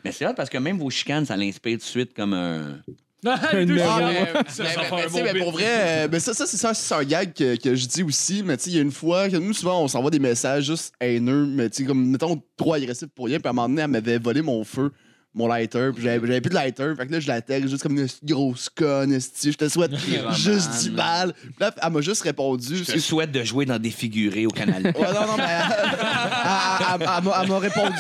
Mais 0.04 0.12
c'est 0.12 0.28
hot 0.28 0.34
parce 0.36 0.50
que 0.50 0.58
même 0.58 0.78
vos 0.78 0.90
chicanes, 0.90 1.26
ça 1.26 1.36
l'inspire 1.38 1.74
tout 1.74 1.78
de 1.80 1.84
suite 1.84 2.14
comme 2.20 2.34
un. 2.34 2.82
Les 3.54 3.66
deux, 3.66 3.78
Ah, 3.82 3.98
c'est- 4.00 4.06
mais, 4.06 4.16
ça, 4.26 4.44
mais- 4.44 4.50
ça 4.50 4.64
mais- 4.64 4.70
fait 4.70 4.80
un 4.80 4.96
mais 4.96 5.04
tu 5.04 5.10
sais, 5.10 5.18
bon 5.20 5.24
mais 5.26 5.34
bit. 5.34 5.44
pour 5.44 5.52
vrai, 5.52 6.08
euh, 6.08 6.20
ça, 6.20 6.34
ça 6.34 6.46
c'est 6.46 6.56
ça, 6.58 6.74
c'est 6.74 6.94
un 6.96 7.04
gag 7.04 7.34
que, 7.34 7.56
que 7.58 7.76
je 7.76 7.86
dis 7.86 8.02
aussi. 8.04 8.44
Mais 8.44 8.56
tu 8.56 8.64
sais, 8.64 8.70
il 8.70 8.76
y 8.78 8.80
a 8.80 8.82
une 8.82 8.92
fois, 8.94 9.28
que 9.30 9.36
nous, 9.36 9.52
souvent, 9.54 9.84
on 9.84 9.88
s'envoie 9.90 10.10
des 10.12 10.20
messages 10.20 10.66
juste 10.68 10.94
haineux, 11.02 11.46
mais 11.46 11.70
tu 11.70 11.82
sais, 11.84 11.88
comme, 11.88 12.06
mettons, 12.12 12.42
trop 12.56 12.74
agressifs 12.76 13.10
pour 13.14 13.26
rien. 13.26 13.40
Puis 13.40 13.48
à 13.48 13.50
un 13.50 13.54
moment 13.54 13.68
donné, 13.68 13.82
elle 13.82 13.90
m'avait 13.90 14.20
volé 14.20 14.42
mon 14.42 14.64
feu, 14.64 14.92
mon 15.34 15.48
lighter. 15.48 15.92
Puis 15.94 16.04
j'avais 16.04 16.26
j'avais 16.26 16.42
plus 16.42 16.50
de 16.50 16.56
lighter. 16.56 16.94
Fait 16.98 17.06
que 17.08 17.12
là, 17.12 17.20
je 17.20 17.28
la 17.28 17.42
tag 17.42 17.68
juste 17.68 17.84
comme 17.84 17.98
une 17.98 18.08
grosse 18.24 18.70
conne. 18.70 19.18
Je 19.44 19.52
te 19.52 19.70
souhaite 19.70 19.92
juste 20.36 20.84
du 20.84 20.92
mal. 20.92 21.34
Puis 21.34 21.54
là, 21.60 21.72
elle 21.82 21.92
m'a 21.92 22.02
juste 22.02 22.22
répondu. 22.24 22.78
Je 22.78 22.92
te 22.94 23.00
souhaite 23.00 23.32
de 23.32 23.44
jouer 23.44 23.66
dans 23.66 23.80
des 23.80 23.92
figurés 23.92 24.46
au 24.46 24.52
canal. 24.52 24.84
Ouais, 24.84 24.92
non, 24.94 25.28
non, 25.28 25.38
mais 25.38 25.44
elle, 25.44 25.76
elle- 25.76 27.02
elle- 27.02 27.10
elle 27.18 27.24
m'a- 27.24 27.40
elle 27.44 27.48
m'a 27.50 27.60
répondu. 27.60 27.96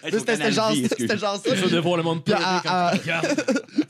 C'était 0.00 0.18
c'était 0.36 0.52
genre, 0.52 0.72
c'était 0.96 1.18
genre 1.18 1.42
ça. 1.44 1.56
Ça 1.56 1.66
de 1.68 1.78
voir 1.80 1.96
le 1.96 2.04
monde 2.04 2.22
Puis 2.24 2.32
pleurer 2.32 2.60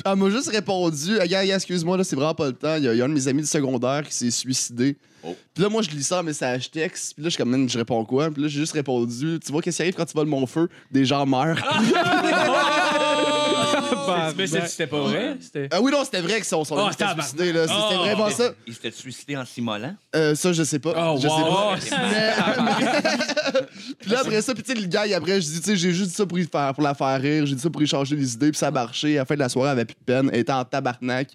elle- 0.06 0.16
m'a 0.16 0.30
juste 0.30 0.48
répondu, 0.48 1.18
Ah, 1.20 1.44
excuse-moi, 1.44 1.98
là, 1.98 2.04
c'est 2.04 2.16
vraiment 2.16 2.34
pas 2.34 2.46
le 2.46 2.54
temps. 2.54 2.76
Il 2.76 2.84
y, 2.84 2.88
a, 2.88 2.94
il 2.94 2.98
y 2.98 3.02
a 3.02 3.04
un 3.04 3.08
de 3.10 3.14
mes 3.14 3.28
amis 3.28 3.42
du 3.42 3.46
secondaire 3.48 4.02
qui 4.04 4.14
s'est 4.14 4.30
suicidé. 4.30 4.96
Oh. 5.24 5.36
Puis 5.54 5.62
là, 5.62 5.68
moi, 5.68 5.82
je 5.82 5.90
lis 5.90 6.04
ça 6.04 6.20
en 6.20 6.22
message 6.22 6.70
texte. 6.70 7.14
Puis 7.14 7.22
là, 7.22 7.28
je 7.28 7.34
suis 7.34 7.38
comme, 7.38 7.50
Man, 7.50 7.68
je 7.68 7.78
réponds 7.78 8.04
quoi? 8.04 8.30
Puis 8.30 8.42
là, 8.42 8.48
j'ai 8.48 8.60
juste 8.60 8.72
répondu, 8.72 9.38
tu 9.44 9.52
vois, 9.52 9.62
qu'est-ce 9.62 9.76
qui 9.76 9.82
arrive 9.82 9.94
quand 9.94 10.06
tu 10.06 10.14
voles 10.14 10.26
mon 10.26 10.46
feu? 10.46 10.68
Des 10.90 11.04
gens 11.04 11.26
meurent. 11.26 11.58
Bah, 13.90 14.32
Mais 14.36 14.46
c'est- 14.46 14.66
c'était 14.66 14.86
pas 14.86 15.00
vrai? 15.00 15.36
C'était. 15.40 15.68
Ah 15.72 15.80
oui, 15.80 15.90
non, 15.92 16.04
c'était 16.04 16.20
vrai 16.20 16.40
que 16.40 16.46
son, 16.46 16.64
son 16.64 16.76
Oh, 16.76 16.80
ami 16.80 16.90
s'était 16.90 17.04
tabarnak. 17.04 17.26
suicidé, 17.28 17.52
là. 17.52 17.62
C'était 17.62 17.78
Oh. 17.94 17.98
vraiment 17.98 18.30
ça. 18.30 18.50
Il 18.66 18.74
s'était 18.74 18.90
suicidé 18.90 19.36
en 19.36 19.44
s'immolant. 19.44 19.94
Euh, 20.16 20.34
ça, 20.34 20.52
je 20.52 20.62
sais 20.62 20.78
pas. 20.78 20.94
Oh, 20.96 21.18
je 21.20 21.26
wow. 21.28 21.76
sais 21.80 21.90
pas. 21.90 21.98
Mais- 22.10 22.34
puis 24.00 24.10
là, 24.10 24.20
après 24.20 24.42
ça, 24.42 24.54
puis 24.54 24.62
tu 24.62 24.72
sais, 24.74 24.78
le 24.80 24.86
gars, 24.86 25.06
il- 25.06 25.14
après, 25.14 25.40
je 25.40 25.46
dis, 25.46 25.60
tu 25.60 25.70
sais, 25.70 25.76
j'ai 25.76 25.92
juste 25.92 26.10
dit 26.10 26.16
ça 26.16 26.26
pour, 26.26 26.38
y 26.38 26.46
faire, 26.46 26.72
pour 26.74 26.82
la 26.82 26.94
faire 26.94 27.20
rire, 27.20 27.46
j'ai 27.46 27.54
dit 27.54 27.60
ça 27.62 27.70
pour 27.70 27.82
y 27.82 27.86
changer 27.86 28.16
les 28.16 28.32
idées, 28.34 28.50
puis 28.50 28.58
ça 28.58 28.68
a 28.68 28.70
marché. 28.70 29.16
À 29.16 29.22
la 29.22 29.24
fin 29.24 29.34
de 29.34 29.40
la 29.40 29.48
soirée, 29.48 29.68
elle 29.70 29.72
avait 29.78 29.84
plus 29.84 29.94
de 29.94 30.04
peine, 30.04 30.30
elle 30.32 30.40
était 30.40 30.52
en 30.52 30.64
tabarnak. 30.64 31.28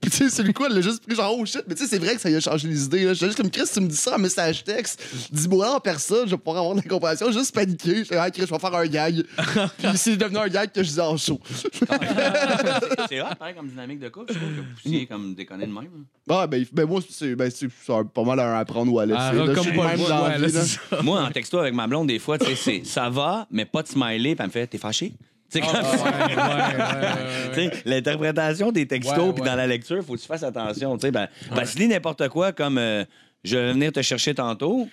Puis 0.00 0.10
tu 0.10 0.16
sais, 0.16 0.30
celui 0.30 0.52
quoi, 0.52 0.66
elle 0.68 0.74
l'a 0.76 0.80
juste 0.80 1.04
pris 1.06 1.14
genre, 1.16 1.34
oh 1.38 1.44
shit, 1.44 1.62
mais 1.68 1.74
tu 1.74 1.82
sais, 1.84 1.88
c'est 1.88 1.98
vrai 1.98 2.14
que 2.14 2.20
ça 2.20 2.30
y 2.30 2.36
a 2.36 2.40
changé 2.40 2.68
les 2.68 2.84
idées. 2.84 3.04
là. 3.04 3.12
J'étais 3.14 3.26
juste 3.26 3.38
comme, 3.38 3.50
Chris, 3.50 3.64
tu 3.72 3.80
me 3.80 3.88
dis 3.88 3.96
ça 3.96 4.14
en 4.14 4.18
message 4.18 4.64
texte, 4.64 5.02
dis-moi 5.32 5.74
en 5.76 5.80
personne, 5.80 6.26
je 6.26 6.30
vais 6.32 6.36
pouvoir 6.38 6.58
avoir 6.58 6.74
de 6.76 6.80
la 6.82 6.88
compassion, 6.88 7.30
juste 7.32 7.54
paniquer. 7.54 7.96
J'étais, 7.98 8.16
ah, 8.16 8.30
Chris, 8.30 8.44
je 8.48 8.52
vais 8.54 8.58
faire 8.58 8.74
un 8.74 8.86
gag. 8.86 9.22
puis 9.78 9.88
c'est 9.96 10.16
devenu 10.16 10.38
un 10.38 10.48
gag 10.48 10.70
que 10.72 10.82
je 10.82 10.88
disais 10.88 11.00
en 11.00 11.16
show. 11.16 11.40
c'est 13.08 13.20
hot, 13.20 13.26
pareil, 13.38 13.54
comme 13.54 13.68
dynamique 13.68 13.98
de 14.00 14.08
couple. 14.08 14.32
Je 14.32 14.38
trouve 14.38 14.50
que 14.50 14.60
vous 14.60 14.74
poussiez 14.74 15.06
comme 15.06 15.34
déconner 15.34 15.66
de 15.66 15.72
même. 15.72 15.88
Ah, 16.28 16.46
ben, 16.46 16.64
ben 16.72 16.86
moi, 16.86 17.00
c'est 17.08 17.34
ben, 17.34 17.50
c'est- 17.50 17.68
pas 18.14 18.22
mal 18.24 18.40
un 18.40 18.58
apprendre 18.58 18.92
ou 18.92 18.98
à 18.98 19.06
laisser. 19.06 19.18
Ah, 19.20 19.32
là. 19.32 19.46
Je 19.46 19.52
comme 19.52 19.64
suis 19.64 19.72
pas 19.76 19.86
même 19.88 19.92
le 20.00 20.08
dans 20.08 20.18
choix, 20.18 20.28
la 20.28 20.38
là, 20.38 20.46
vie, 20.46 20.52
là. 20.52 20.60
c'est 20.62 20.78
ça. 20.96 21.02
Moi, 21.02 21.22
en 21.22 21.30
texto 21.30 21.58
avec 21.58 21.74
ma 21.74 21.86
blonde, 21.86 22.08
des 22.08 22.18
fois, 22.18 22.38
tu 22.38 22.46
sais, 22.46 22.54
c'est 22.56 22.84
ça 22.86 23.08
va, 23.10 23.46
mais 23.50 23.64
pas 23.64 23.82
de 23.82 23.88
smiley, 23.88 24.34
puis 24.34 24.42
elle 24.42 24.46
me 24.46 24.50
fait 24.50 24.66
T'es 24.66 24.78
fâché? 24.78 25.12
Tu 25.52 25.58
sais, 25.58 25.60
comme 25.60 25.70
Ah, 25.74 26.76
ouais, 27.50 27.56
ouais, 27.56 27.56
ouais, 27.66 27.70
l'interprétation 27.84 28.70
des 28.72 28.86
textos 28.86 29.32
puis 29.34 29.42
ouais. 29.42 29.48
dans 29.48 29.56
la 29.56 29.66
lecture, 29.66 30.02
faut 30.04 30.14
que 30.14 30.20
tu 30.20 30.26
fasses 30.26 30.44
attention. 30.44 30.96
Tu 30.96 31.02
sais, 31.06 31.10
ben, 31.10 31.28
ben, 31.54 31.64
si 31.64 31.74
tu 31.76 31.82
lis 31.82 31.88
n'importe 31.88 32.28
quoi 32.28 32.52
comme 32.52 32.78
euh, 32.78 33.04
je 33.42 33.56
vais 33.56 33.72
venir 33.72 33.90
te 33.92 34.00
chercher 34.02 34.34
tantôt, 34.34 34.88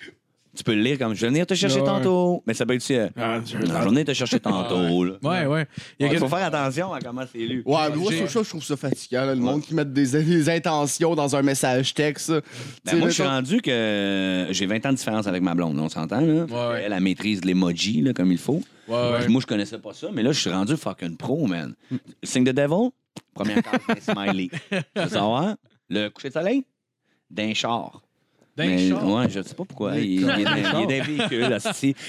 tu 0.57 0.63
peux 0.63 0.73
le 0.73 0.81
lire 0.81 0.97
comme 0.97 1.13
je 1.13 1.21
vais 1.21 1.27
venir 1.27 1.45
te 1.45 1.53
chercher 1.53 1.79
Ouais. 1.79 1.85
tantôt. 1.85 2.43
Mais 2.47 2.53
ça 2.53 2.65
peut 2.65 2.73
être 2.73 2.81
aussi 2.81 2.95
euh, 2.95 3.07
Ah, 3.15 3.39
je 3.45 3.57
vais 3.57 3.65
venir 3.85 4.03
te 4.05 4.13
chercher 4.13 4.39
tantôt. 4.39 5.03
là. 5.05 5.13
Ouais, 5.23 5.45
ouais. 5.45 5.65
Il 5.99 6.17
faut 6.17 6.27
faire 6.27 6.45
attention 6.45 6.91
à 6.93 6.99
comment 6.99 7.23
c'est 7.31 7.37
lu. 7.39 7.63
Ouais, 7.65 7.89
mais 7.89 7.95
moi, 7.95 8.11
J'ai- 8.11 8.17
je 8.17 8.23
trouve 8.23 8.31
ça, 8.31 8.43
je 8.43 8.49
trouve 8.49 8.63
ça 8.63 8.75
fatigant, 8.77 9.25
là, 9.25 9.35
le 9.35 9.41
monde 9.41 9.61
qui 9.61 9.73
met 9.73 9.85
des, 9.85 10.23
des 10.23 10.49
intentions 10.49 11.15
dans 11.15 11.35
un 11.35 11.41
message 11.41 11.93
texte. 11.93 12.31
Ben, 12.85 12.97
moi, 12.97 13.09
je 13.09 13.13
suis 13.13 13.23
rendu 13.23 13.61
que 13.61 14.47
j'ai 14.51 14.65
20 14.65 14.85
ans 14.85 14.91
de 14.91 14.97
différence 14.97 15.27
avec 15.27 15.41
ma 15.41 15.53
blonde, 15.55 15.77
on 15.79 15.89
s'entend. 15.89 16.19
Là? 16.21 16.43
Ouais, 16.45 16.51
ouais. 16.73 16.81
Elle, 16.85 16.93
elle 16.93 17.03
maîtrise 17.03 17.45
l'emoji 17.45 18.01
là, 18.01 18.13
comme 18.13 18.31
il 18.31 18.37
faut. 18.37 18.61
Ouais, 18.87 18.95
ouais. 18.95 19.19
Puis 19.21 19.31
Moi, 19.31 19.41
je 19.41 19.47
connaissais 19.47 19.77
pas 19.77 19.93
ça, 19.93 20.07
mais 20.13 20.23
là, 20.23 20.31
je 20.31 20.39
suis 20.39 20.49
rendu 20.49 20.75
fucking 20.77 21.17
pro, 21.17 21.45
man. 21.45 21.73
Signe 22.23 22.43
de 22.45 22.51
devil, 22.51 22.89
première 23.33 23.61
carte, 23.61 23.81
un 23.89 24.13
smiley. 24.13 24.49
Tu 24.71 24.77
veux 25.01 25.09
savoir? 25.09 25.55
Le 25.89 26.09
coucher 26.09 26.29
de 26.29 26.33
soleil, 26.33 26.63
d'un 27.29 27.53
char. 27.53 28.01
D'un 28.57 28.65
Mais. 28.65 28.91
Ouais, 28.91 29.29
je 29.29 29.41
sais 29.43 29.53
pas 29.53 29.65
pourquoi. 29.65 29.95
Il, 29.97 30.21
il 30.21 30.23
est 30.23 30.25
dans, 30.25 30.35
il 30.35 30.57
est 30.57 30.61
dans 30.63 30.79
un 30.79 30.87
véhicule. 30.87 31.57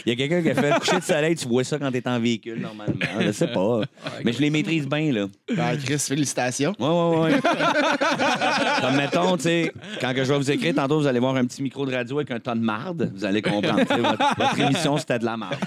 Il 0.07 0.09
y 0.09 0.13
a 0.13 0.17
quelqu'un 0.17 0.41
qui 0.43 0.49
a 0.51 0.55
fait 0.55 0.71
le 0.71 0.79
coucher 0.81 0.97
de 0.99 1.03
soleil, 1.05 1.37
tu 1.37 1.47
vois 1.47 1.63
ça 1.63 1.79
quand 1.79 1.91
t'es 1.93 2.09
en 2.09 2.19
véhicule, 2.19 2.59
normalement. 2.61 2.95
Je 3.21 3.33
sais 3.33 3.49
pas. 3.49 3.83
Mais 4.25 4.33
je 4.33 4.41
les 4.41 4.49
maîtrise 4.49 4.89
bien, 4.89 5.13
là. 5.13 5.27
Ah, 5.59 5.77
Chris, 5.77 5.99
félicitations. 5.99 6.75
Ouais, 6.79 6.89
ouais, 6.89 7.33
ouais. 7.35 7.41
Comme 8.81 8.97
mettons, 8.97 9.37
tu 9.37 9.43
sais, 9.43 9.73
quand 10.01 10.15
que 10.15 10.25
je 10.25 10.33
vais 10.33 10.39
vous 10.39 10.51
écrire, 10.51 10.75
tantôt, 10.75 11.01
vous 11.01 11.07
allez 11.07 11.21
voir 11.21 11.37
un 11.37 11.45
petit 11.45 11.63
micro 11.63 11.85
de 11.85 11.95
radio 11.95 12.17
avec 12.19 12.31
un 12.31 12.41
ton 12.41 12.57
de 12.57 12.61
marde. 12.61 13.13
Vous 13.15 13.25
allez 13.27 13.43
comprendre. 13.43 13.81
tu 13.81 13.87
sais, 13.87 14.01
Votre, 14.01 14.35
votre 14.39 14.61
émission, 14.61 14.97
c'était 14.97 15.19
de 15.19 15.27
la 15.27 15.37
marde. 15.37 15.57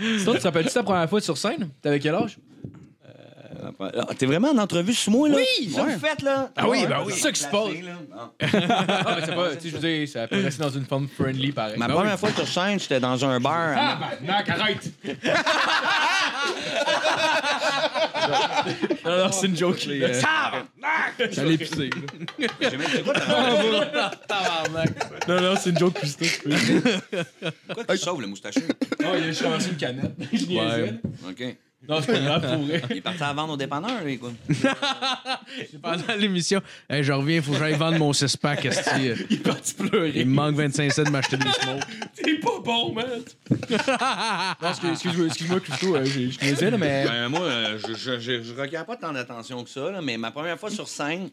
Sinon, 0.00 0.32
tu 0.32 0.38
te 0.38 0.44
rappelles-tu 0.44 0.72
ta 0.72 0.82
première 0.82 1.08
fois 1.08 1.20
sur 1.20 1.36
scène? 1.36 1.68
T'avais 1.82 1.98
quel 2.00 2.14
âge? 2.14 2.38
Ah, 3.80 4.14
T'es 4.16 4.26
vraiment 4.26 4.50
en 4.50 4.58
entrevue 4.58 4.94
sur 4.94 5.12
moi, 5.12 5.28
là? 5.28 5.36
Oui! 5.36 5.70
Ça, 5.72 5.82
vous 5.84 5.98
faites, 5.98 6.22
là? 6.22 6.50
Ah 6.56 6.68
oui, 6.68 6.86
ben 6.86 7.02
oui. 7.04 7.12
C'est 7.14 7.20
ça 7.20 7.32
qui 7.32 7.40
se 7.40 7.48
passe. 7.48 7.72
Là. 7.82 7.92
Ah. 8.16 8.30
Ah, 9.06 9.16
mais 9.18 9.26
c'est 9.26 9.34
pas, 9.34 9.56
tu 9.56 9.60
sais, 9.62 9.68
je 9.70 9.76
veux 9.76 9.88
dire, 9.88 10.08
ça 10.08 10.26
peut 10.28 10.40
rester 10.42 10.62
dans 10.62 10.70
une 10.70 10.84
forme 10.86 11.08
friendly 11.08 11.52
pareil. 11.52 11.78
Ma 11.78 11.86
Ben 11.88 11.94
première 11.94 12.12
oui. 12.14 12.18
fois 12.18 12.30
sur 12.32 12.46
scène, 12.48 12.78
j'étais 12.80 13.00
dans 13.00 13.24
un 13.24 13.40
bar. 13.40 13.76
à- 13.76 13.98
Tabarnak, 14.26 14.48
arrête! 14.48 14.90
non, 19.04 19.18
non, 19.18 19.32
c'est 19.32 19.46
une 19.46 19.56
joke. 19.56 19.84
les, 19.86 20.02
euh, 20.02 20.20
J'allais 21.30 21.58
pisser. 21.58 21.90
là. 21.90 22.46
J'ai 22.60 22.76
même- 22.76 22.86
c'est 22.90 23.02
quoi, 23.02 23.14
t'as- 23.14 24.10
Tabarnak. 24.28 25.28
Non, 25.28 25.40
non, 25.40 25.54
c'est 25.60 25.70
une 25.70 25.78
joke 25.78 25.94
Pourquoi 27.66 27.96
tu 27.96 28.02
sauves 28.02 28.20
le 28.20 28.26
moustachu? 28.26 28.60
Oh, 29.00 29.04
il 29.16 29.24
a 29.24 29.56
une 29.68 29.76
canette. 29.76 30.12
Je 30.32 30.44
niaisais. 30.46 30.94
OK. 31.28 31.56
Non, 31.88 32.00
c'est 32.00 32.12
pas 32.12 32.20
grave, 32.20 32.56
pour 32.56 32.64
vrai. 32.66 32.82
Il 32.90 32.96
est 32.96 33.00
parti 33.00 33.22
à 33.22 33.32
vendre 33.32 33.52
au 33.54 33.56
dépanneur, 33.56 34.02
lui, 34.04 34.18
quoi. 34.18 34.32
Pendant 35.82 36.14
l'émission, 36.18 36.60
hey, 36.88 37.02
je 37.02 37.12
reviens, 37.12 37.42
faut 37.42 37.52
que 37.52 37.58
j'aille 37.58 37.74
vendre 37.76 37.98
mon 37.98 38.12
6-pack. 38.12 38.64
esti. 38.66 39.10
Il 39.30 39.36
est 39.36 39.42
parti 39.42 39.74
pleurer. 39.74 40.12
Il 40.14 40.26
me 40.26 40.34
manque 40.34 40.56
25 40.56 40.92
cents 40.92 41.02
de 41.04 41.10
m'acheter 41.10 41.36
des 41.36 41.50
smokes. 41.50 41.82
T'es 42.16 42.38
pas 42.38 42.60
bon, 42.64 42.92
man! 42.94 43.04
non, 44.62 44.68
excuse- 44.70 44.90
excuse-moi, 44.92 45.26
excuse-moi, 45.26 45.60
Christo, 45.60 45.96
euh, 45.96 46.04
je 46.04 46.30
je 46.30 46.40
niaisais, 46.44 46.70
là, 46.70 46.78
mais. 46.78 47.04
Ben, 47.04 47.28
moi, 47.28 47.40
euh, 47.42 47.78
je, 47.86 47.94
je, 47.94 48.18
je, 48.18 48.42
je 48.42 48.54
regarde 48.54 48.86
pas 48.86 48.96
tant 48.96 49.12
d'attention 49.12 49.62
que 49.64 49.70
ça, 49.70 49.90
là, 49.90 50.00
mais 50.00 50.16
ma 50.16 50.30
première 50.30 50.58
fois 50.58 50.70
sur 50.70 50.88
scène, 50.88 51.30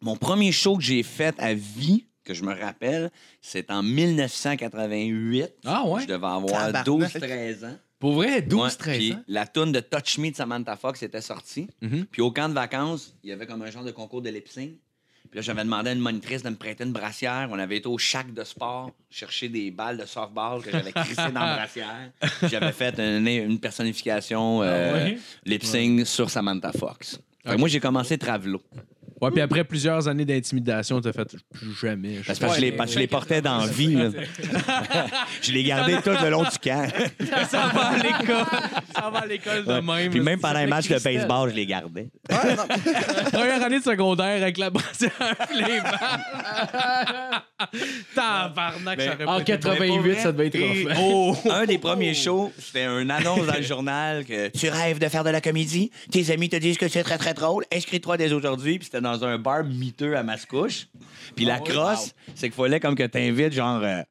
mon 0.00 0.16
premier 0.16 0.52
show 0.52 0.76
que 0.76 0.82
j'ai 0.82 1.02
fait 1.02 1.34
à 1.38 1.54
vie, 1.54 2.06
que 2.24 2.34
je 2.34 2.42
me 2.44 2.54
rappelle, 2.58 3.10
c'est 3.40 3.70
en 3.70 3.82
1988. 3.82 5.52
Ah 5.64 5.84
ouais? 5.86 6.02
Je 6.02 6.06
devais 6.06 6.26
avoir 6.26 6.46
Tabarnak. 6.72 6.86
12-13 6.86 7.64
ans. 7.66 7.76
Pour 8.00 8.14
vrai, 8.14 8.42
12, 8.42 8.60
Ouais, 8.60 8.70
13 8.76 8.96
puis 8.98 9.12
ans. 9.12 9.22
La 9.28 9.46
toune 9.46 9.70
de 9.72 9.80
Touch 9.80 10.18
Me 10.18 10.30
de 10.30 10.34
Samantha 10.36 10.74
Fox 10.76 11.02
était 11.02 11.20
sortie. 11.20 11.68
Mhm. 11.82 12.06
Puis 12.10 12.22
au 12.22 12.32
camp 12.32 12.48
de 12.48 12.54
vacances, 12.54 13.14
il 13.22 13.30
y 13.30 13.32
avait 13.32 13.46
comme 13.46 13.62
un 13.62 13.70
genre 13.70 13.84
de 13.84 13.92
concours 13.92 14.22
de 14.22 14.30
lip 14.30 14.48
sync. 14.48 14.70
Puis 15.30 15.36
là, 15.36 15.42
j'avais 15.42 15.62
demandé 15.62 15.90
à 15.90 15.92
une 15.92 16.00
monitrice 16.00 16.42
de 16.42 16.48
me 16.48 16.56
prêter 16.56 16.82
une 16.82 16.92
brassière. 16.92 17.48
On 17.52 17.58
avait 17.58 17.76
été 17.76 17.86
au 17.86 17.98
shack 17.98 18.34
de 18.34 18.42
sport 18.42 18.90
chercher 19.10 19.48
des 19.48 19.70
balles 19.70 19.96
de 19.98 20.04
softball 20.06 20.60
que 20.62 20.72
j'avais 20.72 20.90
crissées 20.94 21.30
dans 21.32 21.40
la 21.44 21.54
brassière. 21.56 22.10
J'avais 22.50 22.72
fait 22.72 22.98
une, 22.98 23.28
une 23.28 23.60
personnification 23.60 24.62
euh, 24.62 25.10
Ah 25.14 25.20
lip 25.44 25.62
sync 25.62 26.04
sur 26.06 26.30
Samantha 26.30 26.72
Fox. 26.72 27.20
Moi, 27.44 27.68
j'ai 27.68 27.78
commencé 27.80 28.18
Travelo. 28.18 28.60
Ouais, 29.20 29.30
puis 29.30 29.40
après 29.42 29.64
plusieurs 29.64 30.08
années 30.08 30.24
d'intimidation, 30.24 31.00
t'as 31.00 31.12
fait 31.12 31.36
plus 31.52 31.74
jamais. 31.80 32.20
Parce 32.26 32.38
que 32.38 32.46
je 32.54 32.60
les, 32.60 32.72
parce 32.72 32.90
que 32.90 32.94
je 32.94 32.98
les 33.00 33.06
portais 33.06 33.42
dans 33.42 33.58
la 33.58 33.66
vie. 33.66 33.94
là. 33.94 34.08
je 35.42 35.52
les 35.52 35.62
gardais 35.64 36.00
tout 36.00 36.10
le 36.22 36.30
long 36.30 36.42
du 36.42 36.58
camp. 36.62 36.88
ça 37.50 37.70
va 37.74 37.88
à 37.88 37.96
l'école. 37.98 38.46
Ça 38.94 39.10
va 39.10 39.18
à 39.20 39.26
l'école 39.26 39.64
de 39.66 39.72
même. 39.80 40.10
Puis 40.10 40.20
même 40.20 40.40
pendant 40.40 40.60
les 40.60 40.66
matchs 40.66 40.88
de 40.88 40.98
baseball, 40.98 41.50
je 41.50 41.54
les 41.56 41.66
gardais. 41.66 42.08
Première 43.32 43.62
année 43.62 43.78
de 43.80 43.84
secondaire 43.84 44.42
avec 44.42 44.56
la 44.58 44.70
brassière 44.70 45.10
les 45.54 45.80
balles. 45.80 47.42
Tabarnak, 48.14 49.00
ça 49.00 49.14
aurait 49.14 49.24
En 49.24 49.34
pas 49.36 49.40
été- 49.42 49.52
88, 49.52 50.14
ça 50.20 50.32
devait 50.32 50.46
être 50.46 50.54
Et- 50.56 50.86
rough. 50.92 51.36
Oh! 51.44 51.50
Un 51.50 51.64
des 51.66 51.78
premiers 51.78 52.14
shows, 52.14 52.52
c'était 52.58 52.84
une 52.86 53.10
annonce 53.10 53.46
dans 53.46 53.54
le 53.54 53.62
journal 53.62 54.24
que 54.24 54.48
tu 54.48 54.68
rêves 54.68 54.98
de 54.98 55.08
faire 55.08 55.24
de 55.24 55.30
la 55.30 55.40
comédie, 55.40 55.90
tes 56.10 56.30
amis 56.30 56.48
te 56.48 56.56
disent 56.56 56.78
que 56.78 56.88
c'est 56.88 57.02
très 57.02 57.18
très 57.18 57.34
drôle, 57.34 57.64
inscris-toi 57.74 58.16
dès 58.16 58.32
aujourd'hui, 58.32 58.78
puis 58.78 58.86
c'était 58.86 59.00
dans 59.00 59.09
un 59.22 59.38
bar 59.38 59.64
miteux 59.64 60.16
à 60.16 60.22
Mascouche. 60.22 60.88
Puis 61.36 61.44
la 61.44 61.58
crosse, 61.60 62.14
c'est 62.34 62.48
qu'il 62.48 62.56
fallait 62.56 62.80
comme 62.80 62.94
que 62.94 63.04
t'invites 63.06 63.52
genre 63.52 63.80
euh, 63.82 64.02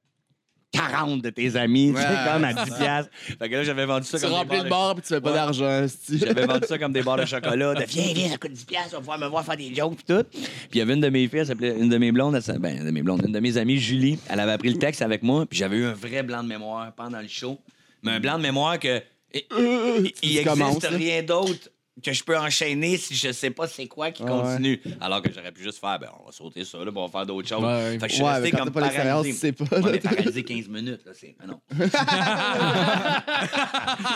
40 0.72 1.24
de 1.24 1.32
tes 1.32 1.56
amis, 1.56 1.92
tu 1.96 2.00
sais, 2.00 2.08
Ouais. 2.08 2.16
comme 2.32 2.44
à 2.44 2.54
10 2.54 2.72
piastres. 2.76 3.12
Fait 3.40 3.50
que 3.50 3.56
là, 3.56 3.64
j'avais 3.64 3.86
vendu 3.86 4.06
ça 4.06 4.20
Tu 4.20 4.24
comme 4.26 4.32
des 4.34 4.38
remplis 4.38 4.50
barres 4.58 4.60
le 4.60 4.64
de- 4.66 4.70
bar 4.70 4.94
puis 4.96 5.02
tu 5.02 5.08
fais 5.08 5.22
pas 5.22 5.30
Ouais. 5.30 5.36
d'argent. 5.36 5.86
J'avais 6.12 6.46
vendu 6.46 6.68
ça 6.68 6.78
comme 6.78 6.94
des 6.94 7.02
barres 7.02 7.18
de 7.18 7.26
chocolat. 7.26 7.74
De 7.74 7.84
viens, 7.86 8.14
viens, 8.14 8.30
ça 8.30 8.38
coûte 8.38 8.52
10 8.54 8.66
piastres, 8.66 8.90
on 8.92 8.98
va 8.98 9.00
pouvoir 9.00 9.18
me 9.20 9.28
voir 9.28 9.44
faire 9.46 9.58
des 9.58 9.74
jokes 9.74 9.96
pis 9.98 10.04
tout. 10.04 10.24
Puis 10.32 10.42
il 10.74 10.78
y 10.78 10.82
avait 10.82 10.94
une 10.94 11.02
de 11.02 11.10
mes 11.10 11.28
filles, 11.28 11.40
elle 11.40 11.48
s'appelait 11.48 11.76
une 11.80 11.90
de 11.90 11.98
mes 11.98 12.12
blondes, 12.12 12.36
elle 12.36 12.44
s'appelait- 12.44 12.60
ben, 12.62 12.78
une 12.82 12.86
de 12.86 12.92
mes 12.92 13.02
blondes, 13.02 13.24
une 13.26 13.32
de 13.32 13.40
mes 13.40 13.58
amies, 13.58 13.78
Julie. 13.78 14.20
Elle 14.30 14.40
avait 14.40 14.52
appris 14.52 14.70
le 14.70 14.78
texte 14.78 15.02
avec 15.02 15.24
moi, 15.24 15.48
puis 15.48 15.58
j'avais 15.58 15.78
eu 15.78 15.86
un 15.86 15.94
vrai 15.94 16.22
blanc 16.22 16.44
de 16.44 16.48
mémoire 16.48 16.92
pendant 16.94 17.20
le 17.20 17.28
show. 17.28 17.58
Mais 18.04 18.12
un 18.12 18.20
blanc 18.20 18.38
de 18.38 18.44
mémoire 18.44 18.78
que 18.78 19.02
il, 19.34 19.42
il- 19.58 20.14
il 20.22 20.38
Tu 20.40 20.44
commences, 20.44 20.76
existe 20.78 20.92
là. 20.92 20.98
rien 20.98 21.24
d'autre 21.24 21.70
que 22.04 22.14
je 22.14 22.24
peux 22.24 22.38
enchaîner 22.38 22.98
si 22.98 23.16
je 23.16 23.32
sais 23.32 23.50
pas 23.50 23.68
c'est 23.68 23.88
quoi 23.88 24.12
qui 24.12 24.24
continue. 24.24 24.80
Alors 25.02 25.22
que 25.22 25.30
j'aurais 25.34 25.52
pu 25.52 25.64
juste 25.64 25.80
faire, 25.80 25.98
ben, 26.00 26.10
on 26.22 26.26
va 26.28 26.32
sauter 26.32 26.64
ça, 26.66 26.78
là, 26.80 26.92
on 26.96 27.06
va 27.06 27.12
faire 27.12 27.26
d'autres 27.26 27.48
choses. 27.48 27.64
Ouais, 27.64 27.98
fait 28.00 28.06
que 28.06 28.10
je 28.10 28.14
suis 28.16 28.24
Ouais, 28.24 28.34
resté 28.34 28.52
comme 28.52 28.72
t'as 28.72 28.82
pas 28.82 28.90
paralysé. 28.90 29.34
tu 29.34 29.38
sais 29.40 29.52
pas. 29.52 29.66
On 29.82 29.88
est 29.94 30.00
paralysé 30.00 30.44
15 30.44 30.68
minutes, 30.68 31.02
là, 31.06 31.12
c'est... 31.14 31.36
non. 31.48 31.60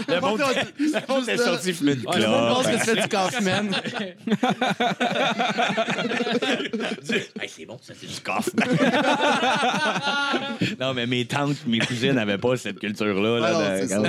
Le 0.07 0.19
monde 0.21 0.41
On 1.09 1.25
est 1.25 1.37
sorti 1.37 1.73
fumer 1.73 1.95
de 1.95 2.01
Le 2.01 2.27
monde 2.27 2.55
pense 2.55 2.67
que 2.67 2.77
fais 2.77 2.95
du 3.01 3.07
Kaufman. 3.07 3.69
Hey, 7.39 7.47
c'est 7.49 7.65
bon, 7.65 7.77
ça, 7.81 7.93
c'est 7.99 8.07
du 8.07 8.19
coffre. 8.21 8.49
non, 10.79 10.93
mais 10.93 11.05
mes 11.05 11.25
tantes, 11.25 11.57
mes 11.67 11.79
cousines 11.79 12.13
n'avaient 12.13 12.37
pas 12.37 12.55
cette 12.57 12.79
culture-là. 12.79 13.39
là, 13.39 13.47
Ah 13.47 13.51
non, 13.53 13.59
de- 13.59 13.65
c'est 13.81 13.87
ça. 13.87 14.01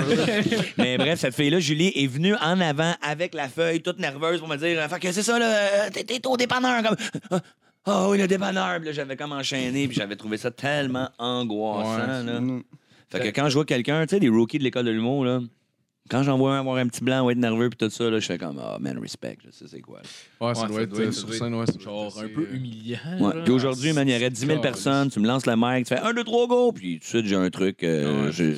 mais 0.77 0.97
bref, 0.97 1.19
cette 1.19 1.35
fille-là, 1.35 1.59
Julie, 1.59 1.91
est 1.95 2.07
venue 2.07 2.35
en 2.35 2.59
avant 2.61 2.93
avec 3.01 3.33
la 3.33 3.49
feuille, 3.49 3.64
toute 3.83 3.99
nerveuse, 3.99 4.39
pour 4.39 4.47
me 4.47 4.55
dire 4.57 4.81
Fait 4.89 4.99
que 4.99 5.11
c'est 5.11 5.23
ça, 5.23 5.37
là, 5.39 5.45
euh, 5.85 5.89
t'es 5.91 6.03
t'es 6.03 6.25
au 6.27 6.37
dépanneur. 6.37 6.83
Comme, 6.83 6.95
Ah, 7.31 7.41
Ah 7.85 8.09
oui, 8.09 8.17
le 8.17 8.27
dépanneur. 8.27 8.77
Puis 8.77 8.87
là, 8.87 8.91
j'avais 8.91 9.15
comme 9.15 9.31
enchaîné, 9.31 9.87
puis 9.87 9.95
j'avais 9.95 10.15
trouvé 10.15 10.37
ça 10.37 10.49
tellement 10.51 11.09
angoissant. 11.19 12.23
là. 12.23 12.39
Fait 13.11 13.19
que 13.19 13.27
quand 13.27 13.47
je 13.49 13.53
vois 13.53 13.65
quelqu'un, 13.65 14.01
tu 14.07 14.15
sais, 14.15 14.19
des 14.19 14.29
rookies 14.29 14.57
de 14.57 14.63
l'école 14.63 14.85
de 14.85 14.91
l'humour, 14.91 15.23
là. 15.25 15.39
Quand 16.07 16.21
j'en 16.21 16.37
vois 16.37 16.55
un 16.55 16.59
avoir 16.59 16.77
un 16.77 16.87
petit 16.87 17.03
blanc 17.03 17.25
ou 17.25 17.31
être 17.31 17.37
nerveux 17.39 17.67
puis 17.69 17.77
tout 17.77 17.89
ça, 17.89 18.09
là, 18.11 18.19
je 18.19 18.25
fais 18.27 18.37
comme, 18.37 18.59
ah, 18.63 18.77
man, 18.79 18.99
respect, 18.99 19.37
je 19.43 19.49
sais 19.49 19.65
c'est 19.67 19.81
quoi. 19.81 20.01
là. 20.03 20.47
Ouais, 20.47 20.53
ça 20.53 20.61
Ouais, 20.61 20.67
doit 20.67 20.75
ça 20.77 20.81
être 20.83 20.89
doit 20.91 21.03
être- 21.05 21.11
sur 21.13 21.33
scène, 21.33 21.55
ouais, 21.55 21.65
Genre 21.79 22.17
un 22.19 22.27
peu 22.27 22.41
euh, 22.41 22.55
humiliant. 22.55 22.97
Ouais. 23.19 23.33
là. 23.35 23.41
Puis 23.43 23.51
aujourd'hui, 23.51 23.91
man, 23.91 24.07
il 24.07 24.13
y 24.13 24.15
aurait 24.15 24.29
10 24.29 24.39
000 24.41 24.49
Caliste. 24.61 24.63
personnes, 24.83 25.09
tu 25.09 25.19
me 25.19 25.25
lances 25.27 25.47
le 25.47 25.55
mic, 25.57 25.87
tu 25.87 25.95
fais 25.95 25.99
1, 26.01 26.13
2, 26.13 26.23
3, 26.23 26.45
go, 26.47 26.71
puis 26.71 26.95
tout 26.99 26.99
de 26.99 27.05
suite, 27.05 27.25
j'ai 27.25 27.35
un 27.35 27.49
truc. 27.49 27.83
euh, 27.83 28.25
Ouais, 28.27 28.31
j'ai- 28.31 28.55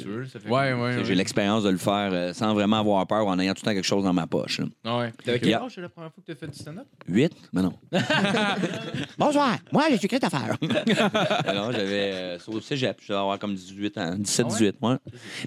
Ouais, 0.50 0.74
ouais, 0.74 0.98
Tu. 1.00 1.06
J'ai 1.06 1.16
l'expérience 1.16 1.64
de 1.64 1.70
le 1.70 1.78
faire 1.78 2.10
euh, 2.12 2.34
sans 2.34 2.54
vraiment 2.54 2.80
avoir 2.80 3.08
peur 3.08 3.26
ou 3.26 3.30
en 3.30 3.40
ayant 3.40 3.54
tout 3.54 3.62
le 3.64 3.70
temps 3.70 3.74
quelque 3.76 3.86
chose 3.86 4.04
dans 4.04 4.12
ma 4.14 4.28
poche. 4.28 4.60
Ah 4.84 4.98
ouais. 5.00 5.14
T'avais 5.24 5.40
quel 5.40 5.54
âge 5.54 5.78
la 5.78 5.88
première 5.88 6.12
fois 6.12 6.22
que 6.26 6.32
t'as 6.34 6.38
fait 6.38 6.52
du 6.52 6.58
stand-up? 6.60 6.86
8? 7.08 7.32
Mais 7.54 7.62
non. 7.62 7.74
Bonsoir, 9.18 9.58
moi, 9.72 9.84
je 9.92 9.96
suis 9.96 10.08
Christopher. 10.10 10.58
Alors, 11.46 11.72
j'avais. 11.72 12.38
c'est 12.40 12.54
au 12.54 12.60
cégep, 12.62 12.98
je 13.02 13.08
devais 13.08 13.20
avoir 13.20 13.40
comme 13.40 13.56
18 13.56 13.98
ans. 13.98 14.16
17, 14.18 14.48
18, 14.48 14.76
moi. 14.82 15.00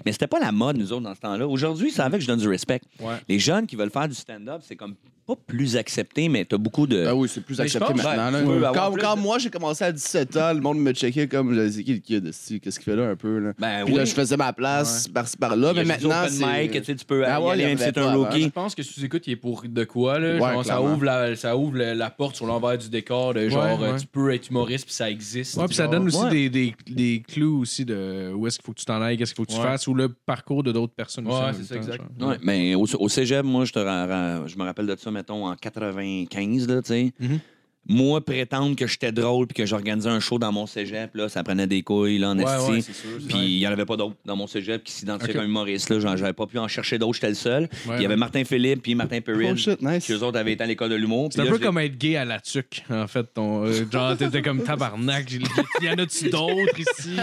Mais 0.05 0.11
c'était 0.11 0.27
pas 0.27 0.39
la 0.39 0.51
mode, 0.51 0.77
nous 0.77 0.91
autres, 0.91 1.03
dans 1.03 1.15
ce 1.15 1.19
temps-là. 1.21 1.47
Aujourd'hui, 1.47 1.90
c'est 1.91 2.01
avec 2.01 2.19
que 2.19 2.23
je 2.23 2.27
donne 2.27 2.39
du 2.39 2.47
respect. 2.47 2.81
Ouais. 2.99 3.15
Les 3.27 3.39
jeunes 3.39 3.65
qui 3.67 3.75
veulent 3.75 3.91
faire 3.91 4.07
du 4.07 4.15
stand-up, 4.15 4.61
c'est 4.63 4.75
comme 4.75 4.95
pas 5.27 5.35
plus 5.47 5.77
accepté, 5.77 6.27
mais 6.29 6.45
t'as 6.45 6.57
beaucoup 6.57 6.87
de. 6.87 7.05
Ben 7.05 7.13
oui, 7.13 7.29
c'est 7.31 7.41
plus 7.41 7.59
accepté 7.61 7.93
pense- 7.93 8.03
maintenant. 8.03 8.39
tu 8.55 8.59
là. 8.59 8.71
Quand, 8.73 8.91
plus 8.91 9.01
quand 9.01 9.15
de- 9.15 9.21
moi 9.21 9.37
j'ai 9.37 9.51
commencé 9.51 9.83
à 9.83 9.91
17 9.91 10.35
ans, 10.35 10.51
le 10.51 10.59
monde 10.61 10.79
me 10.79 10.91
checkait 10.93 11.27
comme 11.27 11.53
je 11.53 11.61
disais 11.61 11.83
qui 11.83 11.93
le 11.93 11.99
kid, 11.99 12.25
esti, 12.25 12.59
qu'est-ce 12.59 12.79
qu'il 12.79 12.85
fait 12.91 12.95
là 12.95 13.07
un 13.09 13.15
peu 13.15 13.37
là. 13.37 13.53
Ben 13.59 13.83
Puis 13.85 13.93
oui. 13.93 13.99
là 13.99 14.05
je 14.05 14.13
faisais 14.13 14.35
ma 14.35 14.51
place 14.51 15.07
par-ci 15.07 15.37
par-là, 15.37 15.73
mais 15.75 15.85
maintenant 15.85 16.23
c'est 16.27 16.43
mic, 16.63 16.71
tu 16.71 16.83
sais, 16.83 16.95
tu 16.95 17.05
peux 17.05 17.23
Ah 17.25 17.39
y 17.39 17.43
ouais, 17.43 17.51
aller 17.51 17.65
même 17.65 17.77
si 17.77 17.83
c'est 17.83 17.97
un 17.99 18.15
rookie. 18.15 18.41
Je 18.43 18.47
pense 18.49 18.73
que 18.73 18.81
sous 18.81 19.05
écoute, 19.05 19.27
il 19.27 19.33
est 19.33 19.35
pour 19.35 19.61
de 19.63 19.83
quoi, 19.83 20.17
là? 20.19 20.33
Ouais, 20.33 20.39
Genre, 20.39 20.65
ça 20.65 20.81
ouvre, 20.81 21.05
la, 21.05 21.35
ça 21.35 21.55
ouvre 21.55 21.77
la, 21.77 21.93
la 21.93 22.09
porte 22.09 22.35
sur 22.35 22.47
l'envers 22.47 22.77
du 22.79 22.89
décor 22.89 23.35
de 23.35 23.47
genre, 23.47 23.79
Ouais, 23.79 23.87
euh, 23.89 23.93
ouais. 23.93 23.99
tu 23.99 24.07
peux 24.07 24.33
être 24.33 24.49
humoriste 24.49 24.85
puis 24.85 24.93
ça 24.95 25.09
existe. 25.09 25.55
Ouais, 25.55 25.65
puis 25.67 25.75
ça 25.75 25.87
donne 25.87 26.07
aussi 26.07 26.17
Ouais. 26.17 26.29
des, 26.31 26.49
des, 26.49 26.75
des 26.89 27.23
clous 27.25 27.59
aussi 27.61 27.85
de 27.85 28.33
où 28.35 28.47
est-ce 28.47 28.57
qu'il 28.57 28.65
faut 28.65 28.73
que 28.73 28.79
tu 28.79 28.85
t'en 28.85 29.01
ailles, 29.03 29.17
qu'est-ce 29.17 29.33
qu'il 29.35 29.45
faut 29.45 29.49
que 29.49 29.55
tu 29.55 29.61
fasses, 29.63 29.85
ou 29.87 29.93
le 29.93 30.09
parcours 30.09 30.63
de 30.63 30.71
d'autres 30.71 30.93
personnes 30.95 31.27
aussi. 31.27 31.37
Ouais, 31.39 31.51
c'est 31.53 31.63
ça, 31.75 31.75
exact. 31.81 32.03
genre. 32.19 32.29
Ouais, 32.29 32.37
mais 32.43 32.75
au, 32.75 32.85
au 32.99 33.09
cégep, 33.09 33.43
moi, 33.45 33.65
je, 33.65 33.73
te 33.73 33.79
je 33.79 34.57
me 34.57 34.63
rappelle 34.63 34.87
de 34.87 34.95
ça, 34.97 35.11
mettons, 35.11 35.47
en 35.47 35.55
95, 35.55 36.67
là, 36.67 36.81
tu 36.81 36.87
sais. 36.87 37.13
Mhm. 37.19 37.39
Moi, 37.87 38.23
prétendre 38.23 38.75
que 38.75 38.85
j'étais 38.85 39.11
drôle 39.11 39.47
puis 39.47 39.55
que 39.55 39.65
j'organisais 39.65 40.07
un 40.07 40.19
show 40.19 40.37
dans 40.37 40.51
mon 40.51 40.67
cégep, 40.67 41.15
là, 41.15 41.29
ça 41.29 41.43
prenait 41.43 41.65
des 41.65 41.81
couilles, 41.81 42.19
là, 42.19 42.29
en 42.29 42.37
Ouais, 42.37 42.43
esti. 42.43 42.71
ouais, 42.71 42.81
c'est 42.81 42.93
sûr. 42.93 43.09
c'est 43.19 43.27
Puis 43.27 43.37
il 43.39 43.57
n'y 43.57 43.67
en 43.67 43.71
avait 43.71 43.85
pas 43.85 43.97
d'autres 43.97 44.15
dans 44.23 44.35
mon 44.35 44.45
cégep 44.45 44.83
qui 44.83 44.91
s'identifiaient 44.93 45.33
Ok. 45.33 45.37
comme 45.41 45.49
humoriste. 45.49 45.89
Là. 45.89 45.99
Genre, 45.99 46.15
j'avais 46.15 46.31
pas 46.33 46.45
pu 46.45 46.59
en 46.59 46.67
chercher 46.67 46.99
d'autres, 46.99 47.15
j'étais 47.15 47.29
le 47.29 47.33
seul. 47.35 47.67
Puis 47.67 47.79
il 47.87 47.91
y 47.93 47.95
avait 48.05 48.09
ouais. 48.09 48.15
Martin 48.17 48.43
Philippe 48.43 48.83
puis 48.83 48.93
Martin 48.93 49.19
Perrin. 49.21 49.53
Oh 49.53 49.55
shit, 49.55 49.81
nice. 49.81 50.05
Qui 50.05 50.13
eux 50.13 50.21
autres 50.23 50.37
avaient 50.37 50.53
été 50.53 50.63
à 50.63 50.67
l'école 50.67 50.91
de 50.91 50.95
l'humour. 50.95 51.29
C'est 51.33 51.39
un 51.41 51.43
Puis 51.43 51.51
là, 51.51 51.57
peu 51.57 51.61
je 51.63 51.67
comme 51.67 51.77
être 51.79 51.97
gay 51.97 52.15
à 52.17 52.23
la 52.23 52.39
tuque, 52.39 52.83
en 52.89 53.07
fait. 53.07 53.23
Ton, 53.33 53.65
euh, 53.65 53.83
genre, 53.91 54.15
t'étais 54.15 54.43
comme 54.43 54.61
tabarnak. 54.63 55.27
j'ai- 55.27 55.39
Il 55.81 55.87
y 55.87 55.89
en 55.89 55.97
a-tu 55.97 56.29
d'autres 56.29 56.79
ici? 56.79 57.15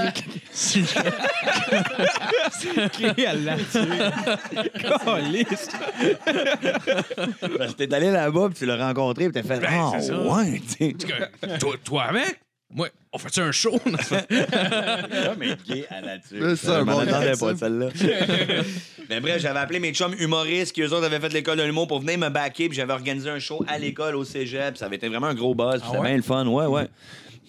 Gay 3.17 3.27
à 3.27 3.35
la. 3.35 3.57
Parce 3.57 3.73
que 7.75 7.77
t'es 7.79 7.95
allé 7.95 8.11
là-bas 8.11 8.49
puis 8.51 8.59
tu 8.59 8.67
l'as 8.67 8.77
rencontré 8.89 9.31
puis 9.31 9.41
t'as 9.41 9.47
fait 9.49 9.61
Ben, 9.61 9.69
Ah, 9.71 9.93
c'est 10.01 10.09
ça. 10.09 10.21
ouais, 10.21 10.48
tu 10.79 10.95
sais. 10.97 11.59
Toi, 11.59 11.75
toi 11.85 12.05
avec? 12.05 12.41
Moi, 12.71 12.89
on 13.15 13.19
fait 13.19 13.41
un 13.41 13.51
show? 13.51 13.79
Ah, 14.11 15.35
mais 15.39 15.57
gay 15.67 15.87
à 15.89 16.03
la 16.03 16.19
tuque. 16.19 16.37
C'est 16.39 16.57
ça, 16.57 16.85
bon 16.85 17.05
pas, 17.07 17.35
ça. 17.35 17.57
celle-là. 17.57 17.89
Mais 19.09 19.21
bref, 19.21 19.41
j'avais 19.41 19.59
appelé 19.59 19.81
mes 19.81 19.95
chums 19.95 20.15
humoristes 20.19 20.73
qui, 20.75 20.83
eux 20.83 20.93
autres, 20.93 21.07
avaient 21.07 21.19
fait 21.19 21.33
l'école 21.33 21.57
de 21.57 21.63
l'humour 21.63 21.89
pour 21.89 22.01
venir 22.01 22.19
me 22.19 22.29
backer. 22.29 22.69
Puis 22.69 22.77
j'avais 22.77 22.93
organisé 22.93 23.31
un 23.31 23.39
show 23.39 23.65
à 23.67 23.79
l'école, 23.79 24.17
au 24.17 24.25
cégep. 24.25 24.77
Ça 24.77 24.85
avait 24.85 24.97
été 24.97 25.09
vraiment 25.09 25.29
un 25.29 25.35
gros 25.35 25.55
buzz. 25.55 25.81
puis 25.81 25.89
C'était 25.91 26.03
bien 26.03 26.17
le 26.17 26.23
fun. 26.23 26.47
Ouais, 26.47 26.67
ouais. 26.67 26.89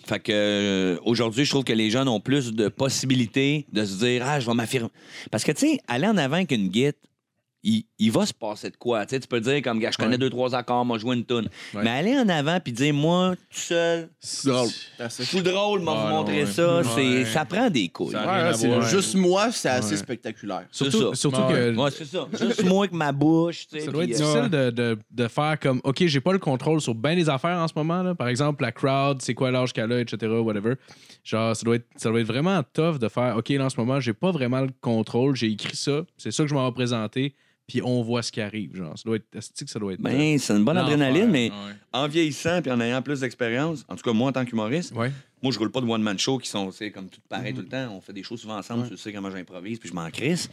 Fait 0.08 0.20
que 0.22 0.32
euh, 0.32 0.98
aujourd'hui, 1.04 1.44
je 1.44 1.50
trouve 1.50 1.66
que 1.66 1.74
les 1.74 1.92
jeunes 1.92 2.08
ont 2.08 2.22
plus 2.22 2.54
de 2.54 2.70
possibilités 2.70 3.66
de 3.74 3.84
se 3.84 4.00
dire 4.00 4.24
Ah, 4.26 4.40
je 4.40 4.48
vais 4.48 4.54
m'affirmer. 4.54 4.90
Parce 5.32 5.44
que, 5.44 5.52
tu 5.52 5.68
sais, 5.68 5.80
aller 5.90 6.08
en 6.08 6.16
avant 6.18 6.38
avec 6.38 6.52
une 6.52 6.70
guite, 6.70 6.98
il, 7.64 7.84
il 8.00 8.12
va 8.12 8.26
se 8.26 8.34
passer 8.34 8.70
de 8.70 8.78
quoi. 8.78 9.06
Tu 9.06 9.16
sais, 9.16 9.20
tu 9.20 9.28
peux 9.28 9.42
dire, 9.42 9.62
comme, 9.62 9.80
gars, 9.80 9.92
je 9.92 9.98
connais 9.98 10.12
Ouais. 10.12 10.18
deux, 10.18 10.30
trois 10.30 10.56
accords, 10.56 10.86
moi, 10.86 10.98
jouer 10.98 11.16
une 11.18 11.26
toune. 11.26 11.50
Ouais. 11.74 11.82
Mais 11.84 11.90
aller 11.90 12.18
en 12.18 12.30
avant 12.30 12.60
puis 12.60 12.72
dire, 12.72 12.94
moi, 12.94 13.36
tout 13.36 13.60
seul, 13.60 14.10
C'est 14.20 14.48
drôle. 14.50 14.70
C'est 15.10 15.42
drôle, 15.44 15.82
m'a 15.82 15.92
Ah, 15.92 16.22
ouais. 16.24 16.46
ça. 16.46 16.78
Ouais. 16.78 16.84
c'est 16.96 17.26
Ça 17.26 17.44
prend 17.46 17.70
des 17.70 17.90
couilles. 17.90 18.16
C'est 18.56 18.82
juste 18.90 19.16
moi, 19.16 19.52
c'est 19.52 19.70
assez 19.70 19.98
spectaculaire. 19.98 20.66
C'est 20.72 20.90
Surtout, 20.90 21.10
ça. 21.10 21.16
surtout 21.16 21.42
Ouais. 21.42 21.54
que 21.74 21.76
Ouais, 21.76 21.92
c'est 21.92 22.06
ça. 22.06 22.28
Juste 22.40 22.64
moi 22.64 22.86
avec 22.86 22.94
ma 22.94 23.12
bouche, 23.12 23.68
tu 23.68 23.78
sais. 23.80 23.86
ça 23.86 23.92
doit 23.92 24.04
être 24.06 24.14
puis, 24.14 24.22
euh, 24.24 24.26
difficile 24.26 24.50
de, 24.50 24.70
de, 24.70 24.98
de 25.12 25.28
faire 25.28 25.60
comme 25.60 25.82
OK, 25.84 26.06
j'ai 26.06 26.22
pas 26.22 26.32
le 26.34 26.40
contrôle 26.40 26.80
sur 26.82 26.96
bien 26.96 27.16
des 27.16 27.28
affaires 27.30 27.58
en 27.58 27.68
ce 27.68 27.74
moment. 27.76 28.02
Là. 28.04 28.16
Par 28.16 28.28
exemple, 28.30 28.64
la 28.64 28.72
crowd, 28.72 29.22
c'est 29.22 29.34
quoi 29.34 29.52
l'âge 29.52 29.74
qu'elle 29.74 29.92
a, 29.92 30.00
etc. 30.00 30.32
Whatever. 30.32 30.76
Genre, 31.24 31.56
ça 31.56 31.64
doit, 31.64 31.76
être, 31.76 31.88
ça 31.98 32.10
doit 32.10 32.22
être 32.22 32.28
vraiment 32.28 32.62
tough 32.74 32.98
de 33.00 33.08
faire 33.10 33.36
OK, 33.38 33.50
là, 33.50 33.66
en 33.66 33.70
ce 33.70 33.78
moment, 33.80 34.00
j'ai 34.00 34.14
pas 34.14 34.32
vraiment 34.32 34.62
le 34.62 34.70
contrôle. 34.82 35.36
J'ai 35.36 35.48
écrit 35.48 35.76
ça. 35.76 36.04
C'est 36.18 36.32
ça 36.32 36.44
que 36.44 36.50
je 36.50 36.54
m'en 36.56 36.66
vais 36.66 36.74
présenter. 36.74 37.36
Puis 37.70 37.82
on 37.84 38.02
voit 38.02 38.24
ce 38.24 38.32
qui 38.32 38.42
arrive. 38.42 38.76
Genre, 38.76 38.98
ça 38.98 39.04
doit 39.06 39.16
être. 39.18 39.30
que 39.32 39.70
ça 39.70 39.80
doit 39.80 39.94
être. 39.94 40.02
Ben, 40.02 40.38
c'est 40.40 40.54
une 40.54 40.66
bonne 40.66 40.78
adrénaline, 40.78 41.30
mais 41.30 41.50
ouais. 41.52 41.74
en 41.94 42.08
vieillissant 42.08 42.62
puis 42.62 42.72
en 42.72 42.82
ayant 42.82 43.02
plus 43.02 43.22
d'expérience, 43.22 43.86
en 43.88 43.96
tout 43.96 44.04
cas, 44.04 44.12
moi, 44.12 44.30
en 44.30 44.32
tant 44.34 44.44
qu'humoriste, 44.44 44.94
Ouais. 44.96 45.12
moi, 45.42 45.54
je 45.54 45.60
roule 45.60 45.72
pas 45.72 45.80
de 45.80 45.86
one-man 45.86 46.18
show 46.20 46.40
qui 46.40 46.50
sont, 46.50 46.72
comme 46.94 47.08
tout 47.10 47.22
pareil 47.30 47.54
tout 47.54 47.62
le 47.62 47.68
temps. 47.68 47.94
On 47.96 48.02
fait 48.02 48.12
des 48.12 48.24
shows 48.24 48.38
souvent 48.38 48.58
ensemble, 48.58 48.90
tu 48.90 48.98
sais 48.98 49.14
comment 49.14 49.30
j'improvise, 49.32 49.78
puis 49.80 49.88
je 49.88 49.94
m'en 49.94 50.10
crisse. 50.10 50.50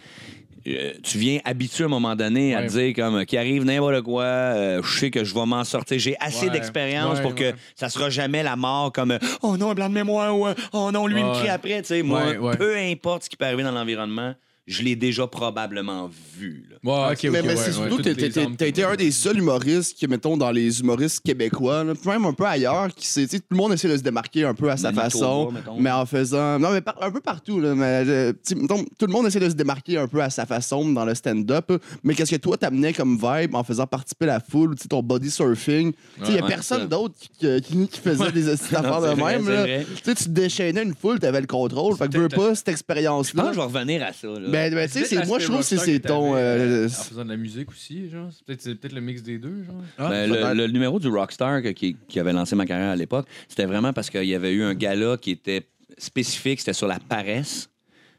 Euh, 0.68 0.94
tu 1.02 1.18
viens 1.18 1.38
habitué 1.44 1.84
à 1.84 1.86
un 1.86 1.90
moment 1.90 2.16
donné 2.16 2.54
à 2.54 2.66
dire, 2.66 2.92
comme, 2.94 3.24
qui 3.24 3.36
arrive 3.38 3.64
n'importe 3.64 4.02
quoi, 4.02 4.24
euh, 4.24 4.82
je 4.82 4.98
sais 4.98 5.10
que 5.10 5.22
je 5.24 5.32
vais 5.32 5.46
m'en 5.46 5.62
sortir. 5.64 5.98
J'ai 5.98 6.16
assez 6.20 6.50
d'expérience 6.50 7.20
pour 7.20 7.34
que 7.34 7.52
ça 7.76 7.88
sera 7.88 8.10
jamais 8.10 8.42
la 8.42 8.56
mort 8.56 8.92
comme, 8.92 9.12
euh, 9.12 9.18
oh 9.42 9.56
non, 9.56 9.70
un 9.70 9.74
blanc 9.74 9.88
de 9.88 9.94
mémoire, 9.94 10.36
ou 10.36 10.46
euh, 10.48 10.54
oh 10.72 10.90
non, 10.92 11.06
lui, 11.06 11.20
il 11.20 11.24
me 11.26 11.32
crie 11.34 11.48
après. 11.48 11.80
Tu 11.82 11.88
sais, 11.88 12.02
moi, 12.02 12.34
peu 12.58 12.76
importe 12.76 13.24
ce 13.24 13.30
qui 13.30 13.36
peut 13.36 13.44
arriver 13.46 13.62
dans 13.62 13.70
l'environnement, 13.72 14.34
je 14.66 14.82
l'ai 14.82 14.96
déjà 14.96 15.26
probablement 15.28 16.10
vu. 16.36 16.64
là. 16.70 16.76
Ouais, 17.08 17.12
ok, 17.12 17.22
mais 17.24 17.28
ok, 17.28 17.44
mais 17.46 17.48
ouais, 17.50 17.56
c'est 17.56 17.66
ouais, 17.68 17.72
surtout 17.88 18.02
toutes 18.02 18.20
les 18.20 18.38
armes 18.38 18.56
t'as 18.56 18.66
été 18.66 18.82
un 18.84 18.96
des 18.96 19.10
seuls 19.12 19.38
humoristes 19.38 19.96
qui, 19.96 20.06
mettons, 20.08 20.36
dans 20.36 20.50
les 20.50 20.80
humoristes 20.80 21.20
québécois, 21.24 21.84
là, 21.84 21.94
puis 21.94 22.10
même 22.10 22.24
un 22.24 22.32
peu 22.32 22.44
ailleurs, 22.44 22.88
qui 22.94 23.06
s'est- 23.06 23.26
tu 23.26 23.36
sais, 23.36 23.38
tout 23.40 23.46
le 23.50 23.56
monde 23.56 23.72
essaie 23.72 23.88
de 23.88 23.96
se 23.96 24.02
démarquer 24.02 24.44
un 24.44 24.54
peu 24.54 24.68
à 24.70 24.76
sa 24.76 24.90
Manitoba, 24.92 25.10
façon, 25.10 25.50
mettons. 25.52 25.80
mais 25.80 25.90
en 25.90 26.04
faisant. 26.04 26.58
Non, 26.58 26.70
mais 26.72 26.80
par- 26.80 27.00
un 27.02 27.10
peu 27.10 27.20
partout, 27.20 27.60
là, 27.60 27.74
mais 27.74 28.02
euh, 28.06 28.32
tu 28.32 28.38
sais, 28.42 28.54
mettons, 28.56 28.84
tout 28.98 29.06
le 29.06 29.12
monde 29.12 29.26
essaie 29.26 29.38
de 29.40 29.48
se 29.48 29.54
démarquer 29.54 29.98
un 29.98 30.08
peu 30.08 30.20
à 30.20 30.30
sa 30.30 30.46
façon 30.46 30.88
dans 30.90 31.04
le 31.04 31.14
stand-up. 31.14 31.70
Mais 32.02 32.14
qu'est-ce 32.14 32.32
que 32.32 32.36
toi 32.40 32.56
t'amenais 32.56 32.92
comme 32.92 33.16
vibe 33.16 33.54
en 33.54 33.62
faisant 33.64 33.86
participer 33.86 34.26
la 34.26 34.40
foule, 34.40 34.74
tu 34.74 34.82
sais, 34.82 34.88
ton 34.88 35.02
body 35.02 35.30
surfing? 35.30 35.92
Tu 35.92 36.24
sais, 36.24 36.32
il 36.32 36.34
y 36.34 36.38
a 36.38 36.42
Ouais, 36.42 36.48
personne 36.48 36.80
ça. 36.82 36.86
d'autre 36.86 37.14
qui, 37.18 37.60
qui, 37.62 37.88
qui 37.88 38.00
faisait 38.00 38.32
des 38.32 38.48
affaires 38.74 39.00
de 39.00 39.08
c'est 39.08 39.14
vrai, 39.14 39.36
même. 39.38 39.44
c'est 39.46 39.52
là. 39.54 39.60
vrai. 39.62 39.86
Tu 39.96 40.02
sais, 40.04 40.14
tu 40.14 40.28
déchaînais 40.28 40.82
une 40.82 40.94
foule, 40.94 41.18
t'avais 41.20 41.40
le 41.40 41.46
contrôle. 41.46 41.96
Fait 41.96 42.08
que 42.08 42.18
veux 42.18 42.28
pas 42.28 42.54
cette 42.54 42.66
Je 42.66 42.72
pense 42.72 42.72
expérience-là. 42.72 43.42
que 43.44 43.50
je 43.52 43.56
vais 43.56 43.62
revenir 43.62 44.02
à 44.02 44.12
ça. 44.12 44.26
là. 44.28 44.48
Ben, 44.56 44.74
ben, 44.74 44.88
tu 44.90 45.04
sais, 45.04 45.26
moi, 45.26 45.38
je 45.38 45.44
trouve 45.46 45.58
que 45.58 45.64
c'est 45.76 46.00
ton. 46.00 46.32
t'avais, 46.32 46.42
euh, 46.42 46.86
En 46.86 46.88
faisant 46.88 47.24
de 47.24 47.30
la 47.30 47.36
musique 47.36 47.70
aussi, 47.70 48.08
genre. 48.10 48.28
C'est 48.32 48.44
peut-être 48.44 48.80
peut-être 48.80 48.92
le 48.94 49.00
mix 49.00 49.22
des 49.22 49.38
deux, 49.38 49.62
genre. 49.64 49.76
Ben, 50.10 50.28
peut-être. 50.30 50.54
le, 50.54 50.66
le 50.66 50.72
numéro 50.72 50.98
du 50.98 51.08
Rockstar 51.08 51.62
que- 51.62 51.68
qui, 51.68 51.96
qui 52.08 52.18
avait 52.20 52.32
lancé 52.32 52.56
ma 52.56 52.66
carrière 52.66 52.90
à 52.90 52.96
l'époque, 52.96 53.26
c'était 53.48 53.66
vraiment 53.66 53.92
parce 53.92 54.10
qu'il 54.10 54.24
y 54.24 54.34
avait 54.34 54.52
eu 54.52 54.62
un 54.62 54.74
gala 54.74 55.16
qui 55.16 55.30
était 55.32 55.66
spécifique, 55.98 56.60
c'était 56.60 56.72
sur 56.72 56.86
la 56.88 56.98
paresse. 56.98 57.68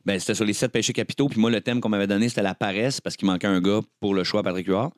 Ben, 0.06 0.18
c'était 0.20 0.36
sur 0.36 0.46
les 0.46 0.54
sept 0.54 0.72
péchés 0.72 0.94
capitaux. 0.94 1.28
Puis 1.28 1.40
moi, 1.40 1.52
le 1.52 1.60
thème 1.60 1.82
qu'on 1.82 1.90
m'avait 1.90 2.08
donné, 2.08 2.30
c'était 2.30 2.42
la 2.42 2.56
paresse 2.56 3.02
parce 3.02 3.18
qu'il 3.18 3.26
manquait 3.28 3.48
un 3.48 3.60
gars 3.60 3.82
pour 4.00 4.16
le 4.16 4.24
choix 4.24 4.40
à 4.40 4.44
Patrick 4.44 4.68
Huard. 4.68 4.92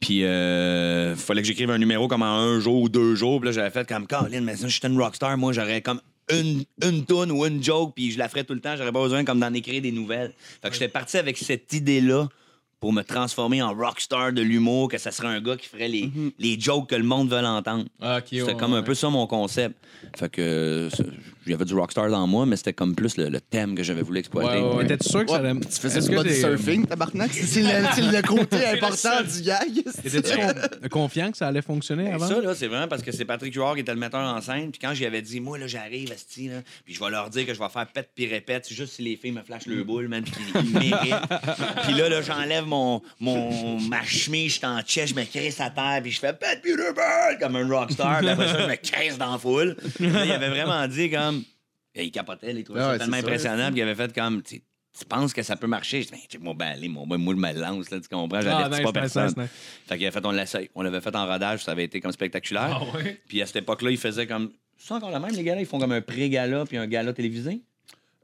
Puis 0.00 0.24
euh, 0.24 1.14
fallait 1.14 1.42
que 1.42 1.48
j'écrive 1.48 1.70
un 1.70 1.78
numéro 1.78 2.08
comme 2.08 2.22
en 2.22 2.38
un 2.38 2.58
jour 2.60 2.80
ou 2.82 2.88
deux 2.88 3.14
jours. 3.14 3.38
Puis 3.40 3.48
là, 3.48 3.52
j'avais 3.52 3.70
fait 3.70 3.86
comme 3.86 4.06
Colin, 4.06 4.40
mais 4.40 4.56
si 4.56 4.68
j'étais 4.68 4.88
une 4.88 4.98
rockstar, 5.00 5.36
moi, 5.36 5.52
j'aurais 5.52 5.82
comme 5.82 6.00
une, 6.30 6.64
une 6.82 7.04
toune 7.04 7.30
ou 7.30 7.44
une 7.46 7.62
joke, 7.62 7.94
puis 7.94 8.10
je 8.10 8.18
la 8.18 8.28
ferais 8.28 8.44
tout 8.44 8.54
le 8.54 8.60
temps. 8.60 8.76
J'aurais 8.76 8.92
pas 8.92 9.02
besoin 9.02 9.24
comme 9.24 9.40
d'en 9.40 9.52
écrire 9.54 9.82
des 9.82 9.92
nouvelles. 9.92 10.32
Fait 10.62 10.68
que 10.68 10.74
j'étais 10.74 10.88
parti 10.88 11.18
avec 11.18 11.38
cette 11.38 11.72
idée-là 11.72 12.28
pour 12.80 12.92
me 12.92 13.02
transformer 13.02 13.62
en 13.62 13.72
rockstar 13.74 14.32
de 14.32 14.42
l'humour, 14.42 14.88
que 14.88 14.98
ça 14.98 15.10
serait 15.10 15.28
un 15.28 15.40
gars 15.40 15.56
qui 15.56 15.66
ferait 15.68 15.88
les, 15.88 16.10
les 16.38 16.60
jokes 16.60 16.88
que 16.90 16.94
le 16.94 17.04
monde 17.04 17.30
veut 17.30 17.38
entendre. 17.38 17.84
Ah, 18.00 18.20
C'était 18.24 18.42
ouais, 18.42 18.56
comme 18.56 18.74
un 18.74 18.78
ouais. 18.78 18.84
peu 18.84 18.94
ça 18.94 19.08
mon 19.08 19.26
concept. 19.26 19.74
Fait 20.16 20.28
que 20.28 20.88
j'avais 21.46 21.64
du 21.64 21.74
rockstar 21.74 22.10
dans 22.10 22.26
moi, 22.26 22.44
mais 22.44 22.56
c'était 22.56 22.72
comme 22.74 22.94
plus 22.94 23.16
le, 23.16 23.28
le 23.28 23.40
thème 23.40 23.74
que 23.74 23.82
j'avais 23.82 24.02
voulu 24.02 24.18
exploiter. 24.18 24.58
Ouais, 24.58 24.62
ouais, 24.62 24.68
ouais. 24.76 24.82
Mais 24.82 24.88
t'es-tu 24.88 25.08
sûr 25.08 25.24
que 25.24 25.30
ça 25.30 25.36
allait. 25.38 25.54
tu 25.58 25.80
faisais 25.80 26.00
du 26.00 26.14
body 26.14 26.28
t'es- 26.28 26.40
surfing, 26.40 26.86
tabarnak? 26.86 27.30
C'est 27.32 27.46
c'est 27.46 27.62
le, 27.62 28.12
le 28.16 28.22
côté 28.22 28.66
important 28.66 29.22
du 29.22 29.42
gag. 29.42 29.78
Étais-tu 30.04 30.36
con- 30.36 30.88
confiant 30.90 31.30
que 31.30 31.36
ça 31.38 31.48
allait 31.48 31.62
fonctionner 31.62 32.04
Ben, 32.04 32.14
avant? 32.14 32.28
ça, 32.28 32.40
là, 32.40 32.54
c'est 32.54 32.66
vraiment 32.66 32.88
parce 32.88 33.02
que 33.02 33.10
c'est 33.12 33.24
Patrick 33.24 33.54
Huard 33.54 33.74
qui 33.74 33.80
était 33.80 33.94
le 33.94 34.00
metteur 34.00 34.20
en 34.20 34.40
scène. 34.40 34.70
Puis 34.70 34.80
quand 34.80 34.92
j'y 34.92 35.06
avais 35.06 35.22
dit, 35.22 35.40
moi, 35.40 35.56
là, 35.58 35.66
j'arrive, 35.66 36.12
Asti, 36.12 36.48
là, 36.48 36.56
puis 36.84 36.94
je 36.94 37.00
vais 37.00 37.10
leur 37.10 37.30
dire 37.30 37.46
que 37.46 37.54
je 37.54 37.58
vais 37.58 37.68
faire 37.68 37.86
pète 37.86 38.10
puis 38.14 38.26
répète, 38.26 38.68
juste 38.70 38.94
si 38.94 39.02
les 39.02 39.16
filles 39.16 39.32
me 39.32 39.42
flashent 39.42 39.66
le 39.66 39.82
boule, 39.84 40.08
man, 40.08 40.22
puis 40.24 40.32
qu'ils 40.32 40.62
qu'ils 40.62 40.72
méritent. 40.74 41.14
puis 41.84 41.94
là, 41.94 42.08
là 42.08 42.20
j'enlève 42.22 42.65
mon, 42.66 43.00
mon, 43.20 43.80
ma 43.80 44.02
chemise, 44.04 44.52
je 44.52 44.56
suis 44.58 44.66
en 44.66 44.80
chest, 44.82 45.14
je 45.14 45.20
me 45.20 45.24
crisse 45.24 45.60
à 45.60 45.70
terre, 45.70 46.00
puis 46.02 46.10
je 46.12 46.20
fais 46.20 46.34
puis 46.62 46.72
rebelle 46.72 47.38
comme 47.40 47.56
un 47.56 47.68
rockstar. 47.68 48.18
Puis 48.18 48.28
après 48.28 48.46
ça, 48.48 48.62
je 48.62 48.66
me 48.68 48.76
crisse 48.76 49.18
dans 49.18 49.32
la 49.32 49.38
foule. 49.38 49.76
Puis 49.96 50.10
là, 50.10 50.24
il 50.24 50.32
avait 50.32 50.50
vraiment 50.50 50.86
dit 50.88 51.10
comme. 51.10 51.42
Il 51.94 52.10
capotait, 52.10 52.52
il 52.52 52.62
trouvait 52.62 52.80
Ah 52.80 52.84
ça 52.84 52.90
ouais, 52.92 52.98
tellement 52.98 53.16
ça, 53.16 53.22
impressionnant, 53.22 53.68
puis 53.70 53.78
il 53.78 53.82
avait 53.82 53.94
fait 53.94 54.14
comme. 54.14 54.42
Tu 54.42 54.60
penses 55.08 55.34
que 55.34 55.42
ça 55.42 55.56
peut 55.56 55.66
marcher? 55.66 56.00
Je 56.02 56.06
dis, 56.06 56.12
ben, 56.12 56.20
check-moi 56.28 56.54
ben, 56.54 56.68
allez, 56.68 56.88
moi, 56.88 57.04
moi, 57.06 57.34
je 57.34 57.40
me 57.40 57.60
lance, 57.60 57.90
là, 57.90 58.00
tu 58.00 58.08
comprends? 58.08 58.40
J'avertis 58.40 58.64
Ah, 58.64 58.76
nice, 58.76 58.80
pas 58.80 58.92
personne. 58.92 59.34
nice. 59.36 59.48
Fait 59.86 59.98
qu'il 59.98 60.06
a 60.06 60.10
fait, 60.10 60.24
on 60.24 60.30
l'essaye. 60.30 60.70
On 60.74 60.80
l'avait 60.82 61.02
fait 61.02 61.14
en 61.14 61.26
rodage, 61.26 61.64
ça 61.64 61.72
avait 61.72 61.84
été 61.84 62.00
comme 62.00 62.12
spectaculaire. 62.12 62.80
Ah, 62.80 62.96
ouais? 62.96 63.20
Puis 63.28 63.42
à 63.42 63.46
cette 63.46 63.56
époque-là, 63.56 63.90
ils 63.90 63.98
faisaient 63.98 64.26
comme. 64.26 64.50
C'est 64.78 64.92
encore 64.94 65.10
le 65.10 65.20
même, 65.20 65.34
les 65.34 65.42
gars-là? 65.42 65.60
Ils 65.60 65.66
font 65.66 65.78
comme 65.78 65.92
un 65.92 66.00
pré-gala 66.00 66.64
puis 66.66 66.76
un 66.78 66.86
gala 66.86 67.12
télévisé? 67.12 67.60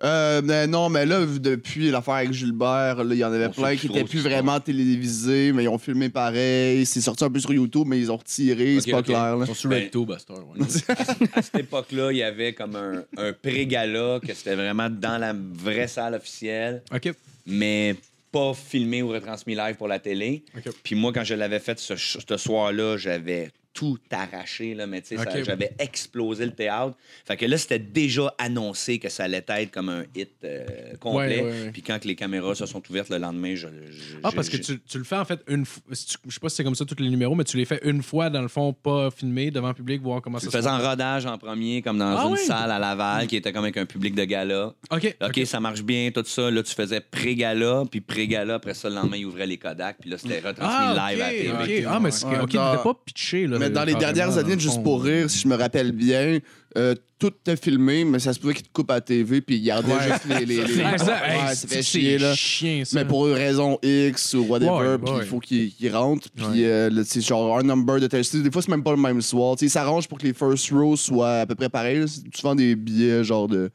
Euh, 0.04 0.42
mais 0.44 0.66
non, 0.66 0.88
mais 0.88 1.06
là, 1.06 1.24
depuis 1.24 1.90
l'affaire 1.90 2.14
avec 2.14 2.32
Gilbert, 2.32 2.96
il 3.08 3.14
y 3.16 3.24
en 3.24 3.32
avait 3.32 3.46
On 3.46 3.50
plein 3.50 3.76
qui 3.76 3.86
trop 3.86 3.96
étaient 3.96 4.06
ce 4.06 4.10
plus 4.10 4.20
vraiment 4.20 4.58
télévisés, 4.58 5.52
mais 5.52 5.64
ils 5.64 5.68
ont 5.68 5.78
filmé 5.78 6.08
pareil. 6.08 6.84
C'est 6.86 7.00
sorti 7.00 7.22
un 7.22 7.30
peu 7.30 7.38
sur 7.38 7.52
YouTube, 7.52 7.84
mais 7.86 7.98
ils 8.00 8.10
ont 8.10 8.16
retiré, 8.16 8.78
c'est 8.80 8.90
pas 8.90 9.02
clair. 9.02 9.36
Là. 9.36 9.44
Ils 9.44 9.46
sont 9.46 9.54
sur 9.54 9.70
Ben- 9.70 9.82
Recto, 9.84 10.04
Buster. 10.04 10.32
Ouais. 10.56 10.66
À 11.34 11.42
cette 11.42 11.58
époque-là, 11.60 12.10
il 12.10 12.18
y 12.18 12.22
avait 12.22 12.52
comme 12.52 12.74
un, 12.76 13.04
un 13.16 13.32
pré-gala 13.32 14.18
que 14.20 14.34
c'était 14.34 14.56
vraiment 14.56 14.90
dans 14.90 15.18
la 15.18 15.32
vraie 15.34 15.88
salle 15.88 16.14
officielle, 16.14 16.82
OK. 16.92 17.12
mais 17.46 17.94
pas 18.32 18.54
filmé 18.54 19.02
ou 19.02 19.08
retransmis 19.08 19.54
live 19.54 19.76
pour 19.76 19.88
la 19.88 19.98
télé. 19.98 20.42
OK. 20.56 20.72
Puis 20.82 20.94
moi, 20.94 21.12
quand 21.12 21.22
je 21.24 21.34
l'avais 21.34 21.60
fait 21.60 21.78
ce, 21.78 21.94
ce 21.96 22.36
soir-là, 22.36 22.96
j'avais 22.96 23.50
tout 23.74 23.98
arraché, 24.10 24.74
là, 24.74 24.86
mais 24.86 25.00
tu 25.00 25.16
sais, 25.16 25.44
j'avais 25.44 25.72
explosé 25.78 26.44
le 26.44 26.52
théâtre. 26.52 26.94
Fait 27.24 27.36
que 27.38 27.46
là, 27.46 27.56
c'était 27.56 27.78
déjà 27.78 28.34
annoncé 28.38 28.98
que 28.98 29.08
ça 29.08 29.24
allait 29.24 29.44
être 29.48 29.70
comme 29.70 29.88
un 29.88 30.04
hit 30.14 30.30
euh, 30.44 30.94
complet. 31.00 31.38
Ouais, 31.40 31.44
ouais, 31.44 31.50
ouais. 31.64 31.70
Puis 31.72 31.80
quand 31.82 31.98
que 31.98 32.06
les 32.06 32.14
caméras 32.14 32.54
se 32.54 32.66
sont 32.66 32.82
ouvertes 32.90 33.08
le 33.08 33.18
lendemain, 33.18 33.54
je. 33.54 33.68
je- 33.68 34.16
Ah, 34.22 34.30
parce 34.34 34.48
que 34.50 34.58
tu, 34.58 34.78
tu 34.80 34.98
le 34.98 35.04
fais 35.04 35.16
en 35.16 35.24
fait 35.24 35.40
une 35.48 35.64
fois. 35.64 35.82
Je 35.90 35.96
sais 35.96 36.40
pas 36.40 36.48
si 36.50 36.56
c'est 36.56 36.64
comme 36.64 36.74
ça 36.74 36.84
tous 36.84 37.02
les 37.02 37.08
numéros, 37.08 37.34
mais 37.34 37.44
tu 37.44 37.56
les 37.56 37.64
fais 37.64 37.80
une 37.84 38.02
fois 38.02 38.28
dans 38.28 38.42
le 38.42 38.48
fond, 38.48 38.72
pas 38.74 39.10
filmé 39.10 39.50
devant 39.50 39.68
le 39.68 39.74
public, 39.74 40.02
voir 40.02 40.20
comment 40.20 40.38
Tu 40.38 40.44
ça 40.46 40.50
se 40.50 40.56
faisais 40.58 40.68
en 40.68 40.78
rodage 40.78 41.24
en 41.26 41.38
premier, 41.38 41.80
comme 41.82 41.96
dans 41.98 42.16
Ah 42.16 42.26
une 42.26 42.32
oui? 42.34 42.38
salle 42.46 42.70
à 42.70 42.78
Laval, 42.78 43.26
qui 43.26 43.36
était 43.36 43.52
comme 43.52 43.64
avec 43.64 43.78
un 43.78 43.86
public 43.86 44.14
de 44.14 44.24
gala. 44.24 44.74
OK. 44.90 45.16
OK, 45.22 45.40
ça 45.46 45.60
marche 45.60 45.82
bien, 45.82 46.10
tout 46.14 46.24
ça. 46.26 46.50
Là, 46.50 46.62
tu 46.62 46.74
faisais 46.74 47.00
pré-gala, 47.00 47.84
puis 47.90 48.00
pré-gala. 48.02 48.54
Après 48.56 48.74
ça, 48.74 48.88
le 48.90 48.96
lendemain, 48.96 49.16
ils 49.16 49.26
ouvraient 49.26 49.46
les 49.46 49.56
Kodak, 49.58 49.96
puis 50.00 50.10
là, 50.10 50.18
c'était 50.18 50.40
retransmis 50.40 50.66
Ah, 50.98 51.10
live 51.10 51.20
à 51.22 51.32
la 51.52 51.66
télé. 51.66 51.84
Ah, 51.88 51.98
mais 52.00 52.10
c'est 52.10 52.26
Ouais, 52.26 52.38
OK, 52.38 52.50
t'étais 52.50 52.58
pas 52.60 52.94
pitché. 53.04 53.46
Là, 53.46 53.58
Mais 53.62 53.70
dans 53.70 53.84
les 53.84 53.94
dernières 53.94 54.36
années, 54.38 54.58
juste 54.58 54.82
pour 54.82 55.02
rire, 55.02 55.28
si 55.30 55.38
je 55.40 55.48
me 55.48 55.54
rappelle 55.56 55.92
bien, 55.92 56.38
euh, 56.76 56.94
tout 57.18 57.28
était 57.28 57.56
filmé, 57.56 58.04
mais 58.04 58.18
ça 58.18 58.32
se 58.32 58.40
pouvait 58.40 58.54
qu'ils 58.54 58.64
te 58.66 58.72
coupent 58.72 58.90
à 58.90 58.94
la 58.94 59.00
TV, 59.00 59.40
puis 59.40 59.56
ils 59.56 59.62
gardaient 59.64 59.92
Ouais. 59.92 60.08
juste 60.08 60.24
les. 60.28 60.44
les, 60.46 60.56
les- 60.64 60.82
Ouais, 60.82 60.98
ça, 60.98 61.04
Ouais, 61.06 61.34
hey, 61.34 61.48
ça 61.48 61.54
c'est- 61.54 61.66
fait 61.68 61.74
c'est 61.76 61.82
chier, 61.82 62.18
là. 62.18 62.34
chien, 62.34 62.82
ça. 62.84 62.98
Mais 62.98 63.04
pour 63.06 63.28
une 63.28 63.34
raison 63.34 63.78
X 63.82 64.34
ou 64.34 64.44
whatever, 64.46 64.96
puis 65.04 65.14
il 65.18 65.26
faut 65.26 65.38
qu'ils 65.38 65.72
qu'ils 65.72 65.94
rentrent. 65.94 66.28
Puis 66.34 66.44
Ouais. 66.46 66.64
euh, 66.64 67.02
c'est 67.04 67.20
genre 67.20 67.58
un 67.58 67.62
number 67.62 68.00
de 68.00 68.06
test. 68.06 68.34
Des 68.36 68.50
fois, 68.50 68.62
c'est 68.62 68.70
même 68.70 68.82
pas 68.82 68.90
le 68.92 68.96
même 68.96 69.20
soir. 69.22 69.56
Tu 69.56 69.60
sais, 69.60 69.66
Ils 69.66 69.70
s'arrangent 69.70 70.08
pour 70.08 70.18
que 70.18 70.26
les 70.26 70.34
first 70.34 70.70
rows 70.70 70.96
soient 70.96 71.40
à 71.40 71.46
peu 71.46 71.54
près 71.54 71.68
pareils. 71.68 72.04
souvent 72.34 72.54
des 72.54 72.74
billets 72.74 73.22
genre 73.24 73.46
de. 73.48 73.70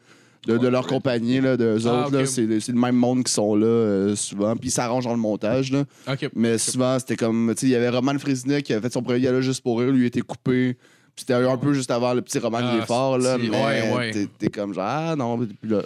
De, 0.48 0.58
de 0.58 0.68
leur 0.68 0.88
compagnie, 0.88 1.41
là, 1.41 1.58
de 1.58 1.66
eux 1.66 1.82
Ah, 1.88 2.06
autres, 2.06 2.14
là, 2.16 2.22
ok. 2.22 2.28
c'est 2.28 2.60
c'est 2.62 2.72
le 2.72 2.80
même 2.80 2.95
monde 2.95 3.24
qui 3.24 3.32
sont 3.34 3.54
là 3.56 3.66
euh, 3.68 4.16
souvent. 4.16 4.56
Puis 4.56 4.70
ils 4.70 4.72
s'arrangent 4.72 5.04
dans 5.06 5.12
le 5.12 5.18
montage. 5.20 5.72
Là. 5.72 5.84
OK. 6.10 6.30
Mais 6.36 6.58
souvent, 6.58 6.98
c'était 7.00 7.16
comme. 7.18 7.54
Tu 7.56 7.62
sais, 7.62 7.66
il 7.68 7.72
y 7.72 7.76
avait 7.76 7.89
Roman 7.89 8.18
Frisnet 8.18 8.62
qui 8.62 8.74
avait 8.74 8.82
fait 8.88 8.93
son 8.93 9.04
premier 9.04 9.20
gala 9.20 9.41
juste 9.41 9.62
pour 9.62 9.80
rire. 9.80 9.91
Lui, 9.91 10.04
il 10.04 10.06
était 10.08 10.22
coupé. 10.22 10.78
Puis 11.16 11.26
c'était 11.28 11.34
un 11.34 11.58
peu 11.58 11.74
juste 11.74 11.89
avant 11.89 12.14
le 12.14 12.22
petit 12.22 12.38
Roman 12.38 12.60
Ah, 12.62 12.72
qui 12.76 12.84
est 12.84 12.86
fort. 12.86 13.18
Là, 13.18 13.38
mais 13.39 13.50
ouais, 13.50 13.91
ouais. 13.95 14.12
t'es- 14.12 14.28
t'es 14.38 14.48
comme 14.50 14.72
genre, 14.74 14.84
ah 14.88 15.16
non, 15.18 15.38
puis 15.39 15.70
là. 15.70 15.82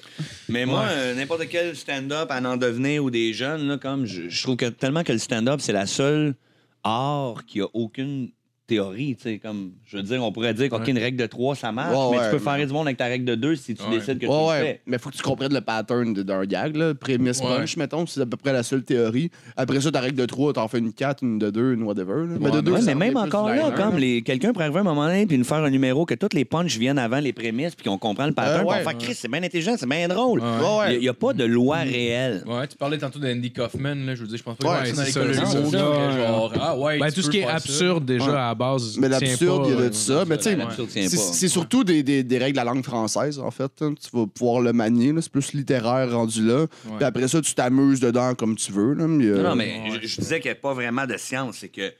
Mais 0.49 0.65
moi, 0.65 0.81
Ouais. 0.81 0.85
euh, 0.91 1.15
n'importe 1.15 1.47
quel 1.49 1.73
stand-up 1.75 2.27
à 2.29 2.41
en 2.41 2.57
devenir 2.57 3.01
ou 3.03 3.09
des 3.09 3.31
jeunes, 3.31 3.65
là, 3.67 3.77
comme 3.77 4.05
je, 4.05 4.23
je 4.27 4.43
trouve 4.43 4.57
que 4.57 4.65
tellement 4.65 5.03
que 5.05 5.13
le 5.13 5.19
stand-up, 5.19 5.61
c'est 5.61 5.71
la 5.71 5.85
seule 5.85 6.35
art 6.83 7.45
qui 7.47 7.61
a 7.61 7.65
aucune 7.73 8.29
théorie. 8.75 9.15
tu 9.17 9.23
sais, 9.23 9.37
Comme, 9.39 9.71
je 9.85 9.97
veux 9.97 10.03
dire, 10.03 10.23
on 10.23 10.31
pourrait 10.31 10.53
dire 10.53 10.69
qu'une 10.69 10.97
règle 10.97 11.17
de 11.17 11.25
3, 11.25 11.55
ça 11.55 11.71
marche, 11.71 11.95
Ouais, 11.95 12.11
mais 12.11 12.17
ouais, 12.19 12.25
tu 12.25 12.31
peux 12.31 12.39
faire 12.39 12.65
du 12.65 12.71
monde 12.73 12.87
avec 12.87 12.97
ta 12.97 13.05
règle 13.05 13.25
de 13.25 13.35
2 13.35 13.55
si 13.55 13.75
tu 13.75 13.83
Ouais. 13.83 13.97
décides 13.97 14.19
que 14.19 14.25
Ouais, 14.25 14.31
tu 14.31 14.59
le 14.61 14.65
fais. 14.67 14.81
Mais 14.85 14.97
faut 14.97 15.09
que 15.09 15.15
tu 15.17 15.21
comprennes 15.23 15.53
le 15.53 15.61
pattern 15.61 16.13
de- 16.13 16.23
d'un 16.23 16.45
gag, 16.45 16.75
là. 16.75 16.93
Prémisse 16.93 17.39
Ouais. 17.41 17.47
punch, 17.47 17.75
mettons, 17.77 18.05
c'est 18.05 18.21
à 18.21 18.25
peu 18.25 18.37
près 18.37 18.53
la 18.53 18.63
seule 18.63 18.83
théorie. 18.83 19.29
Après 19.57 19.81
ça, 19.81 19.91
ta 19.91 19.99
règle 19.99 20.17
de 20.17 20.25
3, 20.25 20.53
t'en 20.53 20.67
fais 20.67 20.79
une 20.79 20.93
4, 20.93 21.23
une 21.23 21.37
de 21.39 21.49
2, 21.49 21.73
une 21.73 21.83
whatever. 21.83 22.25
Là. 22.27 22.37
Mais 22.39 22.49
de 22.51 22.55
Ouais, 22.57 22.61
deux, 22.61 22.71
Ouais, 22.71 22.79
ça 22.81 22.95
mais 22.95 23.07
même 23.07 23.17
encore 23.17 23.49
là, 23.49 23.55
liner, 23.55 23.75
comme 23.75 23.97
les, 23.97 24.21
quelqu'un 24.21 24.53
pourrait 24.53 24.65
arriver 24.65 24.79
à 24.79 24.81
un 24.81 24.85
moment 24.85 25.05
donné 25.07 25.25
puis 25.25 25.37
nous 25.37 25.43
faire 25.43 25.57
un 25.63 25.69
numéro 25.69 26.05
que 26.05 26.13
toutes 26.15 26.33
les 26.33 26.45
punches 26.45 26.77
viennent 26.77 26.99
avant 26.99 27.19
les 27.19 27.33
prémices 27.33 27.75
puis 27.75 27.85
qu'on 27.89 27.97
comprend 27.97 28.25
le 28.27 28.33
pattern. 28.33 28.61
Euh, 28.61 28.69
on 28.69 28.71
ouais. 28.71 28.83
fait 28.83 28.97
Chris, 28.97 29.15
c'est 29.15 29.29
bien 29.29 29.43
intelligent, 29.43 29.75
c'est 29.77 29.89
bien 29.89 30.07
drôle. 30.07 30.41
Il 30.41 30.89
ouais. 30.93 30.99
n'y 30.99 31.09
a, 31.09 31.13
pas 31.13 31.33
de 31.33 31.43
loi 31.43 31.77
réelle. 31.77 32.43
Ouais, 32.47 32.67
tu 32.67 32.77
parlais 32.77 32.97
tantôt 32.97 33.19
d'Andy 33.19 33.51
Kaufman, 33.51 33.95
là. 34.05 34.15
Je 34.15 34.21
veux 34.21 34.27
dire, 34.27 34.37
je 34.37 34.43
pense 34.43 34.55
pas 34.57 34.81
que 34.83 34.87
c'est 34.95 35.11
ça, 35.11 35.33
genre, 35.33 36.53
ah 36.59 36.77
ouais, 36.77 36.99
Ben, 36.99 37.11
tout 37.11 37.21
ce 37.21 37.29
qui 37.29 37.39
est 37.39 37.45
absurde, 37.47 38.05
déjà, 38.05 38.49
à 38.49 38.55
base. 38.61 38.97
Mais 38.97 39.09
l'absurde, 39.09 39.63
il 39.67 39.71
y 39.73 39.77
a 39.77 39.79
euh, 39.81 39.89
de 39.89 39.93
ça. 39.93 40.23
Mais 40.27 40.37
tu 40.37 40.43
sais, 40.43 41.17
c'est 41.17 41.47
surtout 41.47 41.83
des, 41.83 42.03
des, 42.03 42.23
des 42.23 42.37
règles 42.37 42.53
de 42.59 42.63
la 42.63 42.71
langue 42.71 42.83
française, 42.83 43.39
en 43.39 43.51
fait. 43.51 43.71
hein. 43.81 43.93
Tu 44.01 44.15
vas 44.15 44.25
pouvoir 44.27 44.61
le 44.61 44.71
manier. 44.73 45.11
là. 45.13 45.21
C'est 45.21 45.31
plus 45.31 45.53
littéraire 45.53 46.11
rendu 46.11 46.45
là. 46.45 46.67
Puis 46.95 47.03
après 47.03 47.27
ça, 47.27 47.41
tu 47.41 47.53
t'amuses 47.53 47.99
dedans 47.99 48.33
comme 48.35 48.55
tu 48.55 48.71
veux. 48.71 48.93
Là. 48.93 49.07
Mais, 49.07 49.25
euh, 49.25 49.43
Non, 49.43 49.49
non, 49.49 49.55
mais 49.55 49.71
je, 50.01 50.07
je 50.07 50.21
disais 50.21 50.39
qu'il 50.39 50.49
n'y 50.51 50.57
a 50.57 50.61
pas 50.61 50.73
vraiment 50.73 51.05
de 51.05 51.17
science. 51.17 51.57
C'est 51.59 51.69
que 51.69 51.91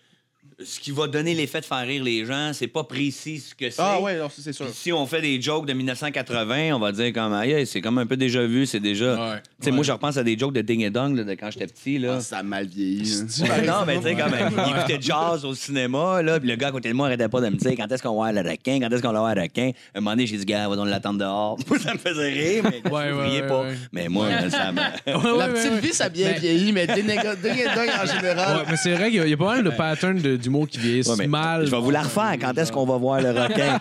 ce 0.65 0.79
qui 0.79 0.91
va 0.91 1.07
donner 1.07 1.33
l'effet 1.33 1.59
de 1.61 1.65
faire 1.65 1.85
rire 1.85 2.03
les 2.03 2.25
gens, 2.25 2.51
c'est 2.53 2.67
pas 2.67 2.83
précis 2.83 3.39
ce 3.39 3.55
que 3.55 3.69
c'est. 3.69 3.81
Ah 3.81 3.99
ouais, 3.99 4.17
non, 4.17 4.27
c'est 4.35 4.53
sûr. 4.53 4.65
Puis 4.65 4.75
si 4.75 4.93
on 4.93 5.05
fait 5.05 5.21
des 5.21 5.41
jokes 5.41 5.65
de 5.65 5.73
1980, 5.73 6.73
on 6.75 6.79
va 6.79 6.91
dire 6.91 7.13
comme 7.13 7.33
aïe, 7.33 7.65
c'est 7.65 7.81
comme 7.81 7.97
un 7.97 8.05
peu 8.05 8.17
déjà 8.17 8.45
vu, 8.45 8.65
c'est 8.65 8.79
déjà. 8.79 9.13
Ouais. 9.15 9.37
Tu 9.59 9.65
sais, 9.65 9.71
moi 9.71 9.83
je 9.83 9.91
repense 9.91 10.17
à 10.17 10.23
des 10.23 10.37
jokes 10.37 10.53
de 10.53 10.61
Ding 10.61 10.81
et 10.81 10.89
Dong 10.89 11.15
là, 11.15 11.23
de 11.23 11.31
quand 11.33 11.49
j'étais 11.51 11.67
petit 11.67 11.97
là. 11.99 12.15
Ah, 12.17 12.21
ça 12.21 12.37
a 12.39 12.43
mal 12.43 12.65
vieilli. 12.67 13.21
hein. 13.21 13.43
Ouais, 13.43 13.65
non, 13.65 13.73
mais 13.85 13.97
tu 13.97 14.03
sais, 14.03 14.15
comme 14.15 14.31
il 14.33 14.77
écoutait 14.77 14.97
jazz 15.01 15.45
au 15.45 15.53
cinéma, 15.53 16.21
là, 16.21 16.39
puis 16.39 16.49
le 16.49 16.55
gars 16.55 16.67
à 16.67 16.71
côté 16.71 16.89
de 16.89 16.93
moi 16.93 17.07
arrêtait 17.07 17.27
pas 17.29 17.41
de 17.41 17.49
me 17.49 17.55
dire 17.55 17.71
quand 17.77 17.91
est-ce 17.91 18.01
qu'on 18.03 18.09
va 18.09 18.31
voir 18.31 18.33
le 18.33 18.41
requin, 18.49 18.79
quand 18.79 18.89
est-ce 18.89 19.01
qu'on 19.01 19.11
va 19.13 19.19
voir 19.19 19.35
le 19.35 19.41
requin? 19.43 19.71
Un 19.95 19.99
moment 19.99 20.11
donné, 20.11 20.27
j'ai 20.27 20.37
dit, 20.37 20.45
gars, 20.45 20.67
va 20.67 20.75
donc 20.75 20.87
l'attendre 20.87 21.19
dehors. 21.19 21.57
Moi, 21.67 21.79
ça 21.79 21.93
me 21.93 21.97
faisait 21.99 22.29
rire, 22.29 22.63
mais 22.63 22.89
Ouais, 22.91 23.09
je 23.09 23.13
ouais, 23.15 23.47
pas. 23.47 23.61
ouais. 23.61 23.75
Mais 23.91 24.09
moi, 24.09 24.27
ça 24.49 24.71
me. 24.71 24.77
La 25.39 25.47
petite 25.49 25.73
vie, 25.83 25.93
ça 25.93 26.05
a 26.05 26.09
bien 26.09 26.29
Mais- 26.33 26.39
vieilli, 26.39 26.71
mais 26.71 26.87
Ding 26.87 27.09
et 27.09 27.15
Dong 27.15 27.89
en 28.01 28.05
général. 28.05 28.57
Ouais, 28.57 28.63
mais 28.69 28.75
c'est 28.77 28.93
vrai 28.93 29.05
qu'il 29.09 29.17
y, 29.17 29.19
a- 29.21 29.25
il 29.25 29.29
y 29.31 29.33
a 29.33 29.37
pas 29.37 29.45
mal 29.55 29.63
de 29.63 29.69
patterns 29.69 30.19
de- 30.21 30.35
d'humour 30.51 30.67
qui 30.67 30.77
vieillissent 30.79 31.07
Ouais, 31.07 31.15
mais 31.17 31.27
mal. 31.27 31.65
Je 31.65 31.71
vais 31.71 31.79
vous 31.79 31.91
la 31.91 32.01
refaire. 32.03 32.33
Quand 32.39 32.57
est-ce 32.57 32.71
qu'on 32.71 32.85
va 32.85 32.97
voir 32.97 33.21
le 33.21 33.29
requin? 33.31 33.79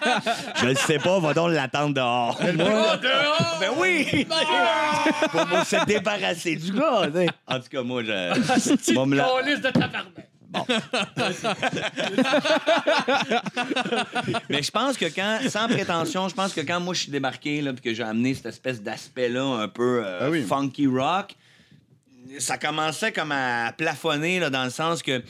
je 0.61 0.67
le 0.67 0.75
sais 0.77 0.99
pas, 0.99 1.19
va 1.19 1.35
donc 1.35 1.51
l'attendre 1.51 1.95
dehors. 1.95 2.39
Ben 3.61 3.71
oui! 3.79 4.27
Pour 5.31 5.47
pour 5.47 5.65
se 5.65 5.85
débarrasser 5.87 6.57
du 6.57 6.73
gars. 6.73 7.03
tu 7.07 7.13
sais. 7.13 7.27
En 7.47 7.59
tout 7.59 7.69
cas, 7.71 7.83
moi, 7.83 8.03
je. 8.05 9.01
Me 9.05 9.17
la- 9.17 9.27
Mais 14.49 14.63
je 14.63 14.71
pense 14.71 14.97
que 14.97 15.07
quand, 15.07 15.39
sans 15.49 15.69
prétention, 15.69 16.29
je 16.29 16.35
pense 16.35 16.53
que 16.53 16.61
quand 16.61 16.81
moi 16.81 16.95
je 16.95 17.03
suis 17.03 17.11
débarqué, 17.13 17.61
là, 17.63 17.73
puis 17.73 17.83
que 17.83 17.95
j'ai 17.95 18.03
amené 18.03 18.35
cette 18.35 18.47
espèce 18.47 18.83
d'aspect-là 18.83 19.43
un 19.63 19.69
peu 19.69 20.03
euh, 20.05 20.19
Ah 20.23 20.31
oui. 20.31 20.43
funky 20.43 20.87
rock, 20.87 21.35
ça 22.39 22.59
commençait 22.59 23.13
comme 23.13 23.33
à 23.33 23.73
plafonner, 23.77 24.41
là, 24.41 24.51
dans 24.51 24.65
le 24.65 24.71
sens 24.71 25.03
que. 25.03 25.23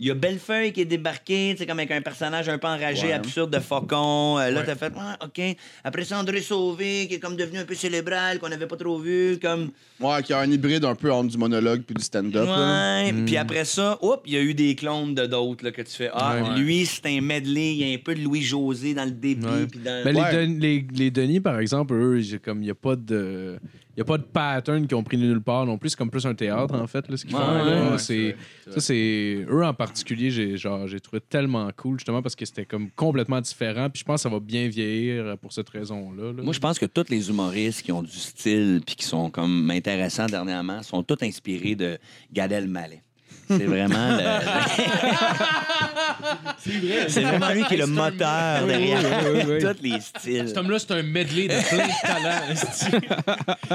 Il 0.00 0.06
y 0.06 0.10
a 0.10 0.14
Bellefeuille 0.14 0.72
qui 0.72 0.80
est 0.82 0.84
débarqué, 0.84 1.50
tu 1.52 1.58
sais, 1.58 1.66
comme 1.66 1.78
avec 1.80 1.90
un 1.90 2.00
personnage 2.00 2.48
un 2.48 2.56
peu 2.58 2.68
enragé, 2.68 3.08
Ouais. 3.08 3.12
absurde 3.14 3.52
de 3.52 3.58
faucon. 3.58 4.38
Euh, 4.38 4.50
là, 4.50 4.62
t'as 4.64 4.76
fait, 4.76 4.92
ah, 4.96 5.18
OK. 5.24 5.40
Après 5.82 6.04
ça, 6.04 6.18
André 6.20 6.40
Sauvé, 6.40 7.06
qui 7.08 7.14
est 7.14 7.18
comme 7.18 7.34
devenu 7.36 7.58
un 7.58 7.64
peu 7.64 7.74
célébral, 7.74 8.38
qu'on 8.38 8.48
n'avait 8.48 8.66
pas 8.68 8.76
trop 8.76 8.98
vu, 8.98 9.38
comme. 9.42 9.70
Ouais, 10.00 10.22
qui 10.22 10.32
a 10.32 10.38
un 10.38 10.50
hybride 10.50 10.84
un 10.84 10.94
peu 10.94 11.10
entre 11.12 11.30
du 11.30 11.36
monologue 11.38 11.82
puis 11.82 11.94
du 11.96 12.02
stand-up. 12.04 12.48
Ouais. 12.48 13.12
Puis 13.26 13.36
après 13.36 13.64
ça, 13.64 13.98
oups, 14.00 14.22
il 14.26 14.34
y 14.34 14.36
a 14.36 14.40
eu 14.40 14.54
des 14.54 14.74
clones 14.76 15.14
de 15.16 15.26
d'autres 15.26 15.64
là, 15.64 15.72
que 15.72 15.82
tu 15.82 15.90
fais. 15.92 16.10
Ah, 16.12 16.36
Ouais. 16.42 16.60
lui, 16.60 16.86
c'est 16.86 17.04
un 17.06 17.20
medley. 17.20 17.72
Il 17.72 17.78
y 17.88 17.90
a 17.90 17.94
un 17.96 17.98
peu 18.00 18.14
de 18.14 18.20
Louis-José 18.20 18.94
dans 18.94 19.04
le 19.04 19.10
débit. 19.10 19.44
Ouais. 19.46 19.66
puis 19.68 19.80
dans... 19.80 20.02
Mais 20.04 20.14
Ouais. 20.14 20.46
les, 20.46 20.58
les, 20.58 20.86
les 20.94 21.10
Denis, 21.10 21.40
par 21.40 21.58
exemple, 21.58 21.94
eux, 21.94 22.20
j'ai 22.20 22.38
comme 22.38 22.58
il 22.62 22.66
n'y 22.66 22.70
a 22.70 22.74
pas 22.76 22.94
de. 22.94 23.58
Il 23.98 24.02
y 24.02 24.02
a 24.02 24.04
pas 24.04 24.16
de 24.18 24.22
pattern 24.22 24.86
qui 24.86 24.94
ont 24.94 25.02
pris 25.02 25.16
nulle 25.18 25.40
part 25.40 25.66
non 25.66 25.76
plus. 25.76 25.90
C'est 25.90 25.96
comme 25.96 26.08
plus 26.08 26.24
un 26.24 26.32
théâtre, 26.34 26.72
en 26.72 26.86
fait, 26.86 27.08
là, 27.08 27.16
ce 27.16 27.26
qu'ils 27.26 27.34
Ouais, 27.34 27.42
font. 27.42 27.52
là. 27.52 27.64
ouais, 27.64 27.90
ouais, 27.90 27.98
c'est, 27.98 28.36
ça, 28.70 28.78
c'est. 28.80 29.44
Eux 29.50 29.64
en 29.64 29.74
particulier, 29.74 30.30
j'ai, 30.30 30.56
genre, 30.56 30.86
j'ai 30.86 31.00
trouvé 31.00 31.20
tellement 31.20 31.68
cool, 31.76 31.98
justement, 31.98 32.22
parce 32.22 32.36
que 32.36 32.44
c'était 32.44 32.64
comme 32.64 32.90
complètement 32.92 33.40
différent. 33.40 33.90
Puis 33.90 33.98
je 33.98 34.04
pense 34.04 34.22
que 34.22 34.22
ça 34.22 34.28
va 34.28 34.38
bien 34.38 34.68
vieillir 34.68 35.36
pour 35.38 35.52
cette 35.52 35.68
raison-là. 35.68 36.32
là. 36.32 36.42
Moi, 36.44 36.52
je 36.52 36.60
pense 36.60 36.78
que 36.78 36.86
tous 36.86 37.06
les 37.10 37.28
humoristes 37.28 37.82
qui 37.82 37.90
ont 37.90 38.02
du 38.04 38.10
style 38.12 38.82
puis 38.86 38.94
qui 38.94 39.04
sont 39.04 39.30
comme 39.30 39.68
intéressants 39.72 40.26
dernièrement 40.26 40.80
sont 40.84 41.02
tous 41.02 41.18
inspirés 41.24 41.74
de 41.74 41.98
Gad 42.32 42.52
Elmaleh. 42.52 43.02
C'est 43.48 43.64
vraiment 43.64 44.16
le... 44.16 44.24
C'est 47.08 47.22
vraiment 47.22 47.48
lui 47.50 47.64
qui 47.64 47.74
est 47.74 47.78
le 47.78 47.86
moteur 47.86 48.66
derrière 48.66 49.00
oui, 49.00 49.40
oui. 49.48 49.58
tous 49.60 49.82
les 49.82 50.00
styles. 50.00 50.48
Cet 50.48 50.56
homme-là, 50.58 50.78
c'est 50.78 50.90
un 50.92 51.02
medley 51.02 51.48
de 51.48 51.68
plein 51.68 51.86
de 51.86 51.92
talents. 52.02 52.54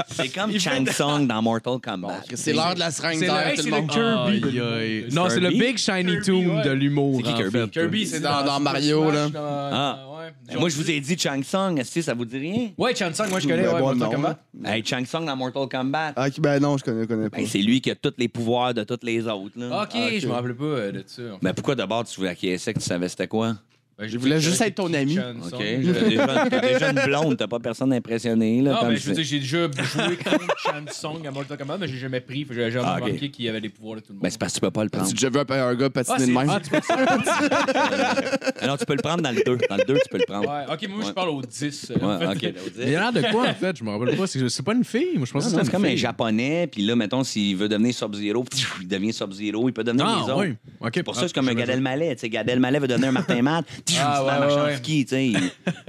C'est 0.08 0.28
comme 0.28 0.58
Chang 0.58 0.84
Song 0.92 1.26
dans 1.26 1.42
Mortal 1.42 1.78
Kombat. 1.82 2.20
C'est 2.34 2.52
l'heure 2.52 2.74
de 2.74 2.80
la 2.80 2.90
seringue 2.90 3.18
C'est 3.18 3.26
d'air, 3.26 3.50
le, 3.50 3.56
tout 3.56 3.62
c'est 3.62 3.70
le 3.70 3.76
monde. 3.76 3.90
Kirby. 3.90 4.42
Aïe, 4.48 4.60
aïe. 4.60 5.06
Non, 5.12 5.28
c'est 5.28 5.40
le 5.40 5.50
Kirby? 5.50 5.66
Big 5.66 5.78
Shiny 5.78 6.20
Tomb 6.20 6.62
de 6.62 6.70
l'humour. 6.70 7.16
C'est 7.16 7.22
qui 7.22 7.30
en 7.32 7.36
Kirby? 7.36 7.58
fait. 7.58 7.70
Kirby, 7.70 8.06
C'est 8.06 8.20
dans- 8.20 8.44
dans 8.44 8.60
Mario, 8.60 9.10
là. 9.10 9.28
Ah. 9.36 9.98
Mais 10.48 10.56
moi, 10.58 10.68
je 10.70 10.76
vous 10.76 10.90
ai 10.90 11.00
dit 11.00 11.18
Chang 11.18 11.42
Song. 11.44 11.78
Est-ce 11.78 11.94
que 11.94 12.00
ça 12.02 12.14
vous 12.14 12.24
dit 12.24 12.38
rien? 12.38 12.70
Ouais, 12.78 12.94
Chansung, 12.94 13.28
moi 13.28 13.40
je 13.40 13.46
connais, 13.48 13.64
Ben, 13.64 13.74
ouais, 13.74 13.80
bon, 13.80 13.94
Mortal 13.94 13.98
non, 13.98 14.10
Kombat. 14.10 14.38
Hey, 14.64 14.82
Chang 14.84 15.04
Song 15.04 15.26
dans 15.26 15.36
Mortal 15.36 15.68
Kombat. 15.70 16.12
Ah, 16.16 16.26
ben 16.38 16.60
non, 16.60 16.78
je 16.78 16.84
connais, 16.84 17.06
connais 17.06 17.28
pas. 17.28 17.36
Ben, 17.36 17.46
c'est 17.46 17.58
lui 17.58 17.80
qui 17.82 17.90
a 17.90 17.94
tous 17.94 18.14
les 18.16 18.28
pouvoirs 18.28 18.72
de 18.72 18.84
tous 18.84 18.98
les 19.02 19.26
autres. 19.26 19.52
Là. 19.70 19.82
Ok, 19.82 19.90
Ah, 19.94 20.08
je 20.18 20.26
me 20.26 20.32
rappelais 20.32 20.54
pas 20.54 20.64
euh, 20.64 20.92
de 20.92 21.04
ça. 21.06 21.22
Ben 21.42 21.52
pourquoi 21.54 21.74
d'abord 21.74 22.04
tu 22.04 22.16
voulais 22.16 22.30
acquiescer 22.30 22.72
que 22.74 22.78
tu 22.78 22.84
savais 22.84 23.08
c'était 23.08 23.28
quoi? 23.28 23.56
Ben, 23.96 24.08
Je 24.08 24.18
voulais 24.18 24.40
juste 24.40 24.60
être 24.60 24.74
ton 24.74 24.92
ami. 24.92 25.18
OK. 25.18 25.50
T'as 26.50 26.60
déjà, 26.60 26.90
une 26.90 27.00
blonde, 27.06 27.36
t'as 27.36 27.46
pas 27.46 27.60
personne 27.60 27.92
impressionné. 27.92 28.60
Là, 28.60 28.72
Non, 28.82 28.88
mais 28.90 28.96
je 28.96 29.08
veux 29.08 29.14
dire, 29.14 29.24
j'ai 29.24 29.38
déjà 29.38 29.68
joué 29.70 30.16
contre 30.16 30.56
Chansung 30.58 31.24
à 31.26 31.30
Mortal 31.30 31.56
Kombat, 31.56 31.78
mais 31.78 31.86
j'ai 31.86 31.98
jamais 31.98 32.20
pris. 32.20 32.44
J'ai 32.50 32.70
jamais 32.72 32.84
Ah, 32.88 32.96
ok. 32.98 33.04
remarqué 33.04 33.30
qu'il 33.30 33.44
y 33.44 33.48
avait 33.48 33.60
les 33.60 33.68
pouvoirs 33.68 33.96
de 33.96 34.00
tout 34.00 34.06
le 34.08 34.14
monde. 34.14 34.22
Ben 34.24 34.30
c'est 34.30 34.38
parce 34.38 34.52
que 34.52 34.58
tu 34.58 34.60
peux 34.62 34.70
pas 34.72 34.82
le 34.82 34.90
prendre. 34.90 35.06
Tu 35.08 35.14
déjà 35.14 35.30
vu 35.30 35.38
un, 35.38 35.68
un 35.68 35.74
gars 35.76 35.90
patiner 35.90 36.16
Ah, 36.18 36.26
de 36.26 36.32
même? 36.32 36.50
ah, 36.50 36.60
tu 36.60 36.70
peux- 36.70 36.80
Ah 38.60 38.66
non, 38.66 38.76
tu 38.76 38.84
peux 38.84 38.94
le 38.94 39.02
prendre 39.02 39.22
dans 39.22 39.30
le 39.30 39.42
2. 39.44 39.58
Dans 39.68 39.76
le 39.76 39.84
2, 39.84 39.94
tu 39.94 40.00
peux 40.10 40.18
le 40.18 40.24
prendre. 40.26 40.48
Ouais, 40.48 40.64
ok, 40.72 40.88
moi 40.88 41.04
je 41.06 41.12
parle 41.12 41.28
au 41.30 41.42
10. 41.42 41.90
euh, 41.90 41.94
Ouais, 41.94 42.26
en 42.26 42.34
fait. 42.34 42.36
OK. 42.36 42.42
là, 42.42 42.60
on 42.64 42.80
Il 42.80 42.86
dit. 42.86 42.96
a 42.96 43.00
l'air 43.00 43.12
de 43.12 43.22
quoi, 43.30 43.48
en 43.48 43.54
fait? 43.54 43.76
Je 43.76 43.84
me 43.84 43.90
rappelle 43.90 44.16
pas. 44.16 44.26
C'est, 44.26 44.48
c'est 44.48 44.62
pas 44.64 44.74
une 44.74 44.84
fille. 44.84 45.16
Moi, 45.16 45.26
je 45.26 45.32
pense 45.32 45.44
que 45.52 45.64
c'est 45.64 45.70
comme 45.70 45.84
un 45.84 45.96
japonais, 45.96 46.66
puis 46.66 46.82
là, 46.82 46.96
mettons, 46.96 47.22
s'il 47.24 47.56
veut 47.56 47.68
devenir 47.68 47.94
Sub-Zero, 47.94 48.44
il 48.80 48.88
devient 48.88 49.12
Sub-Zero, 49.12 49.68
il 49.68 49.72
peut 49.72 49.84
devenir 49.84 50.06
les 50.06 50.12
Ah, 50.12 50.22
autres. 50.36 50.40
oui. 50.40 50.54
OK. 50.80 50.90
C'est 50.94 51.02
pour 51.02 51.14
ça 51.14 51.28
c'est 51.28 51.34
comme 51.34 51.48
un 51.48 51.54
Gad 51.54 51.68
Elmaleh. 51.68 52.14
Tu 52.16 52.20
sais, 52.22 52.28
Gad 52.28 52.48
Elmaleh 52.48 52.78
veut 52.80 52.88
devenir 52.88 53.08
un 53.08 53.12
Martin 53.12 53.40
Matt, 53.42 53.64
Ah, 54.00 54.24
ouais, 54.24 54.54
en 54.72 54.76
ski, 54.76 55.04
tu 55.04 55.10
sais. 55.14 55.32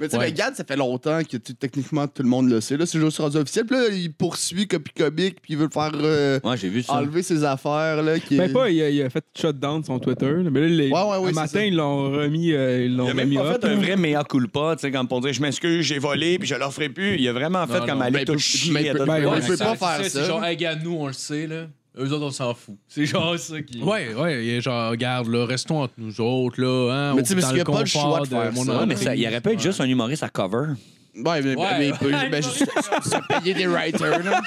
Mais 0.00 0.08
tu 0.08 0.10
sais, 0.10 0.16
Ouais. 0.18 0.26
mais 0.26 0.32
Gad, 0.32 0.54
ça 0.56 0.64
fait 0.64 0.76
longtemps 0.76 1.20
que 1.22 1.36
techniquement 1.36 2.06
tout 2.08 2.22
le 2.22 2.28
monde 2.28 2.48
le 2.50 2.60
sait. 2.60 2.76
Là, 2.76 2.86
c'est 2.86 2.98
juste 2.98 3.18
rendu 3.18 3.36
officiel. 3.36 3.64
Puis 3.66 3.76
là, 3.76 3.84
il 3.92 4.12
poursuit 4.12 4.66
Copy 4.66 4.90
Comic, 4.92 5.40
puis 5.40 5.52
il 5.52 5.56
veut 5.56 5.64
le 5.66 5.70
faire 5.70 5.92
euh, 5.94 6.40
vu 6.64 6.82
ça. 6.82 6.94
enlever 6.94 7.22
ses 7.22 7.44
affaires. 7.44 8.02
Là, 8.02 8.18
qui 8.18 8.36
Ben 8.36 8.52
pas, 8.52 8.68
il 8.70 8.82
a, 8.82 8.90
il 8.90 9.02
a 9.02 9.10
fait 9.10 9.24
shutdown 9.38 9.82
son 9.84 9.98
Twitter. 9.98 10.26
là, 10.30 10.50
Mais 10.50 10.60
là, 10.60 10.66
les, 10.68 10.90
Ouais, 10.90 11.02
ouais, 11.02 11.08
ouais, 11.18 11.24
un 11.24 11.26
c'est 11.28 11.32
matin, 11.34 11.46
ça. 11.58 11.64
ils 11.64 11.76
l'ont 11.76 12.10
remis, 12.10 12.52
euh, 12.52 12.84
ils 12.84 12.96
l'ont 12.96 13.06
Il 13.06 13.10
a 13.10 13.14
même 13.14 13.26
remis 13.26 13.36
pas 13.36 13.50
up, 13.52 13.60
fait 13.62 13.68
un 13.68 13.76
vrai 13.76 13.96
mea 13.96 14.24
culpa, 14.24 14.74
tu 14.76 14.82
sais, 14.82 14.90
comme 14.90 15.06
pour 15.08 15.20
dire 15.20 15.32
je 15.32 15.40
m'excuse, 15.40 15.84
j'ai 15.84 15.98
volé, 15.98 16.38
puis 16.38 16.48
je 16.48 16.54
leur 16.56 16.72
ferai 16.72 16.88
plus. 16.88 17.16
Il 17.18 17.28
a 17.28 17.32
vraiment 17.32 17.66
fait 17.66 17.80
Non, 17.80 17.86
comme 17.86 17.98
non. 17.98 18.04
aller 18.04 18.24
Ben, 18.24 18.34
tout 18.34 18.38
chier. 18.38 18.72
mais 18.72 18.84
il 18.86 18.92
peut- 18.92 19.04
ben, 19.04 19.18
le 19.18 19.56
pas 19.56 19.76
faire 19.76 20.04
ça. 20.04 20.08
C'est 20.10 20.24
genre, 20.24 20.44
hey, 20.44 20.58
nous, 20.82 20.96
on 20.98 21.06
le 21.06 21.12
sait, 21.12 21.46
là. 21.46 21.66
Eux 21.98 22.12
autres, 22.12 22.26
on 22.26 22.30
s'en 22.30 22.52
fout. 22.54 22.74
C'est 22.88 23.06
genre 23.06 23.38
ça 23.38 23.62
qui. 23.62 23.82
Ouais, 23.82 24.12
ouais, 24.14 24.44
il 24.44 24.50
est 24.50 24.60
genre, 24.60 24.90
regarde, 24.90 25.28
là, 25.28 25.46
restons 25.46 25.82
entre 25.82 25.94
nous 25.96 26.20
autres, 26.20 26.60
là, 26.60 26.92
hein, 26.92 27.14
Mais 27.14 27.22
tu 27.22 27.28
sais, 27.28 27.34
parce 27.36 27.48
qu'il 27.48 27.56
y 27.58 27.60
a 27.60 27.64
pas 27.64 27.80
le 27.80 27.86
choix 27.86 28.20
de 28.20 28.26
faire 28.26 28.52
mon 28.52 28.64
ça. 28.64 28.78
Ouais, 28.80 28.86
mais 28.86 28.96
ça, 28.96 29.14
il 29.16 29.26
aurait 29.26 29.40
pu 29.40 29.52
être 29.52 29.62
juste 29.62 29.80
un 29.80 29.86
humoriste 29.88 30.22
à 30.22 30.28
cover. 30.28 30.72
Ouais, 31.24 31.40
mais, 31.40 31.56
Ouais. 31.56 31.66
mais 31.78 31.86
il 31.88 31.94
peut 31.94 32.10
ben, 32.10 32.42
juste 32.42 32.58
se 33.02 33.40
payer 33.40 33.54
des 33.54 33.66
writers. 33.66 34.22
Là. 34.22 34.42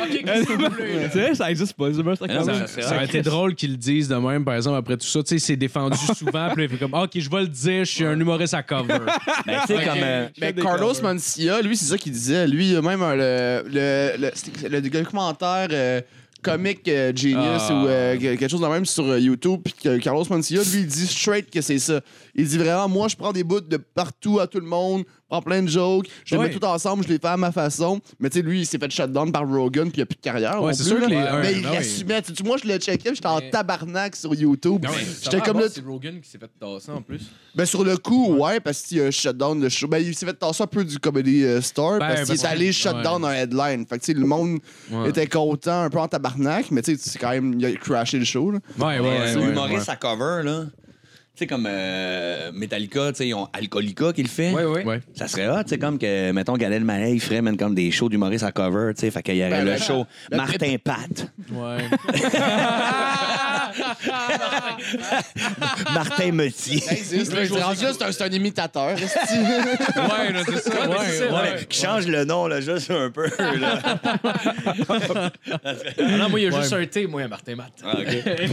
Ok, 0.00 0.22
qu'est-ce 0.24 0.46
que 0.46 0.52
vous 0.52 0.70
voulez, 0.72 0.94
là? 1.00 1.08
C'est 1.12 1.20
vrai, 1.20 1.34
ça 1.34 1.50
existe 1.50 1.72
pas. 1.72 1.92
Ça 1.92 2.02
Mais 2.04 2.16
ça- 2.16 2.82
Ça 2.82 2.94
aurait 2.94 3.04
été 3.06 3.20
drôle 3.20 3.56
qu'ils 3.56 3.72
le 3.72 3.76
disent 3.76 4.06
de 4.06 4.14
même, 4.14 4.44
par 4.44 4.54
exemple, 4.54 4.76
après 4.76 4.96
tout 4.96 5.06
ça. 5.08 5.20
Tu 5.24 5.30
sais, 5.30 5.38
c'est 5.44 5.56
défendu 5.56 5.98
souvent, 6.16 6.50
puis 6.52 6.58
là, 6.58 6.64
il 6.64 6.68
fait 6.68 6.76
comme, 6.76 6.94
OK, 6.94 7.10
je 7.18 7.28
vais 7.28 7.40
le 7.40 7.48
dire, 7.48 7.84
je 7.84 7.90
suis 7.90 8.04
un 8.04 8.18
humoriste 8.20 8.54
à 8.54 8.62
cover. 8.62 8.98
Ben, 9.44 9.58
tu 9.66 9.74
sais, 9.74 9.84
comme. 9.84 9.98
euh, 10.00 10.28
Mais 10.40 10.52
Carlos 10.52 10.86
covers. 10.86 11.02
Mancia, 11.02 11.60
lui, 11.62 11.76
c'est 11.76 11.86
ça 11.86 11.98
qu'il 11.98 12.12
disait. 12.12 12.46
Lui, 12.46 12.70
il 12.70 12.76
a 12.76 12.82
même 12.82 13.02
un- 13.02 13.16
le, 13.16 13.64
le, 13.66 14.12
le, 14.20 14.68
le 14.68 14.80
documentaire 14.80 15.66
euh, 15.72 16.00
Comic 16.42 16.86
euh, 16.88 17.12
Genius 17.14 17.62
Ah. 17.68 17.72
ou 17.72 17.86
euh, 17.88 18.16
quelque 18.18 18.48
chose 18.48 18.60
de 18.60 18.66
même 18.66 18.86
sur 18.86 19.04
euh, 19.04 19.18
YouTube. 19.18 19.60
Puis 19.64 20.00
Carlos 20.00 20.24
Mancia, 20.30 20.60
lui, 20.62 20.80
il 20.80 20.86
dit 20.86 21.06
straight 21.06 21.50
que 21.50 21.60
c'est 21.60 21.78
ça. 21.78 22.00
Il 22.38 22.46
dit 22.48 22.56
vraiment, 22.56 22.88
moi, 22.88 23.08
je 23.08 23.16
prends 23.16 23.32
des 23.32 23.42
bouts 23.42 23.60
de 23.60 23.76
partout 23.76 24.38
à 24.38 24.46
tout 24.46 24.60
le 24.60 24.66
monde, 24.66 25.02
prends 25.28 25.42
plein 25.42 25.60
de 25.60 25.68
jokes, 25.68 26.06
je 26.24 26.34
les 26.36 26.40
Ouais. 26.40 26.46
mets 26.48 26.54
tout 26.54 26.64
ensemble, 26.64 27.02
je 27.02 27.08
les 27.08 27.18
fais 27.18 27.26
à 27.26 27.36
ma 27.36 27.50
façon. 27.50 28.00
Mais 28.20 28.30
tu 28.30 28.38
sais, 28.38 28.42
lui, 28.44 28.60
il 28.60 28.64
s'est 28.66 28.78
fait 28.78 28.88
shutdown 28.90 29.32
par 29.32 29.46
Rogan, 29.46 29.90
puis 29.90 29.98
il 29.98 30.02
a 30.02 30.06
plus 30.06 30.14
de 30.14 30.20
carrière. 30.22 30.62
Ouais, 30.62 30.70
non 30.70 30.72
c'est 30.72 30.84
plus, 30.84 30.90
sûr 30.90 31.00
là. 31.00 31.06
que 31.06 31.10
les- 31.10 31.16
Mais 31.16 31.22
ouais, 31.32 31.52
il 31.56 31.62
ben 31.62 31.68
oui. 31.70 31.76
l'assumait. 31.76 32.22
Tu 32.22 32.34
sais, 32.36 32.44
Moi, 32.44 32.56
je 32.62 32.68
le 32.68 32.78
checkais, 32.78 33.12
j'étais 33.12 33.26
en 33.26 33.40
Mais- 33.40 33.50
tabarnak 33.50 34.14
sur 34.14 34.32
YouTube. 34.34 34.84
Non, 34.84 34.90
mais 34.96 35.04
J'étais 35.20 35.40
comme 35.40 35.58
là. 35.58 35.66
C'est 35.68 35.84
Rogan 35.84 36.20
qui 36.20 36.30
s'est 36.30 36.38
fait 36.38 36.50
tasser 36.60 36.92
en 36.92 37.02
plus. 37.02 37.22
Ben, 37.56 37.66
sur 37.66 37.82
le 37.82 37.96
coup, 37.96 38.34
ouais, 38.36 38.60
parce 38.60 38.82
qu'il 38.82 38.98
y 38.98 39.00
a 39.00 39.06
un 39.06 39.10
shutdown 39.10 39.58
de 39.60 39.68
show. 39.68 39.88
Ben, 39.88 39.98
il 39.98 40.14
s'est 40.14 40.24
fait 40.24 40.34
tasser 40.34 40.62
un 40.62 40.66
peu 40.68 40.84
du 40.84 40.96
Comedy 41.00 41.42
euh, 41.42 41.60
Store 41.60 41.98
Ben, 41.98 42.06
parce 42.06 42.20
qu'il 42.20 42.28
parce 42.28 42.44
est 42.44 42.46
allé 42.46 42.72
shutdown 42.72 43.24
un 43.24 43.32
headline. 43.32 43.84
Fait 43.84 43.98
que, 43.98 44.04
tu 44.04 44.12
sais, 44.12 44.18
le 44.18 44.24
monde 44.26 44.60
Ouais. 44.92 45.10
était 45.10 45.26
content, 45.26 45.82
un 45.82 45.90
peu 45.90 45.98
en 45.98 46.06
tabarnak, 46.06 46.70
mais 46.70 46.82
tu 46.82 46.94
sais, 46.94 47.00
c'est 47.02 47.18
quand 47.18 47.30
même, 47.30 47.54
il 47.58 47.66
a 47.66 47.72
crashé 47.72 48.16
le 48.18 48.24
show, 48.24 48.52
là. 48.52 48.60
Ouais, 48.78 49.00
ouais, 49.00 49.00
ouais. 49.00 49.34
ouais, 49.36 49.50
humoriste 49.50 49.88
ouais. 49.88 49.92
à 49.92 49.96
cover, 49.96 50.42
là. 50.44 50.64
Tu 51.38 51.44
sais, 51.44 51.46
comme 51.46 51.68
euh, 51.70 52.50
Metallica, 52.52 53.12
tu 53.12 53.18
sais, 53.18 53.28
ils 53.28 53.34
ont 53.34 53.46
Alcoolica 53.52 54.12
qui 54.12 54.24
le 54.24 54.28
fait. 54.28 54.50
Ouais. 54.50 54.84
Ouais. 54.84 55.00
Ça 55.14 55.28
serait 55.28 55.46
hot, 55.46 55.62
tu 55.62 55.68
sais, 55.68 55.78
comme 55.78 55.96
que, 55.96 56.32
mettons, 56.32 56.56
Galel 56.56 56.82
Malais, 56.84 57.12
il 57.12 57.20
ferait 57.20 57.42
même 57.42 57.56
comme 57.56 57.76
des 57.76 57.92
shows 57.92 58.08
d'humoristes 58.08 58.42
à 58.42 58.50
cover, 58.50 58.92
tu 58.94 59.02
sais, 59.02 59.10
fait 59.12 59.22
qu'il 59.22 59.36
y 59.36 59.42
aurait 59.42 59.50
Ben, 59.50 59.64
le 59.64 59.70
ben, 59.70 59.80
show 59.80 60.04
le 60.32 60.36
Martin 60.36 60.74
Pat, 60.82 61.30
Ouais. 61.52 61.78
Martin 65.94 66.32
Metier. 66.32 66.80
C'est 66.80 68.02
un, 68.02 68.12
c'est 68.12 68.22
un 68.22 68.28
imitateur. 68.30 68.96
Ouais, 70.08 70.32
là, 70.32 70.42
c'est 70.44 70.58
ça. 70.58 70.70
Ouais, 70.70 70.76
mais 70.88 70.88
Ouais, 70.88 70.96
c'est 71.04 71.18
ça, 71.18 71.26
ouais. 71.26 71.32
Ouais, 71.32 71.64
qui 71.68 71.80
change 71.80 72.06
le 72.06 72.24
nom, 72.24 72.46
là, 72.46 72.60
juste 72.60 72.90
un 72.90 73.10
peu, 73.10 73.28
là. 73.38 73.78
Non, 76.18 76.28
moi, 76.28 76.40
il 76.40 76.44
y 76.44 76.46
a 76.46 76.60
juste 76.60 76.72
un 76.72 76.86
T, 76.86 77.06
moi, 77.06 77.26
Martin 77.28 77.56
Matt. 77.56 77.72
Ah, 77.84 77.96
ok. 77.98 78.06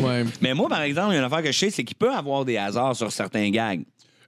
Ouais. 0.03 0.25
Mais 0.41 0.53
moi, 0.53 0.67
par 0.69 0.81
exemple, 0.81 1.09
il 1.11 1.13
y 1.13 1.17
a 1.17 1.19
une 1.19 1.25
affaire 1.25 1.43
que 1.43 1.51
je 1.51 1.57
sais, 1.57 1.69
c'est 1.69 1.83
qu'il 1.83 1.95
peut 1.95 2.11
avoir 2.11 2.45
des 2.45 2.57
sur 2.93 3.11
certains 3.11 3.49
gags. 3.49 3.83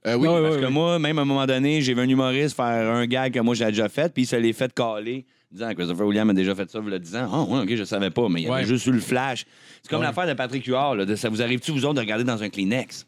Euh, 0.06 0.14
oui, 0.14 0.28
Ouais, 0.28 0.40
Parce 0.40 0.54
ouais, 0.54 0.60
que 0.60 0.64
ouais. 0.66 0.70
moi, 0.70 0.98
même 0.98 1.18
à 1.18 1.22
un 1.22 1.24
moment 1.24 1.44
donné, 1.46 1.82
j'ai 1.82 1.92
vu 1.92 2.00
un 2.00 2.08
humoriste 2.08 2.54
faire 2.56 2.64
un 2.94 3.04
gag 3.06 3.32
que 3.34 3.40
moi 3.40 3.54
j'ai 3.54 3.66
déjà 3.66 3.88
fait, 3.88 4.12
puis 4.12 4.22
il 4.22 4.26
se 4.26 4.36
l'est 4.36 4.52
fait 4.52 4.72
caler, 4.72 5.26
disant 5.50 5.74
Christopher 5.74 6.06
William 6.06 6.30
a 6.30 6.32
déjà 6.34 6.54
fait 6.54 6.70
ça, 6.70 6.78
vous 6.78 6.88
le 6.88 6.98
disant. 7.00 7.28
Ah, 7.32 7.42
ouais, 7.42 7.60
ok, 7.62 7.74
je 7.76 7.84
savais 7.84 8.10
pas, 8.10 8.28
mais 8.28 8.40
il 8.42 8.44
y 8.44 8.46
avait 8.50 8.60
Ouais. 8.62 8.64
juste 8.64 8.86
eu 8.86 8.92
le 8.92 9.00
flash. 9.00 9.44
C'est 9.82 9.90
comme 9.90 10.00
Ouais. 10.00 10.06
l'affaire 10.06 10.26
de 10.26 10.34
Patrick 10.34 10.64
Huard, 10.66 10.94
là, 10.94 11.04
de- 11.04 11.16
ça 11.16 11.28
vous 11.28 11.42
arrive-tu, 11.42 11.72
vous 11.72 11.84
autres, 11.84 11.94
de 11.94 12.00
regarder 12.00 12.24
dans 12.24 12.42
un 12.42 12.48
Kleenex? 12.48 13.06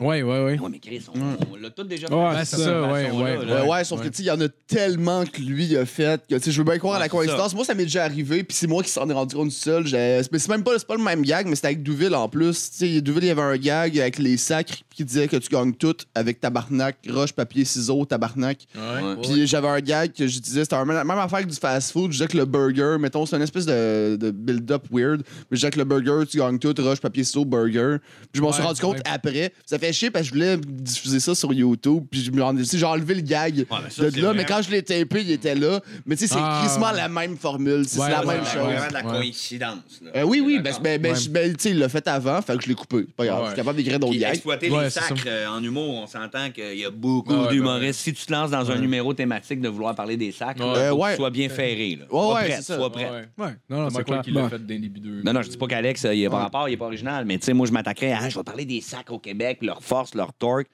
Ouais, 0.00 0.22
ouais, 0.22 0.44
ouais. 0.44 0.58
Ouais, 0.58 0.68
mais 0.70 0.78
Chris, 0.78 1.04
on, 1.14 1.52
on 1.52 1.56
l'a 1.56 1.68
tous 1.68 1.84
déjà 1.84 2.06
fait. 2.06 2.14
Ouais, 2.14 2.44
c'est 2.44 2.56
ça, 2.56 2.82
ouais, 2.90 3.10
ouais, 3.10 3.44
là. 3.44 3.62
Ouais, 3.62 3.68
ouais, 3.68 3.84
sauf 3.84 4.00
que, 4.00 4.08
tu 4.08 4.16
sais, 4.16 4.22
il 4.22 4.26
y 4.26 4.30
en 4.30 4.40
a 4.40 4.48
tellement 4.66 5.26
que 5.26 5.42
lui 5.42 5.76
a 5.76 5.84
fait 5.84 6.26
que, 6.26 6.36
tu 6.36 6.42
sais, 6.42 6.50
je 6.50 6.58
veux 6.58 6.64
bien 6.64 6.78
croire 6.78 6.96
à 6.96 6.98
la 6.98 7.10
coïncidence. 7.10 7.54
Moi, 7.54 7.64
ça 7.66 7.74
m'est 7.74 7.84
déjà 7.84 8.04
arrivé, 8.04 8.42
puis 8.42 8.56
c'est 8.56 8.66
moi 8.66 8.82
qui 8.82 8.88
s'en 8.88 9.08
ai 9.10 9.12
rendu 9.12 9.34
compte 9.34 9.52
seul. 9.52 9.86
C'est 9.88 10.48
même 10.48 10.64
pas, 10.64 10.72
le 10.72 11.04
même 11.04 11.22
gag, 11.22 11.46
mais 11.46 11.54
c'était 11.54 11.68
avec 11.68 11.82
Douville 11.82 12.14
en 12.14 12.28
plus. 12.28 12.70
Tu 12.70 12.76
sais, 12.78 13.00
Douville, 13.02 13.24
il 13.24 13.28
y 13.28 13.30
avait 13.30 13.42
un 13.42 13.56
gag 13.58 13.98
avec 13.98 14.18
les 14.18 14.38
sacs 14.38 14.84
qui 14.94 15.04
disait 15.04 15.28
que 15.28 15.36
tu 15.36 15.48
gagnes 15.50 15.74
tout 15.74 15.96
avec 16.14 16.40
tabarnak, 16.40 16.96
roche, 17.10 17.32
papier, 17.32 17.66
ciseaux, 17.66 18.04
tabarnak. 18.06 18.66
Ouais. 18.74 19.16
Puis 19.22 19.46
j'avais 19.46 19.68
un 19.68 19.80
gag 19.80 20.12
que 20.12 20.26
je 20.26 20.38
disais, 20.38 20.64
c'était 20.64 20.76
un 20.76 20.84
même 20.84 21.10
affaire 21.10 21.40
que 21.40 21.50
du 21.50 21.56
fast-food. 21.56 22.12
Je 22.12 22.18
disais 22.18 22.28
que 22.28 22.38
le 22.38 22.46
burger, 22.46 22.96
mettons, 22.98 23.26
c'est 23.26 23.36
une 23.36 23.42
espèce 23.42 23.66
de, 23.66 24.16
de 24.18 24.30
build-up 24.30 24.84
weird. 24.90 25.22
Mais 25.50 25.56
je 25.56 25.56
disais 25.56 25.70
que 25.70 25.78
le 25.78 25.84
burger, 25.84 26.26
tu 26.26 26.38
gagnes 26.38 26.58
tout, 26.58 26.74
roche, 26.78 27.00
papier, 27.00 27.22
ciseaux, 27.24 27.44
burger. 27.44 27.96
Puis 28.32 28.38
je 28.38 28.40
m'en 28.40 28.52
suis 28.52 28.62
rendu 28.62 28.80
compte 28.80 28.96
ouais. 28.96 29.02
après. 29.04 29.52
Ça 29.66 29.78
fait 29.78 29.89
chier 29.92 30.10
parce 30.10 30.28
que 30.28 30.28
je 30.28 30.34
voulais 30.34 30.56
diffuser 30.56 31.20
ça 31.20 31.34
sur 31.34 31.52
YouTube. 31.52 32.04
Puis 32.10 32.22
je 32.22 32.30
me 32.30 32.42
rendais, 32.42 32.62
tu 32.62 32.68
sais, 32.68 32.78
j'ai 32.78 32.86
enlevé 32.86 33.14
le 33.14 33.20
gag 33.22 33.54
mais 33.70 33.90
ça, 33.90 34.10
de 34.10 34.20
là. 34.20 34.28
vrai. 34.28 34.36
Mais 34.36 34.44
quand 34.44 34.62
je 34.62 34.70
l'ai 34.70 34.82
tapé, 34.82 35.22
il 35.22 35.30
était 35.30 35.54
là. 35.54 35.80
Mais 36.06 36.16
tu 36.16 36.26
sais, 36.26 36.34
c'est 36.34 36.40
Ah. 36.42 36.62
crissement 36.64 36.90
la 36.92 37.08
même 37.08 37.36
formule. 37.36 37.84
C'est 37.86 37.98
Ouais, 38.00 38.06
c'est 38.06 38.12
la 38.12 38.20
ouais, 38.20 38.26
même 38.26 38.40
ouais, 38.42 38.46
C'est 38.46 38.58
chose. 38.58 38.66
vraiment 38.66 38.88
de 38.88 38.92
la 38.94 39.04
Ouais. 39.06 39.18
coïncidence. 39.18 40.00
là. 40.02 40.10
Euh, 40.16 40.22
oui, 40.24 40.40
oui, 40.44 40.58
ben, 40.62 40.74
ben, 40.82 41.00
ben, 41.00 41.12
Ouais. 41.14 41.28
ben, 41.30 41.52
tu 41.56 41.62
sais, 41.62 41.70
il 41.70 41.78
l'a 41.78 41.88
fait 41.88 42.06
avant, 42.08 42.40
fait 42.42 42.56
que 42.56 42.62
je 42.64 42.68
l'ai 42.68 42.74
coupé. 42.74 43.02
Pas 43.16 43.26
grave, 43.26 43.38
Ouais. 43.38 43.44
je 43.44 43.50
suis 43.50 43.56
capable 43.56 43.76
d'écrire 43.76 43.98
d'autres 44.00 44.14
gags. 44.18 44.30
exploiter 44.34 44.70
Ouais, 44.70 44.84
les 44.84 44.90
sacres 44.90 45.14
euh, 45.26 45.46
en 45.48 45.62
humour, 45.62 45.94
on 46.02 46.06
s'entend 46.06 46.50
qu'il 46.50 46.78
y 46.78 46.84
a 46.84 46.90
beaucoup 46.90 47.32
Ouais, 47.34 47.40
ouais, 47.46 47.48
d'humoristes. 47.50 48.00
Si 48.00 48.12
tu 48.12 48.26
te 48.26 48.32
lances 48.32 48.50
dans 48.50 48.70
un 48.70 48.78
numéro 48.78 49.12
thématique 49.14 49.60
de 49.60 49.68
vouloir 49.68 49.94
parler 49.94 50.16
des 50.16 50.32
Ouais. 50.40 50.90
ouais. 50.90 51.10
tu 51.10 51.16
sois 51.16 51.30
bien 51.30 51.48
ferré. 51.48 51.98
Ouais, 52.00 52.06
Sois 52.08 52.34
ouais, 52.34 52.44
prêt, 52.44 52.56
c'est 52.56 52.62
ça. 52.62 52.76
sois 52.76 52.90
prêt. 52.92 53.10
Ouais, 53.10 53.44
ouais. 53.44 53.50
Non, 53.68 53.78
non, 53.82 53.90
c'est 53.90 53.94
clair. 53.96 54.04
quoi 54.06 54.18
qu'il 54.18 54.34
l'a 54.34 54.48
fait 54.48 54.58
d'un 54.66 54.78
début 54.78 55.00
deux. 55.00 55.22
Non, 55.22 55.32
non, 55.32 55.42
je 55.42 55.48
dis 55.48 55.56
pas 55.56 55.66
qu'Alex, 55.66 56.04
euh, 56.04 56.14
il 56.14 56.24
a 56.26 56.30
pas 56.30 56.38
rapport, 56.38 56.68
il 56.68 56.72
est 56.72 56.76
pas 56.76 56.86
original, 56.86 57.24
mais 57.24 57.38
tu 57.38 57.44
sais, 57.46 57.52
moi, 57.52 57.66
je 57.66 57.72
m'attaquerais 57.72 58.12
à, 58.12 58.28
je 58.28 58.36
vais 58.38 58.44
parler 58.44 58.64
des 58.64 58.80
sacs 58.80 59.10
au 59.10 59.18
Québec, 59.18 59.58
leur 59.80 59.86
force, 59.86 60.14
leur 60.14 60.32
torque. 60.32 60.68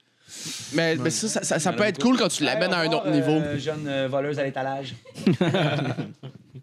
Mais, 0.72 0.96
mais 0.96 1.10
ça, 1.10 1.28
ça, 1.28 1.42
ça- 1.44 1.58
ça 1.60 1.72
peut 1.72 1.84
être 1.84 2.02
cool 2.02 2.16
quand 2.18 2.28
tu 2.28 2.42
l'amènes 2.44 2.72
à 2.72 2.78
un 2.80 2.92
autre 2.92 3.08
niveau. 3.10 3.32
Euh, 3.32 3.58
jeune 3.58 3.86
euh, 3.86 4.08
voleuse 4.08 4.38
à 4.38 4.44
l'étalage. 4.44 4.94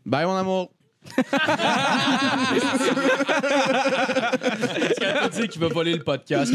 Bye, 0.06 0.26
mon 0.26 0.36
amour. 0.36 0.70
Tu 1.06 1.14
dire 5.32 5.48
qu'il 5.50 5.62
va 5.62 5.68
voler 5.70 5.94
le 5.94 6.04
podcast. 6.04 6.52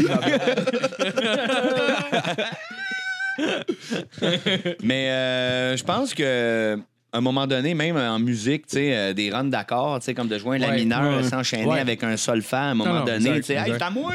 Mais 4.83 5.09
euh, 5.09 5.77
je 5.77 5.83
pense 5.83 6.13
que. 6.13 6.77
À 7.11 7.17
un 7.17 7.21
moment 7.21 7.47
donné, 7.47 7.73
même 7.73 7.97
en 7.97 8.19
musique, 8.19 8.67
tu 8.67 8.75
sais, 8.75 8.95
euh, 8.95 9.13
des 9.13 9.31
runs 9.31 9.45
d'accords, 9.45 9.97
tu 9.99 10.05
sais, 10.05 10.13
comme 10.13 10.27
de 10.27 10.37
jouer 10.37 10.57
un 10.57 10.59
la 10.59 10.69
Ouais, 10.69 10.75
mineur 10.75 11.17
ouais. 11.17 11.23
s'enchaîner 11.23 11.65
Ouais. 11.65 11.79
avec 11.79 12.03
un 12.03 12.15
sol 12.17 12.43
fa 12.43 12.59
à 12.59 12.65
un 12.65 12.75
moment 12.75 12.99
non, 12.99 13.05
donné, 13.05 13.37
tu 13.37 13.43
sais, 13.47 13.53
hey, 13.55 13.61
exact. 13.61 13.77
c'est 13.79 13.83
à 13.83 13.89
moi! 13.89 14.13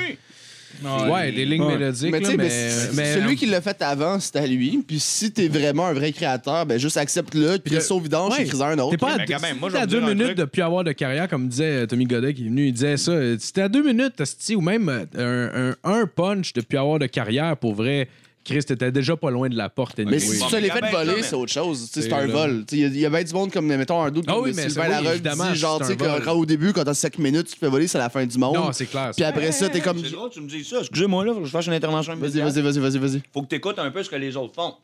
Ouais, 0.83 1.33
des 1.33 1.45
lignes 1.45 1.63
Ouais. 1.63 1.77
mélodiques. 1.79 2.11
Mais 2.13 2.19
tu 2.19 2.25
là, 2.25 2.31
sais, 2.31 2.37
mais, 2.37 2.43
mais, 2.45 2.51
c- 2.71 2.89
mais- 2.95 3.15
celui 3.15 3.37
qui 3.37 3.47
l'a 3.47 3.61
fait 3.61 3.81
avant, 3.83 4.19
c'était 4.21 4.41
à 4.41 4.47
lui. 4.47 4.83
Puis 4.87 4.99
si 5.01 5.31
t'es 5.33 5.49
vraiment 5.49 5.87
un 5.87 5.93
vrai 5.93 6.13
créateur, 6.13 6.67
ben 6.67 6.79
juste 6.79 6.97
accepte-le, 6.97 7.59
puis 7.59 7.75
le- 7.75 7.81
vidange, 8.01 8.33
Ouais. 8.37 8.43
écris 8.45 8.63
un 8.63 8.79
autre. 8.79 8.91
T'es 8.91 8.97
pas 8.97 9.15
à, 9.15 9.27
quand 9.27 9.41
même, 9.41 9.59
moi, 9.59 9.71
deux 9.87 10.03
un 10.03 10.15
minutes 10.15 10.37
de 10.39 10.45
plus 10.45 10.63
avoir 10.63 10.85
de 10.85 10.93
carrière, 10.93 11.29
comme 11.29 11.49
disait 11.49 11.83
euh, 11.83 11.87
Tommy 11.87 12.05
Godet 12.07 12.35
qui 12.35 12.43
est 12.43 12.49
venu, 12.49 12.67
il 12.67 12.73
disait 12.73 12.97
ça. 12.97 13.13
Si 13.39 13.53
t'es 13.53 13.63
à 13.63 13.69
deux 13.69 13.83
minutes, 13.83 14.15
ou 14.57 14.61
même 14.61 14.89
euh, 15.17 15.75
un, 15.85 15.91
un, 15.91 16.01
un 16.03 16.07
punch 16.07 16.53
de 16.53 16.61
plus 16.61 16.79
avoir 16.79 16.99
de 16.99 17.07
carrière, 17.07 17.57
pour 17.57 17.75
vrai, 17.75 18.09
Chris, 18.45 18.63
t'étais 18.65 18.93
déjà 18.93 19.17
pas 19.17 19.31
loin 19.31 19.49
de 19.49 19.57
la 19.57 19.71
porte. 19.71 19.99
Mais 19.99 20.19
si 20.19 20.39
tu 20.39 20.47
te 20.47 20.57
l'es 20.57 20.69
fait 20.71 20.91
voler, 20.91 21.23
c'est 21.23 21.35
autre 21.35 21.53
chose. 21.53 21.89
C'est 21.91 22.13
un 22.13 22.27
là. 22.27 22.33
vol. 22.33 22.65
Il 22.73 22.97
y, 22.99 23.05
a- 23.05 23.09
avait 23.09 23.25
du 23.25 23.33
monde 23.33 23.51
comme, 23.51 23.67
mettons, 23.67 24.03
un 24.03 24.11
doute 24.11 24.25
Ah 24.29 24.35
comme 24.35 24.45
oui, 24.45 24.53
mais 24.55 24.69
Sylvain 24.69 24.83
c'est- 24.83 24.89
oui, 24.89 24.91
Larocque 24.91 25.13
évidemment, 25.13 25.51
dit, 25.51 25.59
genre, 25.59 25.79
tu 25.81 25.87
sais, 25.87 25.93
un 25.93 25.97
vol. 25.97 26.09
quand- 26.19 26.25
quand 26.25 26.33
au 26.39 26.45
début, 26.47 26.73
quand 26.75 26.85
t'as 26.85 26.93
5 26.95 27.17
minutes, 27.19 27.47
tu 27.47 27.55
te 27.55 27.59
fais 27.59 27.69
voler, 27.69 27.89
c'est 27.89 27.97
la 27.99 28.11
fin 28.11 28.27
du 28.27 28.37
monde. 28.39 28.55
Non, 28.57 28.73
c'est 28.73 28.87
clair. 28.87 29.13
Puis 29.17 29.25
après 29.25 29.51
ça, 29.53 29.69
t'es 29.71 29.81
comme... 29.81 29.99
C'est 30.05 30.11
drôle, 30.11 30.29
tu 30.31 30.41
me 30.43 30.49
dis 30.49 30.63
ça. 30.65 30.81
Excusez-moi, 30.81 31.25
là, 31.25 31.33
faut 31.33 31.41
que 31.41 31.47
je 31.47 31.51
fasse 31.51 31.67
une 31.67 31.73
intervention 31.73 32.15
Vas-y, 32.17 32.41
vas-y, 32.41 32.61
vas-y, 32.61 32.79
vas-y, 32.79 32.99
vas-y. 32.99 33.23
faut 33.33 33.43
que 33.43 33.49
tu 33.49 33.55
écoutes 33.57 33.79
un 33.79 33.91
peu 33.91 34.03
ce 34.03 34.11
que 34.11 34.17
les 34.17 34.37
autres 34.37 34.55
font. 34.55 34.75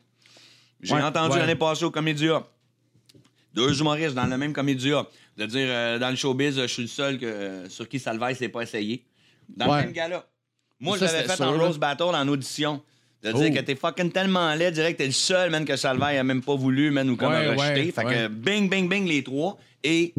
J'ai 0.81 0.95
Ouais, 0.95 1.01
entendu 1.03 1.33
ouais. 1.33 1.39
l'année 1.39 1.55
passée 1.55 1.85
au 1.85 1.91
Comédia 1.91 2.43
deux 3.53 3.79
humoristes 3.79 4.15
dans 4.15 4.25
le 4.25 4.37
même 4.37 4.53
Comédia 4.53 5.05
de 5.37 5.45
dire 5.45 5.67
euh, 5.69 5.99
dans 5.99 6.09
le 6.09 6.15
showbiz, 6.15 6.55
je 6.59 6.67
suis 6.67 6.83
le 6.83 6.87
seul 6.87 7.19
que, 7.19 7.25
euh, 7.25 7.69
sur 7.69 7.87
qui 7.87 7.99
Salvaire 7.99 8.35
s'est 8.35 8.49
pas 8.49 8.61
essayé. 8.61 9.03
Dans 9.49 9.67
Ouais. 9.69 9.77
le 9.79 9.83
même 9.85 9.91
gars-là. 9.93 10.25
Moi, 10.79 10.97
je 10.97 11.03
l'avais 11.05 11.23
fait 11.27 11.41
en. 11.43 11.57
Rose 11.59 11.77
Battle 11.77 12.03
en 12.15 12.27
audition. 12.27 12.81
De 13.23 13.31
dire 13.33 13.49
Oh. 13.51 13.55
que 13.55 13.59
t'es 13.61 13.75
fucking 13.75 14.11
tellement 14.11 14.53
laid, 14.55 14.71
direct, 14.71 14.97
t'es 14.97 15.05
le 15.05 15.11
seul, 15.11 15.51
man, 15.51 15.63
que 15.63 15.75
Salvaire 15.75 16.19
a 16.19 16.23
même 16.23 16.41
pas 16.41 16.55
voulu, 16.55 16.89
man, 16.89 17.07
ou 17.09 17.15
comme 17.15 17.29
Ouais, 17.31 17.47
a 17.47 17.51
rejeté. 17.51 17.85
ouais, 17.85 17.91
fait 17.91 18.03
ouais. 18.05 18.13
que 18.15 18.27
bing, 18.29 18.67
bing, 18.69 18.89
bing, 18.89 19.07
les 19.07 19.23
trois. 19.23 19.57
Et 19.83 20.13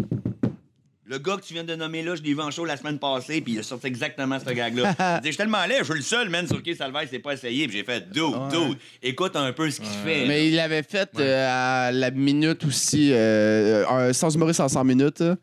le 1.04 1.18
gars 1.18 1.36
que 1.36 1.42
tu 1.42 1.52
viens 1.52 1.64
de 1.64 1.74
nommer 1.74 2.02
là, 2.02 2.14
je 2.14 2.22
l'ai 2.22 2.32
vu 2.32 2.40
en 2.40 2.50
show 2.52 2.64
la 2.64 2.76
semaine 2.76 2.98
passée, 3.00 3.40
puis 3.40 3.54
il 3.54 3.58
a 3.58 3.62
sorti 3.64 3.86
exactement 3.88 4.38
ce 4.38 4.50
gag-là. 4.52 4.94
Il 5.18 5.20
dit, 5.22 5.26
je 5.26 5.32
suis 5.32 5.36
tellement 5.36 5.64
laid, 5.66 5.78
je 5.80 5.84
suis 5.84 5.94
le 5.94 6.00
seul, 6.00 6.28
man, 6.30 6.46
sur 6.46 6.62
qui 6.62 6.74
Salvaire 6.76 7.08
s'est 7.08 7.18
pas 7.18 7.32
essayé. 7.34 7.66
Puis 7.66 7.78
j'ai 7.78 7.84
fait, 7.84 8.08
dude, 8.10 8.32
dude, 8.50 8.78
écoute 9.02 9.34
un 9.36 9.52
peu 9.52 9.68
ce 9.70 9.80
qu'il 9.80 9.90
fait. 10.04 10.24
Mais 10.26 10.48
il 10.48 10.54
l'avait 10.54 10.84
fait 10.84 11.10
euh, 11.18 11.86
à 11.88 11.90
la 11.92 12.10
minute 12.12 12.64
aussi, 12.64 13.12
euh, 13.12 14.12
sans 14.12 14.34
humoriste 14.34 14.60
en 14.60 14.68
100 14.68 14.84
minutes, 14.84 15.20
euh, 15.22 15.34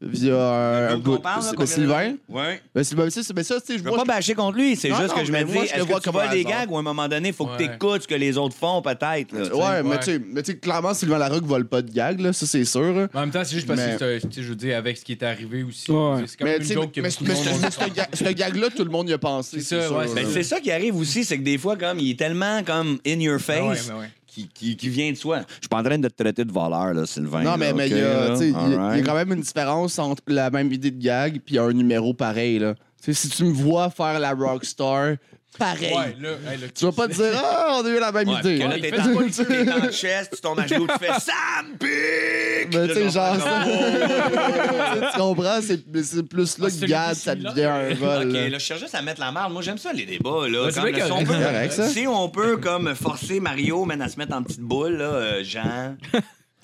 via 0.00 0.34
un, 0.36 0.96
C'est- 0.96 1.54
qu'on 1.56 1.62
ben, 1.62 1.66
Sylvain. 1.66 2.14
Ouais. 2.28 2.60
Ben, 2.74 2.84
Sylvain, 2.84 3.08
c'est 3.10 3.34
mais 3.34 3.42
ça, 3.42 3.60
tu 3.60 3.66
sais, 3.72 3.78
je 3.78 3.82
vois. 3.82 3.96
pas 3.98 4.04
bâcher 4.04 4.34
contre 4.34 4.56
lui, 4.56 4.76
c'est 4.76 4.88
juste 4.94 5.12
que 5.14 5.24
je 5.24 5.32
me 5.32 5.42
dis, 5.42 5.58
est-ce 5.58 5.82
vois 5.82 5.98
que 5.98 6.04
tu 6.04 6.10
vois 6.10 6.28
des 6.28 6.44
gags 6.44 6.70
ou 6.70 6.76
à 6.76 6.80
un 6.80 6.82
moment 6.82 7.08
donné, 7.08 7.28
il 7.28 7.34
faut 7.34 7.46
que 7.46 7.56
tu 7.56 7.64
écoutes 7.64 8.02
ce 8.02 8.08
que 8.08 8.14
les 8.14 8.38
autres 8.38 8.54
font, 8.54 8.80
peut-être. 8.80 9.34
Ouais, 9.54 9.82
mais 9.82 9.98
tu 9.98 10.04
sais, 10.04 10.20
mais 10.24 10.42
tu 10.42 10.52
sais, 10.52 10.58
clairement, 10.58 10.94
Sylvain 10.94 11.18
Larocque 11.18 11.44
vole 11.44 11.66
pas 11.66 11.82
de 11.82 11.90
gag, 11.90 12.20
là, 12.20 12.32
ça, 12.32 12.46
c'est 12.46 12.64
sûr. 12.64 13.08
En 13.12 13.20
même 13.20 13.30
temps, 13.30 13.42
c'est 13.44 13.54
juste 13.56 13.66
parce 13.66 13.80
que, 13.80 13.98
c'est 13.98 14.16
un- 14.16 14.18
tu 14.20 14.32
sais, 14.32 14.42
je 14.42 14.48
veux 14.48 14.54
dire, 14.56 14.76
avec 14.78 14.96
ce 14.96 15.04
qui 15.04 15.12
est 15.12 15.22
arrivé 15.22 15.62
aussi. 15.64 15.86
C'est 15.86 15.92
comme 15.92 16.26
Mais 16.42 16.56
une 16.56 16.60
tu 16.62 16.66
sais, 16.68 16.74
joke 16.74 16.92
que 16.92 17.00
mais 17.00 17.10
ce 17.10 18.32
gag-là, 18.32 18.68
tout 18.74 18.84
le 18.84 18.90
monde 18.90 19.08
y 19.08 19.12
a 19.12 19.18
pensé. 19.18 19.60
C'est 19.60 19.80
ça, 19.82 19.90
là. 19.90 20.04
Ben, 20.14 20.26
c'est 20.32 20.42
ça 20.42 20.60
qui 20.60 20.70
arrive 20.70 20.96
aussi, 20.96 21.24
c'est 21.24 21.38
que 21.38 21.42
des 21.44 21.58
fois, 21.58 21.76
comme, 21.76 21.98
il 21.98 22.10
est 22.12 22.18
tellement 22.18 22.62
comme 22.62 22.98
in 23.06 23.18
your 23.20 23.40
face 23.40 23.90
Qui, 24.38 24.48
qui, 24.54 24.76
qui 24.76 24.88
vient 24.88 25.10
de 25.10 25.16
soi. 25.16 25.40
Je 25.48 25.54
suis 25.62 25.68
pas 25.68 25.78
en 25.78 25.82
train 25.82 25.98
de 25.98 26.06
te 26.06 26.22
traiter 26.22 26.44
de 26.44 26.52
voleur, 26.52 26.94
là, 26.94 27.06
Sylvain. 27.06 27.42
Non, 27.42 27.56
mais 27.56 27.70
là, 27.70 27.74
mais 27.74 27.86
ok, 27.86 28.40
il 28.40 28.50
y, 28.50 28.76
a, 28.76 28.98
y 28.98 29.02
quand 29.02 29.14
même 29.14 29.32
une 29.32 29.40
différence 29.40 29.98
entre 29.98 30.22
la 30.28 30.48
même 30.50 30.72
idée 30.72 30.92
de 30.92 31.02
gag 31.02 31.40
puis 31.44 31.58
un 31.58 31.72
numéro 31.72 32.14
pareil. 32.14 32.60
Là. 32.60 32.74
Tu 33.02 33.12
sais, 33.12 33.28
si 33.28 33.28
tu 33.30 33.42
me 33.42 33.52
vois 33.52 33.90
faire 33.90 34.20
la 34.20 34.34
rockstar, 34.34 35.16
pareil. 35.56 35.94
Ouais, 35.94 36.16
là, 36.20 36.30
hey, 36.52 36.58
là, 36.60 36.66
Tu 36.74 36.84
vas 36.84 36.92
pas 36.92 37.08
te 37.08 37.14
dire 37.14 37.32
Ah, 37.36 37.78
on 37.80 37.86
a 37.86 37.88
eu 37.88 37.98
la 38.00 38.12
même 38.12 38.28
Ouais, 38.28 38.40
idée. 38.40 38.58
que 38.58 38.64
là, 38.64 38.74
t'es 38.74 38.90
t'es 38.90 39.72
en 39.72 39.90
chest, 39.90 40.32
tu 40.34 40.40
tombes 40.40 40.60
à 40.60 40.66
genoux, 40.66 40.86
tu 40.86 40.98
fais 41.06 41.12
Sam 41.20 41.76
Pick! 41.78 42.70
Ben, 42.72 42.86
tu 42.88 42.94
sais, 42.94 43.10
genre, 43.10 43.36
tu 45.12 45.18
comprends? 45.18 45.60
C'est 45.62 45.80
c'est 46.02 46.22
plus 46.22 46.58
là 46.58 46.66
Ah, 46.68 46.70
que 46.70 46.76
celui 47.14 47.14
ça 47.16 47.34
devient 47.34 47.64
un 47.64 47.94
vol. 47.94 48.28
OK, 48.28 48.32
là. 48.34 48.48
je 48.50 48.58
cherche 48.58 48.80
juste 48.80 48.94
à 48.94 49.02
mettre 49.02 49.20
la 49.20 49.32
marde. 49.32 49.52
Moi, 49.52 49.62
j'aime 49.62 49.78
ça, 49.78 49.92
les 49.92 50.04
débats. 50.06 50.48
Là, 50.48 50.66
là, 50.66 50.70
si, 50.72 50.78
on 50.78 50.82
peut, 51.24 51.32
C'est 51.32 51.44
correct, 51.44 51.72
ça. 51.72 51.88
si 51.88 52.06
on 52.06 52.28
peut 52.28 52.56
comme 52.58 52.94
forcer 52.94 53.40
Mario 53.40 53.84
man, 53.84 54.02
à 54.02 54.08
se 54.08 54.18
mettre 54.18 54.34
en 54.34 54.42
petite 54.42 54.60
boule, 54.60 54.96
là, 54.96 55.04
euh, 55.04 55.44
Jean. 55.44 55.96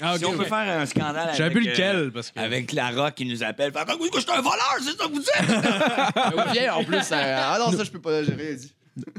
Ah, 0.03 0.17
si 0.19 0.25
ok, 0.25 0.33
on 0.35 0.39
peut 0.39 0.45
faire 0.45 0.81
un 0.81 0.87
scandale 0.87 1.29
avec, 1.29 1.37
J'avais 1.37 1.51
plus 1.55 1.67
euh, 1.69 1.71
lequel, 1.71 2.11
parce 2.13 2.31
que- 2.33 2.41
avec 2.41 2.73
la 2.73 2.91
rock 2.91 3.15
qui 3.15 3.25
nous 3.27 3.43
appelle. 3.45 3.73
Fait, 3.73 3.79
Ah, 3.87 3.95
oui, 4.01 4.09
je 4.13 4.21
suis 4.21 4.31
un 4.31 4.41
voleur, 4.41 4.77
c'est 4.81 4.97
ça 4.99 5.05
que 5.07 5.13
vous 5.13 5.21
dites? 5.21 5.33
Ben, 6.37 6.53
Viens, 6.53 6.75
en 6.75 6.85
plus. 6.85 6.97
euh, 7.13 7.39
ah 7.41 7.57
non, 7.61 7.71
ça, 7.77 7.85
je 7.85 7.91
peux 7.91 8.01
pas. 8.01 8.23
J'ai 8.25 8.35
rien 8.35 8.55
dit. 8.55 8.75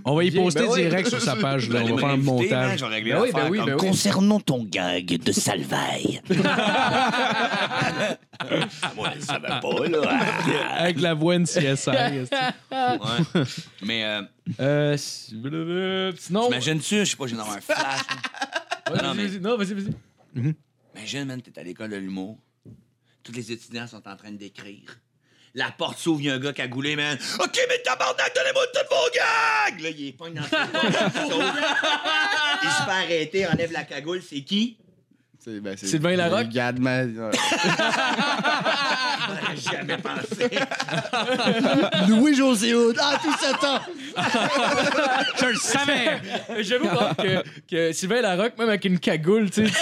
On 0.06 0.16
va 0.16 0.24
y 0.24 0.32
poster 0.32 0.62
Ben 0.62 0.70
oui. 0.72 0.82
direct 0.84 1.10
sur 1.10 1.22
sa 1.22 1.36
page. 1.42 1.70
Là. 1.70 1.82
On 1.84 1.96
va 1.96 1.98
faire 1.98 2.06
un 2.06 2.12
réinviter, 2.12 2.32
montage. 2.32 2.84
régler 2.84 3.12
Ben 3.14 3.22
oui, 3.22 3.28
l'affaire 3.34 3.44
ben 3.46 3.52
oui, 3.52 3.60
ben 3.66 3.74
oui. 3.74 3.78
Concernant 3.88 4.40
ton 4.40 4.64
gag 4.64 5.06
de 5.22 5.32
salvaille. 5.34 6.22
Moi, 8.96 9.10
je 9.20 9.26
savais 9.26 9.48
pas, 9.48 9.88
là. 9.90 10.20
Avec 10.78 11.00
la 11.02 11.14
voix 11.14 11.38
NCSI. 11.38 11.90
Ouais. 11.90 13.44
Mais 13.82 14.04
euh, 14.06 14.22
Euh, 14.60 14.98
si- 14.98 15.36
blablabla. 15.36 16.12
sinon. 16.20 16.48
imagine-tu, 16.48 17.00
je 17.00 17.04
sais 17.12 17.18
pas, 17.18 17.28
j'ai 17.28 17.36
dans 17.36 17.50
un 17.50 17.60
flash. 17.62 17.78
Vas-y, 18.90 19.04
Non, 19.04 19.14
mais- 19.16 19.28
vas-y, 19.28 19.40
non, 19.40 19.58
vas-y, 19.58 19.74
vas-y. 19.74 20.56
Imagine, 20.96 21.26
man, 21.26 21.42
t'es 21.42 21.60
à 21.60 21.64
l'école 21.64 21.90
de 21.90 21.98
l'humour. 21.98 22.40
Tous 23.22 23.34
les 23.34 23.52
étudiants 23.52 23.86
sont 23.86 24.08
en 24.08 24.16
train 24.16 24.32
d'écrire. 24.32 24.98
La 25.54 25.70
porte 25.72 25.98
s'ouvre, 25.98 26.22
il 26.22 26.28
y 26.28 26.30
a 26.30 26.36
un 26.36 26.40
gars 26.40 26.54
cagoulé, 26.54 26.96
man. 26.96 27.18
OK, 27.40 27.60
mais 27.68 27.80
tabarnak, 27.80 28.34
donnez-moi 28.34 28.66
toutes 28.74 28.88
vos 28.90 29.10
gags! 29.14 29.82
Là, 29.82 29.90
il 29.90 30.08
est 30.08 30.14
pogne 30.14 30.36
dans 30.36 30.44
ses. 30.44 30.56
Il 32.64 32.70
se 32.70 32.84
fait 32.84 32.92
arrêter, 32.92 33.46
enlève 33.48 33.74
la 33.74 33.84
cagoule. 33.84 34.24
C'est 34.24 34.42
qui? 34.42 34.78
C'est- 35.46 35.60
ben, 35.60 35.78
Sylvain 35.78 36.16
Larocque? 36.16 36.48
Ouais. 36.56 36.74
J'aurais 39.28 39.58
jamais 39.58 39.98
pensé. 39.98 40.50
Louis-José 42.10 42.74
Hood. 42.74 42.98
Ah, 43.00 43.20
tout 43.22 43.32
ce 43.40 43.52
temps. 43.62 43.80
Je 45.40 45.46
le 45.46 45.56
savais! 45.56 46.20
J'avoue 46.62 46.88
contre, 46.88 47.16
que, 47.18 47.44
que 47.70 47.92
Sylvain 47.92 48.22
Larocque, 48.22 48.58
même 48.58 48.70
avec 48.70 48.86
une 48.86 48.98
cagoule, 48.98 49.52
tu 49.52 49.68
sais, 49.68 49.74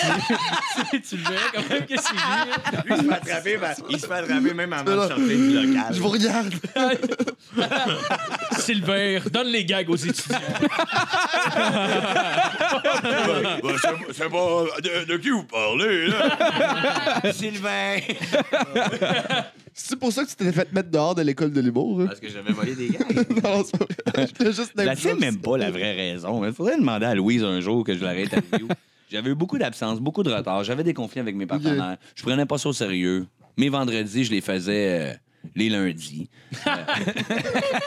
tu, 0.91 1.01
tu 1.01 1.15
le 1.17 1.23
verrais 1.23 1.51
quand 1.53 1.69
même 1.69 1.85
que 1.85 1.95
c'est 1.95 2.11
lui. 2.11 2.19
hein. 2.19 2.45
Lui, 2.85 2.93
il 2.95 2.97
se 2.97 3.03
fait 3.03 3.13
attraper, 3.13 3.57
ben, 3.57 3.73
il 3.89 3.99
se 4.01 4.05
fait 4.07 4.13
attraper 4.13 4.53
même 4.53 4.73
avant 4.73 4.83
de 4.91 4.97
sortir 5.07 5.17
du 5.17 5.53
local. 5.67 5.85
Je 5.93 5.99
vous 6.01 6.09
regarde. 6.09 6.53
Sylvain, 8.59 9.19
donne 9.31 9.47
les 9.47 9.63
gags 9.63 9.89
aux 9.89 9.95
étudiants. 9.95 10.39
c'est 14.11 14.29
pas 14.29 14.65
de, 15.07 15.17
qui 15.17 15.29
vous 15.29 15.43
parlez, 15.53 16.07
là? 16.07 17.31
Sylvain! 17.33 17.97
C'est 19.73 19.97
pour 19.97 20.11
ça 20.11 20.23
que 20.23 20.29
tu 20.29 20.35
t'es 20.35 20.51
fait 20.51 20.71
mettre 20.71 20.89
dehors 20.91 21.15
de 21.15 21.21
l'école 21.23 21.51
de 21.51 21.61
l'humour. 21.61 22.01
hein? 22.01 22.05
Parce 22.07 22.19
que 22.19 22.29
j'avais 22.29 22.51
volé 22.51 22.75
des 22.75 22.89
gars. 22.89 22.99
non, 23.43 23.63
c'est 23.63 23.77
pas 23.77 23.85
vrai. 24.11 24.27
Juste 24.51 24.73
Je 24.77 24.83
la 24.83 24.95
sais 24.95 25.15
même 25.15 25.39
pas 25.39 25.57
la 25.57 25.71
vraie 25.71 25.93
raison. 25.95 26.45
Il 26.45 26.53
faudrait 26.53 26.77
demander 26.77 27.05
à 27.07 27.15
Louise 27.15 27.43
un 27.43 27.59
jour 27.59 27.83
que 27.83 27.95
je 27.95 28.03
l'arrête 28.03 28.33
interview. 28.33 28.67
J'avais 29.11 29.31
eu 29.31 29.35
beaucoup 29.35 29.57
d'absence, 29.57 29.99
beaucoup 29.99 30.23
de 30.23 30.31
retard. 30.31 30.63
J'avais 30.63 30.83
des 30.83 30.93
conflits 30.93 31.19
avec 31.21 31.35
mes 31.35 31.45
partenaires. 31.45 31.97
Je 32.15 32.23
prenais 32.23 32.45
pas 32.45 32.57
ça 32.57 32.69
au 32.69 32.73
sérieux. 32.73 33.25
Mes 33.57 33.69
vendredis, 33.69 34.23
je 34.25 34.31
les 34.31 34.41
faisais 34.41 35.11
euh, 35.11 35.13
les 35.55 35.69
lundis. 35.69 36.29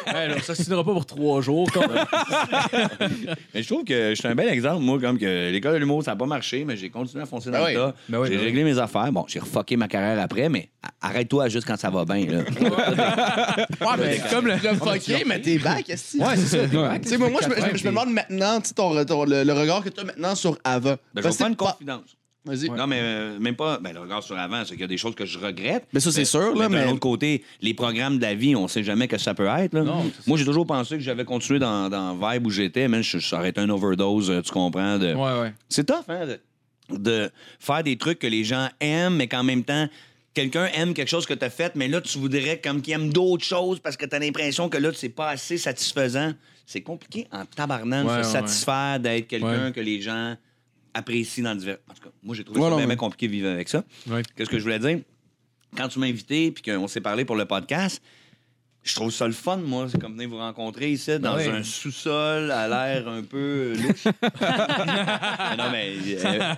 Ouais, 0.07 0.29
là, 0.29 0.41
ça 0.41 0.53
ne 0.53 0.77
pas 0.83 0.85
pour 0.85 1.05
trois 1.07 1.41
jours. 1.41 1.69
Quand 1.73 1.87
même. 1.89 2.05
Mais 3.55 3.63
je 3.63 3.67
trouve 3.69 3.85
que 3.85 4.11
je 4.11 4.15
suis 4.15 4.29
un 4.29 4.35
bel 4.35 4.49
exemple, 4.49 4.83
moi, 4.83 4.99
comme 5.01 5.19
que 5.19 5.51
l'école 5.51 5.75
de 5.75 5.79
l'humour, 5.79 6.03
ça 6.05 6.13
n'a 6.13 6.17
pas 6.17 6.27
marché, 6.27 6.65
mais 6.65 6.77
j'ai 6.77 6.91
continué 6.91 7.23
à 7.23 7.27
foncer 7.27 7.51
dans 7.51 7.59
Ben 7.59 7.65
le 7.65 7.67
oui. 7.67 7.75
tas. 7.75 7.95
Ben 8.09 8.19
oui, 8.21 8.29
j'ai 8.31 8.37
ben 8.37 8.45
réglé 8.45 8.65
mes 8.65 8.79
affaires. 8.79 9.11
Bon, 9.13 9.25
j'ai 9.29 9.41
refucké 9.41 9.77
ma 9.77 9.89
carrière 9.89 10.23
après, 10.23 10.49
mais 10.49 10.71
arrête-toi 11.01 11.49
juste 11.49 11.67
quand 11.67 11.77
ça 11.77 11.91
va 11.91 12.05
bien. 12.05 12.25
Là. 12.27 12.43
Ouais, 13.81 13.97
mais 13.99 14.21
comme 14.31 14.47
le. 14.47 14.55
Le 14.55 14.75
fucké, 14.75 15.25
mais 15.27 15.41
t'es 15.41 15.59
back, 15.59 15.89
est-ce 15.91 16.17
Ouais, 16.19 16.37
c'est 16.37 16.57
ça. 16.69 16.79
Ouais. 16.81 17.01
Tu 17.01 17.09
sais, 17.09 17.19
moi, 17.19 17.29
moi, 17.31 17.41
je, 17.43 17.49
me- 17.49 17.83
demande 17.85 18.11
maintenant, 18.11 18.61
tu 18.61 18.69
sais, 18.69 18.75
ton, 18.75 19.05
ton- 19.05 19.25
le, 19.25 19.45
le 19.45 19.53
regard 19.53 19.83
que 19.83 19.89
tu 19.89 20.01
as 20.01 20.05
maintenant 20.05 20.35
sur 20.35 20.57
avant. 20.65 20.97
Ben, 21.15 21.23
je 21.23 21.29
vais 21.29 21.45
une 21.49 21.57
confidence. 21.57 22.17
Vas-y. 22.47 22.71
Non, 22.71 22.87
mais 22.87 23.01
euh, 23.01 23.39
même 23.41 23.57
pas. 23.57 23.79
Ben, 23.79 23.93
le 23.93 24.01
regard 24.01 24.23
sur 24.23 24.39
avant, 24.39 24.63
c'est 24.65 24.73
qu'il 24.73 24.81
y 24.81 24.85
a 24.85 24.87
des 24.87 24.97
choses 24.97 25.15
que 25.15 25.27
je 25.27 25.39
regrette. 25.39 25.85
Mais 25.93 26.01
ça, 26.01 26.13
c'est 26.13 26.25
sûr, 26.25 26.55
là, 26.55 26.69
D'un 26.69 26.69
mais- 26.69 26.87
autre 26.87 27.01
côté, 27.01 27.43
les 27.61 27.75
programmes 27.75 28.17
de 28.19 28.23
la 28.23 28.35
vie, 28.35 28.55
on 28.57 28.69
sait 28.69 28.85
jamais 28.85 29.09
que 29.09 29.19
ça 29.19 29.35
peut 29.35 29.47
être. 29.47 29.75
là. 29.75 29.83
Non, 29.83 30.11
Moi, 30.27 30.39
j'ai 30.39 30.45
toujours 30.45 30.67
pensé 30.67 30.97
que 30.97 31.03
j'avais 31.03 31.25
continué 31.25 31.59
dans, 31.59 31.89
dans 31.91 32.15
Vibe 32.15 32.47
où 32.47 32.51
j'étais, 32.51 32.89
mais 32.89 33.03
je, 33.03 33.19
ça 33.19 33.39
aurait 33.39 33.49
été 33.51 33.61
un 33.61 33.69
overdose, 33.71 34.31
euh, 34.31 34.41
tu 34.43 34.53
comprends. 34.53 34.99
De... 34.99 35.13
Ouais, 35.15 35.41
ouais. 35.41 35.53
C'est 35.69 35.85
tough, 35.85 36.05
hein, 36.09 36.27
de, 36.27 36.97
de 36.97 37.31
faire 37.59 37.83
des 37.83 37.97
trucs 37.97 38.21
que 38.21 38.27
les 38.29 38.45
gens 38.45 38.69
aiment, 38.81 39.17
mais 39.17 39.27
qu'en 39.27 39.43
même 39.43 39.65
temps, 39.65 39.89
quelqu'un 40.35 40.67
aime 40.75 40.95
quelque 40.95 41.09
chose 41.09 41.27
que 41.27 41.35
tu 41.35 41.45
as 41.45 41.51
fait, 41.51 41.75
mais 41.75 41.89
là, 41.89 42.01
tu 42.01 42.19
voudrais 42.19 42.61
comme 42.63 42.81
qu'il 42.83 42.93
aime 42.95 43.13
d'autres 43.13 43.45
choses 43.45 43.81
parce 43.81 43.97
que 43.97 44.07
tu 44.07 44.15
as 44.15 44.19
l'impression 44.19 44.69
que 44.69 44.79
là, 44.79 44.91
c'est 44.95 45.09
pas 45.09 45.31
assez 45.31 45.59
satisfaisant. 45.59 46.33
C'est 46.69 46.81
compliqué 46.83 47.27
en 47.33 47.45
tabarnant 47.45 48.03
de 48.03 48.09
Ouais, 48.09 48.15
se 48.23 48.27
ouais, 48.29 48.33
satisfaire 48.33 48.99
d'être 49.01 49.29
quelqu'un 49.29 49.67
Ouais. 49.67 49.73
que 49.73 49.81
les 49.81 50.01
gens 50.01 50.37
apprécient 50.97 51.45
dans 51.45 51.55
divers. 51.55 51.79
En 51.91 51.95
tout 51.95 52.03
cas, 52.03 52.11
moi, 52.23 52.35
j'ai 52.35 52.45
trouvé 52.45 52.61
Ouais, 52.61 52.71
ça 52.71 52.77
bien, 52.77 52.87
mais- 52.87 52.97
compliqué 52.97 53.27
de 53.29 53.33
vivre 53.33 53.49
avec 53.49 53.69
ça. 53.69 53.85
Ouais. 54.09 54.23
Qu'est-ce 54.37 54.51
que 54.51 54.59
je 54.59 54.63
voulais 54.63 54.79
dire? 54.79 55.01
Quand 55.77 55.89
tu 55.89 55.99
m'as 55.99 56.07
invité 56.07 56.51
puis 56.51 56.63
qu'on 56.63 56.87
s'est 56.89 57.01
parlé 57.01 57.25
pour 57.25 57.37
le 57.37 57.45
podcast, 57.45 58.01
je 58.83 58.95
trouve 58.95 59.11
ça 59.11 59.27
le 59.27 59.33
fun, 59.33 59.57
moi. 59.57 59.89
C'est 59.91 60.01
comme 60.01 60.13
venir 60.15 60.29
vous 60.29 60.39
rencontrer 60.39 60.93
ici, 60.93 61.19
dans 61.19 61.35
Ouais. 61.35 61.49
un 61.49 61.63
sous-sol, 61.65 62.51
à 62.53 62.69
l'air 62.69 63.09
un 63.09 63.23
peu 63.23 63.75
louche. 63.75 64.05
Mais 64.23 65.57
non, 65.57 65.71
mais. 65.73 65.93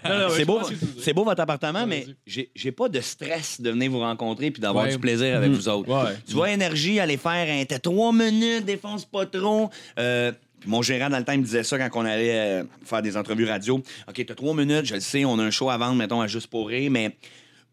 euh, 0.07 0.29
c'est 0.37 0.45
beau, 0.45 0.61
c'est 1.01 1.13
beau 1.15 1.25
votre 1.25 1.41
appartement, 1.41 1.87
mais 1.87 2.07
j'ai 2.27 2.73
pas 2.73 2.89
de 2.89 3.01
stress 3.01 3.61
de 3.61 3.71
venir 3.71 3.91
vous 3.91 4.01
rencontrer 4.01 4.51
puis 4.51 4.61
d'avoir 4.61 4.85
Ouais. 4.85 4.93
du 4.93 4.99
plaisir 4.99 5.37
avec 5.37 5.51
vous 5.51 5.69
autres. 5.69 5.89
Ouais. 5.89 6.17
Tu 6.27 6.35
vois, 6.35 6.51
énergie, 6.51 7.01
aller 7.01 7.17
faire 7.17 7.49
un. 7.51 7.65
T'as 7.65 7.79
trois 7.79 8.13
minutes, 8.13 8.65
défonce 8.67 9.05
pas 9.07 9.25
trop. 9.27 9.71
Euh, 9.99 10.31
puis 10.61 10.69
mon 10.71 10.83
gérant, 10.83 11.09
dans 11.11 11.19
le 11.19 11.25
temps, 11.25 11.33
il 11.33 11.41
me 11.41 11.45
disait 11.45 11.63
ça 11.65 11.79
quand 11.79 12.01
on 12.03 12.05
allait 12.05 12.61
euh, 12.61 12.65
faire 12.85 13.03
des 13.03 13.17
entrevues 13.17 13.47
radio. 13.47 13.83
OK, 14.09 14.25
t'as 14.27 14.35
trois 14.35 14.55
minutes, 14.55 14.87
je 14.87 14.95
le 14.95 15.01
sais, 15.01 15.25
on 15.25 15.39
a 15.39 15.43
un 15.45 15.51
show 15.51 15.71
à 15.71 15.77
vendre, 15.79 15.95
mettons, 15.97 16.21
à 16.21 16.27
Juste 16.27 16.49
pour 16.49 16.69
rire, 16.69 16.91
mais 16.91 17.17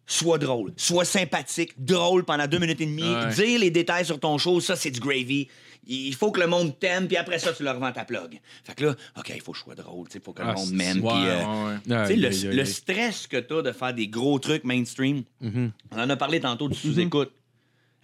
sois 0.08 0.38
drôle, 0.38 0.72
sois 0.78 1.04
sympathique, 1.06 1.74
drôle 1.78 2.26
pendant 2.26 2.46
deux 2.48 2.60
minutes 2.60 2.80
et 2.82 2.86
demie, 2.86 3.02
Ouais. 3.04 3.34
dire 3.34 3.60
les 3.60 3.72
détails 3.72 4.06
sur 4.06 4.20
ton 4.20 4.38
show, 4.38 4.60
ça, 4.60 4.76
c'est 4.76 4.92
du 4.92 5.00
gravy. 5.00 5.48
Il 5.88 6.16
faut 6.16 6.32
que 6.32 6.40
le 6.40 6.48
monde 6.48 6.80
t'aime, 6.80 7.08
puis 7.08 7.16
après 7.18 7.38
ça, 7.38 7.54
tu 7.54 7.62
leur 7.64 7.80
vends 7.80 7.92
ta 7.92 8.06
plug. 8.06 8.40
Fait 8.64 8.74
que 8.74 8.86
là, 8.86 8.96
OK, 9.20 9.32
il 9.36 9.42
faut 9.42 9.52
que 9.52 9.58
je 9.60 9.64
sois 9.64 9.76
drôle, 9.76 10.08
il 10.14 10.20
faut 10.22 10.34
que 10.34 10.42
le 10.42 10.48
Ah, 10.50 10.54
monde 10.54 10.72
m'aime. 10.72 11.04
euh, 11.06 11.76
ouais, 11.88 12.16
le, 12.16 12.66
stress 12.66 13.28
que 13.28 13.38
t'as 13.38 13.62
de 13.62 13.72
faire 13.72 13.94
des 13.94 14.08
gros 14.08 14.40
trucs 14.40 14.64
mainstream, 14.64 15.24
Mhm. 15.42 15.72
on 15.92 16.00
en 16.00 16.10
a 16.10 16.16
parlé 16.16 16.40
tantôt 16.40 16.70
du 16.70 16.76
sous-écoute. 16.78 17.32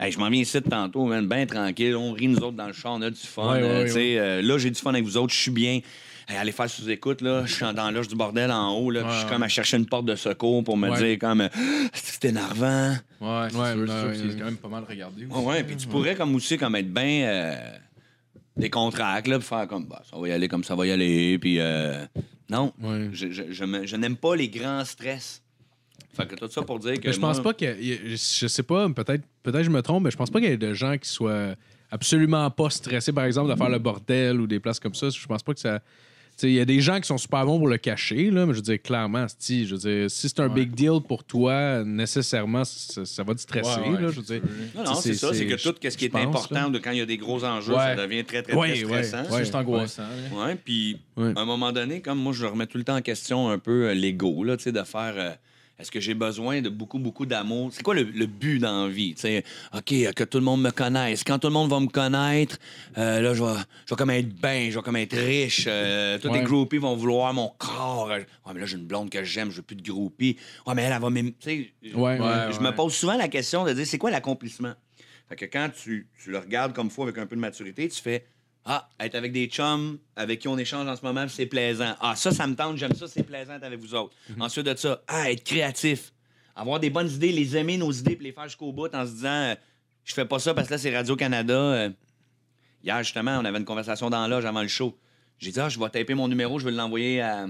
Hey, 0.04 0.12
je 0.12 0.18
m'en 0.18 0.30
viens 0.30 0.42
ici 0.42 0.60
de 0.60 0.68
tantôt, 0.68 1.06
man, 1.06 1.28
bien 1.28 1.46
tranquille. 1.46 1.96
On 1.96 2.12
rit, 2.14 2.28
nous 2.28 2.40
autres, 2.40 2.58
dans 2.58 2.66
le 2.66 2.74
champ, 2.74 2.98
on 2.98 3.02
a 3.04 3.12
du 3.12 3.16
fun. 3.20 3.54
Ouais, 3.54 3.62
ouais, 3.62 3.68
euh, 3.68 3.80
ouais, 3.82 3.86
tu 3.86 3.92
sais, 3.92 4.18
euh, 4.18 4.42
là, 4.42 4.58
j'ai 4.58 4.72
du 4.72 4.80
fun 4.82 4.90
avec 4.90 5.04
vous 5.04 5.16
autres, 5.18 5.32
je 5.34 5.40
suis 5.40 5.52
bien. 5.52 5.80
Hey, 6.28 6.38
allez 6.38 6.52
faire 6.52 6.68
sous-écoute, 6.68 7.22
là. 7.22 7.46
Je 7.46 7.54
suis 7.54 7.66
dans 7.76 7.92
l'âge 7.92 8.08
du 8.08 8.16
bordel 8.16 8.52
en 8.52 8.72
haut, 8.74 8.90
là. 8.90 9.02
puis 9.04 9.12
je 9.12 9.16
suis 9.18 9.26
Ouais, 9.26 9.32
comme 9.32 9.44
à 9.44 9.48
chercher 9.48 9.78
une 9.78 9.86
porte 9.86 10.06
de 10.06 10.16
secours 10.16 10.64
pour 10.64 10.76
me 10.76 10.90
Ouais. 10.90 10.98
dire, 10.98 11.20
comme, 11.20 11.42
euh, 11.42 11.50
c'est 11.94 12.26
énervant. 12.26 12.96
Ouais, 13.22 13.48
c'est 13.52 14.38
quand 14.40 14.46
même 14.46 14.58
pas 14.58 14.70
mal 14.70 14.86
regardé. 14.90 15.28
aussi. 15.28 15.36
Ouais, 15.38 15.46
ouais, 15.46 15.64
puis 15.64 15.78
tu 15.78 15.88
pourrais, 15.88 16.16
comme 16.16 16.34
aussi, 16.34 16.58
comme 16.58 16.76
être 16.76 16.92
bien. 16.92 17.28
euh, 17.28 17.56
des 18.58 18.70
contrats, 18.72 19.22
là, 19.22 19.40
puis 19.40 19.48
faire 19.48 19.68
comme, 19.68 19.86
bah, 19.86 20.02
ça 20.10 20.18
va 20.20 20.28
y 20.28 20.32
aller 20.32 20.48
comme 20.48 20.64
ça 20.64 20.76
va 20.76 20.86
y 20.88 20.92
aller, 20.92 21.38
puis. 21.40 21.60
euh, 21.60 22.06
non, 22.50 22.74
Ouais. 22.82 23.10
je, 23.14 23.32
je, 23.32 23.44
je 23.52 23.64
je 23.86 23.96
n'aime 23.96 24.18
pas 24.18 24.36
les 24.36 24.50
grands 24.50 24.84
stress. 24.84 25.42
Fait 26.14 26.28
que 26.28 26.36
tout 26.36 26.50
ça 26.50 26.62
pour 26.64 26.80
dire 26.80 27.00
que. 27.00 27.08
Mais 27.08 27.14
je 27.14 27.20
pense 27.20 27.38
moi- 27.38 27.44
pas 27.44 27.54
que. 27.54 27.76
Je 27.82 28.48
sais 28.48 28.64
pas, 28.64 28.90
peut-être 28.90 29.24
peut-être 29.44 29.64
je 29.64 29.70
me 29.70 29.82
trompe, 29.82 30.04
mais 30.04 30.12
je 30.12 30.18
pense 30.18 30.30
pas 30.30 30.40
qu'il 30.40 30.50
y 30.50 30.54
ait 30.54 30.58
de 30.58 30.74
gens 30.74 30.98
qui 30.98 31.10
soient 31.10 31.56
absolument 31.90 32.50
pas 32.52 32.70
stressés, 32.70 33.12
par 33.14 33.26
exemple, 33.26 33.52
de 33.52 33.56
faire 33.58 33.70
le 33.70 33.80
bordel 33.80 34.40
ou 34.40 34.48
des 34.48 34.60
places 34.60 34.80
comme 34.80 34.94
ça. 34.96 35.10
Je 35.10 35.26
pense 35.28 35.44
pas 35.44 35.54
que 35.54 35.60
ça. 35.60 35.80
Tu 36.38 36.48
sais, 36.48 36.50
Il 36.50 36.54
y 36.56 36.60
a 36.62 36.66
des 36.66 36.80
gens 36.80 37.00
qui 37.02 37.08
sont 37.08 37.18
super 37.18 37.46
bons 37.46 37.58
pour 37.60 37.68
le 37.68 37.78
cacher, 37.78 38.32
là, 38.32 38.46
mais 38.46 38.54
je 38.54 38.58
veux 38.60 38.64
dire, 38.64 38.82
clairement, 38.82 39.26
si, 39.38 39.68
je 39.68 39.76
veux 39.76 39.82
dire, 39.82 40.10
si 40.10 40.30
c'est 40.30 40.40
un 40.40 40.48
Ouais. 40.48 40.56
big 40.66 40.72
deal 40.74 41.00
pour 41.06 41.26
toi, 41.26 41.84
nécessairement, 41.84 42.64
ça, 42.64 43.04
ça 43.06 43.24
va 43.24 43.36
te 43.36 43.42
stresser. 43.42 43.70
Ouais, 43.82 43.90
ouais, 43.90 44.02
là, 44.02 44.08
je 44.10 44.16
veux 44.22 44.22
dire. 44.26 44.42
Non, 44.74 44.84
non, 44.86 44.96
c'est 44.96 45.14
ça. 45.14 45.34
C'est 45.34 45.46
que 45.46 45.62
tout 45.62 45.76
ce 45.84 45.98
qui 45.98 46.06
est 46.06 46.10
pense, 46.10 46.22
important 46.24 46.64
là. 46.64 46.70
de 46.70 46.80
quand 46.80 46.92
il 46.92 47.00
y 47.00 47.02
a 47.02 47.06
des 47.06 47.18
gros 47.18 47.44
enjeux, 47.44 47.74
Ouais. 47.74 47.80
ça 47.80 47.96
devient 47.98 48.24
très, 48.24 48.42
très, 48.44 48.54
Ouais, 48.56 48.70
très 48.70 48.86
stressant. 48.86 49.18
ouais. 49.24 49.28
C'est 49.30 49.40
juste 49.40 49.56
angoissant. 49.56 50.04
Ouais, 50.34 50.56
puis 50.56 50.98
Ouais. 51.18 51.34
à 51.36 51.42
un 51.42 51.46
moment 51.46 51.74
donné, 51.74 52.02
comme 52.02 52.18
moi, 52.20 52.32
je 52.34 52.46
remets 52.46 52.66
tout 52.68 52.78
le 52.78 52.86
temps 52.86 52.96
en 52.96 53.02
question 53.02 53.50
un 53.50 53.60
peu 53.60 53.90
euh, 53.90 53.94
l'ego, 53.94 54.44
là, 54.46 54.56
tu 54.58 54.64
sais, 54.64 54.72
de 54.72 54.84
faire. 54.84 55.14
euh, 55.18 55.32
est-ce 55.82 55.92
que 55.92 56.00
j'ai 56.00 56.14
besoin 56.14 56.62
de 56.62 56.70
beaucoup, 56.70 57.00
beaucoup 57.00 57.26
d'amour? 57.26 57.70
C'est 57.74 57.82
quoi 57.84 57.96
le, 57.96 58.04
le 58.04 58.26
but 58.28 58.60
dans 58.60 58.86
la 58.86 58.90
vie? 58.92 59.16
Tu 59.16 59.22
sais, 59.22 59.44
OK, 59.74 60.14
que 60.14 60.24
tout 60.24 60.38
le 60.38 60.44
monde 60.44 60.62
me 60.62 60.70
connaisse. 60.72 61.24
Quand 61.24 61.40
tout 61.40 61.48
le 61.48 61.54
monde 61.54 61.70
va 61.72 61.80
me 61.80 61.88
connaître, 61.88 62.58
euh, 62.98 63.20
là, 63.20 63.34
je 63.34 63.44
vais, 63.44 63.54
je 63.86 63.94
vais 63.94 63.98
comme 63.98 64.12
être 64.12 64.30
bien, 64.30 64.70
je 64.70 64.76
vais 64.78 64.82
comme 64.84 64.96
être 64.96 65.18
riche. 65.18 65.66
euh, 65.68 66.20
tous 66.20 66.32
les 66.32 66.42
groupies 66.44 66.78
vont 66.78 66.96
vouloir 66.96 67.34
mon 67.34 67.50
corps. 67.58 68.08
Ouais, 68.10 68.26
mais 68.54 68.60
là, 68.60 68.66
j'ai 68.66 68.78
une 68.78 68.86
blonde 68.86 69.10
que 69.10 69.24
j'aime, 69.24 69.50
je 69.52 69.58
veux 69.58 69.62
plus 69.64 69.76
de 69.76 69.82
groupies. 69.82 70.38
Ouais, 70.68 70.76
mais 70.76 70.84
elle, 70.84 70.94
elle 70.94 71.02
va 71.02 71.10
sais, 71.40 71.58
Ouais, 71.58 71.70
je- 71.84 71.96
ouais, 71.98 72.54
je 72.54 72.60
me 72.60 72.72
pose 72.76 72.94
souvent 72.94 73.18
la 73.18 73.28
question 73.28 73.66
de 73.66 73.74
dire, 73.74 73.86
c'est 73.88 73.98
quoi 73.98 74.12
l'accomplissement? 74.12 74.74
Fait 75.30 75.36
que 75.36 75.46
quand 75.46 75.70
tu, 75.76 76.08
tu 76.24 76.30
le 76.30 76.38
regardes 76.38 76.74
comme 76.74 76.90
faut 76.90 77.04
avec 77.04 77.18
un 77.18 77.26
peu 77.26 77.36
de 77.36 77.42
maturité, 77.42 77.88
tu 77.90 78.02
fais 78.02 78.26
Ah, 78.64 78.88
être 79.00 79.16
avec 79.16 79.32
des 79.32 79.48
chums 79.48 79.98
avec 80.16 80.40
qui 80.40 80.48
on 80.48 80.58
échange 80.58 80.88
en 80.88 80.96
ce 80.96 81.04
moment, 81.04 81.26
c'est 81.28 81.48
plaisant. 81.48 81.96
Ah, 82.00 82.16
ça, 82.16 82.32
ça 82.32 82.46
me 82.46 82.56
tente, 82.56 82.78
j'aime 82.78 82.94
ça, 82.94 83.08
c'est 83.08 83.24
plaisant 83.24 83.54
d'être 83.54 83.64
avec 83.64 83.80
vous 83.80 83.96
autres. 83.96 84.14
Ensuite 84.40 84.66
de 84.68 84.76
ça, 84.76 85.02
ah, 85.08 85.32
être 85.32 85.44
créatif. 85.44 86.14
Avoir 86.56 86.80
des 86.80 86.90
bonnes 86.90 87.10
idées, 87.10 87.32
les 87.32 87.58
aimer, 87.58 87.78
nos 87.78 87.92
idées, 87.92 88.16
puis 88.16 88.26
les 88.26 88.32
faire 88.32 88.44
jusqu'au 88.44 88.72
bout 88.72 88.94
en 88.94 89.06
se 89.06 89.12
disant 89.12 89.30
euh, 89.30 89.56
Je 90.04 90.14
fais 90.14 90.26
pas 90.26 90.38
ça 90.38 90.54
parce 90.54 90.68
que 90.68 90.74
là, 90.74 90.78
c'est 90.78 90.96
Radio-Canada. 90.96 91.54
Euh, 91.54 91.90
hier, 92.84 93.02
justement, 93.04 93.40
on 93.40 93.46
avait 93.46 93.58
une 93.58 93.66
conversation 93.66 94.10
dans 94.10 94.28
l'âge 94.28 94.46
avant 94.46 94.62
le 94.62 94.68
show. 94.68 94.96
J'ai 95.40 95.52
dit 95.52 95.60
Ah, 95.60 95.70
je 95.70 95.80
vais 95.80 95.90
taper 95.90 96.14
mon 96.14 96.28
numéro, 96.28 96.60
je 96.60 96.66
vais 96.66 96.72
l'envoyer 96.72 97.22
à 97.22 97.48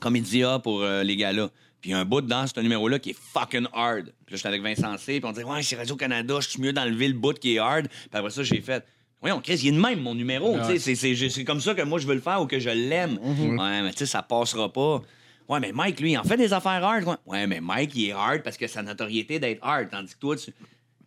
Comédia 0.00 0.60
pour 0.60 0.82
euh, 0.82 1.02
les 1.02 1.16
gars-là. 1.16 1.50
Puis 1.80 1.92
un 1.92 2.04
bout 2.04 2.20
dans 2.20 2.46
ce 2.46 2.60
numéro-là 2.60 2.98
qui 2.98 3.10
est 3.10 3.18
fucking 3.18 3.66
hard. 3.72 4.12
Puis 4.26 4.34
là, 4.34 4.36
j'étais 4.36 4.48
avec 4.48 4.62
Vincent 4.62 4.96
C. 4.98 5.18
Puis 5.18 5.28
on 5.28 5.32
disait, 5.32 5.44
ouais, 5.44 5.62
c'est 5.62 5.76
Radio-Canada, 5.76 6.38
je 6.40 6.48
suis 6.50 6.60
mieux 6.60 6.72
d'enlever 6.72 7.08
le 7.08 7.14
bout 7.14 7.36
qui 7.38 7.56
est 7.56 7.58
hard. 7.58 7.88
Puis 7.88 8.08
après 8.12 8.30
ça, 8.30 8.42
j'ai 8.42 8.60
fait, 8.60 8.84
voyons, 9.20 9.40
Chris, 9.40 9.60
il 9.62 9.68
est 9.68 9.72
de 9.72 9.80
même, 9.80 10.00
mon 10.00 10.14
numéro. 10.14 10.54
Ouais. 10.56 10.60
Tu 10.60 10.72
sais, 10.72 10.78
c'est- 10.78 10.94
c'est 10.94 11.14
c'est- 11.16 11.28
c'est 11.30 11.44
comme 11.44 11.60
ça 11.60 11.74
que 11.74 11.82
moi, 11.82 11.98
je 11.98 12.06
veux 12.06 12.14
le 12.14 12.20
faire 12.20 12.40
ou 12.42 12.46
que 12.46 12.58
je 12.58 12.70
l'aime. 12.70 13.18
Ouais, 13.22 13.82
mais 13.82 13.90
tu 13.92 13.98
sais, 13.98 14.06
ça 14.06 14.22
passera 14.22 14.72
pas. 14.72 15.02
Ouais, 15.48 15.58
mais 15.58 15.72
Mike, 15.72 15.98
lui, 16.00 16.12
il 16.12 16.18
en 16.18 16.22
fait 16.24 16.36
des 16.36 16.52
affaires 16.52 16.84
hard. 16.84 17.04
Ouais, 17.04 17.14
Ouais, 17.26 17.46
mais 17.46 17.60
Mike, 17.60 17.92
il 17.96 18.08
est 18.08 18.12
hard 18.12 18.42
parce 18.42 18.56
que 18.56 18.66
sa 18.68 18.82
notoriété 18.82 19.38
d'être 19.40 19.58
hard. 19.64 19.88
Tandis 19.90 20.14
que 20.14 20.18
toi, 20.20 20.36
tu. 20.36 20.52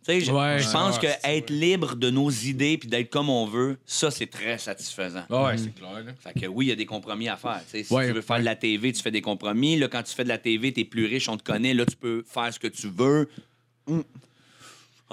Tu 0.06 0.12
sais, 0.12 0.20
je, 0.20 0.30
Ouais, 0.32 0.58
pense 0.70 0.96
ouais, 0.98 1.08
que 1.22 1.28
être 1.28 1.48
libre 1.48 1.94
de 1.96 2.10
nos 2.10 2.28
idées 2.28 2.76
puis 2.76 2.86
d'être 2.90 3.08
comme 3.08 3.30
on 3.30 3.46
veut, 3.46 3.78
ça, 3.86 4.10
c'est 4.10 4.26
très 4.26 4.58
satisfaisant. 4.58 5.22
Ah 5.30 5.44
ouais, 5.44 5.56
c'est 5.56 5.74
clair. 5.74 5.92
là. 6.04 6.12
Fait 6.20 6.38
que 6.38 6.46
oui, 6.46 6.66
il 6.66 6.68
y 6.68 6.72
a 6.72 6.76
des 6.76 6.84
compromis 6.84 7.26
à 7.26 7.38
faire. 7.38 7.62
Tu 7.64 7.78
sais, 7.78 7.84
si 7.84 7.92
Ouais, 7.94 8.08
tu 8.08 8.12
veux 8.12 8.20
faire 8.20 8.38
de 8.38 8.44
la 8.44 8.54
TV, 8.54 8.92
tu 8.92 9.00
fais 9.00 9.10
des 9.10 9.22
compromis. 9.22 9.78
Là, 9.78 9.88
quand 9.88 10.02
tu 10.02 10.14
fais 10.14 10.24
de 10.24 10.28
la 10.28 10.36
TV, 10.36 10.74
tu 10.74 10.80
es 10.80 10.84
plus 10.84 11.06
riche, 11.06 11.26
on 11.30 11.38
te 11.38 11.42
connaît. 11.42 11.72
Là, 11.72 11.86
tu 11.86 11.96
peux 11.96 12.22
faire 12.28 12.52
ce 12.52 12.58
que 12.58 12.68
tu 12.68 12.88
veux. 12.88 13.30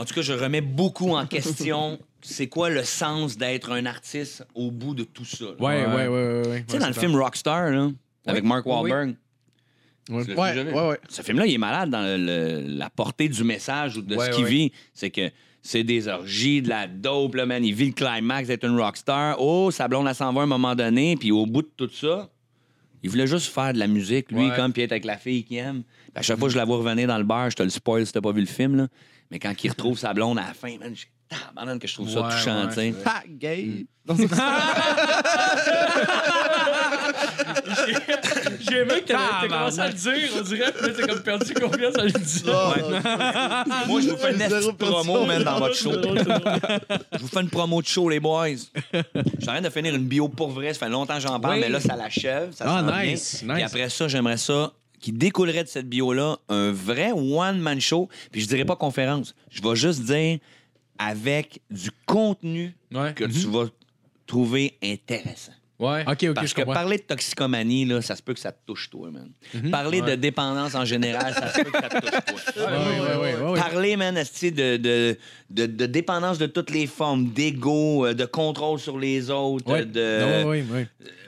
En 0.02 0.06
tout 0.06 0.14
cas, 0.16 0.22
je 0.22 0.34
remets 0.34 0.62
beaucoup 0.62 1.12
en 1.16 1.26
question 1.28 2.00
c'est 2.22 2.48
quoi 2.48 2.70
le 2.70 2.84
sens 2.84 3.38
d'être 3.38 3.72
un 3.72 3.86
artiste 3.86 4.46
au 4.56 4.72
bout 4.72 4.94
de 4.96 5.04
tout 5.04 5.26
ça. 5.26 5.46
là? 5.46 5.52
Ouais, 5.60 5.86
ouais, 5.86 6.08
ouais, 6.08 6.08
ouais. 6.08 6.48
ouais. 6.48 6.64
Tu 6.68 6.74
sais, 6.74 6.80
dans 6.80 6.88
le 6.88 6.94
film 6.94 7.16
Rockstar, 7.16 7.70
là, 7.72 7.90
avec 8.26 8.44
Mark. 8.44 8.66
Wahlberg, 8.66 9.16
Ouais. 10.10 10.26
tu 10.26 10.34
Ouais, 10.34 10.72
ouais, 10.74 10.88
ouais. 10.90 11.00
Ce 11.10 11.22
film-là, 11.22 11.46
il 11.46 11.54
est 11.54 11.58
malade 11.60 11.90
dans 11.92 12.02
le- 12.02 12.18
le- 12.18 12.78
la 12.78 12.90
portée 12.90 13.30
du 13.30 13.44
message 13.44 13.98
ou 13.98 14.02
de 14.02 14.16
Ouais, 14.16 14.26
ce 14.26 14.36
qu'il 14.36 14.44
ouais. 14.46 14.50
vit. 14.50 14.72
C'est 14.94 15.10
que 15.12 15.30
c'est 15.62 15.84
des 15.84 16.08
orgies, 16.08 16.62
de 16.64 16.70
la 16.70 16.88
dope, 16.88 17.36
là, 17.36 17.46
man. 17.46 17.64
Il 17.64 17.74
vit 17.76 17.86
le 17.88 17.94
climax 17.94 18.48
d'être 18.48 18.66
une 18.66 18.80
rockstar. 18.80 19.40
Oh, 19.40 19.70
sa 19.72 19.88
blonde, 19.88 20.08
elle 20.08 20.16
s'en 20.16 20.34
va 20.34 20.42
à 20.42 20.44
un 20.44 20.48
moment 20.48 20.74
donné. 20.76 21.16
Puis 21.16 21.32
au 21.32 21.46
bout 21.46 21.62
de 21.62 21.70
tout 21.78 21.90
ça, 21.94 22.30
il 23.04 23.10
voulait 23.12 23.28
juste 23.28 23.54
faire 23.54 23.74
de 23.74 23.80
la 23.80 23.88
musique, 23.88 24.32
lui, 24.32 24.50
Ouais. 24.50 24.56
comme, 24.56 24.74
puis 24.74 24.82
être 24.82 24.92
avec 24.92 25.06
la 25.06 25.18
fille 25.18 25.44
qu'il 25.44 25.58
aime. 25.58 25.84
Puis 26.14 26.20
à 26.20 26.22
chaque 26.22 26.38
fois 26.40 26.48
que 26.48 26.54
je 26.54 26.58
la 26.58 26.66
vois 26.66 26.78
revenir 26.78 27.08
dans 27.08 27.18
le 27.18 27.24
bar, 27.24 27.50
je 27.50 27.56
te 27.56 27.64
le 27.64 27.70
spoil 27.70 28.06
si 28.06 28.12
t'as 28.14 28.22
pas 28.22 28.32
vu 28.32 28.42
le 28.42 28.48
film, 28.48 28.76
là. 28.78 28.88
Mais 29.32 29.40
quand 29.40 29.54
il 29.64 29.70
retrouve 29.70 29.98
sa 29.98 30.14
blonde 30.14 30.38
à 30.40 30.48
la 30.48 30.54
fin, 30.54 30.78
man, 30.78 30.94
j'ai 30.94 31.08
tabarnak 31.30 31.80
que 31.80 31.88
je 31.88 31.94
trouve 31.94 32.10
ça 32.10 32.22
Ouais, 32.22 32.32
touchant, 32.32 32.62
ouais, 32.64 32.68
tu 32.70 32.74
sais. 32.76 32.94
Ah, 33.06 33.22
gay. 33.30 33.86
J'ai 38.60 38.78
aimé 38.80 39.02
que 39.02 39.08
t'as 39.08 39.18
Ah, 39.20 39.48
commencé 39.48 39.80
à 39.80 39.88
le 39.88 39.94
dire, 39.94 40.30
on 40.38 40.42
dirait, 40.42 40.72
puis 40.72 40.88
là, 40.88 40.94
t'as 40.98 41.08
comme 41.08 41.22
perdu 41.22 41.54
confiance 41.54 41.96
en 41.98 42.04
le 42.04 42.12
disant. 42.12 42.74
Moi, 43.88 44.02
je 44.02 44.10
vous 44.10 44.18
fais 44.18 44.32
une 44.34 44.38
Zéro 44.40 44.74
petite 44.74 44.78
promo, 44.92 45.26
man, 45.26 45.44
dans 45.44 45.60
votre 45.60 45.76
show. 45.76 45.92
Je 47.14 47.18
vous 47.20 47.28
fais 47.28 47.42
une 47.42 47.50
promo 47.50 47.82
de 47.82 47.88
show, 47.88 48.10
les 48.10 48.20
boys. 48.20 48.48
Je 48.50 48.58
suis 49.00 49.04
en 49.44 49.46
train 49.54 49.62
de 49.62 49.70
finir 49.70 49.96
une 49.96 50.06
bio 50.08 50.28
pour 50.30 50.50
vrai. 50.50 50.74
Ça 50.74 50.80
fait 50.86 50.90
longtemps 50.92 51.16
que 51.16 51.22
j'en 51.22 51.40
parle, 51.40 51.56
Oui. 51.56 51.60
mais 51.62 51.70
là, 51.70 51.80
ça 51.80 51.96
l'achève. 51.96 52.52
Ça 52.54 52.66
Ah, 52.68 52.80
s'en 52.82 52.88
vient. 52.88 53.04
nice, 53.12 53.38
Puis 53.46 53.54
nice. 53.54 53.64
après 53.66 53.90
ça, 53.90 54.08
j'aimerais 54.08 54.38
ça 54.38 54.72
qui 55.02 55.12
découlerait 55.12 55.64
de 55.64 55.70
cette 55.70 55.90
bio-là 55.90 56.38
un 56.48 56.72
vrai 56.72 57.12
one-man 57.12 57.82
show. 57.82 58.08
Puis 58.32 58.42
je 58.42 58.48
dirais 58.48 58.66
pas 58.66 58.76
conférence. 58.76 59.36
Je 59.50 59.62
vais 59.62 59.76
juste 59.76 60.04
dire 60.06 60.40
avec 60.98 61.60
du 61.70 61.90
contenu 62.06 62.76
Ouais. 62.94 63.14
que 63.14 63.24
tu 63.26 63.48
vas 63.48 63.66
trouver 64.28 64.78
intéressant. 64.84 65.52
Ouais. 65.82 66.04
Ok, 66.08 66.24
ok, 66.30 66.34
Parce 66.36 66.48
je 66.48 66.54
que 66.56 66.62
comprends. 66.62 66.74
parler 66.76 66.98
de 66.98 67.02
toxicomanie, 67.04 67.86
là, 67.86 68.02
ça 68.02 68.16
se 68.16 68.22
peut 68.22 68.34
que 68.34 68.40
ça 68.40 68.52
te 68.52 68.60
touche, 68.66 68.90
toi, 68.90 69.10
man. 69.12 69.30
Mhm. 69.54 69.72
Parler 69.72 70.02
de 70.02 70.16
dépendance 70.16 70.76
en 70.76 70.86
général, 70.86 71.34
ça 71.34 71.52
se 71.52 71.62
peut 71.62 71.72
que 71.72 71.80
ça 71.82 71.90
te 71.90 72.32
touche, 72.32 72.46
toi. 72.54 72.54
Ouais, 72.72 72.78
ouais, 72.78 73.16
ouais, 73.18 73.36
ouais, 73.44 73.50
ouais. 73.52 73.60
Parler, 73.60 73.98
man, 73.98 74.14
de, 74.16 74.78
de, 74.78 75.18
de, 75.50 75.66
de 75.66 75.86
dépendance 75.88 76.38
de 76.38 76.46
toutes 76.46 76.70
les 76.70 76.88
formes, 76.88 77.30
d'ego, 77.30 78.06
euh, 78.06 78.14
de 78.14 78.26
contrôle 78.26 78.80
sur 78.80 78.98
les 79.00 79.30
autres, 79.30 79.70
Ouais. 79.72 79.86
de 79.86 80.22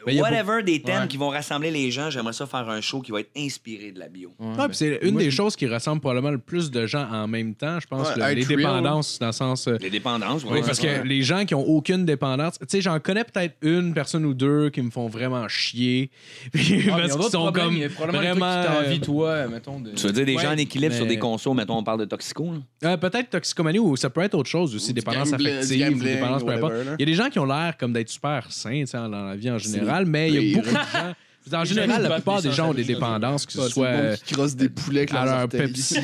y 0.05 0.19
a 0.19 0.21
whatever 0.21 0.61
des 0.63 0.81
thèmes 0.81 1.03
Ouais. 1.03 1.07
qui 1.07 1.15
vont 1.15 1.29
rassembler 1.29 1.71
les 1.71 1.89
gens. 1.89 2.09
J'aimerais 2.09 2.33
ça 2.33 2.45
faire 2.45 2.67
un 2.69 2.81
show 2.81 2.99
qui 2.99 3.11
va 3.13 3.21
être 3.21 3.31
inspiré 3.37 3.91
de 3.93 3.99
la 3.99 4.09
bio. 4.09 4.33
Ouais, 4.37 4.67
puis 4.67 4.75
c'est 4.75 4.99
une 5.01 5.15
des 5.15 5.31
choses 5.31 5.55
qui 5.55 5.65
rassemble 5.65 6.01
probablement 6.01 6.29
le 6.31 6.39
plus 6.39 6.69
de 6.71 6.85
gens 6.85 7.07
en 7.09 7.25
même 7.25 7.55
temps, 7.55 7.79
je 7.79 7.87
pense, 7.87 8.09
Ouais, 8.15 8.33
le- 8.35 8.41
les 8.41 8.45
dépendances, 8.45 9.17
dans 9.19 9.27
le 9.27 9.31
sens. 9.31 9.65
euh, 9.69 9.77
Les 9.79 9.89
dépendances, 9.89 10.43
oui, 10.43 10.59
ouais. 10.59 10.61
parce 10.61 10.79
que 10.79 11.03
les 11.07 11.21
gens 11.21 11.45
qui 11.45 11.55
ont 11.55 11.65
aucune 11.65 12.05
dépendance, 12.05 12.59
tu 12.59 12.65
sais, 12.67 12.81
j'en 12.81 12.99
connais 12.99 13.23
peut-être 13.23 13.55
une 13.61 13.93
personne 13.93 14.25
ou 14.25 14.33
deux 14.33 14.42
qui 14.71 14.81
me 14.81 14.89
font 14.91 15.07
vraiment 15.07 15.47
chier. 15.47 16.09
Puis 16.53 16.63
Ah, 16.63 16.77
mais 16.77 16.83
parce 16.85 16.85
il 16.85 16.89
y 16.89 16.91
a 16.93 17.01
qu'ils 17.07 17.17
d'autres 17.17 17.31
sont 17.31 17.39
problèmes, 17.43 17.65
comme 17.65 17.73
Il 17.75 17.81
y 17.81 17.85
a 17.85 17.89
probablement 17.89 18.23
des 18.23 18.31
trucs 18.33 18.75
vraiment. 18.75 18.89
qui 18.93 18.99
euh, 18.99 19.03
toi, 19.03 19.47
mettons. 19.47 19.79
De... 19.79 19.91
Tu 19.91 20.05
veux 20.07 20.11
dire 20.13 20.25
des 20.25 20.37
gens 20.37 20.51
en 20.53 20.57
équilibre 20.57 20.93
sur 20.95 21.05
des 21.05 21.17
consos, 21.19 21.53
mettons, 21.53 21.77
on 21.77 21.83
parle 21.83 21.99
de 22.01 22.05
toxico, 22.05 22.51
là? 22.81 22.89
euh, 22.91 22.97
peut-être 22.97 23.29
toxicomanie 23.29 23.79
ou 23.79 23.95
ça 23.95 24.09
peut 24.09 24.21
être 24.21 24.33
autre 24.35 24.49
chose 24.49 24.75
aussi, 24.75 24.93
dépendance 24.93 25.31
gambling- 25.31 25.57
affective 25.57 25.79
gambling, 25.91 26.13
dépendance 26.15 26.43
peu 26.43 26.51
importe. 26.51 26.73
whatever, 26.73 26.89
là. 26.91 26.95
Il 26.99 27.01
y 27.01 27.03
a 27.03 27.05
des 27.05 27.13
gens 27.23 27.29
qui 27.29 27.39
ont 27.39 27.45
l'air 27.45 27.75
comme 27.77 27.93
d'être 27.93 28.09
super 28.09 28.51
sains 28.51 28.81
tu 28.81 28.87
sais, 28.87 28.97
dans 28.97 29.07
la 29.07 29.35
vie 29.35 29.49
en 29.51 29.57
général, 29.57 30.05
mais 30.05 30.29
il 30.29 30.51
y 30.51 30.53
a 30.53 30.57
beaucoup 30.57 30.69
de 30.69 30.73
gens. 30.75 31.13
En 31.51 31.63
général, 31.65 32.01
la 32.03 32.09
plupart 32.11 32.41
des 32.41 32.51
gens 32.51 32.69
ont 32.69 32.73
des 32.73 32.83
dépendances, 32.85 33.45
que 33.45 33.53
ce 33.53 33.67
soit 33.69 33.87
euh, 33.87 34.15
qui 34.25 34.33
crossent 34.33 34.55
des 34.55 34.69
poulets 34.69 35.01
avec 35.01 35.13
à 35.13 35.25
leur. 35.25 35.49
Pepsi, 35.49 35.95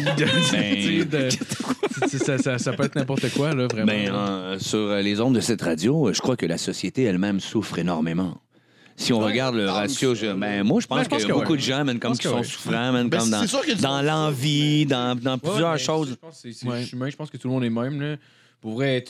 ça, 2.08 2.38
ça- 2.38 2.58
ça 2.58 2.74
peut 2.74 2.84
être 2.84 2.96
n'importe 2.96 3.30
quoi, 3.34 3.54
là, 3.54 3.68
vraiment. 3.68 3.88
Ben, 3.88 4.12
euh, 4.14 4.60
sur 4.60 4.80
euh, 4.80 5.02
les 5.02 5.20
ondes 5.22 5.36
de 5.36 5.40
cette 5.40 5.62
radio, 5.62 6.08
euh, 6.10 6.14
je 6.14 6.22
crois 6.22 6.36
que 6.36 6.46
la 6.46 6.58
société 6.58 7.04
elle-même 7.04 7.40
souffre 7.40 7.80
énormément. 7.80 8.38
Si 8.96 9.14
on 9.14 9.20
regarde 9.20 9.56
le 9.56 9.70
ratio, 9.70 10.12
que 10.14 10.20
je- 10.20 10.34
ben, 10.34 10.64
moi, 10.64 10.82
je 10.82 10.88
pense 10.88 10.98
Ben, 10.98 11.04
je 11.06 11.10
pense 11.10 11.20
qu'il 11.20 11.28
y 11.30 11.32
a 11.32 11.34
que 11.36 11.40
beaucoup 11.40 11.54
ouais. 11.54 11.58
de 11.58 11.64
gens, 11.64 11.86
même, 11.86 12.00
comme 12.00 12.14
qui 12.14 12.20
que 12.20 12.30
sont 12.30 12.38
ouais. 12.40 12.44
souffrants, 12.44 12.92
même, 12.92 13.08
Ben, 13.10 13.20
comme 13.20 13.30
dans, 13.30 13.46
dans 13.82 14.02
l'envie, 14.02 14.86
dans, 14.86 15.18
dans 15.18 15.38
plusieurs 15.38 15.74
mais 15.74 15.80
choses, 15.80 16.10
Je 16.10 16.16
pense 16.16 16.42
que 16.42 16.52
c'est- 16.52 16.92
humain, 16.94 17.10
je 17.10 17.16
pense 17.16 17.30
que 17.30 17.38
tout 17.38 17.48
le 17.48 17.54
monde 17.54 17.64
est 17.64 17.70
même. 17.70 18.02
Là. 18.02 18.16
Pour 18.62 18.74
vrai, 18.74 19.02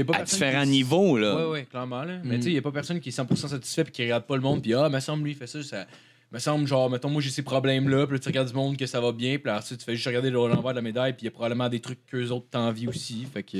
a 0.00 0.04
pas 0.04 0.16
à 0.18 0.22
différents 0.22 0.62
qui- 0.64 0.70
niveaux. 0.70 1.18
Là. 1.18 1.48
Ouais, 1.50 1.64
clairement. 1.70 2.02
Là. 2.04 2.18
Mais 2.24 2.36
Mm. 2.36 2.38
tu 2.38 2.42
sais, 2.44 2.48
il 2.50 2.52
n'y 2.52 2.58
a 2.58 2.62
pas 2.62 2.72
personne 2.72 3.00
qui 3.00 3.10
est 3.10 3.12
100% 3.12 3.48
satisfait 3.48 3.82
et 3.82 3.90
qui 3.90 4.02
regarde 4.02 4.24
pas 4.24 4.36
le 4.36 4.42
monde. 4.42 4.62
Puis, 4.62 4.72
ah, 4.74 4.88
me 4.88 5.00
semble, 5.00 5.24
lui, 5.24 5.32
il 5.32 5.36
fait 5.36 5.46
ça. 5.46 5.62
ça 5.62 5.86
me 6.32 6.38
semble, 6.38 6.66
genre, 6.66 6.88
mettons, 6.90 7.10
moi, 7.10 7.20
j'ai 7.22 7.30
ces 7.30 7.42
problèmes-là. 7.42 8.06
Puis 8.06 8.16
là, 8.16 8.18
tu 8.18 8.28
regardes 8.28 8.48
du 8.48 8.54
monde 8.54 8.76
que 8.76 8.86
ça 8.86 9.00
va 9.00 9.12
bien. 9.12 9.36
Puis 9.36 9.46
là, 9.46 9.58
ensuite, 9.58 9.78
tu 9.78 9.84
fais 9.84 9.94
juste 9.94 10.06
regarder 10.06 10.30
l'envers 10.30 10.70
de 10.72 10.76
la 10.76 10.82
médaille. 10.82 11.12
Puis 11.12 11.22
il 11.22 11.24
y 11.26 11.28
a 11.28 11.30
probablement 11.30 11.68
des 11.68 11.80
trucs 11.80 12.04
qu'eux 12.06 12.28
autres 12.30 12.46
t'envient 12.50 12.88
aussi. 12.88 13.24
Fait 13.32 13.42
que. 13.42 13.58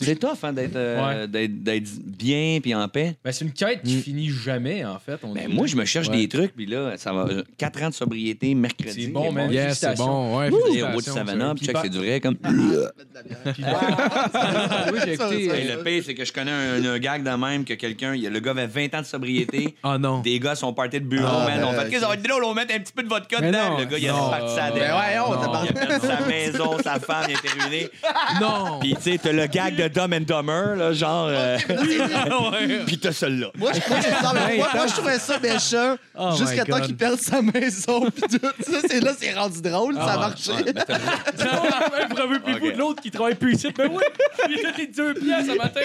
C'est 0.00 0.16
tough 0.16 0.38
hein, 0.42 0.52
d'être 0.52 0.76
euh, 0.76 1.26
d'être- 1.26 1.62
d'être 1.62 1.88
bien 2.04 2.58
puis 2.62 2.74
en 2.74 2.88
paix. 2.88 3.16
Ben, 3.24 3.32
c'est 3.32 3.44
une 3.44 3.52
quête 3.52 3.82
qui 3.82 3.96
Mm. 3.96 4.00
finit 4.02 4.30
jamais, 4.30 4.84
en 4.84 4.98
fait. 4.98 5.18
On 5.22 5.32
Ben, 5.32 5.48
moi, 5.52 5.66
je 5.66 5.76
me 5.76 5.84
cherche 5.84 6.08
Ouais. 6.08 6.16
des 6.16 6.28
trucs, 6.28 6.54
puis 6.54 6.66
là, 6.66 6.92
ça 6.96 7.12
va. 7.12 7.26
4 7.56 7.82
ans 7.82 7.88
de 7.90 7.94
sobriété, 7.94 8.54
mercredi. 8.54 9.04
C'est 9.04 9.10
bon, 9.10 9.32
man. 9.32 9.50
Yes, 9.50 9.78
c'est 9.78 9.96
bon. 9.96 10.38
Ouais, 10.38 10.50
Des 10.50 10.56
félicitations, 10.56 10.92
routes 10.94 11.04
ça. 11.04 11.12
Savannah, 11.12 11.54
Puis 11.54 11.66
check, 11.66 11.76
c'est 11.82 11.88
du 11.88 11.98
vrai 11.98 12.20
comme. 12.20 12.36
Puis, 12.36 12.52
oui, 14.92 14.98
j'ai 15.04 15.16
Ça, 15.16 15.26
écouté. 15.26 15.48
ça, 15.48 15.56
Hey, 15.56 15.68
le 15.68 15.82
pire, 15.82 16.02
c'est 16.04 16.14
que 16.14 16.24
je 16.24 16.32
connais 16.32 16.50
un, 16.50 16.84
un 16.84 16.98
gag 16.98 17.22
de 17.22 17.30
même 17.30 17.64
que 17.64 17.74
quelqu'un, 17.74 18.14
il- 18.14 18.28
le 18.28 18.40
gars 18.40 18.50
avait 18.52 18.66
20 18.66 18.94
ans 18.94 19.00
de 19.00 19.06
sobriété. 19.06 19.74
Ah 19.82 19.96
non. 19.98 20.20
Des 20.20 20.38
gars 20.40 20.54
sont 20.54 20.72
partis 20.72 21.00
de 21.00 21.04
bureau, 21.06 21.26
Ah, 21.30 21.46
man. 21.48 21.64
On 21.64 21.72
ben, 21.72 21.80
fait 21.84 21.90
que 21.90 22.00
ça 22.00 22.08
va 22.08 22.14
être 22.14 22.22
drôle, 22.22 22.44
on 22.44 22.48
va 22.52 22.62
mettre 22.62 22.74
un 22.74 22.78
petit 22.80 22.92
peu 22.92 23.02
de 23.02 23.08
vodka 23.08 23.38
Mais 23.40 23.48
dedans. 23.48 23.70
non, 23.70 23.78
le 23.78 23.84
gars, 23.86 23.98
il 23.98 24.08
a 24.08 24.12
non. 24.12 24.30
parti 24.30 24.54
ça 24.54 24.70
Ben 24.70 24.74
dedans. 24.74 24.98
voyons, 24.98 25.30
Non. 25.34 25.40
tabarnak. 25.40 25.70
Il 25.70 25.78
a 25.78 25.86
perdu 25.86 26.06
sa 26.06 26.26
maison, 26.26 26.78
sa 26.82 26.98
femme, 27.00 27.24
il 27.28 27.34
a 27.36 27.38
été 27.38 27.48
ruiné. 27.48 27.88
Non. 28.40 28.78
Puis, 28.80 28.94
tu 28.96 29.02
sais, 29.02 29.18
t'as 29.22 29.32
le 29.32 29.46
gag 29.46 29.76
de 29.76 29.87
Dumb 29.88 30.12
and 30.12 30.20
Dumber, 30.22 30.76
là, 30.76 30.92
genre. 30.92 31.28
euh, 31.30 31.58
Puis 32.86 32.98
t'as 32.98 33.12
celui-là. 33.12 33.48
Moi, 33.56 33.72
je, 33.74 33.88
moi, 33.88 33.98
je- 34.00 34.24
non, 34.24 34.30
mais 34.34 34.56
moi, 34.58 34.68
moi, 34.74 34.86
je 34.86 34.92
trouvais 34.92 35.18
ça 35.18 35.38
méchant 35.38 35.96
Oh 36.18 36.30
my 36.32 36.38
jusqu'à 36.38 36.64
temps 36.64 36.78
God. 36.78 36.86
qu'il 36.86 36.96
perde 36.96 37.18
sa 37.18 37.42
maison. 37.42 38.10
Pis 38.10 38.22
tout. 38.22 38.38
Ça, 38.60 38.78
c'est 38.88 39.00
là, 39.00 39.12
c'est 39.18 39.32
rendu 39.32 39.60
drôle, 39.62 39.94
ça 39.94 40.12
a 40.14 40.18
marché. 40.18 40.52
Même 40.52 42.08
bravo, 42.10 42.34
puis 42.44 42.54
vous 42.60 42.66
Ok. 42.68 42.72
de 42.74 42.78
l'autre 42.78 43.02
qui 43.02 43.10
travaille 43.10 43.34
plus 43.34 43.54
ici. 43.54 43.68
Ben 43.76 43.88
oui, 43.92 44.02
il 44.48 44.66
a 44.66 44.70
donné 44.72 44.86
deux 44.86 45.14
pièces 45.14 45.46
ce 45.46 45.56
matin. 45.56 45.80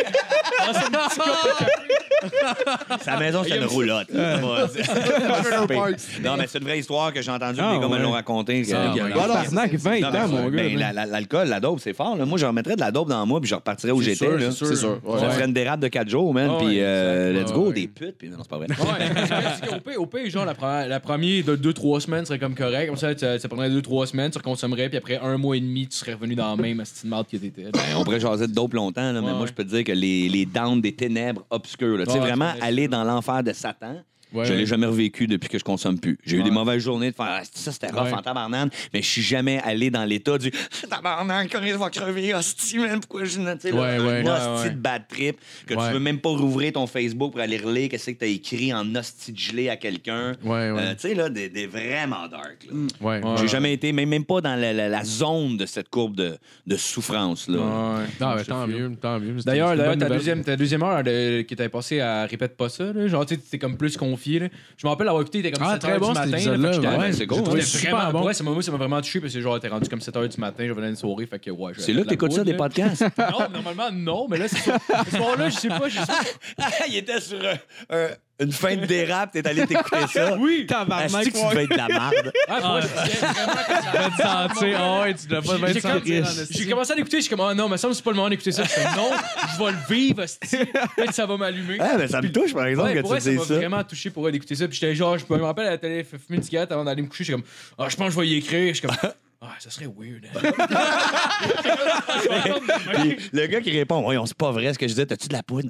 Dans 0.60 0.74
son 0.74 0.90
petit 0.90 1.20
café. 1.20 3.04
Sa 3.04 3.18
maison, 3.18 3.44
c'est 3.48 3.58
une 3.58 3.66
roulotte. 3.66 4.08
Ouais, 4.14 4.40
c'est- 4.74 4.84
Trailer 4.84 5.68
Parks. 5.68 6.00
non, 6.24 6.38
mais 6.38 6.48
c'est 6.48 6.58
une 6.60 6.64
vraie 6.66 6.80
histoire 6.80 7.12
que 7.14 7.22
j'ai 7.22 7.32
entendue, 7.32 7.60
Ah, 7.62 7.74
les 7.74 7.80
gars 7.80 7.88
me 7.88 7.94
ouais. 7.94 8.00
l'ont 8.00 8.12
raconté. 8.12 8.62
que- 8.64 8.74
Ah, 8.74 8.94
que- 8.96 9.00
my 9.02 9.10
que- 9.10 9.14
God. 9.14 9.28
Tabarnak, 9.28 9.74
20 9.76 10.00
Non, 10.00 10.10
mais 10.12 10.20
ans, 10.20 10.28
mon 10.30 10.50
ben, 10.50 10.74
gars. 10.78 10.80
la- 10.80 10.94
la- 10.94 11.06
L'alcool, 11.06 11.48
la 11.50 11.60
dope, 11.60 11.80
c'est 11.82 11.94
fort. 11.94 12.16
là. 12.16 12.26
Moi, 12.26 12.38
je 12.40 12.46
remettrais 12.46 12.76
de 12.76 12.80
la 12.82 12.92
dope 12.92 13.10
dans 13.10 13.26
moi, 13.26 13.40
puis 13.42 13.50
je 13.50 13.56
repartirais 13.56 13.83
où 13.92 14.02
C'est 14.02 14.14
j'étais. 14.14 14.26
sûr, 14.26 14.38
là. 14.38 14.52
c'est 14.52 14.58
sûr. 14.58 14.68
C'est 14.68 14.76
sûr. 14.76 15.00
Ça 15.04 15.12
ouais. 15.28 15.34
ferait 15.34 15.46
une 15.46 15.54
dérape 15.54 15.80
de 15.80 15.88
4 15.88 16.08
jours, 16.10 16.34
man. 16.34 16.50
Ah 16.54 16.58
puis 16.60 16.68
ouais, 16.68 16.82
euh, 16.82 17.30
exact. 17.32 17.42
let's 17.44 17.52
Ouais, 17.52 17.58
go, 17.64 17.68
ouais. 17.68 17.74
des 17.74 17.88
putes. 17.88 18.18
Puis 18.18 18.30
non, 18.30 18.38
c'est 18.42 18.50
pas 18.50 18.58
vrai. 18.58 18.68
Ouais, 18.68 19.76
au 19.76 19.80
pire, 19.80 20.02
au 20.02 20.06
pire, 20.06 20.30
genre, 20.30 20.46
la 20.46 20.54
première, 20.56 20.88
la 20.88 21.00
première 21.00 21.44
de 21.44 21.56
2-3 21.56 22.00
semaines 22.02 22.26
serait 22.26 22.40
comme 22.40 22.56
correct. 22.56 22.88
Comme 22.88 22.98
ça, 22.98 23.18
ça, 23.40 23.48
prendrait 23.48 23.70
2-3 23.70 24.08
semaines, 24.08 24.32
tu 24.32 24.38
reconsommerais, 24.38 24.90
puis 24.90 24.98
après 24.98 25.18
un 25.18 25.38
mois 25.38 25.58
et 25.58 25.60
demi, 25.62 25.88
tu 25.88 25.98
serais 25.98 26.14
revenu 26.14 26.36
dans 26.36 26.56
la 26.56 26.62
même 26.62 26.80
astine 26.80 27.10
marde 27.10 27.28
que 27.32 27.38
t'étais. 27.38 27.64
Ben, 27.72 27.80
on 27.98 28.04
pourrait 28.04 28.20
jaser 28.20 28.48
de 28.48 28.54
dope 28.54 28.74
longtemps, 28.74 29.12
là, 29.12 29.20
mais 29.22 29.28
Ouais, 29.28 29.32
moi, 29.34 29.42
ouais. 29.42 29.48
je 29.48 29.54
peux 29.54 29.64
te 29.64 29.70
dire 29.70 29.84
que 29.84 29.92
les, 29.92 30.30
les 30.30 30.46
downs 30.46 30.82
des 30.82 30.94
ténèbres 30.94 31.44
obscures, 31.50 31.98
tu 32.00 32.06
sais, 32.06 32.14
Ouais, 32.20 32.20
vraiment 32.20 32.52
aller 32.62 32.88
dans 32.88 33.04
l'enfer 33.04 33.44
de 33.44 33.54
Satan. 33.54 33.96
Ouais, 34.34 34.46
je 34.46 34.54
l'ai 34.54 34.60
ouais. 34.60 34.66
jamais 34.66 34.86
revécu 34.88 35.28
depuis 35.28 35.50
que 35.50 35.58
je 35.60 35.64
consomme 35.64 36.00
plus. 36.00 36.18
J'ai 36.26 36.38
eu 36.38 36.44
des 36.44 36.52
mauvaises 36.52 36.82
journées 36.84 37.12
de 37.12 37.16
faire 37.16 37.28
Ah, 37.30 37.42
ça, 37.54 37.72
c'était 37.72 37.88
rough 37.88 38.06
Ouais. 38.08 38.14
en 38.14 38.22
tabarnane, 38.22 38.70
mais 38.94 39.02
je 39.02 39.08
suis 39.08 39.22
jamais 39.22 39.60
allé 39.64 39.90
dans 39.90 40.06
l'état 40.06 40.38
du 40.38 40.52
tabarnane, 40.90 41.48
quand 41.50 41.62
il 41.64 41.74
va 41.76 41.90
crever, 41.90 42.34
hostie, 42.34 42.78
man, 42.80 43.00
pourquoi 43.00 43.24
je. 43.26 43.38
Tu 43.40 43.44
sais, 43.60 43.72
là, 43.72 43.82
Ouais, 43.82 43.96
un 43.98 44.06
ouais. 44.06 44.30
hostie 44.30 44.64
Ouais, 44.68 44.70
de 44.72 44.78
bad 44.80 45.04
trip, 45.08 45.38
que 45.68 45.74
Ouais. 45.76 45.88
tu 45.88 45.94
veux 45.94 46.00
même 46.00 46.20
pas 46.20 46.30
rouvrir 46.30 46.74
ton 46.74 46.88
Facebook 46.88 47.32
pour 47.34 47.42
aller 47.42 47.58
relire 47.58 47.90
qu'est-ce 47.90 48.12
que 48.12 48.18
t'as 48.20 48.26
écrit 48.28 48.74
en 48.74 48.96
hostie 48.96 49.32
de 49.32 49.38
gelé 49.38 49.70
à 49.70 49.78
quelqu'un. 49.78 50.34
Ouais, 50.44 50.72
ouais. 50.72 50.82
Euh, 50.82 50.94
tu 50.94 51.10
sais, 51.10 51.14
là, 51.16 51.30
des, 51.30 51.50
des 51.50 51.68
vraiment 51.68 52.28
dark. 52.28 52.66
là. 52.70 52.78
Ouais. 53.02 53.22
J'ai 53.38 53.42
Ouais. 53.44 53.48
jamais 53.48 53.74
été, 53.74 53.92
même, 53.92 54.10
même 54.10 54.26
pas 54.26 54.42
dans 54.42 54.56
la, 54.56 54.74
la- 54.74 54.90
la 54.90 55.04
zone 55.04 55.58
de 55.58 55.66
cette 55.66 55.90
courbe 55.90 56.16
de, 56.16 56.38
de 56.68 56.76
souffrance. 56.78 57.48
Là. 57.48 57.60
Ah, 57.62 58.36
ben, 58.38 58.44
tant 58.44 58.68
mieux, 58.68 58.92
tant 59.00 59.20
mieux. 59.20 59.36
D'ailleurs, 59.46 59.76
ta 59.98 60.10
deuxième, 60.10 60.44
ta 60.44 60.56
deuxième 60.56 60.84
heure 60.84 61.04
de- 61.04 61.42
qui 61.42 61.56
t'avait 61.56 61.70
passé 61.70 62.00
à 62.00 62.26
répète 62.26 62.56
pas 62.58 62.70
ça, 62.70 62.92
là. 62.94 63.08
genre 63.08 63.26
tu 63.26 63.38
sais, 63.46 63.58
comme 63.58 63.78
plus 63.78 63.98
Là. 64.40 64.48
Je 64.78 64.86
me 64.88 64.90
rappelle 64.90 65.08
avoir 65.08 65.22
écouté, 65.22 65.42
t'étais 65.42 65.58
comme 65.58 65.68
Ah, 65.68 65.74
7 65.74 65.82
très 65.82 65.92
heures 65.94 66.00
bon, 66.00 66.08
du 66.10 66.14
matin. 66.20 66.32
épisode-là, 66.32 66.72
fait 66.72 66.78
que 66.78 66.84
j'étais- 66.84 66.98
ouais. 66.98 67.14
c'est 67.14 67.28
cool. 67.28 67.62
Super 67.62 67.96
vraiment- 67.96 68.20
bon. 68.20 68.26
Ouais, 68.28 68.34
ça 68.34 68.44
m'a 68.44 68.52
moi, 68.52 68.62
ça 68.64 68.72
m'a 68.72 68.78
vraiment 68.78 69.02
touché 69.02 69.20
parce 69.20 69.34
que 69.34 69.42
genre 69.42 69.60
t'es 69.60 69.68
rendu 69.68 69.90
comme 69.90 70.02
7 70.02 70.16
heures 70.16 70.28
du 70.30 70.40
matin, 70.40 70.66
je 70.68 70.74
venais 70.74 70.88
d'une 70.88 70.96
soirée, 70.96 71.26
fait 71.26 71.40
que 71.40 71.52
ouais. 71.52 71.74
C'est 71.78 71.94
là 71.94 72.04
que 72.04 72.10
t'écoutes 72.10 72.32
ça, 72.34 72.44
des 72.44 72.54
podcasts? 72.56 73.04
Non, 73.18 73.50
normalement 73.52 73.92
non, 73.92 74.28
mais 74.30 74.38
là 74.38 74.48
c'est 74.48 74.58
ça. 74.60 74.78
Ce 75.10 75.18
soir-là, 75.18 75.50
je 75.50 75.56
sais 75.58 75.68
pas, 75.70 75.88
je 75.90 76.00
sais 76.00 76.06
pas. 76.06 76.64
il 76.88 76.98
était 76.98 77.20
sur 77.22 77.38
un- 77.40 77.96
un- 77.96 78.10
une 78.40 78.52
fin 78.52 78.76
de 78.76 78.86
dérape, 78.86 79.32
t'es 79.32 79.48
allé 79.48 79.66
t'écouter 79.68 80.08
ça. 80.12 80.36
Oui. 80.40 80.66
Tabarnak, 80.68 81.28
Est-ce 81.28 81.30
que 81.30 81.38
tu 81.38 81.44
devais 81.50 81.64
être 81.66 81.72
de 81.72 81.78
la 81.78 81.88
merde? 81.88 82.32
Ah, 82.48 82.60
moi, 82.62 82.82
je 82.82 82.88
disais 82.88 83.26
vraiment 83.26 83.54
que 83.54 83.84
ça- 83.84 83.92
Va 83.94 84.10
te 84.10 84.22
sentir, 84.56 85.00
ouais, 85.02 85.14
tu 85.14 85.28
dois 85.28 85.42
pas 85.42 85.74
sentir. 85.80 86.26
J'ai 86.50 86.68
commencé 86.70 86.92
à 86.92 86.96
l'écouter, 86.96 87.18
je 87.18 87.22
suis 87.22 87.30
comme, 87.30 87.42
ah 87.48 87.54
non, 87.54 87.70
mais 87.70 87.78
ça, 87.78 87.88
c'est 87.94 88.04
pas 88.04 88.10
le 88.12 88.16
moment 88.18 88.30
d'écouter 88.30 88.52
ça. 88.52 88.64
Je 88.64 88.70
suis 88.70 88.82
comme, 88.82 88.96
non, 88.96 89.12
je 89.54 89.64
vais 89.64 89.72
le 89.72 89.78
vivre, 89.96 90.16
peut-être 90.26 91.08
que 91.10 91.14
ça 91.14 91.26
va 91.26 91.38
m'allumer. 91.38 91.78
Ah, 91.80 91.94
mais 91.98 92.08
ça 92.08 92.22
me 92.22 92.32
touche, 92.32 92.54
par 92.54 92.66
exemple, 92.66 92.90
Ouais, 92.90 92.96
que 92.96 93.02
pour 93.02 93.16
tu 93.16 93.22
ça 93.22 93.32
m'a 93.32 93.42
vraiment 93.44 93.84
touché 93.84 94.10
pour 94.10 94.26
elle 94.28 94.34
d'écouter 94.34 94.56
ça. 94.56 94.68
Puis 94.68 94.78
j'étais 94.80 94.96
genre, 94.96 95.18
je 95.18 95.26
me 95.30 95.42
rappelle 95.44 95.68
à 95.68 95.72
la 95.72 95.78
télé, 95.78 96.04
fumer 96.04 96.38
une 96.38 96.44
cigarette 96.44 96.72
avant 96.72 96.84
d'aller 96.84 97.02
me 97.04 97.08
coucher. 97.08 97.24
J'étais 97.26 97.40
comme, 97.40 97.48
ah, 97.78 97.88
je 97.90 97.96
pense 97.96 98.08
que 98.08 98.14
je 98.14 98.20
vais 98.20 98.28
y 98.28 98.36
écrire. 98.38 98.74
Je 98.74 98.80
suis 98.80 98.88
comme, 98.88 98.98
ah, 99.42 99.48
ça 99.60 99.70
serait 99.70 99.86
weird. 99.88 100.26
Puis 102.94 103.18
le 103.34 103.46
gars 103.48 103.62
qui 103.62 103.72
répond, 103.72 104.02
voyons, 104.02 104.26
c'est 104.26 104.38
pas 104.38 104.52
vrai 104.52 104.74
ce 104.74 104.80
que 104.80 104.88
je 104.88 104.94
disais, 104.94 105.06
t'as-tu 105.06 105.28
de 105.28 105.34
la 105.34 105.44
poudre? 105.44 105.70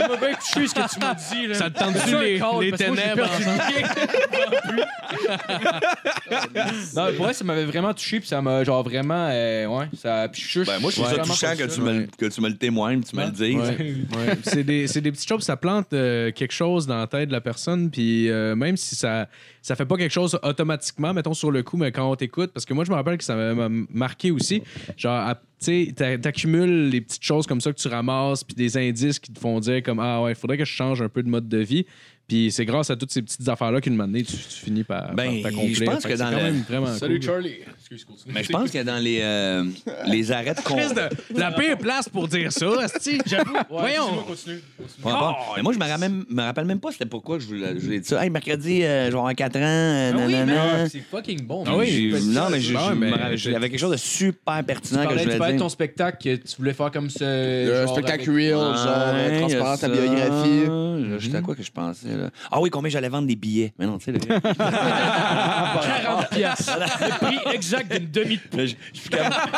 Ça 0.00 0.08
m'a 0.08 0.16
bien 0.16 0.34
touché 0.34 0.66
ce 0.68 0.74
que 0.74 0.94
tu 0.94 1.00
m'as 1.00 1.14
dit. 1.14 1.46
Là. 1.48 1.54
Ça 1.54 1.70
te 1.70 1.78
tente-tu 1.78 2.18
les- 2.20 2.38
call, 2.38 2.60
les 2.60 2.72
ténèbres 2.72 3.28
pied. 3.68 3.84
non, 6.96 7.04
mais 7.06 7.12
pour 7.12 7.24
vrai, 7.24 7.34
ça 7.34 7.44
m'avait 7.44 7.64
vraiment 7.64 7.92
touché. 7.94 8.20
Puis 8.20 8.28
ça 8.28 8.40
m'a, 8.42 8.64
genre, 8.64 8.82
vraiment, 8.82 9.28
euh, 9.30 9.66
ouais. 9.66 9.86
Ça, 10.00 10.28
puis 10.28 10.42
je 10.42 10.48
suis 10.48 10.64
Ben, 10.64 10.78
moi, 10.80 10.90
je 10.90 10.96
trouve 10.96 11.06
ça 11.08 11.14
vraiment 11.14 11.34
touchant 11.34 11.52
que 11.56 11.74
tu, 11.74 11.80
me, 11.80 11.92
le- 12.00 12.06
que 12.18 12.26
tu 12.26 12.40
me 12.40 12.48
le 12.48 12.56
témoignes, 12.56 13.02
que 13.02 13.08
tu 13.10 13.16
me 13.16 13.24
le 13.24 13.30
dises. 13.30 13.56
Ouais, 13.56 13.76
ouais. 14.28 14.38
C'est 14.44 14.64
des, 14.64 14.86
c'est 14.86 15.00
des 15.00 15.12
petites 15.12 15.28
choses, 15.28 15.42
ça 15.42 15.56
plante 15.56 15.92
euh, 15.92 16.30
quelque 16.32 16.52
chose 16.52 16.86
dans 16.86 16.98
la 16.98 17.06
tête 17.06 17.28
de 17.28 17.32
la 17.32 17.40
personne, 17.40 17.90
puis 17.90 18.28
euh, 18.30 18.54
même 18.56 18.76
si 18.76 18.94
ça 18.94 19.28
ça 19.62 19.76
fait 19.76 19.86
pas 19.86 19.96
quelque 19.96 20.12
chose 20.12 20.38
automatiquement, 20.42 21.12
mettons 21.12 21.34
sur 21.34 21.50
le 21.50 21.62
coup, 21.62 21.76
mais 21.76 21.92
quand 21.92 22.10
on 22.10 22.16
t'écoute, 22.16 22.50
parce 22.52 22.64
que 22.64 22.74
moi 22.74 22.84
je 22.84 22.90
me 22.90 22.96
rappelle 22.96 23.18
que 23.18 23.24
ça 23.24 23.36
m'a 23.36 23.68
marqué 23.68 24.30
aussi, 24.30 24.62
genre 24.96 25.34
tu 25.62 25.92
t'accumules 25.92 26.88
les 26.88 27.00
petites 27.00 27.22
choses 27.22 27.46
comme 27.46 27.60
ça 27.60 27.72
que 27.72 27.78
tu 27.78 27.88
ramasses, 27.88 28.44
puis 28.44 28.54
des 28.54 28.76
indices 28.76 29.18
qui 29.18 29.32
te 29.32 29.38
font 29.38 29.60
dire 29.60 29.82
comme 29.82 30.00
ah 30.00 30.22
ouais, 30.22 30.32
il 30.32 30.34
faudrait 30.34 30.56
que 30.58 30.64
je 30.64 30.72
change 30.72 31.02
un 31.02 31.08
peu 31.08 31.22
de 31.22 31.28
mode 31.28 31.48
de 31.48 31.58
vie. 31.58 31.86
Puis 32.30 32.52
c'est 32.52 32.64
grâce 32.64 32.88
à 32.90 32.94
toutes 32.96 33.10
ces 33.10 33.22
petites 33.22 33.48
affaires-là 33.48 33.80
qu'une 33.80 34.00
année, 34.00 34.22
tu, 34.22 34.36
tu 34.36 34.64
finis 34.64 34.84
par, 34.84 35.12
Ben, 35.16 35.42
par 35.42 35.50
t'accomplir. 35.50 35.74
je 35.74 35.84
pense 35.84 36.04
que 36.04 36.10
c'est 36.10 36.16
dans 36.18 36.30
quand 36.30 36.36
le- 36.36 36.42
même 36.44 36.62
vraiment 36.68 36.86
Salut 36.94 37.18
cool. 37.18 37.26
Charlie. 37.28 37.54
Excuse, 37.80 38.04
continue. 38.04 38.32
Mais 38.34 38.44
je 38.44 38.48
pense 38.50 38.70
que 38.70 38.82
dans 38.84 38.98
les, 39.02 39.18
euh, 39.20 39.64
les 40.06 40.30
arrêts 40.30 40.54
de 40.54 41.40
la 41.40 41.50
pire 41.50 41.76
place 41.76 42.08
pour 42.08 42.28
dire 42.28 42.52
ça, 42.52 42.68
asti. 42.82 43.18
J'avoue. 43.26 43.52
Voyons. 43.68 44.22
continue. 44.28 44.60
Peu 45.02 45.08
importe. 45.08 45.38
Mais 45.56 45.62
moi, 45.62 45.72
je 45.72 45.78
me 45.80 45.84
rappelle, 45.88 46.12
me 46.28 46.42
rappelle 46.42 46.64
même 46.66 46.78
pas 46.78 46.92
c'était 46.92 47.06
pourquoi 47.06 47.40
je 47.40 47.46
voulais, 47.48 47.74
je 47.74 47.80
voulais 47.84 47.98
dire 47.98 48.08
ça. 48.08 48.22
Hey, 48.24 48.30
mercredi, 48.30 48.84
euh, 48.84 49.06
je 49.06 49.10
vais 49.10 49.18
avoir 49.18 49.34
4 49.34 49.56
ans. 49.56 49.60
euh, 49.62 50.12
Ah 50.14 50.16
oui, 50.24 50.32
nanana. 50.32 50.82
mais 50.84 50.88
c'est 50.88 51.00
fucking 51.00 51.44
bon. 51.44 51.64
Ah 51.66 51.76
oui, 51.76 51.86
J'ai- 51.90 52.10
non, 52.32 52.48
mais 52.48 52.58
Ah 52.76 53.30
ouais, 53.30 53.54
avait 53.56 53.70
quelque 53.70 53.80
chose 53.80 53.90
de 53.90 53.96
super 53.96 54.58
Tu 54.58 54.64
pertinent 54.66 55.02
que 55.08 55.14
je 55.14 55.18
tu 55.18 55.24
voulais 55.24 55.36
parlais 55.38 55.52
de 55.54 55.58
dire. 55.58 55.64
ton 55.64 55.68
spectacle 55.68 56.18
que 56.22 56.36
tu 56.36 56.56
voulais 56.58 56.74
faire 56.74 56.92
comme 56.92 57.10
ce. 57.10 57.82
Le 57.82 57.88
spectacle 57.88 58.30
real, 58.30 58.54
Ouais, 58.54 58.76
genre 58.76 58.86
euh, 58.86 59.38
transparent 59.40 59.76
ta 59.78 59.88
biographie. 59.88 60.66
Là, 60.68 61.18
J'étais 61.18 61.38
à 61.38 61.42
quoi 61.42 61.56
que 61.56 61.62
je 61.64 61.72
pensais, 61.72 62.06
là? 62.20 62.30
Ah 62.50 62.60
oui, 62.60 62.70
combien 62.70 62.90
j'allais 62.90 63.08
vendre 63.08 63.26
des 63.28 63.36
billets. 63.36 63.72
Mais 63.78 63.86
non, 63.86 63.98
tu 63.98 64.06
sais, 64.06 64.12
le... 64.12 64.18
40 64.18 66.28
piastres. 66.30 66.78
Le 66.78 67.18
prix 67.26 67.38
exact 67.54 67.92
d'une 67.92 68.10
demi 68.10 68.38
Là, 68.56 68.66
je 68.66 68.74
je 68.92 69.00
suis 69.00 69.08
plus 69.08 69.18
capable... 69.18 69.50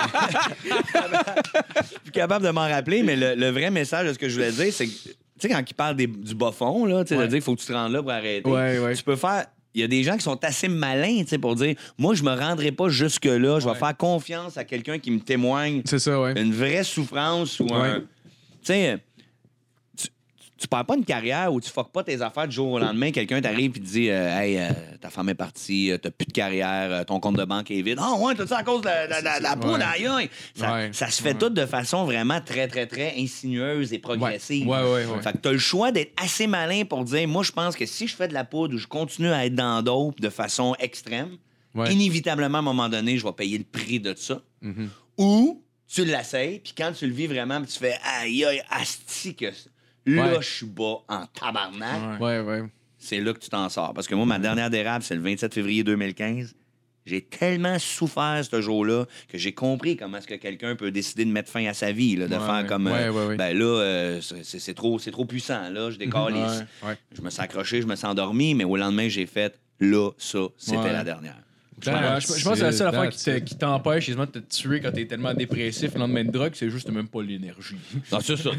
je 0.64 1.86
suis 1.86 1.98
plus 2.00 2.12
capable 2.12 2.44
de 2.46 2.50
m'en 2.50 2.68
rappeler, 2.68 3.02
mais 3.02 3.16
le, 3.16 3.34
le 3.34 3.50
vrai 3.50 3.70
message 3.70 4.08
de 4.08 4.12
ce 4.12 4.18
que 4.18 4.28
je 4.28 4.34
voulais 4.34 4.52
dire, 4.52 4.72
c'est 4.72 4.86
que, 4.86 4.92
tu 4.92 5.10
sais, 5.38 5.48
quand 5.48 5.62
il 5.68 5.74
parle 5.74 5.96
des- 5.96 6.06
du 6.06 6.34
bas 6.34 6.52
fond, 6.52 6.84
là, 6.86 7.04
tu 7.04 7.08
sais, 7.10 7.14
de 7.16 7.20
Ouais. 7.20 7.28
dire 7.28 7.36
qu'il 7.36 7.42
faut 7.44 7.54
que 7.54 7.60
tu 7.60 7.66
te 7.66 7.72
rendes 7.72 7.92
là 7.92 8.02
pour 8.02 8.10
arrêter, 8.12 8.48
Ouais, 8.48 8.78
ouais. 8.78 8.94
tu 8.94 9.02
peux 9.02 9.16
faire. 9.16 9.46
Il 9.74 9.80
y 9.80 9.84
a 9.84 9.88
des 9.88 10.02
gens 10.02 10.16
qui 10.16 10.22
sont 10.22 10.38
assez 10.44 10.68
malins, 10.68 11.22
tu 11.22 11.28
sais, 11.28 11.38
pour 11.38 11.54
dire, 11.54 11.74
moi, 11.96 12.14
je 12.14 12.22
me 12.22 12.32
rendrai 12.34 12.72
pas 12.72 12.88
jusque-là, 12.90 13.58
je 13.58 13.64
vais 13.64 13.70
Ouais. 13.72 13.78
faire 13.78 13.96
confiance 13.96 14.58
à 14.58 14.64
quelqu'un 14.64 14.98
qui 14.98 15.10
me 15.10 15.20
témoigne 15.20 15.80
C'est 15.86 15.98
ça, 15.98 16.20
ouais. 16.20 16.38
une 16.40 16.52
vraie 16.52 16.84
souffrance 16.84 17.58
ou 17.60 17.72
un. 17.74 18.00
Tu 18.00 18.04
sais, 18.64 18.98
tu 20.62 20.68
perds 20.68 20.84
pas 20.86 20.94
une 20.96 21.04
carrière 21.04 21.52
où 21.52 21.60
tu 21.60 21.68
fuck 21.68 21.90
pas 21.90 22.04
tes 22.04 22.22
affaires 22.22 22.46
du 22.46 22.54
jour 22.54 22.70
au 22.72 22.78
lendemain. 22.78 23.10
Quelqu'un 23.10 23.40
t'arrive 23.40 23.72
et 23.76 23.80
te 23.80 23.84
dit 23.84 24.08
euh, 24.10 24.38
Hey, 24.38 24.56
euh, 24.58 24.68
ta 25.00 25.10
femme 25.10 25.28
est 25.28 25.34
partie, 25.34 25.90
euh, 25.90 25.98
t'as 25.98 26.10
plus 26.10 26.26
de 26.26 26.32
carrière, 26.32 26.90
euh, 26.92 27.04
ton 27.04 27.18
compte 27.18 27.36
de 27.36 27.44
banque 27.44 27.70
est 27.72 27.82
vide. 27.82 27.98
Ah, 28.00 28.14
ouais, 28.14 28.34
tout 28.36 28.46
ça 28.46 28.58
à 28.58 28.62
cause 28.62 28.80
de 28.80 28.86
la, 28.86 29.20
la, 29.20 29.40
la, 29.40 29.88
aïe. 29.90 30.30
Ça, 30.54 30.72
Ouais. 30.72 30.90
ça 30.92 31.10
se 31.10 31.20
fait 31.20 31.34
tout 31.34 31.50
de 31.50 31.66
façon 31.66 32.04
vraiment 32.04 32.40
très, 32.40 32.68
très, 32.68 32.86
très 32.86 33.14
insinueuse 33.18 33.92
et 33.92 33.98
progressive. 33.98 34.66
Ouais, 34.68 34.78
ouais, 34.82 35.04
ouais. 35.06 35.22
Fait 35.22 35.32
que 35.32 35.38
t'as 35.38 35.52
le 35.52 35.58
choix 35.58 35.90
d'être 35.90 36.12
assez 36.22 36.46
malin 36.46 36.84
pour 36.84 37.02
dire 37.04 37.26
Moi, 37.26 37.42
je 37.42 37.52
pense 37.52 37.74
que 37.74 37.84
si 37.84 38.06
je 38.06 38.14
fais 38.14 38.28
de 38.28 38.34
la 38.34 38.44
poudre 38.44 38.74
ou 38.74 38.78
je 38.78 38.86
continue 38.86 39.32
à 39.32 39.44
être 39.46 39.54
dans 39.56 39.82
d'autres 39.82 40.20
de 40.20 40.30
façon 40.30 40.76
extrême, 40.78 41.36
inévitablement, 41.90 42.58
à 42.58 42.60
un 42.60 42.64
moment 42.64 42.88
donné, 42.88 43.18
je 43.18 43.24
vais 43.26 43.32
payer 43.32 43.58
le 43.58 43.64
prix 43.64 43.98
de 44.00 44.14
ça. 44.16 44.40
Mhm. 44.60 44.88
Ou 45.18 45.62
tu 45.92 46.04
l'essayes, 46.04 46.60
puis 46.60 46.72
quand 46.76 46.92
tu 46.92 47.06
le 47.06 47.12
vis 47.12 47.26
vraiment, 47.26 47.60
tu 47.62 47.78
fais 47.78 47.96
aïe, 48.20 48.44
aïe, 48.44 48.62
asti 48.70 49.34
que. 49.34 49.46
Là, 50.06 50.40
je 50.40 50.48
suis 50.48 50.66
bas 50.66 50.98
en 51.08 51.26
tabarnak. 51.26 52.20
Ouais, 52.20 52.40
ouais. 52.40 52.62
C'est 52.98 53.20
là 53.20 53.32
que 53.32 53.38
tu 53.40 53.48
t'en 53.50 53.68
sors. 53.68 53.92
Parce 53.94 54.06
que 54.06 54.14
moi, 54.14 54.26
ma 54.26 54.38
dernière 54.38 54.70
dérape, 54.70 55.02
c'est 55.02 55.14
le 55.14 55.20
27 55.22 55.52
février 55.54 55.82
2015. 55.84 56.54
J'ai 57.04 57.20
tellement 57.20 57.80
souffert 57.80 58.40
ce 58.48 58.60
jour-là 58.60 59.06
que 59.28 59.36
j'ai 59.36 59.52
compris 59.52 59.96
comment 59.96 60.18
est-ce 60.18 60.28
que 60.28 60.34
quelqu'un 60.36 60.76
peut 60.76 60.92
décider 60.92 61.24
de 61.24 61.32
mettre 61.32 61.50
fin 61.50 61.66
à 61.66 61.74
sa 61.74 61.90
vie, 61.90 62.14
là, 62.14 62.28
de 62.28 62.38
faire 62.38 62.64
comme 62.68 62.86
euh, 62.86 63.34
ben 63.36 63.58
là 63.58 63.64
euh, 63.64 64.20
c'est 64.20 64.60
c'est 64.60 64.74
trop 64.74 65.00
c'est 65.00 65.10
trop 65.10 65.24
puissant 65.24 65.68
là, 65.70 65.90
je 65.90 65.96
décalisse. 65.98 66.60
Ouais, 66.84 66.90
ouais. 66.90 66.98
Je 67.12 67.20
me 67.22 67.28
suis 67.30 67.42
accroché, 67.42 67.82
je 67.82 67.88
me 67.88 67.96
suis 67.96 68.06
endormi, 68.06 68.54
mais 68.54 68.62
au 68.62 68.76
lendemain 68.76 69.08
j'ai 69.08 69.26
fait 69.26 69.58
là 69.80 70.10
ça, 70.16 70.38
c'était 70.56 70.76
Ouais. 70.78 70.92
la 70.92 71.02
dernière. 71.02 71.34
Je, 71.84 71.90
je 71.90 72.44
pense 72.44 72.52
que 72.52 72.54
c'est 72.58 72.62
la 72.64 72.72
seule 72.72 72.88
affaire 72.88 73.08
qui 73.10 73.24
te- 73.24 73.54
t'empêche 73.54 74.08
de 74.08 74.24
te 74.24 74.38
tuer 74.38 74.80
quand 74.80 74.92
t'es 74.92 75.04
tellement 75.06 75.34
dépressif 75.34 75.94
le 75.94 76.00
lendemain 76.00 76.24
de 76.24 76.30
drogue, 76.30 76.52
c'est 76.54 76.70
juste 76.70 76.90
même 76.90 77.08
pas 77.08 77.22
l'énergie. 77.22 77.76
Ah, 78.12 78.18
c'est 78.22 78.36
ça. 78.36 78.50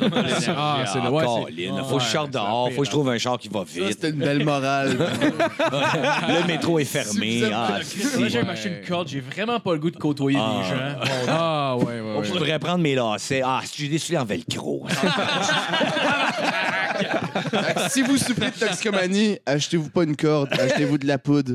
Ah, 0.56 0.84
c'est- 0.86 1.00
ouais, 1.00 1.24
Colin, 1.26 1.76
Ah, 1.80 1.84
faut 1.84 1.98
que 1.98 2.04
je 2.04 2.08
sorte 2.10 2.28
c'est 2.28 2.34
dehors, 2.34 2.72
faut 2.72 2.82
que 2.82 2.86
je 2.86 2.92
trouve 2.92 3.10
un 3.10 3.18
char 3.18 3.38
qui 3.38 3.50
va 3.50 3.60
Ça, 3.62 3.66
vite. 3.80 3.88
c'était 3.90 4.10
une 4.10 4.18
belle 4.20 4.44
morale. 4.44 4.98
Le 4.98 6.48
métro 6.48 6.80
est 6.80 6.86
fermé. 6.86 7.44
Ah, 7.54 7.80
Moi, 8.18 8.28
j'ai 8.28 8.40
acheté 8.40 8.70
une 8.70 8.86
corde, 8.88 9.08
j'ai 9.08 9.20
vraiment 9.22 9.60
pas 9.60 9.74
le 9.74 9.80
goût 9.80 9.92
de 9.92 9.98
côtoyer 9.98 10.38
Ah. 10.42 10.62
des 10.62 10.70
gens. 10.70 10.76
Bon, 11.00 11.28
Ah, 11.30 11.76
ouais, 11.78 11.86
ouais, 11.86 12.02
ouais. 12.18 12.24
Je 12.24 12.34
devrais 12.34 12.60
prendre 12.60 12.80
mes 12.80 12.96
lacets. 12.96 13.42
Ah, 13.46 13.62
si 13.64 13.84
j'ai 13.84 13.88
des 13.90 13.98
souliers 14.00 14.20
en 14.20 14.26
velcro. 14.26 14.86
Si 17.90 18.02
vous 18.02 18.18
souffrez 18.18 18.52
de 18.52 18.60
toxicomanie, 18.60 19.38
achetez-vous 19.46 19.90
pas 19.90 20.04
une 20.04 20.16
corde, 20.16 20.50
achetez-vous 20.54 20.98
de 20.98 21.08
la 21.08 21.18
poudre. 21.18 21.54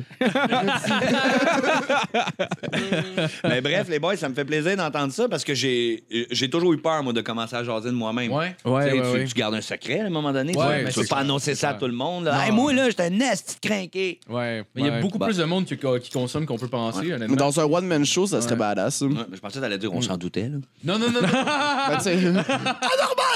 Mais 3.44 3.60
bref, 3.60 3.88
les 3.88 3.98
boys, 3.98 4.16
ça 4.16 4.28
me 4.28 4.34
fait 4.34 4.44
plaisir 4.44 4.76
d'entendre 4.76 5.12
ça 5.12 5.28
parce 5.28 5.44
que 5.44 5.54
j'ai 5.54 6.04
j'ai 6.30 6.50
toujours 6.50 6.72
eu 6.72 6.78
peur, 6.78 7.02
moi, 7.02 7.12
de 7.12 7.20
commencer 7.20 7.56
à 7.56 7.64
jaser 7.64 7.88
de 7.90 7.94
moi-même. 7.94 8.32
Ouais. 8.32 8.54
Ouais, 8.64 8.84
Tu 8.84 8.90
sais, 8.90 9.00
ouais, 9.00 9.02
tu, 9.12 9.18
ouais. 9.18 9.24
tu 9.26 9.34
gardes 9.34 9.54
un 9.54 9.60
secret 9.60 10.00
à 10.00 10.06
un 10.06 10.10
moment 10.10 10.32
donné. 10.32 10.52
tu 10.52 10.58
Ouais, 10.58 10.84
tu 10.90 11.00
veux 11.00 11.06
pas 11.06 11.16
ça. 11.16 11.22
annoncer 11.22 11.54
ça 11.54 11.70
à 11.70 11.74
tout 11.74 11.86
le 11.86 11.92
monde. 11.92 12.24
Là. 12.24 12.34
Non. 12.36 12.42
Hey, 12.42 12.50
moi, 12.52 12.72
là, 12.72 12.88
j'étais 12.90 13.04
un 13.04 13.10
nest 13.10 13.58
crinqué. 13.62 14.20
Ouais, 14.28 14.64
il 14.76 14.86
y 14.86 14.88
a 14.88 15.00
beaucoup 15.00 15.18
Bah. 15.18 15.26
plus 15.26 15.36
de 15.38 15.44
monde 15.44 15.64
qui, 15.64 15.76
qui 15.76 16.10
consomme 16.10 16.46
qu'on 16.46 16.58
peut 16.58 16.68
penser. 16.68 17.14
Dans 17.28 17.60
un 17.60 17.64
one-man 17.64 18.04
show, 18.04 18.26
ça 18.26 18.40
serait 18.40 18.52
Ouais. 18.52 18.58
badass. 18.58 19.02
mais 19.02 19.16
je 19.34 19.40
pensais 19.40 19.56
que 19.56 19.60
t'allais 19.64 19.78
dire, 19.78 19.92
on 19.92 20.00
s'en 20.02 20.16
doutait. 20.16 20.48
Là. 20.48 20.58
Non, 20.84 20.98
non, 20.98 21.10
non, 21.10 21.20
non. 21.22 21.28
Ben, 21.88 22.00
sais. 22.00 22.12
Anormal, 22.16 22.44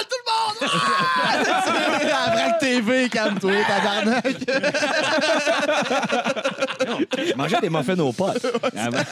tout 0.09 0.19
le 0.21 0.27
monde! 0.31 0.71
La 1.93 2.31
vraie 2.35 2.59
TV, 2.61 3.09
calme-toi, 3.09 3.53
tabarnak! 3.67 4.27
Je 7.27 7.35
mangeais 7.37 7.61
des 7.61 7.71
muffins 7.71 7.99
aux 7.99 8.13
potes. 8.13 8.45
Ah, 8.77 8.91
ben, 8.91 9.05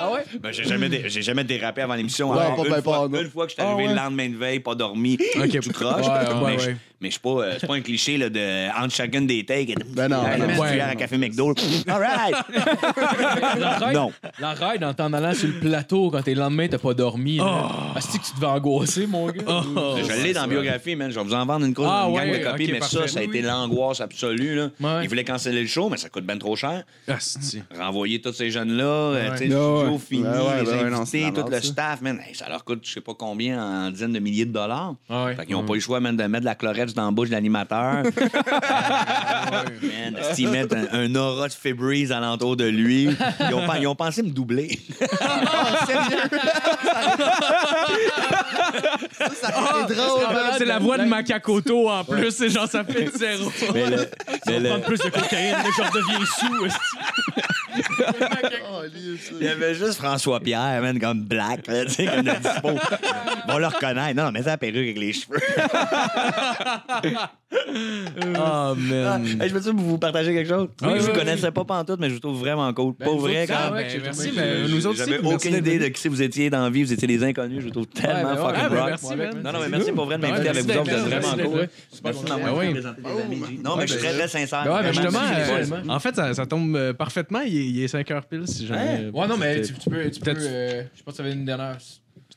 ah 0.00 0.10
ouais? 0.12 0.24
ben, 0.40 0.52
j'ai 0.52 0.64
jamais, 0.64 0.88
dé- 0.88 1.04
j'ai 1.06 1.22
jamais 1.22 1.44
dérapé 1.44 1.82
avant 1.82 1.94
l'émission. 1.94 2.30
Ouais, 2.30 2.40
Alors, 2.40 2.56
pas 2.56 2.62
une, 2.64 2.70
ben 2.70 2.82
fois, 2.82 3.02
pas, 3.02 3.08
non. 3.08 3.20
une 3.22 3.30
fois 3.30 3.44
que 3.46 3.50
j'étais 3.50 3.62
Ah, 3.62 3.68
arrivé 3.72 3.84
ouais. 3.84 3.88
le 3.90 3.96
lendemain 3.96 4.28
de 4.28 4.36
veille, 4.36 4.60
pas 4.60 4.74
dormi, 4.74 5.16
tout 5.16 5.72
croche. 5.72 6.06
Ouais, 6.06 6.12
mais 6.34 6.44
ouais, 6.44 6.58
je- 6.58 6.68
ouais. 6.70 6.76
Mais 7.00 7.08
je 7.08 7.12
suis 7.12 7.20
pas, 7.20 7.30
euh, 7.30 7.56
c'est 7.60 7.66
pas 7.66 7.74
un 7.74 7.80
cliché 7.80 8.16
là, 8.18 8.28
de 8.28 8.68
entre 8.82 8.94
chacune 8.94 9.26
des 9.26 9.44
takes. 9.44 9.74
Ben 9.94 10.08
non, 10.08 10.22
ben 10.22 10.38
la 10.38 10.46
non. 10.56 10.62
cuillère 10.64 10.88
à 10.88 10.94
café 10.96 11.16
McDo. 11.18 11.54
All 11.88 12.00
right. 12.00 12.34
La 13.58 13.92
Non. 13.92 14.12
la 14.38 14.52
ride 14.54 14.84
en 14.84 14.94
t'en 14.94 15.12
allant 15.12 15.34
sur 15.34 15.48
le 15.48 15.54
plateau 15.54 16.10
quand 16.10 16.22
t'es 16.22 16.34
le 16.34 16.40
lendemain, 16.40 16.68
t'as 16.68 16.78
pas 16.78 16.94
dormi. 16.94 17.36
là. 17.36 17.68
Ah, 17.94 18.00
c'est 18.00 18.18
que 18.18 18.24
tu 18.24 18.32
devais 18.34 18.46
angoisser, 18.46 19.06
mon 19.06 19.26
gars? 19.28 19.42
Je 19.46 20.22
l'ai 20.22 20.32
dans 20.32 20.42
la 20.42 20.46
biographie, 20.48 20.96
man. 20.96 21.10
Je 21.10 21.18
vais 21.18 21.24
vous 21.24 21.34
en 21.34 21.46
vendre 21.46 21.66
une, 21.66 21.74
cause, 21.74 21.86
Ah, 21.88 22.06
une 22.08 22.14
gang 22.16 22.28
ouais, 22.30 22.38
de 22.38 22.44
copies, 22.44 22.72
mais 22.72 22.80
ça, 22.80 22.98
parfait. 22.98 23.08
ça 23.08 23.18
a 23.20 23.22
Oui, 23.22 23.28
été 23.28 23.42
l'angoisse 23.42 24.00
absolue. 24.00 24.56
Là. 24.56 24.70
Ouais. 24.80 25.04
Ils 25.04 25.08
voulaient 25.08 25.24
canceller 25.24 25.62
le 25.62 25.66
show, 25.68 25.88
mais 25.88 25.96
ça 25.96 26.08
coûte 26.08 26.24
bien 26.24 26.38
trop 26.38 26.56
cher. 26.56 26.84
Asti. 27.06 27.62
Renvoyer 27.76 28.20
tous 28.20 28.32
ces 28.32 28.50
jeunes-là, 28.50 28.84
euh, 28.84 29.30
tu 29.32 29.38
sais, 29.38 29.46
le 29.46 29.56
Ouais, 29.56 29.76
studio 29.76 29.92
ouais. 29.92 29.98
fini, 29.98 30.22
Ouais, 30.22 30.28
ouais, 30.28 30.36
les 30.62 30.68
ouais, 30.68 30.84
ouais, 30.84 30.94
invités, 30.94 31.32
tout 31.34 31.48
le 31.50 31.60
staff, 31.60 32.00
man. 32.02 32.18
Ça 32.34 32.48
leur 32.48 32.64
coûte 32.64 32.80
je 32.84 32.92
sais 32.92 33.00
pas 33.00 33.14
combien 33.18 33.62
en 33.86 33.90
dizaines 33.90 34.12
de 34.12 34.18
milliers 34.18 34.44
de 34.46 34.52
dollars. 34.52 34.94
Ah 35.08 35.24
ouais. 35.26 35.34
Fait 35.36 35.46
qu'ils 35.46 35.54
n'ont 35.56 35.64
pas 35.64 35.72
eu 35.74 35.76
le 35.76 35.82
choix, 35.82 36.00
man, 36.00 36.16
de 36.16 36.22
mettre 36.24 36.40
de 36.40 36.44
la 36.46 36.54
chlorette 36.54 36.87
dans 36.94 37.06
la 37.06 37.10
bouche 37.10 37.28
de 37.28 37.34
l'animateur. 37.34 38.02
man, 39.52 39.64
ils 40.36 40.48
mettent 40.48 40.72
un, 40.74 40.86
un 40.92 41.14
aura 41.14 41.48
de 41.48 41.52
Febreze 41.52 42.12
alentour 42.12 42.56
de 42.56 42.64
lui. 42.64 43.08
Ils 43.48 43.54
ont, 43.54 43.62
ils 43.80 43.86
ont 43.86 43.94
pensé 43.94 44.22
me 44.22 44.30
doubler. 44.30 44.78
C'est 49.18 49.94
drôle, 49.94 50.22
man. 50.32 50.52
C'est 50.58 50.64
la 50.64 50.78
voix 50.78 50.98
de 50.98 51.04
Macacoto 51.04 51.88
en 51.90 52.04
plus, 52.04 52.30
c'est 52.32 52.48
genre 52.50 52.68
ça 52.68 52.84
fait 52.84 53.08
zéro. 53.16 53.50
mais 53.74 53.86
le, 53.90 54.08
mais 54.46 54.58
le- 54.60 54.80
plus 54.80 54.98
de 54.98 55.08
cocaïne, 55.10 55.52
là, 55.52 55.64
je 55.76 55.82
redeviens 55.82 56.26
sous. 56.38 56.66
Oh, 58.70 58.82
il 59.40 59.46
y 59.46 59.48
avait 59.48 59.74
juste 59.74 59.94
François 59.94 60.40
Pierre, 60.40 60.80
man, 60.82 60.98
comme 61.00 61.22
black, 61.22 61.66
là, 61.66 61.84
tu 61.84 61.90
sais, 61.90 62.06
comme 62.06 62.22
de 62.22 62.30
dispo. 62.30 62.68
Vont 63.48 63.58
le 63.58 63.66
reconnaître. 63.66 64.16
Non, 64.16 64.24
non, 64.24 64.32
mais 64.32 64.42
ça 64.42 64.50
la 64.50 64.58
perruque 64.58 64.76
avec 64.76 64.98
les 64.98 65.12
cheveux. 65.12 65.40
Oh, 67.50 68.74
man. 68.76 69.24
Hey, 69.40 69.48
je 69.48 69.54
peux 69.54 69.70
vous 69.70 69.98
partager 69.98 70.34
quelque 70.34 70.48
chose? 70.48 70.68
Oui, 70.82 70.90
je 70.96 71.00
vous 71.00 71.06
oui. 71.08 71.12
connaissais 71.14 71.50
pas 71.50 71.64
pantoute, 71.64 71.98
mais 71.98 72.10
je 72.10 72.14
vous 72.14 72.20
trouve 72.20 72.38
vraiment 72.38 72.72
cool. 72.74 72.94
pas 72.94 73.06
nous 73.06 73.18
vrai, 73.18 73.46
quand 73.46 73.72
même. 73.72 73.74
ouais, 73.74 73.88
Ben, 73.94 74.00
merci, 74.04 74.32
mais 74.36 74.68
nous 74.68 74.86
autres. 74.86 74.98
J'avais 74.98 75.18
aucune 75.18 75.54
idée 75.54 75.78
de 75.78 75.88
qui 75.88 76.08
vous 76.08 76.20
étiez 76.20 76.50
dans 76.50 76.62
la 76.62 76.70
vie. 76.70 76.82
Vous 76.82 76.92
étiez 76.92 77.08
des 77.08 77.24
inconnus. 77.24 77.60
Je 77.60 77.64
vous 77.64 77.70
trouve 77.70 77.86
tellement 77.86 78.18
Ouais, 78.18 78.22
ben 78.24 78.30
ouais, 78.30 78.36
fucking 78.36 78.62
ah, 78.64 78.68
ben 78.68 78.80
rock. 78.80 78.88
merci. 78.88 79.42
Non, 79.42 79.52
non, 79.52 79.58
mais 79.60 79.68
merci 79.68 79.92
pour 79.92 80.04
vrai 80.04 80.16
de 80.18 80.22
m'inviter 80.22 80.48
avec 80.48 80.62
vous 80.64 80.70
autres. 80.70 80.82
d'être 80.84 80.98
Vous 80.98 81.06
êtes 81.06 81.10
là, 81.10 81.20
vraiment 81.20 81.50
cool. 81.50 81.60
d'être 81.60 81.72
Merci 82.04 82.22
de 82.22 82.28
Ben 82.28 82.52
présenté 82.52 82.72
des 82.72 82.86
amis. 82.86 83.60
Non, 83.64 83.76
mais 83.76 83.86
je 83.86 83.92
suis 83.92 84.02
très, 84.02 84.12
très 84.12 84.28
sincère. 84.28 84.64
Ben 84.64 84.92
justement. 84.92 85.20
En 85.88 86.00
fait, 86.00 86.14
ça, 86.14 86.46
tombe 86.46 86.76
euh, 86.76 86.92
parfaitement. 86.92 87.40
Il 87.40 87.56
est, 87.56 87.67
il 87.68 87.82
est 87.82 87.88
5 87.88 88.10
heures 88.10 88.24
pile 88.24 88.46
si 88.46 88.66
jamais. 88.66 89.10
Ouais, 89.12 89.26
non, 89.26 89.36
mais 89.36 89.60
tu, 89.62 89.72
tu 89.74 89.90
peux. 89.90 90.10
Tu 90.10 90.20
peux 90.20 90.32
Peut-être- 90.32 90.40
euh, 90.42 90.82
je 90.96 91.02
pense 91.02 91.12
que 91.14 91.16
ça 91.18 91.22
avait 91.22 91.32
une 91.32 91.44
dernière. 91.44 91.78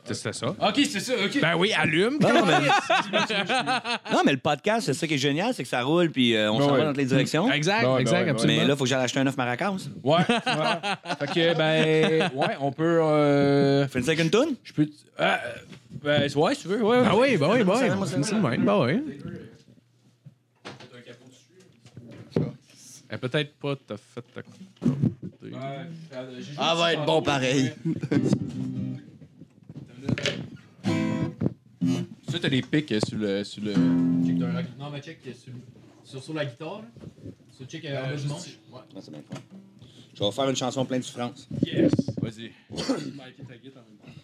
C'était 0.03 0.34
ça. 0.34 0.48
Ok, 0.48 0.80
c'est 0.90 0.99
ça, 0.99 1.14
ok. 1.14 1.40
Ben 1.41 1.56
oui, 1.58 1.74
allume. 1.74 2.18
Non, 2.20 2.34
non, 2.34 2.45
mais... 2.48 2.53
non, 4.12 4.22
mais 4.26 4.32
le 4.32 4.40
podcast, 4.40 4.88
c'est 4.88 4.94
ça 4.94 5.06
qui 5.06 5.14
est 5.14 5.18
génial, 5.20 5.53
c'est 5.53 5.62
que 5.62 5.70
ça 5.70 5.84
roule 5.84 6.10
puis 6.10 6.36
euh, 6.36 6.52
on 6.52 6.58
Ben 6.58 6.64
s'en 6.66 6.72
ouais. 6.72 6.78
va 6.80 6.84
dans 6.86 6.90
toutes 6.91 6.98
les 6.98 7.06
directions. 7.06 7.52
Exact, 7.52 7.84
Ben 7.84 7.98
exact, 7.99 8.18
ben 8.20 8.24
ouais, 8.26 8.30
absolument. 8.32 8.60
Mais 8.62 8.68
là, 8.68 8.74
il 8.74 8.78
faut 8.78 8.84
que 8.86 8.90
j'aille 8.90 9.03
acheter 9.03 9.20
un 9.20 9.28
œuf 9.28 9.38
maracas. 9.38 9.72
Ouais. 10.03 10.16
ouais. 10.28 11.16
fait 11.20 11.28
que, 11.28 11.56
ben. 11.56 12.32
Ouais, 12.34 12.56
on 12.60 12.72
peut. 12.72 12.99
Euh, 13.03 13.88
Fais 13.90 13.99
une 13.99 14.06
second 14.06 14.30
tune? 14.30 14.56
je 14.64 14.74
peux. 14.74 14.88
Ah, 15.20 15.40
ben, 16.03 16.28
ouais, 16.36 16.56
si 16.56 16.62
tu 16.64 16.68
veux, 16.70 16.84
ouais. 16.84 17.03
Ah 17.06 17.16
oui, 17.16 17.38
ben 17.38 17.49
oui, 17.52 17.64
ben 17.64 17.76
Ça, 17.76 17.84
oui. 17.95 18.08
ça, 18.08 18.18
C'est 18.24 18.36
même, 18.36 18.66
ben 18.66 18.80
oui. 18.84 19.03
Eh, 23.14 23.18
Peut-être 23.18 23.54
pas, 23.56 23.76
t'as 23.76 23.98
fait 23.98 24.22
ta. 24.34 24.42
Ah, 26.58 26.76
va 26.76 26.94
être 26.94 27.06
bon 27.06 27.22
pareil. 27.22 27.72
t'as 32.42 32.50
des 32.50 32.62
pics 32.62 32.92
euh, 32.92 33.00
sur 33.08 33.18
le. 33.18 33.44
Sur 33.44 33.64
le... 33.64 33.74
Check 34.26 34.38
d'un 34.38 34.54
rock- 34.54 34.66
Non, 34.80 34.90
mais 34.90 35.02
check 35.02 35.20
euh, 35.28 35.34
sur, 35.34 35.54
sur, 36.04 36.24
sur 36.24 36.34
la 36.34 36.46
guitare. 36.46 36.80
Là. 36.82 37.32
Sur 37.52 37.66
check 37.68 37.86
euh, 37.86 38.00
en 38.04 38.10
bas 38.10 38.16
du 38.16 38.28
manche. 38.28 38.48
Ouais. 38.72 38.80
Ah, 38.96 39.00
c'est 39.02 39.12
bien 39.12 39.22
fort. 39.30 39.42
Je 40.14 40.24
vais 40.24 40.32
faire 40.32 40.50
une 40.50 40.56
chanson 40.56 40.86
pleine 40.86 41.02
de 41.02 41.06
souffrance. 41.06 41.48
Yes. 41.66 41.92
Vas-y. 42.22 42.52
Mike, 43.16 43.48
ta 43.48 43.58
guitare 43.58 43.84
en 43.84 43.90
même 43.90 43.98
temps. 44.00 44.16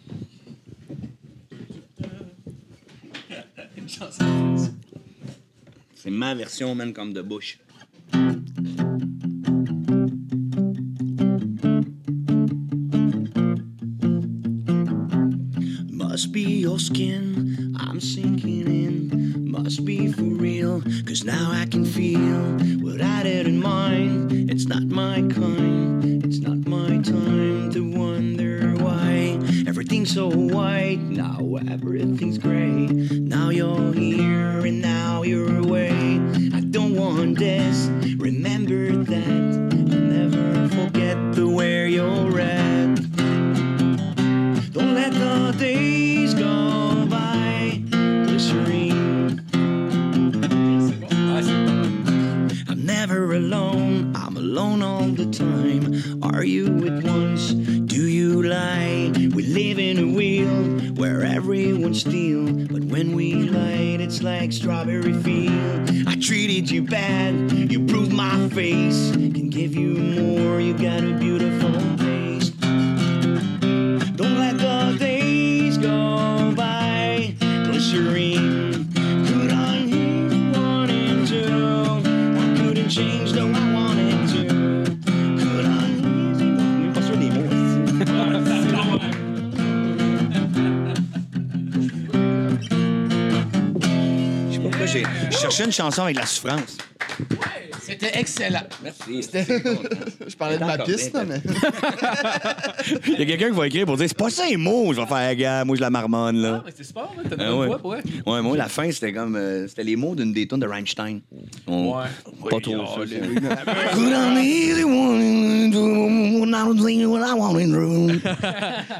Une 3.76 3.88
chanson. 3.88 4.72
C'est 5.94 6.10
ma 6.10 6.34
version, 6.34 6.74
man, 6.74 6.92
comme 6.92 7.12
de 7.12 7.22
Bush. 7.22 7.58
Must 15.90 16.32
be 16.32 16.42
your 16.42 16.78
skin, 16.78 17.76
I'm 17.78 18.00
sinking 18.00 18.66
in. 18.66 19.50
Must 19.50 19.84
be 19.84 20.12
for 20.12 20.22
real, 20.22 20.82
cause 21.06 21.24
now 21.24 21.50
I 21.52 21.66
can 21.66 21.84
feel 21.84 22.58
what 22.82 23.00
I 23.00 23.04
had 23.04 23.46
in 23.46 23.60
mind. 23.60 24.50
It's 24.50 24.66
not 24.66 24.82
my 24.84 25.22
kind, 25.28 26.24
it's 26.24 26.38
not 26.38 26.66
my 26.66 26.98
time 27.02 27.70
to 27.72 27.80
wonder 27.80 28.74
why 28.76 29.38
everything's 29.66 30.12
so 30.14 30.28
white. 30.28 30.98
Now 31.00 31.56
everything's 31.70 32.38
gray. 32.38 32.86
Now 32.86 33.50
you're 33.50 33.92
here 33.92 34.64
and 34.66 34.80
now 34.80 35.22
you're 35.22 35.58
away. 35.58 36.47
Don't 36.70 36.94
want 36.96 37.38
this. 37.38 37.88
Remember 38.18 38.92
that. 39.04 39.26
I'll 39.26 39.98
never 39.98 40.68
forget 40.68 41.16
the 41.34 41.48
where 41.48 41.86
you're 41.86 42.40
at. 42.40 42.94
Don't 44.72 44.94
let 44.94 45.12
the 45.14 45.54
days 45.58 46.34
go 46.34 47.06
by. 47.06 47.82
Glycerine. 47.90 49.40
I'm 52.68 52.84
never 52.84 53.34
alone. 53.34 54.12
I'm 54.14 54.36
alone 54.36 54.82
all 54.82 55.08
the 55.08 55.30
time. 55.30 56.22
Are 56.22 56.44
you 56.44 56.66
at 56.86 57.02
once? 57.02 57.52
Do 57.52 58.06
you 58.06 58.42
lie? 58.42 59.10
We 59.14 59.42
live 59.42 59.78
in 59.78 59.98
a 59.98 60.06
wheel 60.14 60.77
where 60.98 61.22
everyone 61.22 61.94
steal. 61.94 62.44
But 62.66 62.84
when 62.84 63.14
we 63.14 63.34
light, 63.34 64.00
it's 64.00 64.20
like 64.20 64.52
strawberry 64.52 65.12
field. 65.12 65.90
I 66.08 66.16
treated 66.16 66.68
you 66.70 66.82
bad. 66.82 67.52
You 67.52 67.78
bruised 67.78 68.12
my 68.12 68.48
face. 68.48 69.12
Can 69.12 69.48
give 69.48 69.76
you 69.76 69.94
more. 69.94 70.60
You 70.60 70.74
got 70.74 71.04
a 71.04 71.12
beautiful 71.12 71.97
chanson 95.78 96.02
avec 96.02 96.16
la 96.16 96.26
souffrance. 96.26 96.76
C'était 97.80 98.18
excellent. 98.18 98.64
Merci. 98.82 99.22
Je 100.28 100.36
parlais 100.36 100.58
de 100.58 100.64
ma 100.64 100.76
piste, 100.78 101.14
là, 101.14 101.24
mais. 101.24 101.40
Il 103.06 103.18
y 103.18 103.22
a 103.22 103.26
quelqu'un 103.26 103.48
qui 103.50 103.56
va 103.56 103.66
écrire 103.66 103.86
pour 103.86 103.96
dire 103.96 104.06
c'est 104.08 104.16
pas 104.16 104.28
ça 104.30 104.46
les 104.46 104.56
mots. 104.58 104.92
Je 104.92 105.00
vais 105.00 105.06
faire, 105.06 105.34
gars, 105.36 105.64
moi 105.64 105.74
je 105.76 105.80
la 105.80 105.88
marmonne 105.90 106.36
là. 106.36 106.58
Ah, 106.60 106.62
mais 106.66 106.72
c'est 106.76 106.84
sport, 106.84 107.14
là. 107.16 107.22
T'as 107.28 107.36
de 107.36 107.42
Ah 107.42 107.46
bonne 107.48 107.58
ouais. 107.60 107.66
voix, 107.68 107.78
pour 107.78 107.90
vrai. 107.92 108.02
Ouais, 108.26 108.42
moi, 108.42 108.56
la 108.56 108.68
fin, 108.68 108.90
c'était 108.92 109.12
comme. 109.12 109.36
euh, 109.36 109.66
c'était 109.68 109.84
les 109.84 109.96
mots 109.96 110.14
d'une 110.14 110.32
des 110.32 110.46
tunes 110.46 110.60
de 110.60 110.66
Rammstein. 110.66 111.20
On- 111.66 111.88
Ouais. 111.98 112.04
Pas 112.50 112.60
trop 112.60 112.86
ça. 112.86 113.02
c'est- 113.08 113.20
Could 113.94 114.12
I 116.58 116.62
one 116.64 116.76
think 116.84 117.06
what 117.08 117.20
I 117.26 117.32
want 117.34 117.56
in 117.58 117.72
room. 117.74 118.20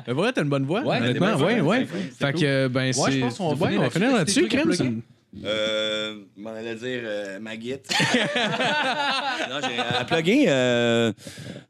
Mais 0.07 0.13
vrai, 0.13 0.33
t'as 0.33 0.43
une 0.43 0.49
bonne 0.49 0.65
voix. 0.65 0.83
Ouais, 0.83 0.99
honnêtement. 0.99 1.37
t'as 1.39 1.45
Ouais, 1.45 1.61
ouais. 1.61 1.87
fait. 1.87 2.33
Que, 2.33 2.69
ben, 2.69 2.93
c'est. 2.93 3.13
je 3.13 3.21
pense 3.21 3.39
qu'on 3.39 3.55
va 3.55 3.67
ouais, 3.67 3.73
finir 3.73 3.81
on 3.81 3.85
va 3.85 3.91
finir 3.91 4.13
là-dessus. 4.13 4.43
que 4.43 4.47
crème. 4.49 4.71
t'as 4.71 4.77
plugger? 4.77 4.97
Euh. 5.45 6.15
Je 6.37 6.43
m'en 6.43 6.51
allais 6.51 6.75
dire 6.75 7.01
euh, 7.05 7.39
Maguette. 7.41 7.89
non, 9.51 9.57
j'ai 9.63 9.79
euh, 9.79 10.05
plugué 10.05 10.45
euh, 10.49 11.13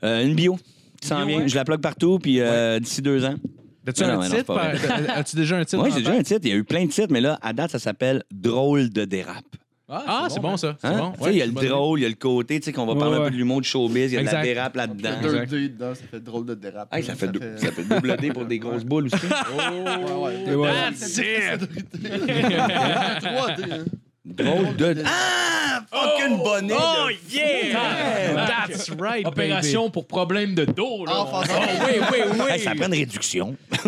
euh, 0.04 0.24
une 0.24 0.34
bio 0.34 0.58
qui 1.00 1.08
s'en 1.08 1.18
Bio, 1.18 1.26
vient. 1.26 1.38
ouais. 1.40 1.48
Je 1.48 1.54
la 1.56 1.64
plug 1.64 1.80
partout, 1.80 2.18
puis 2.18 2.40
euh, 2.40 2.78
d'ici 2.80 3.02
deux 3.02 3.24
ans. 3.24 3.34
T'as-tu 3.84 4.02
Non, 4.02 4.08
un 4.08 4.12
non, 4.14 4.18
non, 4.22 4.28
c'est 4.28 4.36
titre? 4.38 4.46
pas 4.46 4.54
par- 4.54 4.74
vrai. 4.74 5.06
t'as- 5.06 5.12
As-tu 5.16 5.36
déjà 5.36 5.56
un 5.56 5.64
titre? 5.64 5.82
Oui, 5.82 5.90
en 5.90 5.94
j'ai 5.94 6.00
déjà 6.00 6.10
tête? 6.12 6.20
un 6.20 6.22
titre. 6.24 6.40
Il 6.44 6.48
y 6.50 6.52
a 6.52 6.56
eu 6.56 6.64
plein 6.64 6.84
de 6.84 6.90
titres, 6.90 7.08
mais 7.12 7.20
là, 7.20 7.38
à 7.42 7.52
date, 7.52 7.70
ça 7.70 7.78
s'appelle 7.78 8.22
Drôle 8.30 8.90
de 8.90 9.04
dérap. 9.04 9.44
Ah, 9.90 10.26
c'est 10.28 10.40
bon, 10.40 10.56
ça. 10.58 10.76
C'est 10.80 10.86
Hein? 10.86 10.98
bon. 10.98 11.12
Tu 11.16 11.24
sais, 11.24 11.30
il 11.32 11.36
y 11.38 11.42
a 11.42 11.46
le 11.46 11.52
drôle, 11.52 11.98
il 12.00 12.02
y 12.02 12.06
a 12.06 12.08
le 12.10 12.14
côté, 12.14 12.60
tu 12.60 12.66
sais, 12.66 12.72
qu'on 12.72 12.84
va 12.84 12.94
parler 12.94 13.10
Ouais, 13.12 13.14
un 13.16 13.18
peu 13.20 13.24
ouais. 13.24 13.30
de 13.30 13.36
l'humour 13.36 13.60
de 13.60 13.64
showbiz, 13.64 14.12
il 14.12 14.16
y 14.16 14.18
a 14.18 14.20
de 14.20 14.26
la 14.26 14.42
dérape 14.42 14.76
là-dedans. 14.76 15.10
Deux 15.22 15.28
Exact. 15.34 15.50
D 15.50 15.68
dedans, 15.70 15.94
ça 15.94 16.02
fait 16.10 16.20
drôle 16.20 16.44
de 16.44 16.54
dérape. 16.54 16.94
Hey, 16.94 17.02
ça, 17.02 17.14
fait 17.14 17.28
dou- 17.28 17.40
ça 17.56 17.72
fait 17.72 17.84
double 17.84 18.16
D 18.18 18.28
pour 18.32 18.44
des 18.44 18.58
grosses 18.58 18.84
boules 18.84 19.06
aussi. 19.06 19.16
Ouais, 19.26 20.14
ouais. 20.46 20.54
Voilà. 20.54 20.90
That's 20.90 21.16
it! 21.18 21.62
3D, 23.22 23.72
hein. 23.72 23.84
Drôle 24.28 24.76
de. 24.76 25.02
Ah! 25.06 25.80
Fucking 25.90 26.38
bonnet! 26.42 26.74
Oh, 26.76 27.08
de- 27.08 27.34
yeah! 27.34 28.46
That's 28.46 28.90
right, 28.98 29.26
Opération 29.26 29.88
pour 29.90 30.06
problème 30.06 30.54
de 30.54 30.64
dos, 30.66 31.06
là. 31.06 31.20
Enfant, 31.20 31.42
Oh, 31.48 31.62
oui, 31.86 31.94
oui, 32.12 32.18
oui. 32.32 32.44
Hey, 32.50 32.60
ça 32.60 32.74
prend 32.74 32.86
une 32.86 32.94
réduction. 32.94 33.56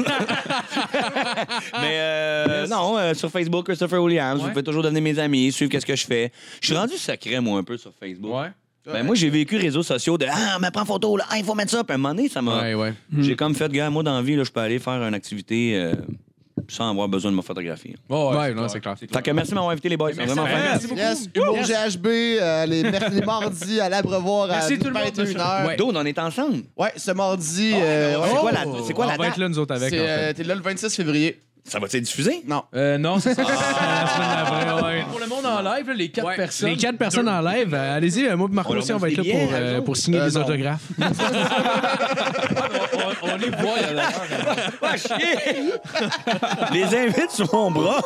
Mais 1.80 1.96
euh, 1.98 2.66
non, 2.68 2.96
euh, 2.98 3.14
sur 3.14 3.30
Facebook, 3.30 3.66
Christopher 3.66 4.02
Williams, 4.02 4.40
vous 4.40 4.48
pouvez 4.48 4.62
toujours 4.62 4.82
devenir 4.82 5.02
mes 5.02 5.18
amis, 5.18 5.52
suivre 5.52 5.70
qu'est-ce 5.70 5.86
que 5.86 5.96
je 5.96 6.06
fais. 6.06 6.32
Je 6.60 6.68
suis 6.68 6.76
rendu 6.76 6.96
secret, 6.96 7.40
moi, 7.40 7.58
un 7.58 7.64
peu 7.64 7.76
sur 7.76 7.92
Facebook. 7.98 8.32
Ouais. 8.34 8.48
Ben, 8.86 9.04
moi, 9.04 9.14
j'ai 9.14 9.28
vécu 9.28 9.56
réseaux 9.58 9.82
sociaux 9.82 10.16
de 10.16 10.26
Ah, 10.30 10.58
mais 10.60 10.70
prends 10.70 10.86
photo, 10.86 11.16
là, 11.16 11.24
ah, 11.30 11.36
il 11.38 11.44
faut 11.44 11.54
mettre 11.54 11.70
ça. 11.70 11.84
Puis 11.84 11.92
à 11.92 11.94
un 11.96 11.98
moment 11.98 12.14
donné, 12.14 12.28
ça 12.28 12.40
m'a. 12.40 12.62
Ouais, 12.62 12.74
ouais. 12.74 12.94
J'ai 13.18 13.36
comme 13.36 13.54
fait, 13.54 13.70
gars, 13.70 13.90
moi, 13.90 14.02
dans 14.02 14.16
la 14.16 14.22
vie, 14.22 14.36
là, 14.36 14.44
je 14.44 14.50
peux 14.50 14.60
aller 14.60 14.78
faire 14.78 15.02
une 15.02 15.14
activité 15.14 15.72
euh, 15.76 15.94
sans 16.68 16.90
avoir 16.90 17.08
besoin 17.08 17.30
de 17.30 17.36
me 17.36 17.42
photographier. 17.42 17.96
Oh, 18.08 18.32
Ouais, 18.36 18.54
non, 18.54 18.68
c'est 18.68 18.80
clair. 18.80 18.94
Fait 18.98 19.06
que 19.06 19.30
merci 19.30 19.50
de 19.50 19.54
m'avoir 19.54 19.72
invité, 19.72 19.88
les 19.88 19.96
boys. 19.96 20.10
C'est 20.14 20.24
vraiment 20.24 20.44
Merci, 20.44 20.86
merci 20.94 21.28
beaucoup. 21.34 21.56
Yes, 21.56 21.68
Humour 21.72 21.96
GHB, 21.98 22.06
euh, 22.06 22.66
les, 22.66 22.82
mer- 22.82 23.10
les 23.12 23.20
mardis 23.22 23.80
à 23.80 23.88
l'Abreuvoir 23.88 24.44
à 24.50 24.54
Merci 24.56 24.78
tout 24.78 24.86
le 24.88 24.92
monde, 24.92 25.02
21h. 25.14 25.66
Ouais. 25.66 25.76
Dude, 25.76 25.96
on 25.96 26.04
est 26.04 26.18
ensemble. 26.18 26.62
Ouais, 26.76 26.92
ce 26.96 27.10
mardi. 27.12 27.72
euh, 27.74 28.18
ouais, 28.20 28.28
C'est 28.28 28.36
quoi 28.40 28.52
la, 28.52 28.64
c'est 28.86 28.92
quoi 28.94 29.04
On 29.06 29.08
la 29.08 29.16
va 29.16 29.24
être 29.26 29.30
date? 29.32 29.38
là, 29.38 29.48
nous 29.48 29.58
autres, 29.58 29.74
avec. 29.74 29.90
c'est, 29.90 29.98
euh. 30.00 30.32
T'es 30.32 30.44
là 30.44 30.54
le 30.54 30.60
26 30.62 30.94
février. 30.94 31.40
Ça 31.64 31.78
va-tu 31.78 32.00
diffusé? 32.00 32.42
Non. 32.46 32.62
Euh, 32.74 32.98
non, 32.98 33.18
c'est 33.20 33.34
ça. 33.34 33.42
Ah. 33.46 34.94
Pour 35.10 35.20
le 35.20 35.26
monde 35.26 35.46
en 35.46 35.60
live, 35.60 35.86
là, 35.88 35.94
les 35.94 36.10
quatre 36.10 36.26
Ouais, 36.26 36.36
personnes. 36.36 36.70
Les 36.70 36.76
quatre 36.76 36.96
personnes 36.98 37.28
en 37.28 37.40
live, 37.40 37.72
euh, 37.74 37.96
allez-y, 37.96 38.26
euh, 38.26 38.36
moi 38.36 38.48
et 38.50 38.54
Marco 38.54 38.70
On 38.70 38.74
leur 38.74 38.82
aussi, 38.82 38.92
on 38.92 38.98
va 38.98 39.08
être 39.08 39.16
là 39.18 39.22
pour, 39.22 39.32
billets, 39.32 39.48
euh, 39.52 39.80
pour 39.82 39.96
signer 39.96 40.18
Euh, 40.20 40.28
des 40.30 40.34
non. 40.38 40.44
autographes. 40.44 40.80
on, 43.22 43.28
on 43.32 43.36
les 43.36 43.50
voit, 43.50 43.78
Pas 44.80 44.96
chier! 44.96 45.72
Les 46.72 46.84
invites 46.96 47.30
sur 47.30 47.52
mon 47.54 47.70
bras. 47.70 48.00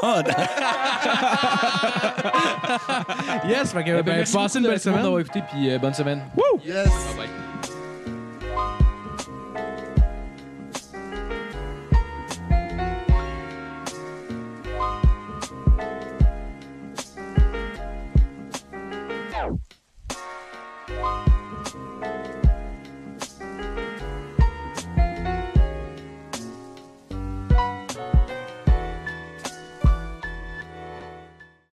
Yes, 3.48 3.72
fait 3.72 3.84
que, 3.84 3.90
Eh 3.90 3.92
ben, 3.94 4.02
ben, 4.02 4.16
merci 4.16 4.32
passez 4.34 4.58
une 4.58 4.64
beaucoup 4.64 4.74
belle 4.74 4.78
de- 4.78 4.82
tout 4.82 4.88
le 4.88 4.92
monde 4.92 5.00
semaine. 5.00 5.02
d'avoir 5.02 5.20
écouté, 5.20 5.42
puis 5.50 5.70
euh, 5.70 5.78
bonne 5.78 5.94
semaine. 5.94 6.22
Yes. 6.64 6.74
Bye 6.86 7.16
bye. 7.16 7.28